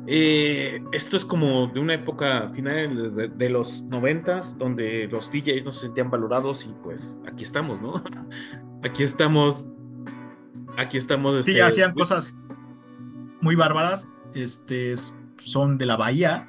Eh, 0.06 0.84
esto 0.93 1.16
es 1.16 1.24
como 1.24 1.68
de 1.68 1.80
una 1.80 1.94
época 1.94 2.51
final 2.52 3.14
de, 3.14 3.28
de, 3.28 3.48
los 3.48 3.84
noventas, 3.84 4.59
donde 4.59 5.09
los 5.10 5.30
DJs 5.30 5.64
no 5.64 5.72
se 5.72 5.86
sentían 5.86 6.10
valorados 6.10 6.66
y 6.66 6.74
pues 6.82 7.22
aquí 7.26 7.44
estamos, 7.44 7.80
¿no? 7.80 7.94
Aquí 8.84 9.02
estamos. 9.05 9.64
Aquí 10.76 10.98
estamos. 10.98 11.47
Sí, 11.47 11.52
este, 11.52 11.62
hacían 11.62 11.94
cosas 11.94 12.36
muy 13.40 13.55
bárbaras. 13.55 14.12
Este, 14.34 14.94
son 15.39 15.78
de 15.78 15.86
la 15.86 15.97
Bahía. 15.97 16.47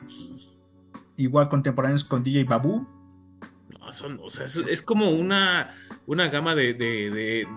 Igual 1.16 1.48
contemporáneos 1.48 2.04
con 2.04 2.22
DJ 2.22 2.44
Babu 2.44 2.86
o 4.02 4.30
sea, 4.30 4.46
es, 4.46 4.82
como 4.82 5.12
una, 5.12 5.72
una 6.06 6.28
gama 6.30 6.56
de, 6.56 6.74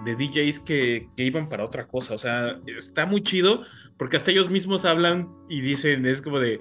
DJs 0.04 0.60
que, 0.60 1.08
iban 1.16 1.48
para 1.48 1.64
otra 1.64 1.86
cosa. 1.86 2.14
O 2.14 2.18
sea, 2.18 2.60
está 2.66 3.06
muy 3.06 3.22
chido 3.22 3.62
porque 3.96 4.16
hasta 4.16 4.30
ellos 4.30 4.50
mismos 4.50 4.84
hablan 4.84 5.28
y 5.48 5.60
dicen, 5.60 6.06
es 6.06 6.22
como 6.22 6.38
de, 6.38 6.60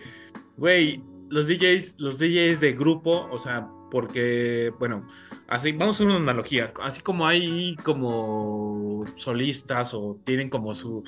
güey, 0.58 1.04
los 1.30 1.48
DJs, 1.48 1.96
los 2.00 2.18
DJs 2.20 2.60
de 2.62 2.74
grupo, 2.74 3.28
o 3.32 3.38
sea, 3.38 3.68
porque, 3.92 4.72
bueno, 4.80 5.08
así, 5.56 5.72
vamos 5.72 5.88
a 5.88 5.92
hacer 5.92 6.08
una 6.08 6.18
analogía. 6.18 6.74
Así 6.82 7.02
como 7.02 7.28
hay 7.28 7.76
como 7.84 9.04
solistas 9.18 9.94
o 9.94 10.20
tienen 10.24 10.50
como 10.50 10.74
su 10.74 11.04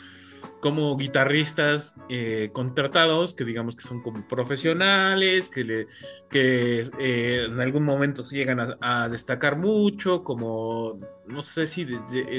como 0.60 0.98
guitarristas 0.98 1.96
eh, 2.10 2.50
contratados, 2.52 3.34
que 3.34 3.46
digamos 3.46 3.76
que 3.76 3.84
son 3.84 4.02
como 4.02 4.28
profesionales, 4.28 5.50
que, 5.50 5.86
que 6.30 6.90
eh, 7.00 7.46
en 7.48 7.60
algún 7.60 7.84
momento 7.84 8.24
llegan 8.24 8.76
a, 8.82 9.10
destacar 9.10 9.58
mucho, 9.58 10.24
como, 10.24 11.00
no 11.28 11.42
sé 11.42 11.68
si, 11.68 11.86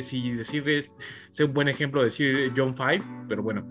si 0.02 0.32
decir, 0.32 0.68
es, 0.68 0.90
un 1.40 1.54
buen 1.54 1.68
ejemplo 1.68 2.02
decir 2.02 2.52
John 2.56 2.76
Five, 2.76 3.02
pero 3.28 3.42
bueno, 3.42 3.68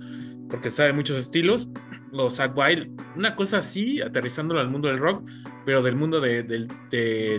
porque 0.50 0.70
sabe 0.70 0.94
muchos 0.94 1.18
estilos, 1.18 1.70
o 2.14 2.32
Zach 2.32 2.56
Wild, 2.56 3.00
una 3.16 3.36
cosa 3.36 3.60
así, 3.60 4.02
aterrizándolo 4.02 4.60
al 4.60 4.70
mundo 4.70 4.88
del 4.88 4.98
rock, 4.98 5.28
pero 5.66 5.82
del 5.82 5.96
mundo 5.96 6.22
del, 6.22 6.68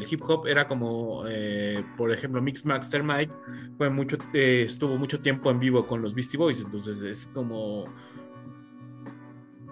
hip 0.09 0.23
hop 0.23 0.47
era 0.47 0.69
como, 0.69 1.25
eh, 1.27 1.83
por 1.97 2.13
ejemplo, 2.13 2.43
Mix 2.43 2.65
Master 2.65 3.03
Mike, 3.03 3.33
fue 3.77 3.91
mucho, 3.91 4.19
eh, 4.35 4.65
estuvo 4.67 4.97
mucho 4.97 5.21
tiempo 5.21 5.51
en 5.51 5.59
vivo 5.59 5.87
con 5.87 6.03
los 6.03 6.15
Beastie 6.15 6.39
Boys, 6.39 6.61
entonces 6.61 7.03
es 7.03 7.27
como, 7.29 7.87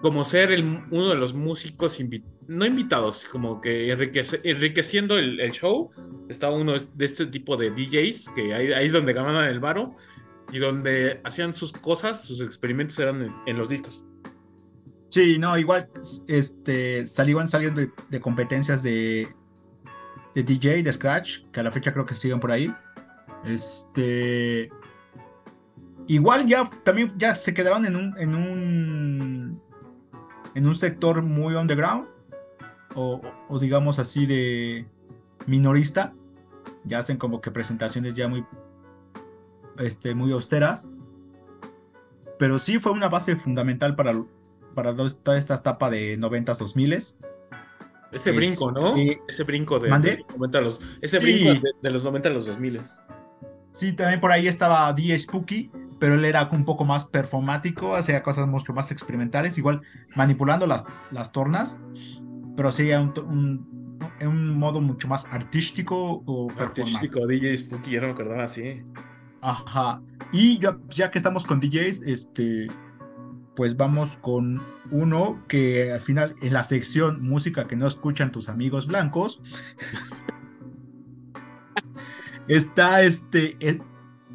como 0.01 0.23
ser 0.23 0.51
el, 0.51 0.63
uno 0.89 1.09
de 1.09 1.15
los 1.15 1.33
músicos 1.33 1.99
no 2.47 2.65
invitados, 2.65 3.25
como 3.25 3.61
que 3.61 3.91
enriqueciendo 3.91 5.17
el, 5.17 5.51
show, 5.51 5.91
estaba 6.29 6.55
uno 6.55 6.73
de 6.73 7.05
este 7.05 7.27
tipo 7.27 7.55
de 7.57 7.71
DJs, 7.71 8.29
que 8.35 8.53
ahí, 8.53 8.71
ahí 8.73 8.85
es 8.85 8.93
donde 8.93 9.13
ganaban 9.13 9.49
el 9.49 9.59
varo 9.59 9.95
y 10.51 10.59
donde 10.59 11.21
hacían 11.23 11.53
sus 11.53 11.73
cosas, 11.73 12.23
sus 12.23 12.41
experimentos 12.41 12.97
eran 12.99 13.35
en, 13.45 13.57
los 13.57 13.69
discos. 13.69 14.03
Sí, 15.09 15.37
no, 15.39 15.57
igual 15.57 15.89
este, 16.27 17.05
salían 17.05 17.49
saliendo 17.49 17.81
de, 18.09 18.21
competencias 18.21 18.83
de, 18.83 19.27
de, 20.35 20.43
DJ, 20.43 20.83
de 20.83 20.93
Scratch, 20.93 21.45
que 21.51 21.59
a 21.59 21.63
la 21.63 21.71
fecha 21.71 21.91
creo 21.91 22.05
que 22.05 22.15
siguen 22.15 22.39
por 22.39 22.51
ahí. 22.51 22.73
Este. 23.45 24.69
Igual 26.07 26.45
ya 26.47 26.63
también 26.83 27.09
ya 27.17 27.35
se 27.35 27.53
quedaron 27.53 27.85
en 27.85 27.95
un, 27.95 28.17
en 28.17 28.35
un, 28.35 29.61
en 30.55 30.65
un 30.65 30.75
sector 30.75 31.21
muy 31.21 31.55
underground, 31.55 32.07
o, 32.95 33.21
o 33.49 33.59
digamos 33.59 33.99
así 33.99 34.25
de 34.25 34.87
minorista. 35.45 36.13
Ya 36.85 36.99
hacen 36.99 37.17
como 37.17 37.41
que 37.41 37.51
presentaciones 37.51 38.13
ya 38.13 38.29
muy 38.29 38.45
este, 39.79 40.15
muy 40.15 40.31
austeras. 40.31 40.89
Pero 42.39 42.59
sí 42.59 42.79
fue 42.79 42.91
una 42.91 43.09
base 43.09 43.35
fundamental 43.35 43.95
para, 43.95 44.13
para 44.75 44.95
toda 44.95 45.37
esta 45.37 45.55
etapa 45.55 45.89
de 45.89 46.19
90s, 46.19 46.57
2000 46.57 46.93
Ese 48.11 48.31
brinco, 48.31 48.71
¿no? 48.71 48.95
ese 49.27 49.43
brinco 49.43 49.79
de, 49.79 49.89
los, 50.61 50.79
ese 51.01 51.19
brinco 51.19 51.59
de, 51.81 51.89
los 51.89 52.03
90 52.03 52.29
a 52.29 52.31
los 52.31 52.45
2000. 52.45 52.81
Sí, 53.71 53.93
también 53.93 54.19
por 54.19 54.31
ahí 54.31 54.47
estaba 54.47 54.91
DJ 54.93 55.19
Spooky, 55.19 55.71
pero 55.99 56.15
él 56.15 56.25
era 56.25 56.47
un 56.51 56.65
poco 56.65 56.85
más 56.85 57.05
performático, 57.05 57.95
hacía 57.95 58.23
cosas 58.23 58.47
mucho 58.47 58.73
más 58.73 58.91
experimentales, 58.91 59.57
igual 59.57 59.81
manipulando 60.15 60.67
las, 60.67 60.85
las 61.11 61.31
tornas, 61.31 61.81
pero 62.55 62.71
sí 62.71 62.91
un, 62.91 63.13
un, 64.21 64.57
modo 64.57 64.81
mucho 64.81 65.07
más 65.07 65.27
artístico 65.31 66.23
o 66.25 66.49
Artístico, 66.57 67.25
DJ 67.25 67.57
Spooky, 67.57 67.91
ya 67.91 68.01
no 68.01 68.07
me 68.07 68.13
acordaba 68.13 68.43
así. 68.43 68.83
Ajá. 69.41 70.01
Y 70.31 70.59
ya, 70.59 70.77
ya 70.89 71.11
que 71.11 71.17
estamos 71.17 71.45
con 71.45 71.59
DJs, 71.59 72.03
este, 72.03 72.67
pues 73.55 73.77
vamos 73.77 74.17
con 74.17 74.61
uno 74.91 75.43
que 75.47 75.91
al 75.91 76.01
final 76.01 76.35
en 76.41 76.53
la 76.53 76.63
sección 76.63 77.21
música 77.21 77.67
que 77.67 77.75
no 77.75 77.87
escuchan 77.87 78.31
tus 78.31 78.49
amigos 78.49 78.87
blancos. 78.87 79.41
Está 82.47 83.03
este 83.03 83.57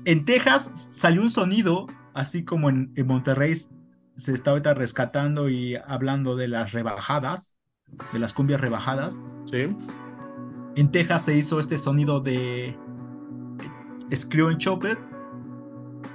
en, 0.05 0.25
Texas 0.27 0.91
salió 0.93 1.23
un 1.23 1.31
sonido 1.31 1.87
así 2.13 2.45
como 2.45 2.69
en, 2.69 2.93
en, 2.97 3.07
Monterrey 3.07 3.55
se 4.17 4.35
está 4.35 4.51
ahorita 4.51 4.75
rescatando 4.75 5.49
y 5.49 5.77
hablando 5.77 6.37
de 6.37 6.49
las 6.49 6.73
rebajadas 6.73 7.57
de 8.13 8.19
las 8.19 8.33
cumbias 8.33 8.61
rebajadas. 8.61 9.21
Sí. 9.45 9.75
En 10.77 10.91
Texas 10.91 11.25
se 11.25 11.37
hizo 11.37 11.61
este 11.61 11.79
sonido 11.79 12.21
de 12.21 12.77
Screw 14.15 14.51
en 14.51 14.59
Chopper 14.59 14.99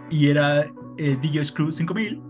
y 0.09 0.27
era 0.27 0.65
eh, 0.97 1.17
DJ 1.21 1.45
Screw 1.45 1.71
5000 1.71 2.21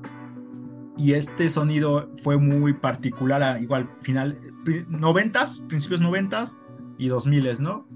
y 0.97 1.13
este 1.13 1.49
sonido 1.49 2.09
fue 2.23 2.37
muy 2.37 2.73
particular 2.73 3.61
igual 3.61 3.89
final 4.01 4.37
90s, 4.65 5.67
principios 5.67 6.01
90s 6.01 6.57
y 6.97 7.09
2000s, 7.09 7.59
¿no? 7.59 7.87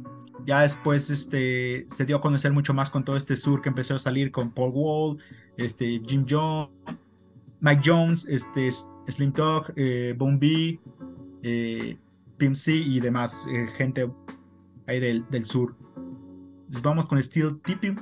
Ya 0.45 0.61
después 0.61 1.09
este, 1.09 1.85
se 1.89 2.05
dio 2.05 2.17
a 2.17 2.21
conocer 2.21 2.51
mucho 2.51 2.73
más 2.73 2.89
con 2.89 3.03
todo 3.03 3.15
este 3.15 3.35
sur 3.35 3.61
que 3.61 3.69
empezó 3.69 3.95
a 3.95 3.99
salir 3.99 4.31
con 4.31 4.51
Paul 4.51 4.71
Wall, 4.73 5.17
este, 5.57 6.01
Jim 6.07 6.25
Jones, 6.27 6.69
Mike 7.59 7.81
Jones, 7.85 8.27
este, 8.27 8.69
Slim 9.07 9.31
Talk, 9.33 9.71
eh, 9.75 10.15
Bone 10.17 10.37
B, 10.37 10.79
eh, 11.43 11.97
Pimp 12.37 12.55
C 12.55 12.73
y 12.73 12.99
demás 12.99 13.47
eh, 13.51 13.67
gente 13.77 14.09
ahí 14.87 14.99
del, 14.99 15.25
del 15.29 15.45
sur. 15.45 15.75
Vamos 16.79 17.05
con 17.05 17.21
Steel 17.21 17.61
Tipping. 17.61 17.97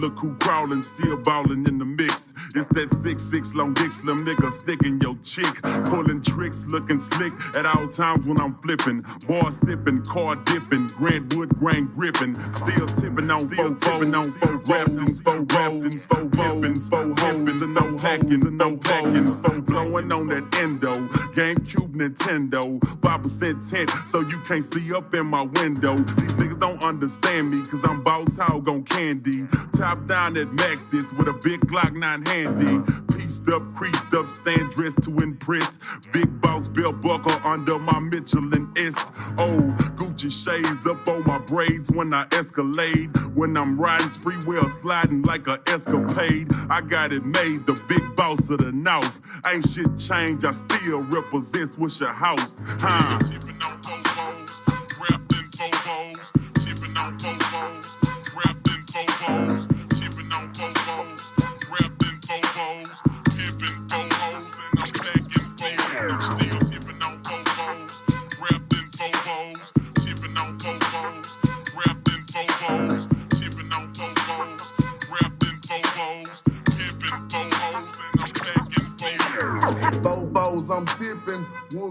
Look 0.00 0.18
who 0.18 0.34
crawling, 0.36 0.82
still 0.82 1.16
balling 1.18 1.66
in 1.68 1.78
the 1.78 1.84
mix. 1.84 2.32
It's 2.54 2.68
that 2.68 2.92
six 2.92 3.22
six 3.22 3.54
long 3.54 3.74
dick 3.74 3.92
slim 3.92 4.18
nigga 4.18 4.50
sticking 4.50 5.00
your 5.02 5.16
chick, 5.22 5.60
pulling 5.86 6.22
tricks, 6.22 6.66
looking 6.68 6.98
slick 6.98 7.32
at 7.56 7.66
all 7.66 7.88
times 7.88 8.26
when 8.26 8.40
I'm 8.40 8.54
flipping, 8.54 9.02
bar 9.28 9.52
sipping, 9.52 10.02
car 10.02 10.36
dipping, 10.36 10.86
Grant 10.88 11.34
Wood 11.36 11.50
grain 11.58 11.86
gripping, 11.86 12.38
still 12.50 12.86
tipping 12.86 13.30
on 13.30 13.40
still 13.40 13.74
tipping 13.74 14.14
on 14.14 14.24
four 14.24 14.56
rapping, 14.72 15.06
four 15.06 15.40
rapping, 15.52 15.92
four 15.92 16.24
rapping, 16.24 16.74
four 16.74 17.14
hoes 17.18 17.62
and 17.62 17.74
no 17.74 17.98
hacking, 17.98 18.46
and 18.46 18.58
no 18.58 18.78
hacking, 18.84 19.26
four 19.26 19.60
blowing 19.60 20.12
on 20.12 20.28
that 20.28 20.48
endo, 20.60 20.92
GameCube 21.36 21.92
Nintendo, 21.94 22.80
five 23.04 23.22
percent 23.22 23.62
tent, 23.68 23.90
so 24.06 24.20
you 24.20 24.40
can't 24.48 24.64
see 24.64 24.94
up 24.94 25.14
in 25.14 25.26
my 25.26 25.42
window. 25.42 25.96
These 25.96 26.36
niggas 26.40 26.58
don't 26.58 26.82
understand 26.84 27.50
me, 27.50 27.62
cause 27.62 27.84
I'm 27.84 28.02
boss 28.02 28.36
hog 28.36 28.68
on 28.68 28.82
candy, 28.84 29.46
top 29.76 29.99
down 30.06 30.36
at 30.36 30.48
Maxis 30.48 31.16
with 31.16 31.28
a 31.28 31.32
big 31.32 31.60
Glock 31.60 31.92
9 31.94 32.26
handy. 32.26 32.92
Pieced 33.14 33.48
up, 33.48 33.62
creased 33.74 34.12
up, 34.14 34.28
stand 34.28 34.70
dressed 34.70 35.02
to 35.04 35.10
impress. 35.18 35.78
Big 36.12 36.40
boss 36.40 36.68
belt 36.68 37.00
buckle 37.00 37.32
under 37.44 37.78
my 37.78 37.98
Michelin 37.98 38.72
S. 38.76 39.10
Oh, 39.38 39.60
Gucci 39.96 40.30
shades 40.30 40.86
up 40.86 41.06
on 41.08 41.24
my 41.26 41.38
braids 41.38 41.90
when 41.90 42.12
I 42.12 42.26
escalade. 42.32 43.10
When 43.34 43.56
I'm 43.56 43.80
riding 43.80 44.08
spree 44.08 44.36
wheel 44.46 44.68
sliding 44.68 45.22
like 45.22 45.46
a 45.46 45.60
escapade. 45.68 46.52
I 46.68 46.80
got 46.80 47.12
it 47.12 47.24
made, 47.24 47.66
the 47.66 47.80
big 47.88 48.16
boss 48.16 48.50
of 48.50 48.58
the 48.58 48.72
north. 48.72 49.20
Ain't 49.52 49.68
shit 49.68 49.96
changed, 49.96 50.44
I 50.44 50.52
still 50.52 51.02
represent 51.02 51.70
your 52.00 52.08
House. 52.10 52.60
Huh? 52.80 53.18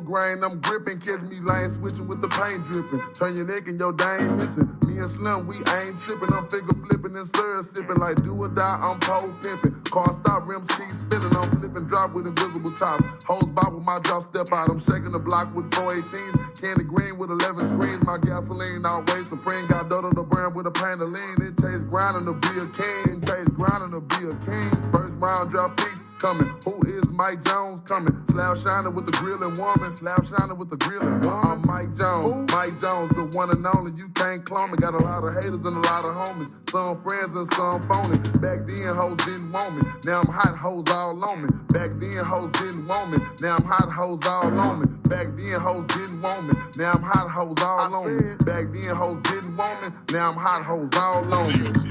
Grain, 0.10 0.42
I'm 0.44 0.58
gripping. 0.60 0.98
Catch 0.98 1.22
me 1.30 1.38
lying, 1.46 1.70
switching 1.70 2.10
with 2.10 2.22
the 2.26 2.30
pain 2.34 2.66
dripping. 2.66 3.02
Turn 3.14 3.38
your 3.38 3.46
neck 3.46 3.70
and 3.70 3.78
your 3.78 3.94
dame 3.94 4.36
missing. 4.42 4.66
Me 4.90 4.98
and 4.98 5.06
Slim, 5.10 5.46
we 5.46 5.62
ain't 5.78 6.02
tripping. 6.02 6.34
I'm 6.34 6.50
figure 6.50 6.74
flipping 6.74 7.14
and 7.14 7.30
syrup 7.30 7.66
sipping. 7.70 8.02
Like 8.02 8.18
do 8.26 8.34
or 8.34 8.50
die, 8.50 8.80
I'm 8.82 8.98
pole 9.00 9.30
pimping. 9.46 9.78
Car 9.94 10.10
stop, 10.18 10.50
rim 10.50 10.66
seat 10.66 10.90
spinning. 10.90 11.34
I'm 11.38 11.50
flipping 11.54 11.86
drop 11.86 12.18
with 12.18 12.26
invisible 12.26 12.74
tops. 12.74 13.06
Hoes 13.30 13.46
bob 13.54 13.78
with 13.78 13.86
my 13.86 14.02
drop, 14.02 14.26
step 14.26 14.50
out. 14.52 14.70
I'm 14.74 14.82
shaking 14.82 15.14
the 15.14 15.22
block 15.22 15.54
with 15.54 15.70
418s. 15.78 16.58
Candy 16.58 16.84
green 16.84 17.18
with 17.22 17.30
11 17.30 17.70
screens. 17.70 18.02
My 18.04 18.18
gasoline 18.18 18.86
always 18.86 19.30
supreme. 19.30 19.70
Got 19.70 19.94
Dodo 19.94 20.10
the 20.10 20.26
brand 20.26 20.58
with 20.58 20.66
a 20.66 20.74
pain 20.74 20.98
of 20.98 21.14
lean. 21.14 21.38
It 21.46 21.56
tastes 21.56 21.86
grinding 21.86 22.26
to 22.26 22.34
be 22.34 22.54
a 22.58 22.68
king. 22.74 23.22
Tastes 23.22 23.54
grinding 23.54 23.94
to 23.94 24.02
be 24.02 24.22
a 24.26 24.36
king. 24.42 24.74
First 24.92 25.22
round 25.22 25.54
drop 25.54 25.78
piece 25.78 25.89
coming. 26.20 26.52
Who 26.68 26.76
is 26.84 27.12
Mike 27.12 27.44
Jones 27.44 27.82
coming? 27.82 28.14
Slab 28.28 28.60
shining 28.60 28.94
with 28.94 29.06
the 29.06 29.16
grill 29.18 29.42
and 29.42 29.58
woman. 29.58 29.92
Slab 29.96 30.28
shining 30.28 30.58
with 30.58 30.70
the 30.70 30.78
grill 30.78 31.02
and 31.02 31.24
woman. 31.24 31.40
I'm 31.40 31.62
Mike 31.64 31.96
Jones. 31.96 32.52
Mike 32.52 32.76
Jones, 32.78 33.16
the 33.16 33.32
one 33.34 33.50
and 33.50 33.66
only. 33.76 33.96
You 33.96 34.10
can't 34.10 34.44
clone 34.46 34.72
me. 34.72 34.78
Got 34.78 34.94
a 34.94 35.04
lot 35.04 35.24
of 35.24 35.34
haters 35.34 35.64
and 35.64 35.80
a 35.80 35.84
lot 35.88 36.04
of 36.04 36.14
homies. 36.14 36.52
Some 36.70 37.02
friends 37.02 37.34
and 37.34 37.48
some 37.56 37.82
phony. 37.88 38.20
Back 38.44 38.68
then, 38.68 38.92
hoes 38.94 39.18
didn't 39.24 39.52
want 39.52 39.80
me. 39.80 39.82
Now 40.06 40.22
I'm 40.22 40.32
hot 40.32 40.56
hoes 40.60 40.92
all 40.92 41.16
on 41.16 41.42
me. 41.42 41.50
Back 41.72 41.96
then, 41.98 42.20
hoes 42.20 42.52
didn't 42.60 42.86
want 42.86 43.12
me. 43.12 43.18
Now 43.42 43.56
I'm 43.58 43.64
hot 43.64 43.90
hoes 43.90 44.28
all 44.28 44.52
on 44.52 44.84
me. 44.84 44.88
Back 45.08 45.28
then, 45.40 45.56
hoes 45.60 45.86
didn't 45.88 46.22
want 46.22 46.44
me. 46.46 46.54
Now 46.78 47.00
I'm 47.00 47.04
hot 47.04 47.32
hoes 47.32 47.58
all 47.64 47.96
on 47.96 48.04
me. 48.06 48.36
Back 48.46 48.68
then, 48.76 48.92
hoes 48.92 49.22
didn't 49.24 49.56
want 49.56 49.82
me. 49.82 49.90
Now 50.12 50.30
I'm 50.30 50.38
hot 50.38 50.64
hoes 50.68 50.92
all 51.00 51.24
on 51.24 51.48
me. 51.48 51.90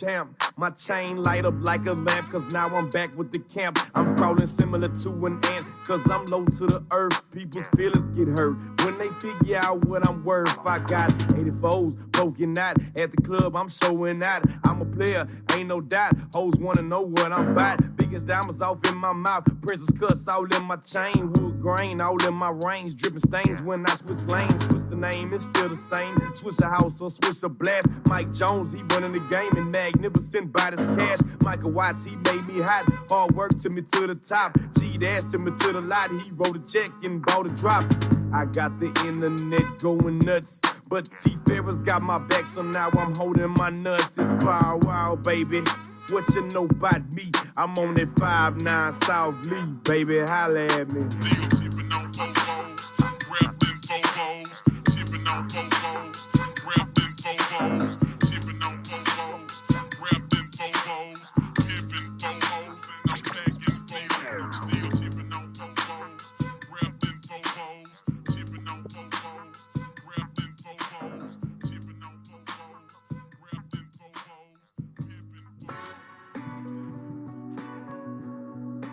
Champ. 0.00 0.42
My 0.56 0.70
chain 0.70 1.22
light 1.22 1.44
up 1.44 1.54
like 1.60 1.86
a 1.86 1.92
lamp, 1.92 2.30
cause 2.30 2.50
now 2.52 2.68
I'm 2.68 2.88
back 2.90 3.16
with 3.16 3.32
the 3.32 3.38
camp. 3.38 3.78
I'm 3.94 4.16
crawling 4.16 4.46
similar 4.46 4.88
to 4.88 5.26
an 5.26 5.40
ant, 5.52 5.66
cause 5.84 6.08
I'm 6.10 6.24
low 6.26 6.44
to 6.44 6.66
the 6.66 6.82
earth. 6.90 7.30
People's 7.30 7.68
feelings 7.68 8.16
get 8.16 8.28
hurt 8.38 8.58
when 8.84 8.98
they 8.98 9.08
figure 9.20 9.60
out 9.62 9.84
what 9.86 10.08
I'm 10.08 10.24
worth. 10.24 10.58
I 10.66 10.78
got 10.78 11.10
84s 11.10 12.12
poking 12.12 12.58
out 12.58 12.78
at 13.00 13.10
the 13.10 13.22
club, 13.22 13.56
I'm 13.56 13.68
showing 13.68 14.24
out. 14.24 14.44
I'm 14.66 14.80
a 14.80 14.84
player, 14.84 15.26
ain't 15.54 15.68
no 15.68 15.80
doubt. 15.80 16.14
Hoes 16.34 16.58
wanna 16.58 16.82
know 16.82 17.02
what 17.02 17.32
I'm 17.32 17.52
about. 17.52 17.96
Biggest 17.96 18.26
diamonds 18.26 18.60
off 18.60 18.78
in 18.90 18.96
my 18.96 19.12
mouth, 19.12 19.44
princess 19.62 19.90
cuss 19.98 20.26
all 20.28 20.44
in 20.44 20.64
my 20.64 20.76
chain. 20.76 21.32
Wood 21.34 21.49
grain 21.60 22.00
all 22.00 22.16
in 22.26 22.34
my 22.34 22.50
range, 22.64 22.96
dripping 22.96 23.20
stains 23.20 23.62
when 23.62 23.84
I 23.86 23.94
switch 23.94 24.24
lanes. 24.30 24.64
Switch 24.64 24.82
the 24.88 24.96
name, 24.96 25.32
it's 25.32 25.44
still 25.44 25.68
the 25.68 25.76
same. 25.76 26.16
Switch 26.34 26.56
the 26.56 26.68
house 26.68 27.00
or 27.00 27.10
switch 27.10 27.40
the 27.40 27.48
blast. 27.48 27.88
Mike 28.08 28.32
Jones, 28.32 28.72
he 28.72 28.82
running 28.94 29.12
the 29.12 29.20
game 29.30 29.56
and 29.56 29.70
magnificent 29.72 30.52
by 30.52 30.70
this 30.70 30.86
cash. 30.98 31.18
Michael 31.44 31.70
Watts, 31.70 32.04
he 32.04 32.16
made 32.16 32.46
me 32.48 32.60
hot. 32.60 32.86
Hard 33.10 33.32
work 33.34 33.50
to 33.60 33.70
me 33.70 33.82
to 33.82 34.06
the 34.06 34.14
top. 34.14 34.58
Cheat 34.78 35.02
ass 35.02 35.24
to 35.24 35.38
me 35.38 35.52
to 35.52 35.72
the 35.72 35.80
lot. 35.82 36.08
He 36.10 36.30
wrote 36.32 36.56
a 36.56 36.60
check 36.60 36.90
and 37.04 37.24
bought 37.24 37.46
a 37.46 37.50
drop. 37.50 37.84
I 38.32 38.46
got 38.46 38.78
the 38.80 38.86
internet 39.06 39.78
going 39.78 40.18
nuts. 40.18 40.60
But 40.88 41.08
T 41.18 41.36
Ferris 41.46 41.80
got 41.82 42.02
my 42.02 42.18
back, 42.18 42.44
so 42.44 42.62
now 42.62 42.90
I'm 42.98 43.14
holding 43.14 43.54
my 43.58 43.70
nuts. 43.70 44.18
It's 44.18 44.44
Bow 44.44 44.80
Wow, 44.82 45.16
baby. 45.16 45.62
What 46.10 46.34
you 46.34 46.42
know 46.48 46.64
about 46.64 47.14
me? 47.14 47.30
I'm 47.56 47.70
on 47.78 47.94
that 47.94 48.08
5-9 48.16 49.04
South 49.04 49.46
Lee, 49.46 49.62
baby. 49.84 50.18
Holla 50.20 50.64
at 50.64 50.92
me. 50.92 51.06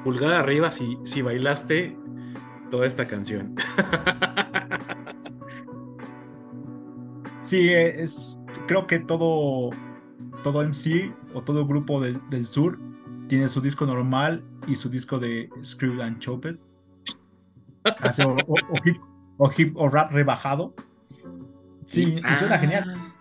Pulgar 0.08 0.32
arriba 0.32 0.72
si, 0.72 0.98
si 1.04 1.22
bailaste 1.22 1.98
toda 2.72 2.88
esta 2.88 3.06
canción. 3.08 3.56
Sí, 7.42 7.70
es, 7.70 8.44
creo 8.68 8.88
que 8.88 9.00
todo, 9.00 9.70
todo 10.44 10.64
MC 10.66 11.14
o 11.34 11.42
todo 11.42 11.66
grupo 11.66 12.02
del, 12.02 12.46
sur 12.46 12.78
tiene 13.30 13.48
su 13.48 13.62
disco 13.62 13.86
normal 13.86 14.44
y 14.66 14.76
su 14.76 14.90
disco 14.90 15.18
de 15.20 15.50
Screwed 15.64 16.02
and 16.02 16.20
Choped. 16.20 16.58
O, 19.38 19.52
hip, 19.58 19.78
o, 19.78 19.88
rap 19.88 20.12
rebajado. 20.12 20.74
Sí, 21.86 22.22
y 22.30 22.36
suena 22.36 22.58
genial. 22.60 23.14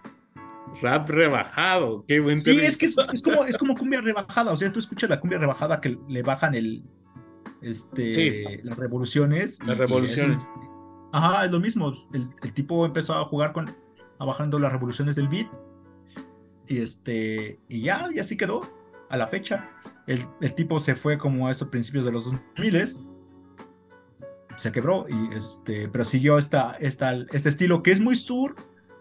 Rap 0.83 1.09
rebajado, 1.09 2.05
qué 2.07 2.21
buen 2.21 2.39
Sí, 2.39 2.61
es 2.61 2.77
que 2.77 2.87
es, 2.87 3.23
como, 3.23 3.45
es 3.45 3.57
como 3.57 3.75
cumbia 3.75 4.01
rebajada. 4.01 4.53
O 4.53 4.57
sea, 4.57 4.71
tú 4.73 4.79
escuchas 4.79 5.09
la 5.09 5.21
cumbia 5.21 5.39
rebajada 5.39 5.81
que 5.81 5.99
le 6.09 6.23
bajan 6.23 6.55
el. 6.55 6.85
Este. 7.63 8.61
Las 8.63 8.77
revoluciones. 8.77 9.59
Las 9.67 9.79
revoluciones. 9.79 10.39
ajá, 11.13 11.45
es 11.45 11.51
lo 11.51 11.61
mismo. 11.61 11.93
El, 12.13 12.53
tipo 12.53 12.85
empezó 12.85 13.15
a 13.15 13.25
jugar 13.25 13.53
con. 13.53 13.69
a 14.19 14.25
bajando 14.25 14.59
las 14.59 14.73
revoluciones 14.73 15.17
del 15.17 15.29
beat. 15.29 15.49
Y 16.69 16.79
este. 16.79 17.59
Y 17.69 17.83
ya, 17.83 18.09
y 18.15 18.19
así 18.19 18.37
quedó. 18.37 18.61
A 19.09 19.17
la 19.17 19.29
fecha. 19.29 19.71
El, 20.07 20.25
el 20.41 20.55
tipo 20.55 20.81
se 20.81 20.95
fue 20.95 21.17
como 21.17 21.49
a 21.49 21.53
esos 21.53 21.69
principios 21.69 22.05
de 22.05 22.13
los 22.13 22.25
2000 22.25 23.07
se 24.57 24.73
quebró 24.73 25.07
y 25.09 25.35
este 25.35 25.89
pero 25.89 26.05
siguió 26.05 26.39
esta, 26.39 26.73
esta, 26.81 27.15
este 27.31 27.49
estilo 27.49 27.83
que 27.83 27.91
es 27.91 28.01
muy 28.01 28.17
sur 28.17 28.57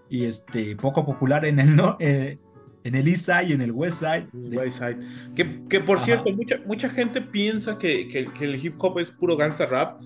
y 0.10 0.26
este, 0.26 0.76
poco 0.76 1.06
popular 1.06 1.46
en 1.46 1.60
el, 1.60 1.76
no, 1.76 1.98
eh, 2.00 2.38
en 2.84 2.96
el 2.96 3.08
East 3.08 3.26
Side 3.26 3.46
y 3.50 3.54
en 3.54 3.62
el 3.62 3.72
West 3.72 4.00
Side. 4.00 4.28
West 4.34 4.78
Side. 4.78 5.00
Que, 5.36 5.64
que 5.68 5.80
por 5.80 6.00
cierto, 6.00 6.32
mucha, 6.32 6.60
mucha 6.66 6.90
gente 6.90 7.22
piensa 7.22 7.78
que, 7.78 8.08
que, 8.08 8.46
el 8.46 8.64
hip 8.64 8.76
hop 8.78 9.00
es 9.00 9.12
puro 9.12 9.36
gangsta 9.36 9.66
rap. 9.66 10.02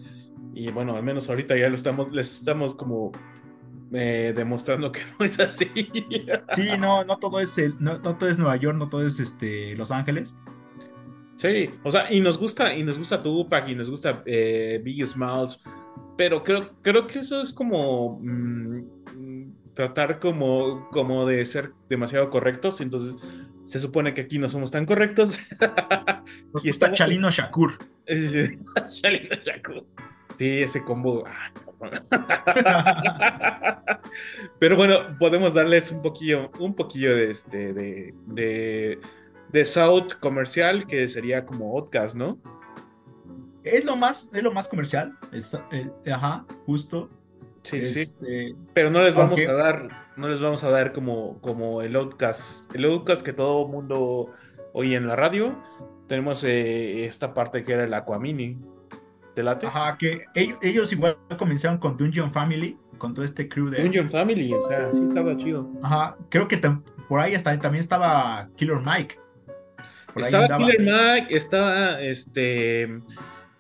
Y 0.54 0.72
bueno, 0.72 0.96
al 0.96 1.04
menos 1.04 1.30
ahorita 1.30 1.58
ya 1.58 1.70
lo 1.70 1.76
estamos, 1.76 2.12
les 2.12 2.40
estamos 2.40 2.76
como 2.76 3.12
eh, 3.94 4.34
demostrando 4.36 4.92
que 4.92 5.02
no 5.20 5.26
es 5.26 5.40
así. 5.40 5.70
sí, 6.50 6.70
no, 6.80 7.04
no 7.04 7.18
todo 7.18 7.40
es 7.40 7.58
el, 7.58 7.76
no, 7.80 8.00
no, 8.00 8.18
todo 8.18 8.30
es 8.30 8.40
Nueva 8.40 8.56
York, 8.56 8.78
no 8.78 8.90
todo 8.90 9.06
es 9.06 9.20
este 9.20 9.76
Los 9.76 9.92
Ángeles. 9.92 10.38
Sí, 11.36 11.70
o 11.84 11.92
sea, 11.92 12.12
y 12.12 12.20
nos 12.20 12.38
gusta, 12.38 12.74
y 12.76 12.84
nos 12.84 12.98
gusta 12.98 13.24
Tupac, 13.24 13.68
y 13.70 13.76
nos 13.76 13.90
gusta 13.90 14.24
eh, 14.26 14.82
Biggie 14.84 15.06
Smalls, 15.06 15.62
pero 16.18 16.44
creo, 16.44 16.62
creo 16.82 17.08
que 17.08 17.20
eso 17.20 17.42
es 17.42 17.54
como 17.54 18.20
mm, 18.22 19.39
tratar 19.80 20.20
como, 20.20 20.90
como 20.90 21.26
de 21.26 21.46
ser 21.46 21.72
demasiado 21.88 22.30
correctos, 22.30 22.82
entonces 22.82 23.16
se 23.64 23.80
supone 23.80 24.14
que 24.14 24.20
aquí 24.20 24.38
no 24.38 24.50
somos 24.50 24.72
tan 24.72 24.86
correctos. 24.86 25.40
y 26.64 26.70
está 26.70 26.92
Chalino 26.92 27.32
Shakur. 27.32 27.78
Chalino 28.06 29.36
Shakur. 29.46 29.86
Sí, 30.38 30.64
ese 30.64 30.84
combo. 30.84 31.24
Pero 34.60 34.76
bueno, 34.76 35.18
podemos 35.18 35.54
darles 35.54 35.92
un 35.92 36.02
poquillo, 36.02 36.52
un 36.60 36.76
poquillo 36.76 37.16
de 37.16 37.32
este, 37.32 37.74
de, 37.74 38.14
de, 38.26 39.00
de 39.48 39.64
South 39.64 40.16
comercial, 40.20 40.88
que 40.88 41.08
sería 41.08 41.46
como 41.46 41.78
Outcast, 41.78 42.18
¿no? 42.18 42.38
Es 43.64 43.86
lo 43.86 43.96
más, 43.96 44.34
es 44.34 44.44
lo 44.44 44.52
más 44.52 44.68
comercial. 44.68 45.18
Eh, 45.72 45.90
ajá, 46.12 46.46
justo. 46.66 47.10
Sí, 47.64 47.86
sí. 47.86 48.02
Este, 48.02 48.56
Pero 48.74 48.90
no 48.90 49.02
les 49.02 49.16
vamos 49.16 49.40
a 49.40 49.54
dar, 49.54 49.90
no 50.16 50.28
les 50.30 50.42
vamos 50.42 50.64
a 50.64 50.70
dar 50.70 50.94
como, 50.94 51.40
como 51.42 51.82
el 51.82 51.96
Outcast, 51.96 52.74
el 52.76 52.86
Outcast 52.86 53.22
que 53.22 53.34
todo 53.34 53.68
mundo 53.68 54.32
oye 54.74 54.96
en 54.96 55.08
la 55.08 55.16
radio. 55.16 55.56
Tenemos 56.08 56.44
eh, 56.44 57.06
esta 57.06 57.34
parte 57.34 57.64
que 57.64 57.74
era 57.74 57.84
el 57.84 57.94
Aquamini. 57.94 58.58
¿Te 59.36 59.44
late? 59.44 59.68
Ajá, 59.68 59.98
que 59.98 60.26
ellos, 60.34 60.92
igual 60.92 61.18
comenzaron 61.38 61.78
con 61.78 61.96
Dungeon 61.96 62.32
Family, 62.32 62.78
con 62.98 63.14
todo 63.14 63.24
este 63.24 63.48
crew 63.48 63.70
de. 63.70 63.84
Dungeon 63.84 64.10
Family, 64.10 64.54
o 64.54 64.62
sea, 64.62 64.92
sí 64.92 65.04
estaba 65.04 65.38
chido. 65.38 65.70
Ajá, 65.84 66.18
creo 66.30 66.48
que 66.48 66.58
por 67.08 67.20
ahí 67.20 67.36
hasta, 67.36 67.58
también 67.60 67.82
estaba 67.82 68.50
Killer 68.56 68.80
Mike. 68.84 69.20
estaba 70.16 70.58
Killer 70.58 70.80
Mike, 70.80 71.36
estaba 71.36 72.02
este 72.02 73.00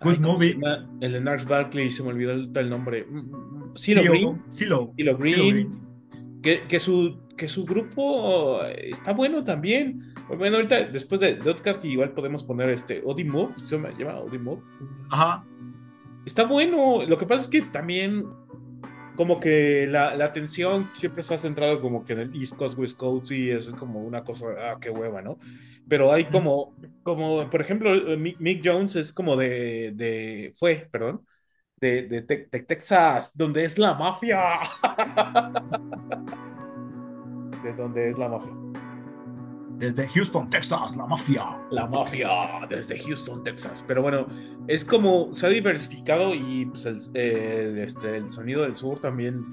Good 0.01 0.19
movie. 0.19 0.57
El 1.01 1.11
de 1.11 1.21
Nars 1.21 1.45
Barkley, 1.45 1.91
se 1.91 2.03
me 2.03 2.09
olvidó 2.09 2.31
el, 2.31 2.69
nombre. 2.69 3.05
Silo 3.73 4.01
Green. 4.03 4.41
Silo. 4.49 4.93
Green. 4.95 5.69
Que, 6.41 6.61
que, 6.67 6.79
su, 6.79 7.19
que 7.35 7.49
su 7.49 7.65
grupo 7.65 8.63
está 8.65 9.13
bueno 9.13 9.43
también. 9.43 10.13
Bueno, 10.37 10.57
ahorita 10.57 10.85
después 10.85 11.19
de, 11.19 11.35
podcast 11.35 11.83
igual 11.83 12.13
podemos 12.13 12.43
poner 12.43 12.69
este 12.69 13.01
Odimo, 13.03 13.53
se 13.61 13.77
me 13.77 13.93
llama 13.93 14.19
Odimo. 14.19 14.63
Ajá. 15.09 15.45
Está 16.25 16.45
bueno. 16.45 17.05
Lo 17.05 17.17
que 17.17 17.25
pasa 17.25 17.41
es 17.41 17.47
que 17.49 17.61
también 17.61 18.25
como 19.17 19.41
que 19.41 19.85
la, 19.85 20.15
la, 20.15 20.23
atención 20.23 20.89
siempre 20.93 21.23
se 21.23 21.33
ha 21.33 21.37
centrado 21.37 21.81
como 21.81 22.05
que 22.05 22.13
en 22.13 22.19
el 22.19 22.41
East 22.41 22.55
Coast, 22.55 22.79
West 22.79 22.95
Coast 22.97 23.29
y 23.31 23.49
eso 23.49 23.71
es 23.71 23.75
como 23.75 23.99
una 23.99 24.23
cosa, 24.23 24.45
ah, 24.57 24.77
qué 24.79 24.91
hueva, 24.91 25.21
¿no? 25.21 25.37
Pero 25.89 26.13
hay 26.13 26.25
como, 26.25 26.75
como 27.03 27.49
por 27.49 27.61
ejemplo, 27.61 27.93
eh, 27.93 28.15
Mick, 28.15 28.61
Jones 28.63 28.95
es 28.95 29.11
como 29.11 29.35
de, 29.35 29.91
de 29.95 30.53
fue, 30.55 30.87
perdón, 30.91 31.25
de, 31.81 32.03
de, 32.03 32.21
Texas, 32.21 33.31
donde 33.33 33.63
es 33.63 33.79
la 33.79 33.95
mafia. 33.95 34.59
de 37.63 37.73
donde 37.73 38.09
es 38.09 38.17
la 38.17 38.29
mafia. 38.29 38.53
Desde 39.79 40.07
Houston, 40.09 40.49
Texas, 40.49 40.97
la 40.97 41.07
mafia. 41.07 41.57
La 41.71 41.87
mafia, 41.87 42.29
desde 42.69 42.99
Houston, 42.99 43.43
Texas. 43.43 43.83
Pero 43.87 44.01
bueno, 44.01 44.27
es 44.67 44.83
como 44.83 45.33
se 45.33 45.47
ha 45.47 45.49
diversificado 45.49 46.35
y 46.35 46.65
pues, 46.65 46.85
el, 46.85 47.79
este, 47.79 48.17
el 48.17 48.29
sonido 48.29 48.63
del 48.63 48.75
sur 48.75 48.99
también 48.99 49.45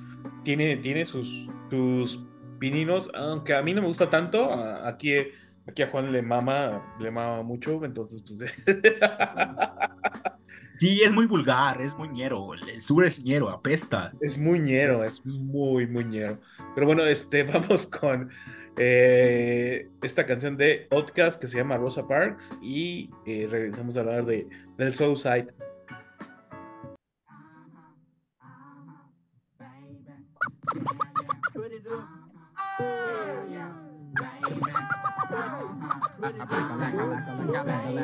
tiene, 0.43 0.77
tiene 0.79 1.05
sus, 1.05 1.49
sus 1.71 2.21
pininos, 2.59 3.09
aunque 3.15 3.55
a 3.55 3.63
mí 3.63 3.73
no 3.73 3.83
me 3.83 3.87
gusta 3.87 4.11
tanto. 4.11 4.53
Aquí, 4.85 5.15
aquí 5.67 5.83
a 5.83 5.89
Juan 5.89 6.13
le 6.13 6.23
mama, 6.23 6.97
le 6.99 7.11
mama 7.11 7.43
mucho, 7.43 7.85
entonces 7.85 8.23
pues... 8.27 8.53
Sí, 10.79 11.01
es 11.03 11.11
muy 11.11 11.25
vulgar, 11.27 11.81
es 11.81 11.97
muy 11.97 12.09
ñero. 12.09 12.53
El 12.53 12.81
sur 12.83 13.05
es 13.07 13.25
ñero, 13.25 13.49
apesta. 13.49 14.13
Es 14.21 14.37
muy 14.37 14.61
ñero, 14.61 15.05
es 15.05 15.25
muy, 15.25 15.87
muy 15.87 16.05
ñero. 16.05 16.39
Pero 16.75 16.87
bueno, 16.87 17.03
este, 17.05 17.45
vamos 17.45 17.87
con 17.87 18.29
eh, 18.77 19.89
esta 20.03 20.27
canción 20.27 20.59
de 20.59 20.87
Outcast 20.91 21.41
que 21.41 21.47
se 21.47 21.57
llama 21.57 21.79
Rosa 21.79 22.07
Parks 22.07 22.59
y 22.61 23.09
eh, 23.25 23.49
regresamos 23.51 23.97
a 23.97 24.01
hablar 24.01 24.27
de, 24.27 24.47
del 24.77 24.95
Soulside. 37.57 37.97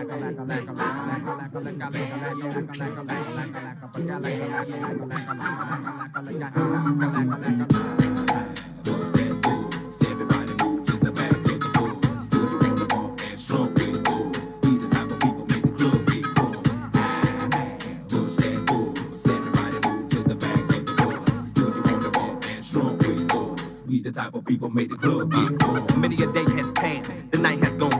type 24.12 24.34
of 24.34 24.44
people 24.44 24.68
made 24.70 24.90
the 24.90 24.96
club 24.96 25.30
get 25.30 25.62
full. 25.62 25.98
Many 25.98 26.16
a 26.16 26.26
day 26.32 26.44
has 26.56 26.70
passed, 26.72 27.30
the 27.32 27.38
night 27.38 27.62
has 27.64 27.76
gone 27.76 27.91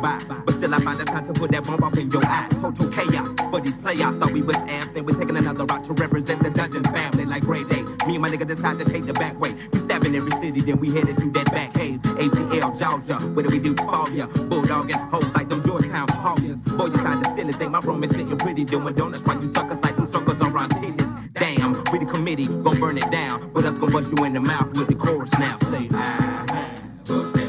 still 0.73 0.89
I 0.89 0.93
find 0.93 1.01
the 1.01 1.05
time 1.05 1.27
to 1.27 1.32
put 1.32 1.51
that 1.53 1.65
bomb 1.65 1.82
off 1.82 1.97
in 1.99 2.11
your 2.11 2.24
eye. 2.24 2.49
Total 2.61 2.89
chaos 2.89 3.28
for 3.51 3.61
these 3.61 3.77
playoffs. 3.77 4.19
Thought 4.19 4.32
we 4.32 4.43
was 4.43 4.57
abs 4.57 4.94
and 4.97 5.07
we're 5.07 5.19
taking 5.19 5.36
another 5.36 5.65
route 5.65 5.85
to 5.85 5.93
represent 5.94 6.43
the 6.43 6.51
dungeon 6.51 6.85
family 6.85 7.24
like 7.24 7.47
Ray 7.47 7.65
Day. 7.65 7.82
Me 8.07 8.15
and 8.15 8.23
my 8.23 8.28
nigga 8.28 8.47
decide 8.47 8.78
to 8.78 8.85
take 8.85 9.05
the 9.05 9.12
back 9.15 9.39
way. 9.40 9.55
We 9.73 9.78
stabbing 9.78 10.15
every 10.15 10.31
city, 10.32 10.61
then 10.61 10.78
we 10.78 10.90
headed 10.93 11.16
to 11.19 11.31
that 11.31 11.51
back 11.53 11.74
cave. 11.74 12.01
ATL, 12.03 12.78
Georgia, 12.78 13.24
what 13.35 13.47
do 13.47 13.51
we 13.51 13.59
do 13.59 13.74
for 13.77 14.09
ya? 14.12 14.27
Bulldog 14.49 14.90
and 14.90 15.01
hoes 15.11 15.35
like 15.35 15.49
them 15.49 15.62
Georgetown 15.65 16.09
Hawkins. 16.09 16.70
Boy, 16.73 16.86
you 16.86 16.97
signed 16.97 17.24
the 17.24 17.35
silly 17.36 17.53
thing. 17.53 17.70
My 17.70 17.81
room 17.81 18.03
is 18.05 18.11
sitting 18.11 18.39
pretty, 18.39 18.65
doing 18.65 18.94
donuts 18.94 19.24
while 19.24 19.40
you 19.40 19.49
suckers 19.49 19.78
like 19.82 19.97
them 19.97 20.07
suckers 20.07 20.40
on 20.40 20.53
round 20.53 20.73
titties. 20.73 21.11
Damn, 21.32 21.73
we 21.93 21.99
the 21.99 22.07
committee, 22.07 22.47
gon' 22.47 22.78
burn 22.78 22.99
it 22.99 23.11
down. 23.11 23.51
But 23.53 23.65
us 23.65 23.78
gon' 23.78 23.93
bust 23.93 24.12
you 24.16 24.24
in 24.24 24.32
the 24.32 24.40
mouth 24.40 24.69
with 24.78 24.89
the 24.89 24.94
chorus 24.94 25.32
now. 25.39 25.57
Say, 25.57 25.89
ah. 25.93 27.41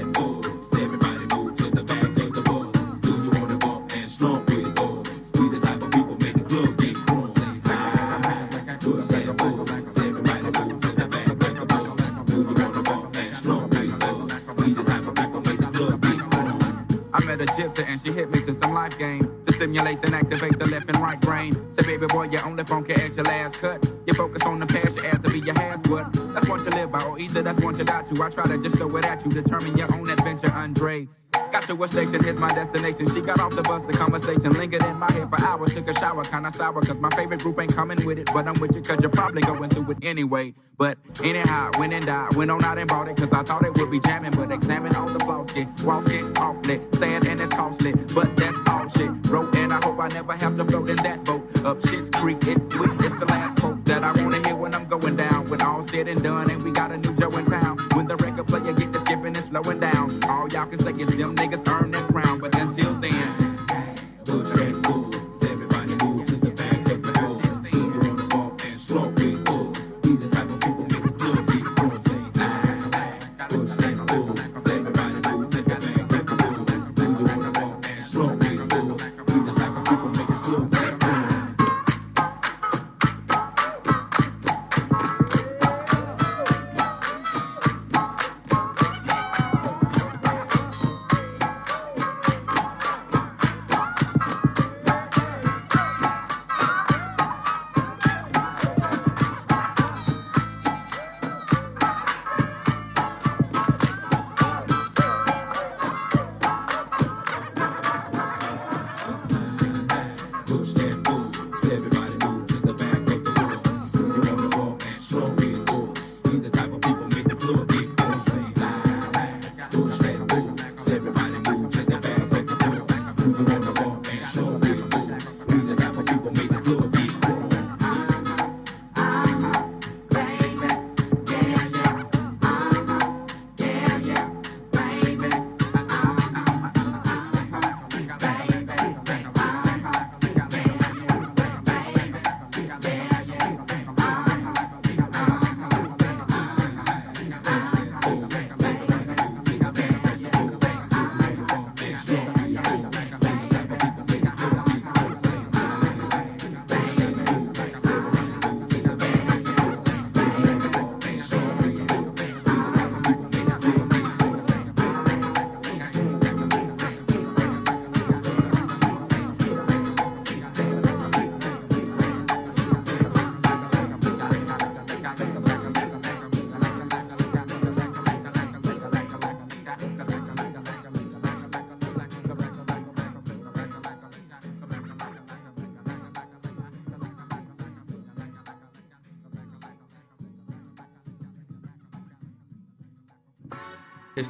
Stimulate 19.64 20.03
and 20.03 20.14
activate 20.14 20.60
the 20.60 20.70
left 20.70 20.90
and 20.90 20.99
right 21.02 21.20
brain. 21.22 21.52
Say, 21.72 21.86
baby 21.86 22.06
boy, 22.07 22.24
you 22.24 22.38
only 22.45 22.64
phone 22.65 22.84
can 22.84 22.99
add 22.99 23.15
your 23.15 23.24
last 23.24 23.61
cut. 23.61 23.90
You 24.06 24.14
focus 24.14 24.45
on 24.45 24.60
the 24.60 24.65
past, 24.65 24.98
your 24.98 25.07
ass 25.07 25.24
to 25.24 25.32
be 25.32 25.40
your 25.40 25.56
half 25.56 25.88
what? 25.88 26.11
That's 26.34 26.49
one 26.49 26.60
to 26.65 26.70
live 26.72 26.91
by, 26.91 27.02
or 27.06 27.18
either 27.18 27.41
that's 27.41 27.64
one 27.64 27.74
to 27.76 27.84
die 27.86 28.03
to. 28.03 28.24
I 28.24 28.30
try 28.30 28.44
to 28.44 28.61
just 28.61 28.76
throw 28.76 28.95
it 28.98 29.06
at 29.06 29.24
you, 29.24 29.32
determine 29.32 29.78
your 29.78 29.94
own 29.95 30.10
adventure, 30.10 30.52
Andre. 30.52 31.07
Got 31.53 31.65
to 31.65 31.84
a 31.84 31.88
station, 31.88 32.23
here's 32.23 32.39
my 32.39 32.51
destination. 32.51 33.05
She 33.05 33.21
got 33.21 33.39
off 33.39 33.55
the 33.55 33.61
bus, 33.61 33.84
the 33.84 33.93
conversation 33.93 34.49
lingered 34.53 34.84
in 34.85 34.97
my 34.97 35.11
head 35.11 35.30
for 35.30 35.39
hours. 35.45 35.71
Took 35.71 35.88
a 35.88 35.93
shower, 35.93 36.23
kinda 36.23 36.51
sour, 36.51 36.81
cause 36.81 36.97
my 36.97 37.11
favorite 37.11 37.41
group 37.41 37.61
ain't 37.61 37.75
coming 37.75 38.03
with 38.03 38.17
it. 38.17 38.27
But 38.34 38.47
I'm 38.47 38.59
with 38.59 38.75
you, 38.75 38.81
cause 38.81 38.97
you're 38.99 39.11
probably 39.11 39.43
going 39.43 39.69
through 39.69 39.91
it 39.91 39.99
anyway. 40.01 40.55
But 40.80 40.97
anyhow, 41.23 41.69
went 41.77 41.93
and 41.93 42.03
died, 42.03 42.35
went 42.35 42.49
on 42.49 42.63
out 42.63 42.80
and 42.80 42.89
bought 42.89 43.07
it, 43.07 43.17
cause 43.17 43.31
I 43.31 43.43
thought 43.43 43.63
it 43.67 43.77
would 43.77 43.91
be 43.91 43.99
jamming. 43.99 44.31
But 44.31 44.51
examine 44.51 44.95
all 44.95 45.05
the 45.05 45.19
flaws, 45.19 45.53
get 45.53 45.67
walk 45.85 46.09
it 46.09 46.25
awfully. 46.39 46.81
Sad 46.93 47.27
and 47.27 47.39
it's 47.39 47.53
costly, 47.53 47.91
but 48.15 48.35
that's 48.35 48.57
all 48.67 48.89
shit. 48.89 49.11
Wrote 49.30 49.55
and 49.55 49.71
I 49.71 49.80
hope 49.85 49.99
I 49.99 50.07
never 50.07 50.34
have 50.34 50.57
to 50.57 50.65
float 50.65 50.89
in 50.89 50.95
that 51.05 51.23
boat. 51.23 51.43
Up 51.63 51.80
shit's 51.85 52.09
creek, 52.09 52.38
it's 52.47 52.73
sweet, 52.73 52.89
it's 52.93 53.13
the 53.19 53.27
last 53.30 53.61
quote 53.61 53.85
that 53.85 54.03
I 54.03 54.11
wanna 54.23 54.41
hear 54.47 54.55
when 54.55 54.73
I'm 54.73 54.88
going 54.88 55.17
down. 55.17 55.47
When 55.51 55.61
all 55.61 55.88
said 55.88 56.07
and 56.07 56.23
done, 56.23 56.49
and 56.49 56.63
we 56.63 56.71
got 56.71 56.91
a 56.91 56.97
new 56.97 57.13
Joe 57.13 57.30
in 57.38 57.45
town. 57.45 57.77
When 57.93 58.07
the 58.07 58.15
record 58.15 58.47
player 58.47 58.73
get 58.73 58.91
to 58.93 59.02
and 59.26 59.38
slowing 59.38 59.80
down, 59.80 60.10
all 60.30 60.48
y'all 60.50 60.66
can 60.66 60.80
say 60.80 60.91
is 60.91 61.16
them 61.16 61.36
niggas 61.36 61.68
earn 61.72 61.91
that 61.91 62.04
crown. 62.12 62.40
But 62.40 62.52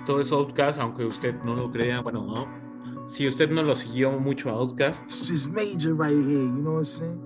Esto 0.03 0.19
es 0.19 0.33
Outcast, 0.33 0.79
aunque 0.81 1.05
usted 1.05 1.33
no 1.45 1.55
lo 1.55 1.71
crea, 1.71 2.01
bueno, 2.01 2.25
no. 2.25 3.07
Si 3.07 3.25
usted 3.25 3.49
no 3.49 3.63
lo 3.63 3.73
siguió 3.73 4.11
mucho 4.19 4.49
a 4.49 4.51
Outcast. 4.51 5.03
It's 5.03 5.29
just 5.29 5.47
major 5.47 5.93
right 5.93 6.11
here, 6.11 6.43
you 6.43 6.57
know 6.57 6.73
what 6.73 6.79
I'm 6.79 6.83
saying? 6.83 7.23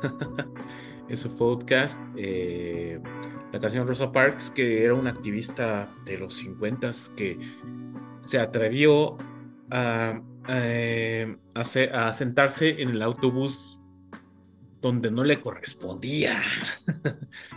Eso 1.08 1.28
fue 1.28 1.48
Outcast. 1.48 2.00
Eh, 2.16 3.00
la 3.50 3.58
canción 3.58 3.88
Rosa 3.88 4.12
Parks, 4.12 4.48
que 4.48 4.84
era 4.84 4.94
una 4.94 5.10
activista 5.10 5.88
de 6.04 6.18
los 6.18 6.34
50 6.34 6.88
que 7.16 7.36
se 8.20 8.38
atrevió 8.38 9.16
a, 9.72 10.22
eh, 10.50 11.36
a, 11.52 11.62
a 11.62 12.12
sentarse 12.12 12.80
en 12.80 12.90
el 12.90 13.02
autobús 13.02 13.80
donde 14.80 15.10
no 15.10 15.24
le 15.24 15.40
correspondía. 15.40 16.40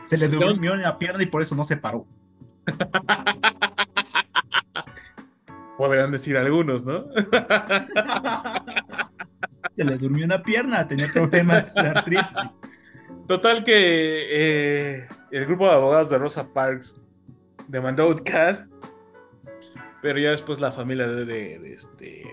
Se 0.03 0.17
le 0.17 0.27
durmió 0.27 0.73
en 0.73 0.81
la 0.81 0.97
pierna 0.97 1.21
y 1.21 1.27
por 1.27 1.43
eso 1.43 1.53
no 1.53 1.63
se 1.63 1.77
paró. 1.77 2.07
Podrían 5.77 6.11
decir 6.11 6.35
algunos, 6.37 6.83
¿no? 6.83 7.05
Se 9.75 9.83
le 9.83 9.97
durmió 9.97 10.25
una 10.25 10.41
pierna, 10.41 10.87
tenía 10.87 11.07
problemas 11.13 11.75
de 11.75 11.81
artritis. 11.81 12.25
Total 13.27 13.63
que 13.63 13.73
eh, 13.75 15.07
el 15.31 15.45
grupo 15.45 15.67
de 15.67 15.73
abogados 15.73 16.09
de 16.09 16.17
Rosa 16.17 16.51
Parks 16.51 16.95
demandó 17.67 18.03
Outcast, 18.03 18.71
pero 20.01 20.17
ya 20.19 20.31
después 20.31 20.59
la 20.59 20.71
familia 20.71 21.07
de, 21.07 21.25
de, 21.25 21.73
este, 21.73 22.23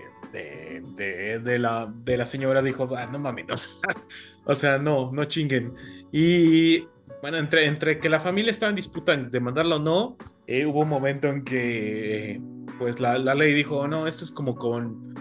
de, 0.95 1.59
la, 1.59 1.91
de 2.03 2.17
la 2.17 2.25
señora 2.25 2.61
dijo, 2.61 2.89
ah, 2.97 3.07
no 3.11 3.19
mames, 3.19 3.69
o 4.45 4.55
sea, 4.55 4.77
no, 4.77 5.11
no 5.11 5.25
chinguen. 5.25 5.73
Y 6.11 6.87
bueno, 7.21 7.37
entre, 7.37 7.65
entre 7.65 7.99
que 7.99 8.09
la 8.09 8.19
familia 8.19 8.51
estaba 8.51 8.69
en 8.69 8.75
disputa 8.75 9.13
en 9.13 9.29
demandarla 9.29 9.75
o 9.77 9.79
no, 9.79 10.17
eh, 10.47 10.65
hubo 10.65 10.81
un 10.81 10.89
momento 10.89 11.27
en 11.27 11.43
que 11.43 12.39
pues 12.77 12.99
la, 12.99 13.17
la, 13.17 13.35
ley 13.35 13.53
dijo, 13.53 13.87
no, 13.87 14.07
esto 14.07 14.23
es 14.23 14.31
como 14.31 14.55
con 14.55 15.15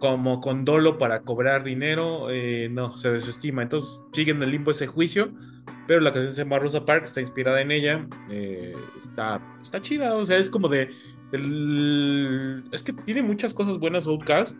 como 0.00 0.40
con 0.40 0.64
dolo 0.64 0.98
para 0.98 1.22
cobrar 1.22 1.62
dinero, 1.62 2.30
eh, 2.30 2.68
no, 2.70 2.96
se 2.96 3.12
desestima. 3.12 3.62
Entonces 3.62 4.00
sigue 4.12 4.32
en 4.32 4.42
el 4.42 4.50
limbo 4.50 4.72
ese 4.72 4.88
juicio, 4.88 5.32
pero 5.86 6.00
la 6.00 6.12
canción 6.12 6.34
se 6.34 6.42
llama 6.42 6.58
Rosa 6.58 6.84
Park, 6.84 7.04
está 7.04 7.20
inspirada 7.20 7.60
en 7.60 7.70
ella, 7.70 8.08
eh, 8.30 8.74
está, 8.96 9.40
está 9.62 9.80
chida, 9.80 10.16
o 10.16 10.24
sea, 10.24 10.38
es 10.38 10.50
como 10.50 10.68
de... 10.68 10.90
es 12.72 12.82
que 12.82 12.92
tiene 13.04 13.22
muchas 13.22 13.54
cosas 13.54 13.78
buenas 13.78 14.06
Outcast, 14.06 14.56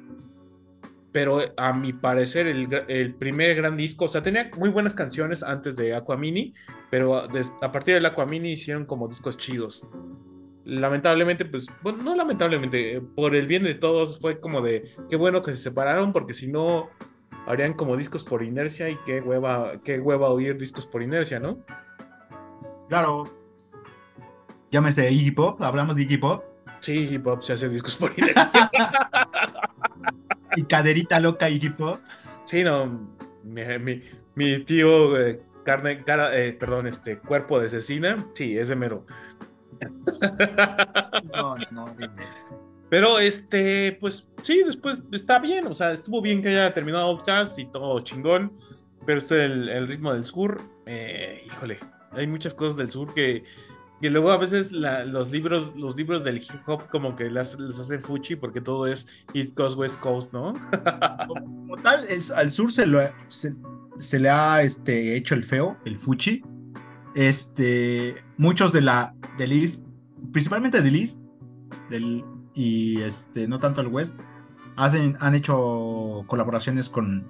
pero 1.10 1.40
a 1.56 1.72
mi 1.72 1.92
parecer 1.92 2.46
el, 2.46 2.68
el, 2.86 3.14
primer 3.14 3.56
gran 3.56 3.76
disco, 3.76 4.04
o 4.04 4.08
sea, 4.08 4.22
tenía 4.22 4.50
muy 4.58 4.68
buenas 4.68 4.94
canciones 4.94 5.42
antes 5.42 5.74
de 5.74 5.94
Aquamini, 5.94 6.54
pero 6.90 7.16
a 7.16 7.72
partir 7.72 7.94
del 7.94 8.06
Aquamini 8.06 8.52
hicieron 8.52 8.84
como 8.84 9.08
discos 9.08 9.36
chidos 9.36 9.84
lamentablemente, 10.64 11.44
pues, 11.44 11.66
bueno, 11.82 12.02
no 12.02 12.14
lamentablemente, 12.14 13.00
por 13.14 13.34
el 13.34 13.46
bien 13.46 13.62
de 13.62 13.74
todos 13.74 14.18
fue 14.18 14.40
como 14.40 14.60
de, 14.60 14.94
qué 15.08 15.16
bueno 15.16 15.42
que 15.42 15.54
se 15.54 15.62
separaron, 15.62 16.12
porque 16.12 16.34
si 16.34 16.48
no, 16.48 16.90
harían 17.46 17.74
como 17.74 17.96
discos 17.96 18.24
por 18.24 18.42
inercia 18.42 18.88
y 18.88 18.96
qué 19.06 19.20
hueva, 19.20 19.72
qué 19.84 19.98
hueva 19.98 20.30
oír 20.30 20.56
discos 20.58 20.86
por 20.86 21.02
inercia, 21.02 21.40
¿no? 21.40 21.58
Claro. 22.88 23.24
Llámese 24.70 25.10
Iggy 25.10 25.32
Pop, 25.32 25.60
hablamos 25.62 25.96
de 25.96 26.02
Iggy 26.02 26.18
Pop. 26.18 26.44
Sí, 26.80 27.00
Iggy 27.00 27.18
Pop 27.18 27.42
se 27.42 27.54
hace 27.54 27.68
discos 27.68 27.96
por 27.96 28.12
inercia. 28.16 28.70
y 30.56 30.62
caderita 30.64 31.18
loca 31.20 31.50
Iggy 31.50 31.70
Pop. 31.70 31.98
Sí, 32.44 32.62
no, 32.62 33.10
mi, 33.42 34.02
mi, 34.34 34.58
tío, 34.60 35.20
eh, 35.20 35.42
carne, 35.64 36.04
cara, 36.04 36.36
eh, 36.36 36.52
perdón, 36.52 36.86
este, 36.86 37.18
cuerpo 37.18 37.60
de 37.60 37.66
asesina, 37.66 38.16
sí, 38.34 38.58
ese 38.58 38.76
mero. 38.76 39.06
No, 41.32 41.56
no, 41.70 41.96
Pero 42.88 43.18
este, 43.18 43.96
pues 44.00 44.26
sí, 44.42 44.62
después 44.64 45.02
está 45.12 45.38
bien, 45.38 45.66
o 45.66 45.74
sea, 45.74 45.92
estuvo 45.92 46.20
bien 46.20 46.42
que 46.42 46.48
haya 46.48 46.74
terminado 46.74 47.06
Outcast 47.08 47.58
y 47.58 47.66
todo 47.66 48.00
chingón, 48.00 48.52
pero 49.06 49.18
este 49.18 49.44
es 49.44 49.50
el, 49.50 49.86
ritmo 49.86 50.12
del 50.12 50.24
sur, 50.24 50.60
eh, 50.86 51.42
híjole, 51.46 51.78
hay 52.12 52.26
muchas 52.26 52.54
cosas 52.54 52.76
del 52.76 52.90
sur 52.90 53.12
que, 53.14 53.44
que 54.00 54.10
luego 54.10 54.32
a 54.32 54.38
veces 54.38 54.72
los 54.72 55.30
libros 55.30 55.76
los 55.76 55.94
libros 55.96 56.24
del 56.24 56.38
hip 56.38 56.66
hop 56.66 56.88
como 56.90 57.14
que 57.14 57.30
les 57.30 57.54
hacen 57.56 58.00
fuchi 58.00 58.34
porque 58.34 58.60
todo 58.60 58.86
es 58.86 59.06
East 59.34 59.54
Coast, 59.54 59.76
West 59.76 60.00
Coast, 60.00 60.32
¿no? 60.32 60.54
como, 61.28 61.76
tal, 61.76 62.06
al 62.34 62.50
sur 62.50 62.72
se, 62.72 62.86
lo, 62.86 63.00
se, 63.28 64.18
le 64.18 64.30
ha 64.30 64.62
este, 64.62 65.16
hecho 65.16 65.34
el 65.34 65.44
feo, 65.44 65.76
el 65.84 65.98
fuchi, 65.98 66.42
este, 67.14 68.16
muchos 68.36 68.72
de 68.72 68.82
la 68.82 69.14
del 69.38 69.52
East, 69.52 69.86
principalmente 70.32 70.82
del 70.82 70.96
East, 70.96 71.24
del, 71.88 72.24
y 72.54 73.00
este, 73.00 73.48
no 73.48 73.58
tanto 73.58 73.80
el 73.80 73.88
West, 73.88 74.18
hacen, 74.76 75.16
han 75.20 75.34
hecho 75.34 76.24
colaboraciones 76.26 76.88
con, 76.88 77.26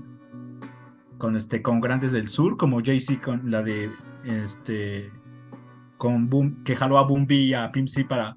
con, 1.18 1.36
este, 1.36 1.62
con 1.62 1.80
grandes 1.80 2.12
del 2.12 2.28
sur, 2.28 2.56
como 2.56 2.82
Jay-Z 2.82 3.20
con 3.22 3.50
la 3.50 3.62
de, 3.62 3.90
este, 4.24 5.10
con 5.98 6.28
Boom, 6.28 6.62
que 6.64 6.76
jaló 6.76 6.98
a 6.98 7.02
Boom 7.02 7.26
B 7.26 7.34
y 7.34 7.54
a 7.54 7.70
Pimp 7.70 7.88
C 7.88 8.04
para, 8.04 8.36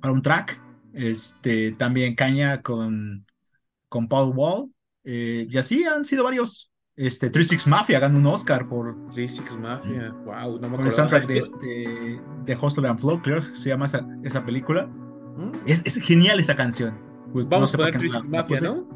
para 0.00 0.12
un 0.12 0.22
track. 0.22 0.60
Este, 0.92 1.72
también 1.72 2.16
Caña 2.16 2.62
con, 2.62 3.24
con 3.88 4.08
Paul 4.08 4.34
Wall. 4.34 4.70
Eh, 5.04 5.46
y 5.48 5.56
así 5.56 5.84
han 5.84 6.04
sido 6.04 6.24
varios 6.24 6.69
este, 7.06 7.30
36 7.30 7.66
Mafia 7.66 7.98
ganó 7.98 8.18
un 8.18 8.26
Oscar 8.26 8.68
por. 8.68 8.94
36 9.12 9.58
Mafia, 9.58 10.14
wow, 10.24 10.58
no 10.60 10.68
me 10.68 10.76
Por 10.76 10.86
el 10.86 10.92
soundtrack 10.92 11.26
de, 11.26 11.38
este, 11.38 12.20
de 12.44 12.58
Hostel 12.60 12.84
and 12.84 13.00
Flow, 13.00 13.22
creo 13.22 13.40
se 13.40 13.70
llama 13.70 13.86
esa, 13.86 14.06
esa 14.22 14.44
película. 14.44 14.86
Mm. 14.86 15.52
Es, 15.64 15.82
es, 15.86 15.96
genial 15.96 16.38
esa 16.38 16.54
canción. 16.54 16.98
Pues 17.32 17.48
Vamos 17.48 17.72
a 17.74 17.78
poner 17.78 17.92
36 17.92 18.28
Mafia, 18.28 18.60
¿no? 18.60 18.86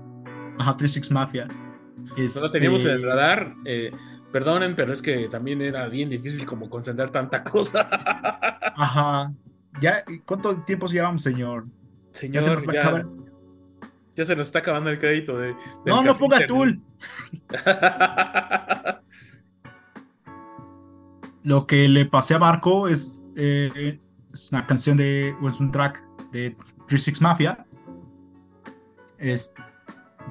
Ajá, 0.58 0.76
36 0.76 1.10
Mafia. 1.12 1.48
Este... 2.16 2.40
No 2.40 2.46
lo 2.46 2.52
teníamos 2.52 2.84
en 2.84 2.90
el 2.90 3.02
radar. 3.02 3.54
Eh, 3.64 3.90
perdonen, 4.30 4.76
pero 4.76 4.92
es 4.92 5.00
que 5.00 5.28
también 5.28 5.62
era 5.62 5.88
bien 5.88 6.10
difícil 6.10 6.44
como 6.44 6.68
concentrar 6.68 7.10
tanta 7.10 7.42
cosa. 7.42 7.88
Ajá. 8.76 9.32
Ya, 9.80 10.04
¿cuánto 10.26 10.56
tiempo 10.64 10.88
llevamos, 10.88 11.22
señor? 11.22 11.64
Señor, 12.10 12.34
ya 12.34 12.42
se 12.42 12.50
nos 12.54 12.68
va 12.68 12.72
a 12.72 12.80
acabar 12.82 13.06
ya 14.16 14.24
se 14.24 14.36
nos 14.36 14.46
está 14.46 14.60
acabando 14.60 14.90
el 14.90 14.98
crédito 14.98 15.38
de. 15.38 15.54
No, 15.84 16.02
no 16.02 16.16
ponga 16.16 16.46
Tool. 16.46 16.80
Lo 21.42 21.66
que 21.66 21.88
le 21.88 22.06
pasé 22.06 22.34
a 22.34 22.38
Marco 22.38 22.88
es, 22.88 23.26
eh, 23.36 24.00
es 24.32 24.52
una 24.52 24.66
canción 24.66 24.96
de. 24.96 25.28
es 25.30 25.60
un 25.60 25.70
track 25.70 26.02
de 26.32 26.56
36 26.86 27.20
Mafia. 27.20 27.66
Es, 29.18 29.54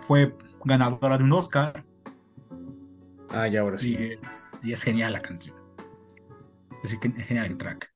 fue 0.01 0.35
ganadora 0.65 1.18
de 1.18 1.23
un 1.23 1.34
Oscar. 1.34 1.85
Ah, 3.30 3.47
ya 3.47 3.61
ahora 3.61 3.77
sí. 3.77 3.95
Y 3.99 4.14
es, 4.14 4.47
y 4.61 4.72
es 4.72 4.84
genial 4.84 5.14
la 5.14 5.22
canción. 5.22 5.55
Es 6.84 6.97
genial 6.99 7.47
el 7.47 7.57
track. 7.57 7.93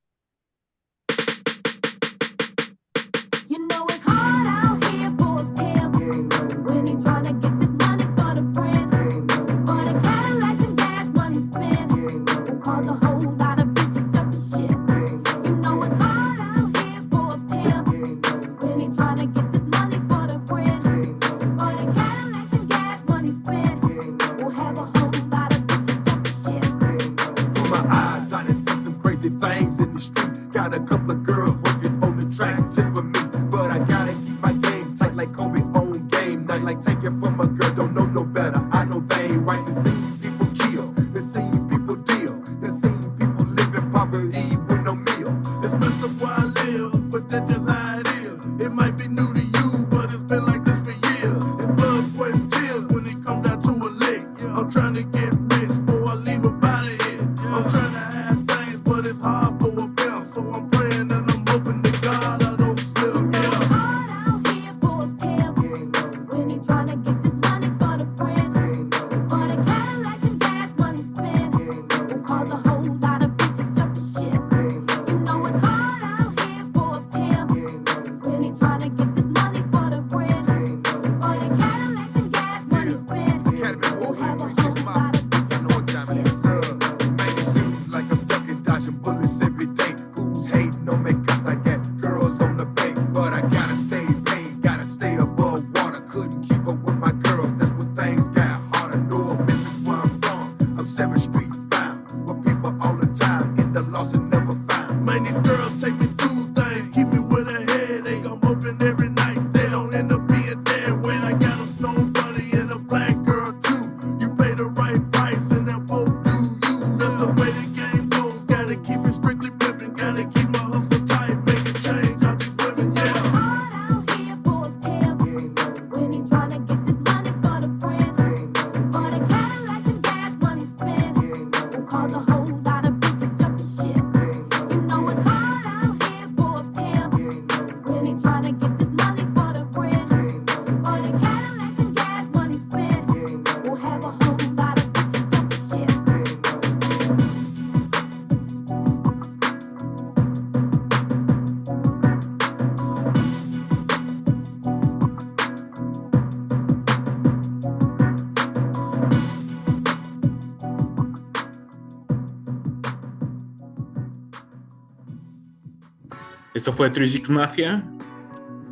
Esto 166.68 166.76
fue 166.76 166.90
Three 166.90 167.08
Six 167.08 167.30
Mafia, 167.30 167.82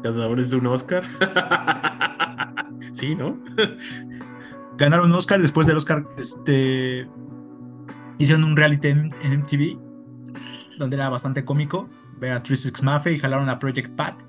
ganadores 0.04 0.50
de 0.50 0.58
un 0.58 0.68
Oscar. 0.68 1.02
sí, 2.92 3.16
¿no? 3.16 3.40
Ganaron 4.78 5.12
un 5.12 5.16
Oscar, 5.16 5.42
después 5.42 5.66
del 5.66 5.78
Oscar 5.78 6.06
este, 6.18 7.08
hicieron 8.20 8.44
un 8.44 8.58
reality 8.58 8.90
en, 8.90 9.14
MTV, 9.24 9.80
donde 10.78 10.98
era 10.98 11.08
bastante 11.08 11.46
cómico, 11.46 11.88
ver 12.20 12.34
a 12.34 12.44
Three 12.44 12.58
Six 12.58 12.84
Mafia 12.84 13.14
y 13.14 13.18
jalaron 13.18 13.48
a 13.48 13.60
Project 13.60 13.96
Pat. 13.96 14.24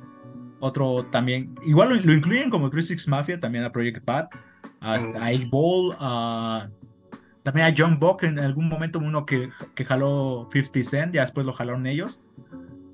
Otro 0.61 1.05
también, 1.07 1.53
igual 1.65 1.89
lo, 1.89 2.15
incluyen 2.15 2.51
como 2.51 2.71
Three 2.71 2.85
Six 2.85 3.09
Mafia, 3.09 3.41
también 3.41 3.65
a 3.65 3.73
Project 3.73 4.05
Pat, 4.05 4.33
a, 4.79 4.97
este, 4.97 5.19
a 5.19 5.49
Ball, 5.51 5.93
a 5.99 6.69
también 7.43 7.67
a 7.67 7.75
John 7.77 7.99
Buck 7.99 8.23
en 8.23 8.39
algún 8.39 8.69
momento 8.69 9.01
uno 9.01 9.27
que, 9.27 9.51
que 9.75 9.85
jaló 9.85 10.49
50 10.53 10.89
Cent, 10.89 11.15
ya 11.15 11.23
después 11.23 11.45
lo 11.45 11.53
jalaron 11.53 11.85
ellos. 11.89 12.23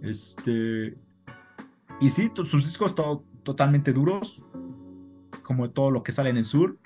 Este. 0.02 0.96
Y 2.00 2.10
sí, 2.10 2.30
sus 2.34 2.64
discos 2.64 2.94
totalmente 3.42 3.92
duros, 3.92 4.44
como 5.42 5.70
todo 5.70 5.90
lo 5.90 6.02
que 6.02 6.12
sale 6.12 6.30
en 6.30 6.36
el 6.36 6.44
sur. 6.44 6.78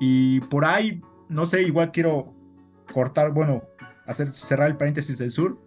Y 0.00 0.40
por 0.40 0.64
ahí, 0.64 1.02
no 1.28 1.46
sé, 1.46 1.62
igual 1.62 1.90
quiero 1.92 2.34
cortar, 2.92 3.32
bueno, 3.32 3.62
hacer 4.06 4.32
cerrar 4.32 4.68
el 4.68 4.76
paréntesis 4.76 5.18
del 5.18 5.30
sur 5.30 5.58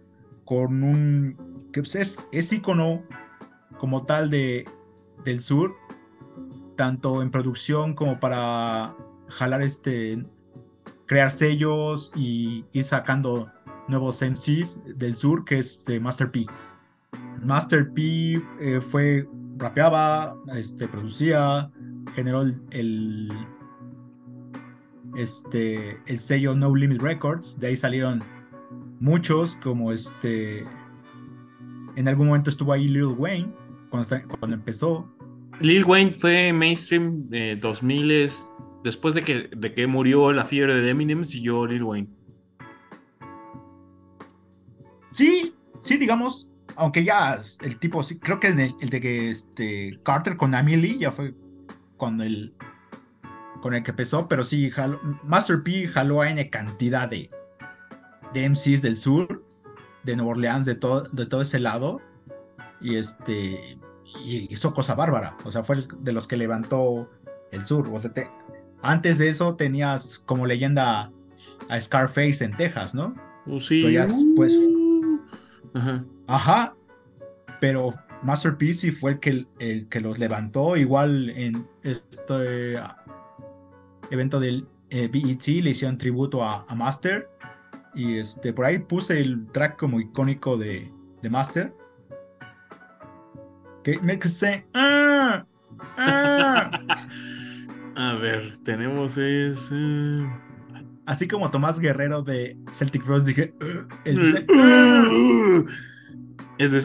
con 0.44 0.82
un 0.82 1.68
que 1.72 1.82
pues, 1.82 1.96
es, 1.96 2.28
es 2.32 2.52
icono 2.52 3.02
como 3.78 4.06
tal 4.06 4.30
de, 4.30 4.64
del 5.24 5.40
sur, 5.40 5.74
tanto 6.76 7.20
en 7.20 7.30
producción 7.30 7.94
como 7.94 8.18
para 8.20 8.94
jalar 9.28 9.60
este 9.62 10.24
crear 11.06 11.32
sellos 11.32 12.12
y 12.14 12.64
ir 12.72 12.84
sacando 12.84 13.50
nuevos 13.88 14.22
MCs 14.22 14.98
del 14.98 15.14
sur, 15.14 15.44
que 15.44 15.58
es 15.58 15.86
Master 16.00 16.30
P. 16.30 16.46
Master 17.46 17.92
P 17.92 18.42
eh, 18.60 18.80
fue, 18.80 19.28
rapeaba, 19.56 20.36
este, 20.56 20.88
producía, 20.88 21.70
generó 22.14 22.42
el, 22.70 23.28
este, 25.16 25.96
el 26.06 26.18
sello 26.18 26.54
No 26.54 26.74
Limit 26.74 27.00
Records, 27.00 27.58
de 27.60 27.68
ahí 27.68 27.76
salieron 27.76 28.22
muchos, 28.98 29.54
como 29.62 29.92
este, 29.92 30.64
en 31.94 32.08
algún 32.08 32.26
momento 32.26 32.50
estuvo 32.50 32.72
ahí 32.72 32.88
Lil 32.88 33.14
Wayne, 33.16 33.52
cuando, 33.90 34.08
cuando 34.40 34.56
empezó. 34.56 35.08
Lil 35.60 35.84
Wayne 35.84 36.12
fue 36.12 36.52
mainstream 36.52 37.28
de 37.28 37.56
2000 37.56 38.30
después 38.82 39.14
de 39.14 39.22
que, 39.22 39.50
de 39.56 39.72
que 39.72 39.86
murió 39.86 40.32
la 40.32 40.44
fiebre 40.44 40.80
de 40.80 40.90
Eminem, 40.90 41.24
siguió 41.24 41.64
Lil 41.64 41.84
Wayne. 41.84 42.08
Sí, 45.12 45.54
sí, 45.80 45.96
digamos, 45.96 46.50
aunque 46.76 47.04
ya 47.04 47.40
el 47.62 47.78
tipo, 47.78 48.02
sí, 48.02 48.18
creo 48.18 48.40
que 48.40 48.48
el, 48.48 48.90
de 48.90 49.00
que 49.00 49.30
este 49.30 49.98
Carter 50.02 50.36
con 50.36 50.52
Lee 50.52 50.98
ya 50.98 51.12
fue 51.12 51.34
con 51.96 52.20
el 52.20 52.54
con 53.60 53.74
el 53.74 53.82
que 53.82 53.90
empezó, 53.90 54.28
pero 54.28 54.44
sí, 54.44 54.70
Master 55.24 55.62
P 55.62 55.88
jaló 55.88 56.20
a 56.20 56.30
N 56.30 56.50
cantidad 56.50 57.08
de, 57.08 57.30
de 58.32 58.48
MCs 58.48 58.82
del 58.82 58.94
sur, 58.94 59.44
de 60.04 60.14
Nueva 60.14 60.32
Orleans, 60.32 60.66
de 60.66 60.76
todo, 60.76 61.02
de 61.02 61.26
todo 61.26 61.40
ese 61.40 61.58
lado, 61.58 62.00
y 62.80 62.96
este 62.96 63.78
y 64.24 64.52
hizo 64.52 64.72
cosa 64.72 64.94
bárbara, 64.94 65.36
o 65.44 65.50
sea, 65.50 65.64
fue 65.64 65.84
de 65.98 66.12
los 66.12 66.28
que 66.28 66.36
levantó 66.36 67.10
el 67.50 67.64
sur, 67.64 67.88
o 67.92 67.98
sea, 67.98 68.12
te, 68.12 68.30
antes 68.82 69.18
de 69.18 69.30
eso 69.30 69.56
tenías 69.56 70.18
como 70.18 70.46
leyenda 70.46 71.10
a 71.68 71.80
Scarface 71.80 72.44
en 72.44 72.56
Texas, 72.56 72.94
¿no? 72.94 73.14
Uh, 73.46 73.58
sí. 73.58 73.82
Pero 73.84 74.06
pues, 74.36 74.56
ajá. 75.74 76.04
Ajá. 76.26 76.74
Pero 77.60 77.94
Masterpiece 78.22 78.92
fue 78.92 79.12
el 79.12 79.20
que, 79.20 79.46
el 79.58 79.88
que 79.88 80.00
los 80.00 80.18
levantó. 80.18 80.76
Igual 80.76 81.30
en 81.30 81.66
este 81.82 82.78
evento 84.10 84.40
del 84.40 84.66
eh, 84.90 85.08
BET 85.08 85.46
le 85.46 85.70
hicieron 85.70 85.98
tributo 85.98 86.44
a, 86.44 86.66
Master. 86.74 87.28
Y 87.94 88.18
este, 88.18 88.52
por 88.52 88.66
ahí 88.66 88.78
puse 88.78 89.20
el 89.20 89.46
track 89.52 89.78
como 89.78 90.00
icónico 90.00 90.56
de, 90.56 90.92
de 91.22 91.30
Master. 91.30 91.74
Que 93.82 93.98
me 94.00 94.20
say, 94.22 94.64
ah, 94.74 95.46
ah. 95.96 96.70
A 97.96 98.14
ver, 98.16 98.58
tenemos 98.58 99.16
ese. 99.16 99.74
Así 101.06 101.26
como 101.26 101.50
Tomás 101.50 101.80
Guerrero 101.80 102.20
de 102.20 102.58
Celtic 102.70 103.06
Rose, 103.06 103.24
dije. 103.26 103.54
es 106.58 106.72
de. 106.72 106.80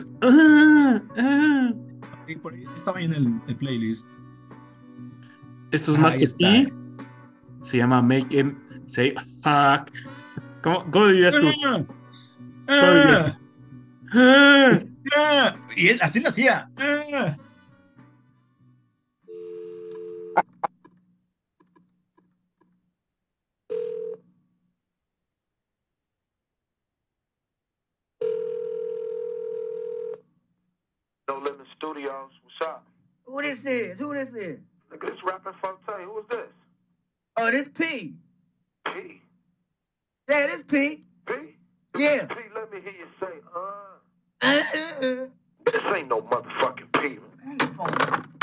por 2.41 2.53
ahí 2.53 2.65
estaba 2.75 3.01
en 3.01 3.13
el, 3.13 3.55
playlist. 3.57 4.07
Esto 5.71 5.91
es 5.91 5.97
más 5.97 6.17
que 6.17 6.27
ti. 6.27 6.71
Se 7.61 7.77
llama 7.77 8.01
Make 8.01 8.39
Him 8.39 8.55
Say 8.85 9.13
Fuck. 9.41 9.91
¿Cómo, 10.61 10.89
cómo 10.91 11.07
dirías 11.07 11.35
tú? 11.35 11.49
¿Cómo 11.61 12.93
dirías 12.93 13.35
tú? 13.35 13.41
Y 15.77 15.89
así 16.01 16.19
lo 16.19 16.29
hacía. 16.29 16.69
What's 32.11 32.61
up? 32.61 32.83
Who 33.25 33.41
this 33.41 33.65
is? 33.65 33.99
Who 33.99 34.13
this 34.13 34.33
is? 34.33 34.59
Look 34.91 35.03
at 35.03 35.11
this 35.11 35.19
rapping 35.23 35.53
Fontaine. 35.61 36.05
Who 36.05 36.19
is 36.19 36.25
this? 36.29 36.47
Oh, 37.37 37.51
this 37.51 37.69
P. 37.73 38.13
P. 38.85 39.21
Yeah, 40.29 40.47
this 40.47 40.63
P. 40.67 41.03
P. 41.25 41.33
Yeah. 41.97 42.25
P. 42.25 42.35
Let 42.53 42.71
me 42.71 42.81
hear 42.81 42.91
you 42.91 43.07
say, 43.19 43.39
uh. 43.55 43.59
Uh, 44.41 44.61
uh, 44.75 45.05
uh. 45.05 45.27
This 45.65 45.95
ain't 45.95 46.09
no 46.09 46.21
motherfucking 46.21 46.91
P. 46.99 47.19
Hang 47.45 48.40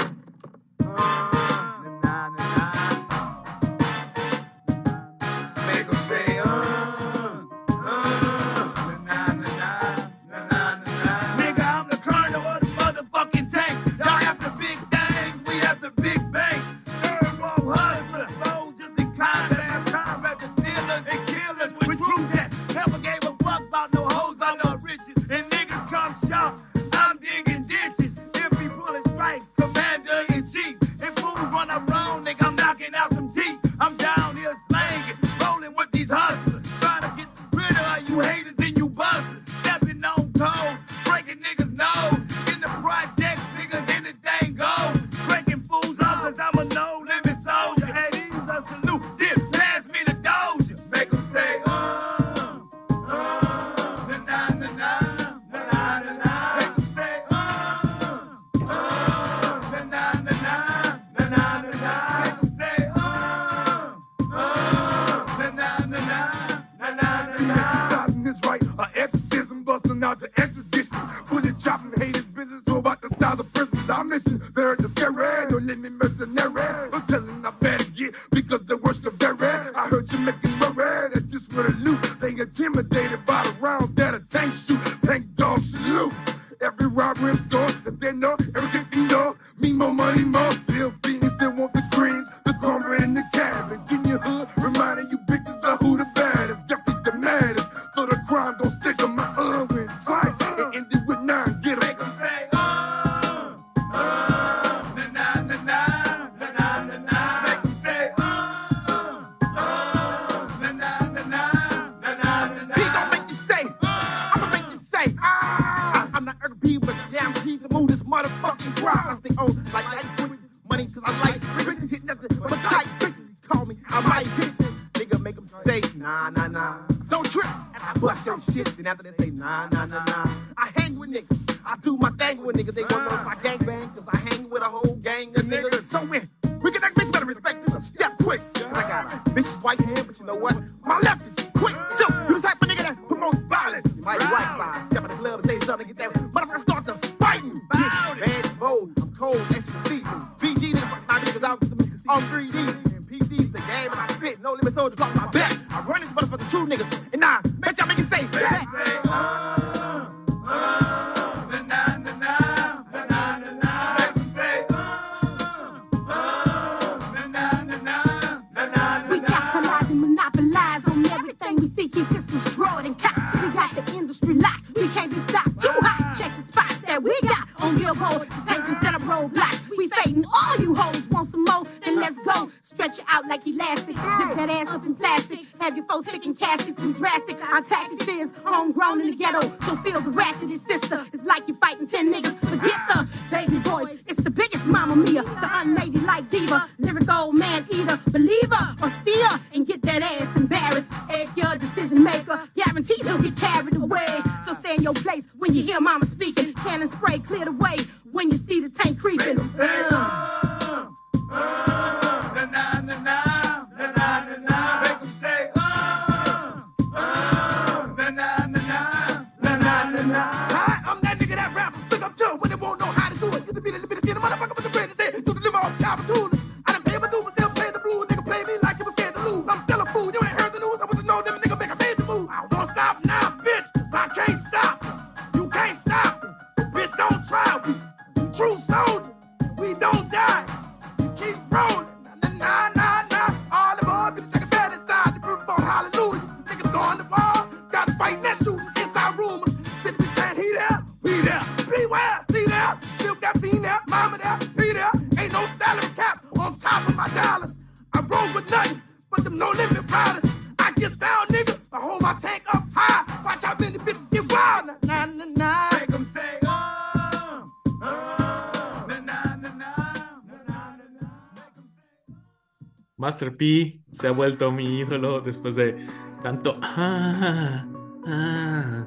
Master 273.18 273.36
P 273.36 273.80
se 273.90 274.06
ha 274.06 274.12
vuelto 274.12 274.52
mi 274.52 274.78
ídolo 274.78 275.20
después 275.20 275.56
de 275.56 275.84
tanto. 276.22 276.56
Ah, 276.62 277.66
ah. 278.06 278.86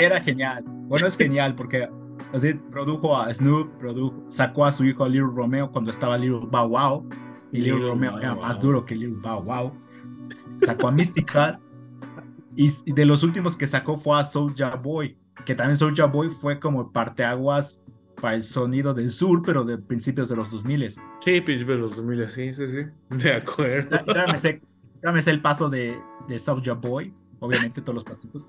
Era 0.00 0.20
genial. 0.20 0.62
Bueno, 0.86 1.08
es 1.08 1.16
genial 1.16 1.56
porque 1.56 1.88
así 2.32 2.54
produjo 2.70 3.16
a 3.16 3.34
Snoop, 3.34 3.76
produjo, 3.80 4.24
sacó 4.28 4.66
a 4.66 4.70
su 4.70 4.84
hijo 4.84 5.02
a 5.02 5.08
Little 5.08 5.32
Romeo 5.34 5.68
cuando 5.72 5.90
estaba 5.90 6.16
Little 6.16 6.46
Bow 6.48 6.68
Wow. 6.68 7.08
Y 7.50 7.58
Little, 7.58 7.72
Little 7.72 7.88
Romeo 7.88 8.10
Bow 8.12 8.20
era 8.20 8.34
Wow. 8.34 8.42
más 8.44 8.60
duro 8.60 8.84
que 8.84 8.94
Little 8.94 9.18
Bow 9.20 9.42
Wow. 9.42 9.72
Sacó 10.60 10.86
a 10.86 10.92
Mystical. 10.92 11.60
y, 12.54 12.70
y 12.86 12.92
de 12.92 13.04
los 13.04 13.24
últimos 13.24 13.56
que 13.56 13.66
sacó 13.66 13.96
fue 13.96 14.16
a 14.20 14.22
Soulja 14.22 14.76
Boy. 14.76 15.18
Que 15.44 15.56
también 15.56 15.76
Soulja 15.76 16.06
Boy 16.06 16.30
fue 16.30 16.60
como 16.60 16.92
parteaguas 16.92 17.83
para 18.24 18.36
el 18.36 18.42
sonido 18.42 18.94
del 18.94 19.10
sur, 19.10 19.42
pero 19.44 19.64
de 19.64 19.76
principios 19.76 20.30
de 20.30 20.36
los 20.36 20.50
2000. 20.50 20.90
Sí, 20.90 21.40
principios 21.42 21.76
de 21.76 21.82
los 21.82 21.94
2000, 21.96 22.26
sí, 22.30 22.54
sí, 22.54 22.68
sí. 22.70 22.86
De 23.18 23.34
acuerdo. 23.34 23.98
Todavía 24.02 24.32
me 24.32 24.38
sé, 24.38 24.62
todavía 25.02 25.16
me 25.16 25.20
sé 25.20 25.30
el 25.30 25.42
paso 25.42 25.68
de, 25.68 26.00
de 26.26 26.38
Soulja 26.38 26.72
Boy. 26.72 27.12
Obviamente 27.40 27.82
todos 27.82 27.96
los 27.96 28.04
pasitos. 28.04 28.46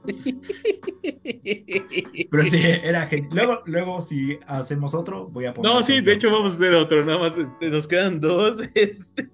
Pero 2.32 2.46
sí, 2.46 2.62
era 2.64 3.06
genial. 3.08 3.32
Luego, 3.34 3.64
luego, 3.66 4.02
si 4.02 4.40
hacemos 4.48 4.94
otro, 4.94 5.28
voy 5.28 5.46
a 5.46 5.54
poner. 5.54 5.70
No, 5.70 5.84
sí, 5.84 6.00
de 6.00 6.14
hecho 6.14 6.32
vamos 6.32 6.54
a 6.54 6.56
hacer 6.56 6.74
otro, 6.74 7.04
nada 7.04 7.20
más 7.20 7.38
este, 7.38 7.70
nos 7.70 7.86
quedan 7.86 8.22
dos. 8.22 8.62
Este. 8.76 9.30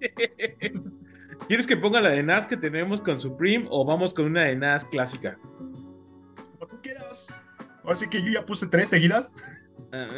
¿Quieres 1.46 1.68
que 1.68 1.76
ponga 1.76 2.00
la 2.00 2.10
de 2.10 2.24
Nas 2.24 2.48
que 2.48 2.56
tenemos 2.56 3.00
con 3.00 3.16
Supreme 3.16 3.68
o 3.70 3.84
vamos 3.84 4.12
con 4.12 4.24
una 4.24 4.42
de 4.42 4.56
Nas 4.56 4.84
clásica? 4.86 5.38
Como 5.38 6.66
tú 6.68 6.80
quieras. 6.82 7.40
Así 7.84 8.08
que 8.08 8.20
yo 8.20 8.32
ya 8.32 8.44
puse 8.44 8.66
tres 8.66 8.88
seguidas. 8.88 9.36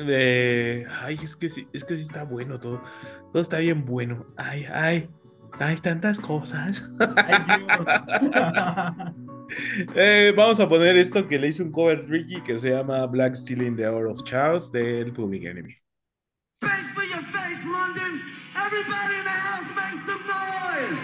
De- 0.06 0.86
Ay, 1.02 1.18
es 1.22 1.34
que 1.36 1.48
sí, 1.48 1.66
es 1.72 1.84
que 1.84 1.96
sí 1.96 2.02
está 2.02 2.24
bueno 2.24 2.58
todo. 2.60 2.80
Todo 3.32 3.42
está 3.42 3.58
bien 3.58 3.84
bueno. 3.84 4.24
Ay, 4.36 4.66
ay, 4.72 5.08
hay 5.58 5.76
tantas 5.76 6.20
cosas. 6.20 6.84
Ay, 7.16 7.34
Dios. 7.46 7.88
Eh, 9.94 10.32
vamos 10.34 10.58
a 10.58 10.68
poner 10.68 10.96
esto 10.96 11.28
que 11.28 11.38
le 11.38 11.48
hizo 11.48 11.62
un 11.62 11.70
cover 11.70 12.08
Ricky 12.08 12.40
que 12.40 12.58
se 12.58 12.70
llama 12.70 13.06
Black 13.06 13.34
Stealing 13.36 13.76
the 13.76 13.86
Hour 13.86 14.06
of 14.06 14.22
Chaos 14.24 14.72
del 14.72 15.12
Public 15.12 15.44
Enemy. 15.44 15.74
Face 16.60 16.70
for 16.94 17.04
your 17.04 17.22
face, 17.30 17.62
London. 17.64 18.22
Everybody 18.56 19.18
in 19.18 19.24
the 19.24 19.30
house 19.30 19.66
make 19.76 20.00
some 20.06 20.26
noise. 20.26 20.98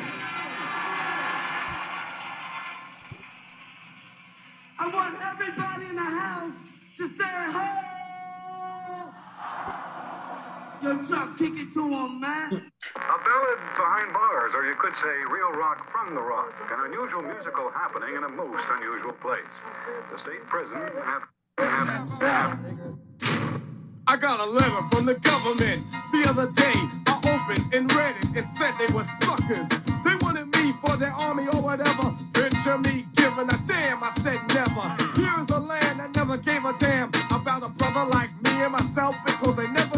I 4.78 4.86
want 4.88 5.14
everybody 5.22 5.86
in 5.90 5.96
the 5.96 6.02
house 6.02 6.54
to 6.96 7.08
say 7.18 7.52
ho. 7.52 7.99
Yo, 10.82 10.96
Chuck, 11.04 11.36
kick 11.38 11.54
it 11.56 11.74
to 11.74 11.82
him, 11.88 12.20
man. 12.20 12.52
A 12.52 13.18
ballad 13.24 13.58
behind 13.76 14.12
bars, 14.12 14.52
or 14.54 14.66
you 14.66 14.74
could 14.78 14.94
say 14.96 15.16
real 15.30 15.52
rock 15.52 15.90
from 15.90 16.14
the 16.14 16.22
rock. 16.22 16.54
An 16.70 16.86
unusual 16.86 17.22
musical 17.22 17.70
happening 17.70 18.16
in 18.16 18.24
a 18.24 18.28
most 18.30 18.64
unusual 18.78 19.12
place. 19.14 19.40
The 20.12 20.18
state 20.18 20.46
prison 20.46 20.76
have, 21.04 21.22
have, 21.58 22.20
have 22.22 22.58
I 24.06 24.16
got 24.18 24.40
a 24.40 24.46
letter 24.50 24.82
from 24.92 25.06
the 25.06 25.14
government 25.14 25.80
the 26.12 26.28
other 26.28 26.52
day. 26.52 26.76
I 27.08 27.16
opened 27.32 27.74
and 27.74 27.92
read 27.94 28.16
it. 28.20 28.44
It 28.44 28.46
said 28.56 28.74
they 28.78 28.92
were 28.94 29.04
suckers. 29.22 29.68
They 30.04 30.16
wanted 30.24 30.46
me 30.56 30.72
for 30.84 30.96
their 30.98 31.12
army 31.12 31.48
or 31.54 31.62
whatever. 31.62 32.14
Picture 32.34 32.78
me 32.78 33.06
giving 33.16 33.48
a 33.48 33.58
damn. 33.66 34.04
I 34.04 34.12
said 34.20 34.40
never. 34.54 34.86
Here's 35.16 35.50
a 35.50 35.60
land 35.60 36.00
that 36.00 36.14
never 36.16 36.36
gave 36.38 36.64
a 36.66 36.74
damn 36.78 37.10
about 37.32 37.64
a 37.64 37.70
brother 37.70 38.04
like 38.12 38.30
me 38.42 38.50
and 38.62 38.72
myself 38.72 39.16
because 39.26 39.56
they 39.56 39.68
never 39.68 39.82
did. 39.88 39.89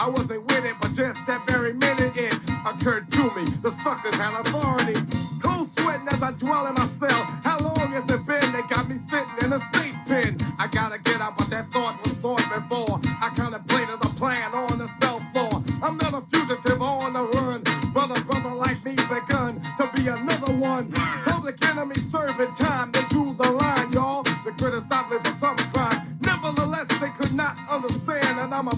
I 0.00 0.08
wasn't 0.08 0.46
with 0.46 0.64
it, 0.64 0.76
but 0.80 0.94
just 0.94 1.26
that 1.26 1.46
very 1.46 1.74
minute 1.74 2.16
it 2.16 2.32
occurred 2.64 3.10
to 3.12 3.22
me. 3.36 3.44
The 3.60 3.70
suckers 3.84 4.14
had 4.14 4.32
authority. 4.40 4.96
Cold 5.44 5.68
sweating 5.76 6.08
as 6.08 6.22
I 6.22 6.32
dwell 6.40 6.66
in 6.68 6.72
my 6.72 6.88
cell. 6.88 7.20
How 7.44 7.58
long 7.60 7.92
has 7.92 8.08
it 8.08 8.24
been? 8.24 8.40
They 8.56 8.64
got 8.72 8.88
me 8.88 8.96
sitting 9.04 9.28
in 9.44 9.52
a 9.52 9.60
state 9.60 9.92
pen. 10.08 10.38
I 10.58 10.68
gotta 10.68 10.96
get 11.04 11.20
out, 11.20 11.36
but 11.36 11.50
that 11.50 11.68
thought 11.68 12.00
was 12.00 12.14
thought 12.16 12.40
before. 12.48 12.96
I 13.20 13.28
contemplated 13.36 14.00
a 14.00 14.08
plan 14.16 14.54
on 14.54 14.78
the 14.78 14.88
cell 15.04 15.18
floor. 15.36 15.62
I'm 15.82 15.98
not 15.98 16.14
a 16.16 16.24
fugitive 16.32 16.80
on 16.80 17.12
the 17.12 17.24
run. 17.36 17.60
Brother, 17.92 18.16
brother 18.24 18.54
like 18.56 18.82
me 18.82 18.96
begun 18.96 19.60
to 19.76 19.84
be 19.96 20.08
another 20.08 20.56
one. 20.56 20.90
Public 21.28 21.62
enemy 21.68 21.96
serving 21.96 22.54
time. 22.56 22.90
They 22.92 23.04
drew 23.12 23.34
the 23.34 23.50
line, 23.50 23.92
y'all. 23.92 24.22
They 24.22 24.52
criticized 24.56 25.12
me 25.12 25.18
for 25.18 25.36
some 25.36 25.56
crime. 25.76 26.00
Nevertheless, 26.24 26.88
they 27.00 27.10
could 27.20 27.34
not 27.34 27.58
understand 27.68 28.38
that 28.38 28.50
I'm 28.50 28.68
a 28.68 28.76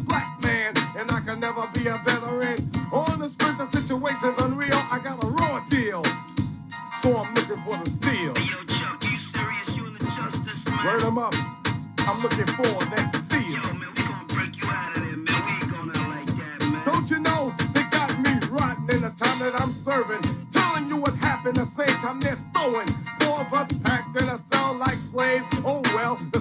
a 1.87 1.99
veteran. 2.05 2.59
On 2.93 3.19
the 3.19 3.29
sprint, 3.29 3.59
the 3.59 3.67
situation's 3.71 4.41
unreal. 4.43 4.79
I 4.91 5.01
got 5.03 5.23
a 5.25 5.27
raw 5.29 5.61
deal, 5.69 6.05
so 7.03 7.17
I'm 7.17 7.35
looking 7.35 7.63
for 7.65 7.77
the 7.77 7.91
steel. 7.91 8.35
Yo, 8.35 8.65
Chuck, 8.67 9.03
you 9.03 9.19
serious? 9.35 9.77
You 9.77 9.87
in 9.87 9.95
the 9.95 10.05
justice, 10.05 10.67
man? 10.67 10.87
Word 10.87 11.05
up. 11.19 11.35
I'm 12.07 12.23
looking 12.23 12.47
for 12.55 12.85
that 12.95 13.17
steel. 13.17 13.61
Yo, 13.63 13.75
man, 13.75 13.95
Don't 16.85 17.11
you 17.11 17.21
know 17.21 17.53
they 17.75 17.85
got 17.91 18.11
me 18.21 18.33
rotten 18.51 18.85
in 18.95 19.03
the 19.03 19.13
time 19.17 19.39
that 19.41 19.55
I'm 19.61 19.71
serving? 19.71 20.23
Telling 20.53 20.89
you 20.89 20.97
what 20.99 21.15
happened 21.17 21.57
the 21.57 21.67
same 21.67 21.97
time 22.05 22.21
they're 22.21 22.37
throwing. 22.55 22.89
Four 23.21 23.41
of 23.41 23.53
us 23.55 23.73
packed 23.85 24.21
in 24.21 24.29
a 24.29 24.37
cell 24.37 24.75
like 24.77 24.95
slaves. 24.95 25.47
Oh 25.65 25.83
well, 25.95 26.17
the 26.33 26.41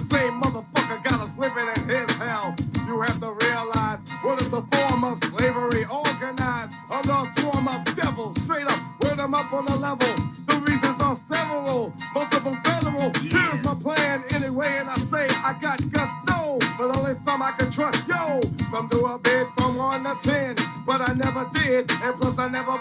And 21.74 21.88
plus 22.20 22.38
I 22.38 22.48
never 22.48 22.78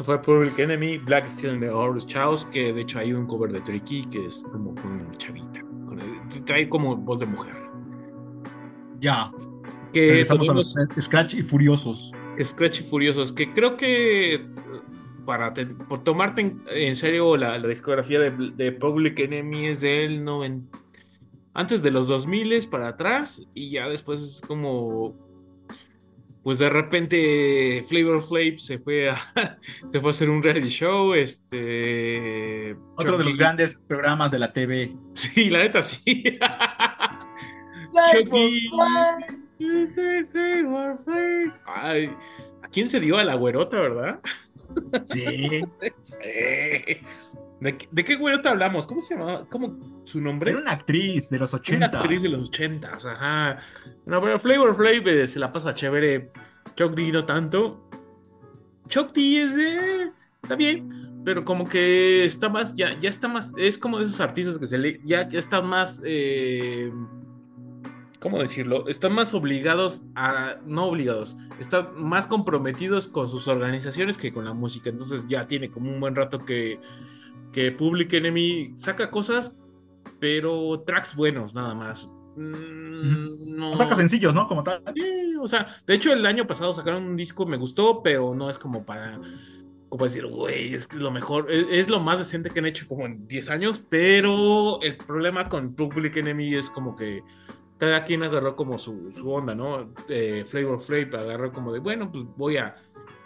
Esto 0.00 0.12
fue 0.14 0.22
Public 0.22 0.58
Enemy, 0.58 0.96
Black 0.96 1.26
Steel 1.28 1.50
and 1.50 1.60
the 1.60 1.68
Horus 1.68 2.06
Chaos, 2.06 2.46
que 2.46 2.72
de 2.72 2.80
hecho 2.80 2.98
hay 2.98 3.12
un 3.12 3.26
cover 3.26 3.52
de 3.52 3.60
Tricky 3.60 4.02
que 4.06 4.24
es 4.24 4.42
como 4.50 4.74
con 4.74 5.14
chavita, 5.18 5.60
con 5.60 6.00
el- 6.00 6.44
trae 6.46 6.70
como 6.70 6.96
voz 6.96 7.18
de 7.20 7.26
mujer. 7.26 7.52
Ya. 8.98 9.30
Que 9.92 10.08
Regresamos 10.12 10.48
a 10.48 10.54
los 10.54 10.72
Scratch 10.98 11.34
y 11.34 11.42
Furiosos. 11.42 12.12
Scratch 12.42 12.80
y 12.80 12.82
Furiosos, 12.84 13.30
que 13.34 13.52
creo 13.52 13.76
que 13.76 14.36
eh, 14.36 14.46
para 15.26 15.52
te- 15.52 15.66
por 15.66 16.02
tomarte 16.02 16.40
en, 16.40 16.62
en 16.70 16.96
serio 16.96 17.36
la, 17.36 17.58
la 17.58 17.68
discografía 17.68 18.20
de, 18.20 18.30
de 18.56 18.72
Public 18.72 19.18
Enemy 19.18 19.66
es 19.66 19.82
del 19.82 20.24
90, 20.24 20.78
antes 21.52 21.82
de 21.82 21.90
los 21.90 22.08
2000 22.08 22.66
para 22.70 22.88
atrás 22.88 23.46
y 23.52 23.68
ya 23.68 23.86
después 23.86 24.22
es 24.22 24.40
como 24.40 25.14
pues 26.50 26.58
de 26.58 26.68
repente 26.68 27.84
Flavor 27.88 28.20
Flav 28.20 28.58
se 28.58 28.80
fue 28.80 29.08
a 29.08 29.16
se 29.88 30.00
fue 30.00 30.08
a 30.08 30.10
hacer 30.10 30.28
un 30.28 30.42
reality 30.42 30.68
show 30.68 31.14
este 31.14 32.76
Otro 32.96 33.16
de 33.18 33.22
los 33.22 33.36
grandes 33.36 33.74
programas 33.86 34.32
de 34.32 34.40
la 34.40 34.52
TV. 34.52 34.92
Sí, 35.14 35.48
la 35.48 35.60
neta 35.60 35.80
sí. 35.80 36.02
Chucky. 38.12 38.68
Ay, 41.66 42.10
¿a 42.62 42.68
quién 42.68 42.90
se 42.90 42.98
dio 42.98 43.16
a 43.16 43.22
la 43.22 43.36
güerota, 43.36 43.80
verdad? 43.80 44.20
Sí. 45.04 45.62
Sí. 46.02 46.96
¿De, 47.60 47.76
qué- 47.76 47.88
de 47.90 48.04
qué 48.04 48.16
güerota 48.16 48.50
hablamos? 48.50 48.86
¿Cómo 48.86 49.00
se 49.02 49.14
llamaba? 49.14 49.46
¿Cómo 49.50 50.02
su 50.04 50.20
nombre? 50.20 50.50
Era 50.52 50.60
una 50.60 50.72
actriz 50.72 51.28
de 51.30 51.38
los 51.38 51.52
Una 51.52 51.60
80. 51.60 51.86
actriz 52.00 52.22
de 52.22 52.28
los 52.30 52.48
ochentas, 52.48 53.04
ajá. 53.04 53.58
No, 54.06 54.20
pero 54.22 54.38
Flavor 54.40 54.74
Flav 54.76 55.06
eh, 55.08 55.28
se 55.28 55.38
la 55.38 55.52
pasa 55.52 55.74
chévere. 55.74 56.32
Chuck 56.74 56.94
D 56.94 57.12
no 57.12 57.24
tanto. 57.26 57.86
Chuck 58.88 59.12
D 59.12 59.42
es 59.42 59.56
eh, 59.58 60.10
está 60.42 60.56
bien, 60.56 61.22
pero 61.24 61.44
como 61.44 61.68
que 61.68 62.24
está 62.24 62.48
más, 62.48 62.74
ya, 62.74 62.98
ya 62.98 63.08
está 63.10 63.28
más, 63.28 63.52
es 63.58 63.76
como 63.78 63.98
de 63.98 64.06
esos 64.06 64.20
artistas 64.20 64.58
que 64.58 64.66
se 64.66 64.78
le, 64.78 65.00
ya, 65.04 65.28
ya 65.28 65.38
están 65.38 65.66
más, 65.66 66.00
eh, 66.04 66.90
¿cómo 68.20 68.38
decirlo? 68.40 68.88
Están 68.88 69.12
más 69.12 69.32
obligados 69.34 70.02
a, 70.14 70.56
no 70.66 70.86
obligados, 70.86 71.36
están 71.60 71.90
más 72.02 72.26
comprometidos 72.26 73.06
con 73.06 73.28
sus 73.28 73.46
organizaciones 73.48 74.18
que 74.18 74.32
con 74.32 74.44
la 74.44 74.54
música. 74.54 74.90
Entonces 74.90 75.22
ya 75.28 75.46
tiene 75.46 75.70
como 75.70 75.90
un 75.90 76.00
buen 76.00 76.16
rato 76.16 76.38
que, 76.40 76.80
que 77.52 77.72
Public 77.72 78.12
Enemy 78.12 78.74
saca 78.76 79.10
cosas, 79.10 79.56
pero 80.18 80.82
tracks 80.86 81.14
buenos 81.14 81.54
nada 81.54 81.74
más. 81.74 82.08
Mm, 82.36 83.56
no. 83.56 83.72
O 83.72 83.76
saca 83.76 83.94
sencillos, 83.94 84.34
¿no? 84.34 84.46
Como 84.46 84.62
tal. 84.62 84.82
Sí, 84.94 85.34
o 85.40 85.48
sea, 85.48 85.66
de 85.86 85.94
hecho 85.94 86.12
el 86.12 86.24
año 86.26 86.46
pasado 86.46 86.74
sacaron 86.74 87.04
un 87.04 87.16
disco, 87.16 87.46
me 87.46 87.56
gustó, 87.56 88.02
pero 88.02 88.34
no 88.34 88.50
es 88.50 88.58
como 88.58 88.84
para, 88.84 89.20
como 89.88 90.04
decir, 90.04 90.26
güey, 90.26 90.74
es 90.74 90.94
lo 90.94 91.10
mejor, 91.10 91.50
es, 91.50 91.66
es 91.70 91.88
lo 91.88 92.00
más 92.00 92.18
decente 92.18 92.50
que 92.50 92.60
han 92.60 92.66
hecho 92.66 92.86
como 92.86 93.06
en 93.06 93.26
10 93.26 93.50
años, 93.50 93.84
pero 93.88 94.80
el 94.82 94.96
problema 94.96 95.48
con 95.48 95.74
Public 95.74 96.16
Enemy 96.16 96.54
es 96.54 96.70
como 96.70 96.94
que 96.94 97.22
cada 97.80 98.04
quien 98.04 98.22
agarró 98.22 98.56
como 98.56 98.78
su, 98.78 99.10
su 99.10 99.28
onda, 99.30 99.54
¿no? 99.54 99.94
Eh, 100.10 100.44
Flavor 100.46 100.80
Flav 100.82 101.16
agarró 101.16 101.50
como 101.50 101.72
de, 101.72 101.78
bueno, 101.78 102.12
pues 102.12 102.24
voy 102.36 102.58
a, 102.58 102.76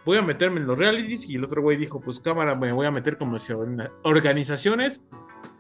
voy 0.05 0.19
a 0.19 0.23
meterme 0.23 0.61
en 0.61 0.67
los 0.67 0.79
realities 0.79 1.29
y 1.29 1.37
el 1.37 1.45
otro 1.45 1.63
güey 1.63 1.77
dijo, 1.77 2.01
pues 2.01 2.21
cámara, 2.21 2.55
me 2.55 2.73
voy 2.73 2.87
a 2.87 2.91
meter 2.91 3.17
como 3.17 3.37
organizaciones 4.03 5.01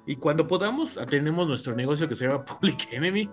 y 0.06 0.16
cuando 0.16 0.46
podamos 0.46 0.98
tenemos 1.08 1.48
nuestro 1.48 1.74
negocio 1.74 2.08
que 2.08 2.16
se 2.16 2.26
llama 2.26 2.44
Public 2.60 2.92
Enemy, 2.92 3.30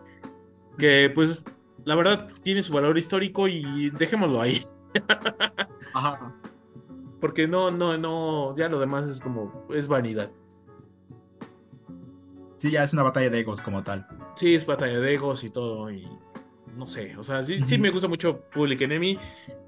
que 0.77 1.11
pues 1.13 1.43
la 1.83 1.95
verdad 1.95 2.29
tiene 2.43 2.63
su 2.63 2.73
valor 2.73 2.97
histórico 2.97 3.47
y 3.47 3.89
dejémoslo 3.91 4.41
ahí. 4.41 4.61
Ajá. 5.93 6.35
Porque 7.19 7.47
no, 7.47 7.69
no, 7.69 7.97
no, 7.97 8.55
ya 8.57 8.67
lo 8.67 8.79
demás 8.79 9.09
es 9.09 9.21
como, 9.21 9.67
es 9.73 9.87
vanidad. 9.87 10.31
Sí, 12.55 12.71
ya 12.71 12.83
es 12.83 12.93
una 12.93 13.03
batalla 13.03 13.29
de 13.29 13.39
egos 13.39 13.61
como 13.61 13.83
tal. 13.83 14.07
Sí, 14.35 14.55
es 14.55 14.65
batalla 14.65 14.99
de 14.99 15.13
egos 15.13 15.43
y 15.43 15.49
todo, 15.49 15.91
y 15.91 16.07
no 16.77 16.87
sé, 16.87 17.15
o 17.17 17.23
sea, 17.23 17.43
sí, 17.43 17.59
sí 17.65 17.77
me 17.77 17.89
gusta 17.91 18.07
mucho 18.07 18.41
Public 18.53 18.81
Enemy 18.81 19.17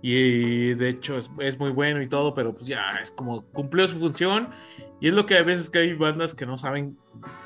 y 0.01 0.73
de 0.73 0.89
hecho 0.89 1.17
es, 1.17 1.29
es 1.39 1.59
muy 1.59 1.71
bueno 1.71 2.01
y 2.01 2.07
todo, 2.07 2.33
pero 2.33 2.53
pues 2.53 2.67
ya 2.67 2.91
es 3.01 3.11
como 3.11 3.43
cumplió 3.51 3.87
su 3.87 3.99
función 3.99 4.49
y 4.99 5.07
es 5.09 5.13
lo 5.13 5.25
que 5.25 5.37
a 5.37 5.43
veces 5.43 5.69
que 5.69 5.79
hay 5.79 5.93
bandas 5.93 6.33
que 6.33 6.45
no 6.45 6.57
saben 6.57 6.97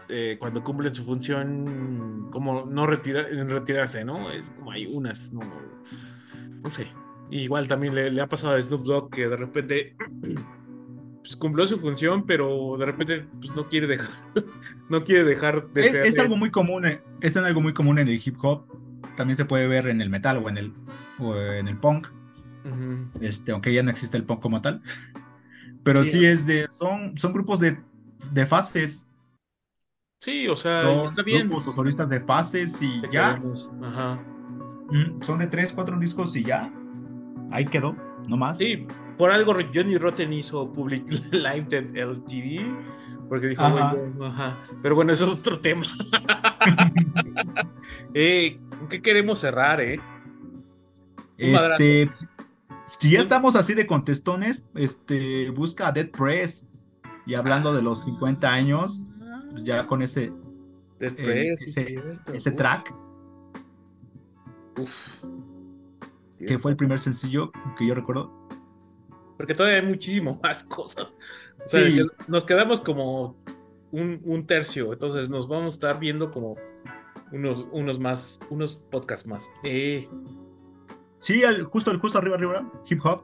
eh, 0.09 0.37
cuando 0.39 0.63
cumplen 0.63 0.93
su 0.95 1.03
función 1.03 2.29
como 2.31 2.65
no 2.65 2.85
retira- 2.87 3.27
retirarse, 3.47 4.05
¿no? 4.05 4.29
Es 4.31 4.51
como 4.51 4.71
hay 4.71 4.85
unas, 4.85 5.33
no, 5.33 5.41
no 6.61 6.69
sé. 6.69 6.87
Igual 7.29 7.67
también 7.67 7.93
le, 7.93 8.09
le 8.11 8.21
ha 8.21 8.27
pasado 8.29 8.55
a 8.55 8.61
Snoop 8.61 8.85
Dogg 8.85 9.09
que 9.09 9.27
de 9.27 9.35
repente 9.35 9.95
pues, 11.23 11.35
cumplió 11.35 11.67
su 11.67 11.77
función, 11.79 12.25
pero 12.25 12.77
de 12.77 12.85
repente 12.85 13.25
pues, 13.41 13.53
no 13.55 13.67
quiere 13.67 13.87
dejar, 13.87 14.11
no 14.89 15.03
quiere 15.03 15.23
dejar 15.23 15.67
de 15.73 15.81
Es, 15.81 15.91
ser. 15.91 16.05
es 16.05 16.19
algo 16.19 16.37
muy 16.37 16.51
común, 16.51 16.85
eh, 16.85 17.01
es 17.21 17.35
algo 17.37 17.59
muy 17.61 17.73
común 17.73 17.99
en 17.99 18.07
el 18.07 18.21
hip 18.23 18.37
hop. 18.41 18.65
También 19.15 19.37
se 19.37 19.45
puede 19.45 19.67
ver 19.67 19.87
en 19.87 20.01
el 20.01 20.09
metal 20.09 20.37
o 20.43 20.49
en 20.49 20.57
el, 20.57 20.73
o 21.19 21.35
en 21.35 21.67
el 21.67 21.77
punk. 21.77 22.07
Ujú. 22.65 23.09
Este, 23.21 23.51
aunque 23.51 23.73
ya 23.73 23.81
no 23.83 23.89
existe 23.91 24.17
el 24.17 24.23
punk 24.23 24.41
como 24.41 24.61
tal. 24.61 24.81
Pero 25.83 26.03
Sí. 26.03 26.11
sí, 26.19 26.25
es 26.25 26.45
de. 26.45 26.67
Son, 26.69 27.17
son 27.17 27.33
grupos 27.33 27.59
de, 27.59 27.79
de 28.31 28.45
fases. 28.45 29.09
Sí, 30.21 30.47
o 30.47 30.55
sea, 30.55 30.81
son 30.81 31.05
está 31.05 31.21
bien. 31.23 31.47
grupos 31.47 31.67
o 31.67 31.71
solistas 31.71 32.09
de 32.09 32.19
fases 32.19 32.81
y 32.81 33.01
Te 33.01 33.09
ya. 33.11 33.41
Ajá. 33.83 34.19
Mm, 34.89 35.21
Son 35.21 35.37
de 35.39 35.47
3, 35.47 35.71
4 35.73 35.97
discos 35.99 36.35
y 36.35 36.43
ya. 36.43 36.71
Ahí 37.51 37.65
quedó, 37.65 37.95
no 38.27 38.35
más. 38.35 38.57
Sí, 38.57 38.87
por 39.17 39.31
algo 39.31 39.53
Johnny 39.73 39.97
Rotten 39.97 40.33
hizo 40.33 40.71
Public 40.73 41.07
Live 41.31 41.67
LTD, 41.93 43.27
porque 43.29 43.47
dijo, 43.47 43.61
Ajá. 43.63 43.93
"Güey, 43.93 44.13
yo- 44.17 44.25
ajá". 44.25 44.53
Pero 44.81 44.95
bueno, 44.95 45.13
eso 45.13 45.25
es 45.25 45.31
otro 45.31 45.59
tema. 45.61 45.83
eh, 48.13 48.59
¿con 48.79 48.87
¿Qué 48.87 49.01
queremos 49.01 49.39
cerrar, 49.39 49.81
eh? 49.81 49.99
Madrazo. 51.39 51.83
Este, 51.83 52.09
si 52.85 53.11
ya 53.11 53.19
estamos 53.19 53.55
así 53.55 53.73
de 53.73 53.85
contestones, 53.85 54.65
este, 54.75 55.49
busca 55.51 55.87
a 55.87 55.91
Dead 55.91 56.09
Press. 56.09 56.67
Y 57.25 57.35
hablando 57.35 57.73
de 57.73 57.81
los 57.81 58.03
50 58.05 58.51
años, 58.51 59.05
pues 59.51 59.63
ya 59.65 59.85
con 59.85 60.01
ese, 60.01 60.31
Dead 60.99 61.11
eh, 61.17 61.23
Press, 61.23 61.61
sí, 61.61 61.69
ese, 61.69 61.85
cierto. 61.85 62.33
ese 62.33 62.49
Uf, 62.51 62.55
track, 62.55 62.93
uf. 64.77 65.23
que 66.45 66.57
fue 66.57 66.71
el 66.71 66.77
primer 66.77 66.99
sencillo 66.99 67.51
que 67.77 67.85
yo 67.85 67.93
recuerdo. 67.95 68.31
Porque 69.37 69.53
todavía 69.53 69.79
hay 69.79 69.85
muchísimo 69.85 70.39
más 70.43 70.63
cosas. 70.63 71.13
O 71.59 71.65
sea, 71.65 71.83
Sí. 71.85 71.95
que 71.95 72.05
nos 72.27 72.45
quedamos 72.45 72.79
como 72.81 73.35
un, 73.91 74.21
un 74.23 74.47
tercio, 74.47 74.93
entonces 74.93 75.29
nos 75.29 75.47
vamos 75.47 75.65
a 75.65 75.75
estar 75.75 75.99
viendo 75.99 76.31
como 76.31 76.55
unos, 77.31 77.67
unos 77.71 77.99
más, 77.99 78.39
unos 78.49 78.75
podcasts 78.77 79.27
más. 79.27 79.49
Eh, 79.63 80.07
Sí, 81.19 81.43
al- 81.43 81.63
justo, 81.63 81.97
justo 81.99 82.19
arriba, 82.19 82.35
arriba, 82.35 82.71
hip 82.87 83.03
hop. 83.03 83.23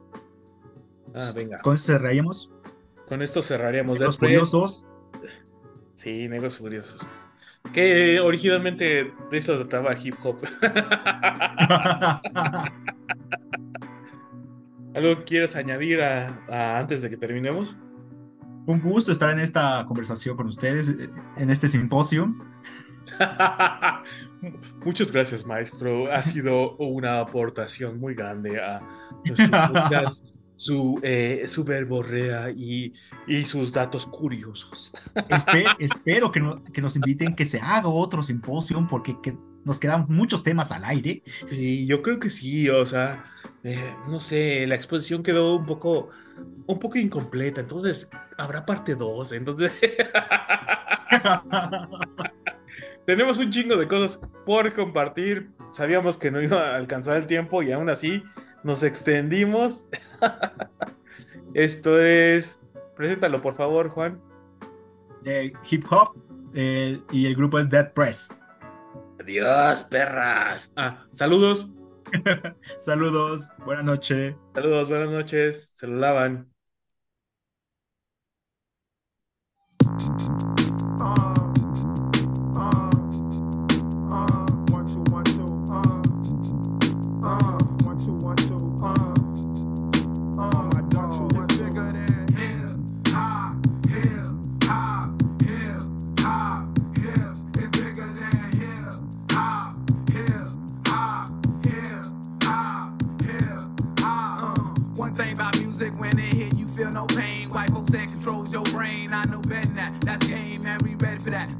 ah, 1.14 1.30
venga. 1.34 1.58
Con 1.58 1.74
eso 1.74 1.92
cerraríamos. 1.92 2.50
Con 3.06 3.22
esto 3.22 3.40
cerraríamos. 3.40 3.98
Press. 3.98 4.18
curiosos. 4.18 4.86
Sí, 5.94 6.28
negros 6.28 6.58
curiosos. 6.58 7.06
Que 7.72 8.18
originalmente 8.20 9.12
de 9.30 9.38
eso 9.38 9.56
trataba 9.58 9.96
hip 9.96 10.16
hop. 10.24 10.38
¿Algo 14.94 15.24
quieres 15.24 15.56
añadir 15.56 16.00
a, 16.02 16.28
a 16.48 16.78
antes 16.78 17.02
de 17.02 17.10
que 17.10 17.16
terminemos? 17.16 17.74
Un 18.66 18.80
gusto 18.80 19.12
estar 19.12 19.30
en 19.30 19.40
esta 19.40 19.84
conversación 19.86 20.36
con 20.36 20.46
ustedes, 20.46 20.94
en 21.36 21.50
este 21.50 21.68
simposio. 21.68 22.34
Muchas 24.84 25.10
gracias, 25.12 25.44
maestro. 25.46 26.12
Ha 26.12 26.22
sido 26.22 26.76
una 26.76 27.20
aportación 27.20 27.98
muy 27.98 28.14
grande 28.14 28.60
a 28.60 28.80
nuestro 29.24 29.48
podcast, 29.72 30.24
su, 30.56 30.98
eh, 31.02 31.44
su 31.48 31.64
verborrea 31.64 32.50
y, 32.50 32.92
y 33.26 33.42
sus 33.44 33.72
datos 33.72 34.06
curiosos. 34.06 34.92
Espe- 35.28 35.74
espero 35.78 36.30
que, 36.30 36.40
no- 36.40 36.62
que 36.64 36.80
nos 36.82 36.96
inviten, 36.96 37.34
que 37.34 37.46
se 37.46 37.60
haga 37.60 37.88
otro 37.88 38.22
simposio, 38.22 38.86
porque 38.88 39.16
que 39.22 39.36
nos 39.64 39.78
quedan 39.78 40.06
muchos 40.08 40.42
temas 40.42 40.72
al 40.72 40.84
aire. 40.84 41.22
Sí, 41.48 41.86
yo 41.86 42.02
creo 42.02 42.18
que 42.20 42.30
sí, 42.30 42.68
o 42.68 42.84
sea, 42.84 43.24
eh, 43.62 43.94
no 44.08 44.20
sé, 44.20 44.66
la 44.66 44.74
exposición 44.74 45.22
quedó 45.22 45.56
un 45.56 45.64
poco, 45.64 46.10
un 46.66 46.78
poco 46.78 46.98
incompleta, 46.98 47.62
entonces 47.62 48.08
habrá 48.36 48.66
parte 48.66 48.94
2, 48.94 49.32
entonces 49.32 49.72
tenemos 53.06 53.38
un 53.38 53.50
chingo 53.50 53.76
de 53.76 53.86
cosas 53.86 54.18
por 54.46 54.72
compartir. 54.72 55.50
Sabíamos 55.72 56.16
que 56.16 56.30
no 56.30 56.40
iba 56.40 56.70
a 56.70 56.76
alcanzar 56.76 57.16
el 57.16 57.26
tiempo 57.26 57.62
y 57.62 57.70
aún 57.72 57.90
así 57.90 58.22
nos 58.62 58.82
extendimos. 58.82 59.86
Esto 61.54 62.00
es. 62.00 62.62
Preséntalo, 62.96 63.42
por 63.42 63.56
favor, 63.56 63.90
Juan. 63.90 64.20
Eh, 65.24 65.52
hip 65.70 65.84
hop 65.90 66.16
eh, 66.54 67.00
y 67.10 67.26
el 67.26 67.34
grupo 67.34 67.58
es 67.58 67.68
Dead 67.68 67.92
Press. 67.92 68.38
Adiós, 69.20 69.82
perras. 69.82 70.72
Ah, 70.76 71.06
saludos. 71.12 71.68
saludos, 72.78 73.50
buenas 73.64 73.84
noches. 73.84 74.34
Saludos, 74.54 74.88
buenas 74.88 75.10
noches. 75.10 75.70
Se 75.74 75.86
lo 75.86 75.96
lavan. 75.96 76.54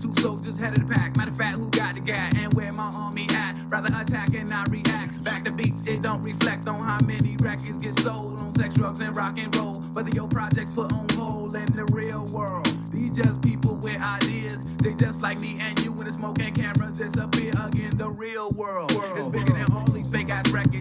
Two 0.04 0.14
soldiers 0.16 0.60
headed 0.60 0.86
pack. 0.86 1.16
Matter 1.16 1.30
of 1.30 1.36
fact, 1.38 1.56
who 1.56 1.70
got 1.70 1.94
the 1.94 2.00
guy 2.00 2.28
and 2.36 2.52
where 2.52 2.70
my 2.72 2.90
army 2.94 3.26
at? 3.36 3.54
Rather 3.68 3.88
attack 3.98 4.34
and 4.34 4.50
not 4.50 4.70
react. 4.70 5.24
Back 5.24 5.46
to 5.46 5.50
beats, 5.50 5.86
it 5.86 6.02
don't 6.02 6.20
reflect 6.20 6.68
on 6.68 6.82
how 6.82 6.98
many 7.06 7.36
records 7.40 7.78
get 7.78 7.98
sold 7.98 8.38
on 8.38 8.54
sex, 8.54 8.74
drugs, 8.74 9.00
and 9.00 9.16
rock 9.16 9.38
and 9.38 9.56
roll. 9.56 9.76
Whether 9.94 10.10
your 10.10 10.28
projects 10.28 10.74
put 10.74 10.92
on 10.92 11.06
hold 11.12 11.56
in 11.56 11.64
the 11.74 11.86
real 11.86 12.26
world. 12.34 12.66
These 12.92 13.12
just 13.12 13.40
people 13.40 13.76
with 13.76 13.96
ideas. 14.04 14.66
They 14.82 14.92
just 14.92 15.22
like 15.22 15.40
me 15.40 15.56
and 15.62 15.82
you 15.82 15.92
when 15.92 16.04
the 16.04 16.12
smoke 16.12 16.38
and 16.38 16.54
cameras 16.54 16.98
disappear 16.98 17.52
again. 17.64 17.96
The 17.96 18.10
real 18.10 18.50
world, 18.50 18.92
world. 18.92 19.32
bigger 19.32 19.54
than 19.54 19.72
all 19.72 19.86
these 19.86 20.10
fake 20.10 20.28
ass 20.28 20.52
records. 20.52 20.73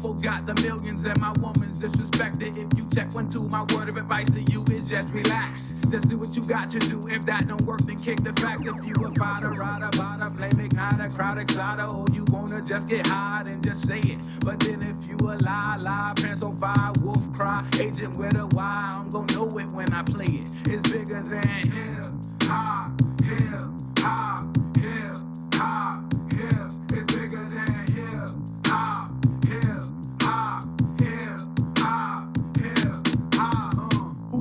Folks 0.00 0.22
got 0.22 0.46
the 0.46 0.54
millions 0.66 1.04
and 1.04 1.20
my 1.20 1.32
woman's 1.40 1.82
disrespected. 1.82 2.56
If 2.56 2.78
you 2.78 2.88
check 2.88 3.14
one, 3.14 3.28
two, 3.28 3.42
my 3.48 3.66
word 3.74 3.90
of 3.90 3.98
advice 3.98 4.30
to 4.32 4.40
you 4.50 4.64
is 4.72 4.88
just 4.88 5.12
relax. 5.12 5.72
Just 5.90 6.08
do 6.08 6.16
what 6.16 6.34
you 6.34 6.42
got 6.42 6.70
to 6.70 6.78
do. 6.78 7.02
If 7.10 7.26
that 7.26 7.46
don't 7.46 7.60
work, 7.62 7.82
then 7.82 7.98
kick 7.98 8.20
the 8.20 8.32
facts. 8.32 8.62
If 8.62 8.76
you 8.82 8.94
a 9.04 9.12
fighter, 9.12 9.50
rider, 9.50 9.90
bada, 9.98 10.34
flame 10.34 10.68
igniter, 10.68 11.14
crowd 11.14 11.36
exciter, 11.36 11.82
or 11.82 12.04
oh, 12.08 12.14
you 12.14 12.24
wanna 12.28 12.62
just 12.62 12.88
get 12.88 13.06
hot 13.08 13.48
and 13.48 13.62
just 13.62 13.86
say 13.86 13.98
it. 13.98 14.26
But 14.42 14.60
then 14.60 14.80
if 14.88 15.06
you 15.06 15.16
a 15.28 15.36
lie, 15.44 15.76
lie, 15.82 16.14
pants 16.16 16.42
on 16.42 16.56
fire, 16.56 16.92
wolf 17.02 17.30
cry, 17.34 17.62
agent 17.78 18.16
with 18.16 18.36
a 18.36 18.46
why, 18.52 18.88
I'm 18.92 19.10
gonna 19.10 19.34
know 19.34 19.58
it 19.58 19.70
when 19.72 19.92
I 19.92 20.02
play 20.02 20.24
it. 20.24 20.50
It's 20.66 20.90
bigger 20.90 21.22
than 21.22 21.68
him. 21.68 23.09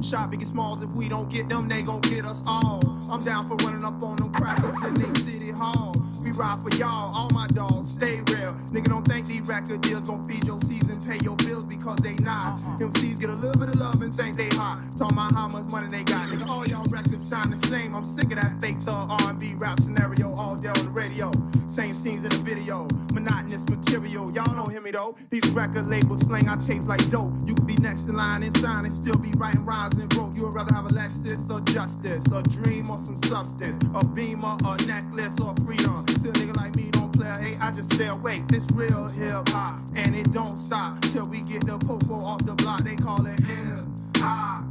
Shot 0.09 0.31
big 0.31 0.41
smalls, 0.41 0.81
if 0.81 0.89
we 0.89 1.07
don't 1.07 1.29
get 1.29 1.49
them, 1.49 1.69
they 1.69 1.83
gon' 1.83 2.01
get 2.01 2.25
us 2.25 2.41
all. 2.47 2.81
I'm 3.11 3.19
down 3.21 3.47
for 3.47 3.55
running 3.63 3.83
up 3.83 4.01
on 4.01 4.15
them 4.15 4.33
crackers 4.33 4.83
in 4.83 4.95
they 4.95 5.13
city 5.19 5.51
hall. 5.51 5.93
We 6.23 6.31
ride 6.31 6.57
for 6.63 6.75
y'all, 6.77 7.13
all 7.15 7.29
my 7.31 7.45
dogs, 7.47 7.91
stay 7.91 8.15
real. 8.33 8.49
Nigga, 8.73 8.85
don't 8.85 9.07
think 9.07 9.27
these 9.27 9.41
record 9.41 9.81
deals 9.81 10.07
gon' 10.07 10.23
feed 10.23 10.45
your 10.45 10.59
season, 10.61 10.99
pay 10.99 11.23
your 11.23 11.35
bills 11.35 11.63
because 11.63 11.97
they 11.97 12.15
not. 12.25 12.57
MCs 12.79 13.19
get 13.19 13.29
a 13.29 13.33
little 13.33 13.59
bit 13.59 13.69
of 13.69 13.75
love 13.75 14.01
and 14.01 14.15
think 14.15 14.35
they 14.35 14.49
hot. 14.57 14.79
Talking 14.97 15.15
about 15.15 15.33
how 15.33 15.47
much 15.47 15.71
money 15.71 15.87
they 15.87 16.03
got. 16.03 16.27
Nigga, 16.29 16.49
all 16.49 16.65
y'all 16.65 16.85
records 16.85 17.27
sound 17.27 17.53
the 17.53 17.67
same. 17.67 17.93
I'm 17.93 18.03
sick 18.03 18.31
of 18.33 18.41
that 18.41 18.59
fake 18.59 18.79
thug 18.81 19.05
R&B 19.27 19.53
rap 19.57 19.79
scenario 19.79 20.33
all 20.33 20.55
day 20.55 20.69
on 20.69 20.85
the 20.85 20.91
radio. 20.91 21.29
Same 21.67 21.93
scenes 21.93 22.23
in 22.23 22.29
the 22.29 22.41
video, 22.43 22.87
monotonous 23.13 23.63
material. 23.89 24.31
Y'all 24.31 24.55
don't 24.55 24.69
hear 24.69 24.81
me 24.81 24.91
though. 24.91 25.15
These 25.29 25.51
record 25.51 25.87
labels 25.87 26.21
slang 26.21 26.47
I 26.47 26.55
tape 26.57 26.83
like 26.83 27.07
dope. 27.09 27.31
You 27.45 27.53
could 27.53 27.67
be 27.67 27.75
next 27.77 28.05
in 28.07 28.15
line 28.15 28.43
and 28.43 28.55
sign 28.57 28.85
and 28.85 28.93
still 28.93 29.17
be 29.17 29.31
writing 29.37 29.65
rhymes 29.65 29.97
and 29.97 30.09
broke. 30.09 30.35
You 30.35 30.45
would 30.45 30.53
rather 30.53 30.73
have 30.73 30.85
a 30.85 30.89
Lexus 30.89 31.51
or 31.51 31.61
justice, 31.61 32.25
a 32.31 32.43
dream 32.43 32.89
or 32.89 32.97
some 32.97 33.21
substance, 33.23 33.83
a 33.95 34.07
beamer 34.07 34.57
or 34.65 34.77
necklace 34.87 35.39
or 35.39 35.55
freedom. 35.65 36.05
Still 36.07 36.33
nigga 36.33 36.55
like 36.57 36.75
me 36.75 36.83
don't 36.91 37.11
play 37.11 37.31
hey, 37.41 37.55
I 37.61 37.71
just 37.71 37.93
stay 37.93 38.07
awake. 38.07 38.47
This 38.47 38.69
real 38.71 39.07
hip 39.07 39.49
hop 39.49 39.79
and 39.95 40.15
it 40.15 40.31
don't 40.31 40.57
stop 40.57 40.99
till 41.01 41.27
we 41.27 41.41
get 41.41 41.65
the 41.65 41.77
popo 41.77 42.15
off 42.15 42.45
the 42.45 42.53
block. 42.53 42.81
They 42.81 42.95
call 42.95 43.25
it 43.25 43.39
hip 43.39 43.79
hop. 44.17 44.68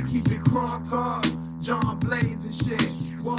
you 0.00 0.06
keep 0.06 0.32
it 0.32 0.42
crunk 0.44 0.92
up. 0.92 1.24
John 1.60 1.98
Blaze 1.98 2.44
and 2.44 2.54
shit. 2.54 3.22
What? 3.22 3.38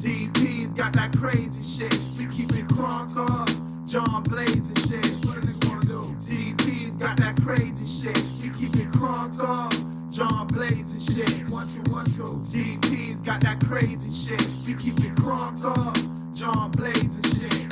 DP's 0.00 0.72
got 0.72 0.94
that 0.94 1.14
crazy 1.16 1.62
shit. 1.62 1.92
We 2.18 2.24
keep 2.26 2.50
it 2.52 2.66
crunk 2.68 3.16
up. 3.18 3.48
John 3.86 4.22
Blaze 4.22 4.68
and 4.68 4.78
shit. 4.78 5.26
What 5.26 5.44
is 5.44 5.56
gonna 5.58 5.80
do? 5.82 6.00
DP's 6.24 6.96
got 6.96 7.18
that 7.18 7.36
crazy 7.42 7.86
shit. 7.86 8.16
We 8.42 8.48
keep 8.48 8.76
it 8.76 8.90
crunk 8.92 9.40
up. 9.40 9.72
John 10.10 10.46
Blaze 10.46 10.92
and 10.92 11.02
shit. 11.02 11.50
One, 11.50 11.68
two, 11.68 11.92
one, 11.92 12.06
two. 12.06 12.40
DP's 12.48 13.20
got 13.20 13.42
that 13.42 13.60
crazy 13.60 14.10
shit. 14.10 14.40
We 14.66 14.74
keep 14.74 14.98
it 15.00 15.14
crunk 15.16 15.64
up. 15.64 15.96
John 16.34 16.70
Blaze 16.70 17.02
and 17.02 17.26
shit. 17.26 17.68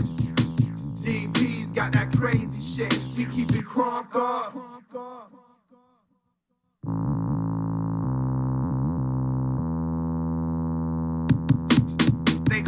DP's 1.00 1.72
got 1.72 1.92
that 1.92 2.12
crazy 2.14 2.60
shit. 2.60 2.92
We 3.16 3.24
keep 3.24 3.50
it 3.54 3.64
crunk 3.64 4.14
up. 4.14 4.54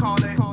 call 0.01 0.25
it. 0.25 0.50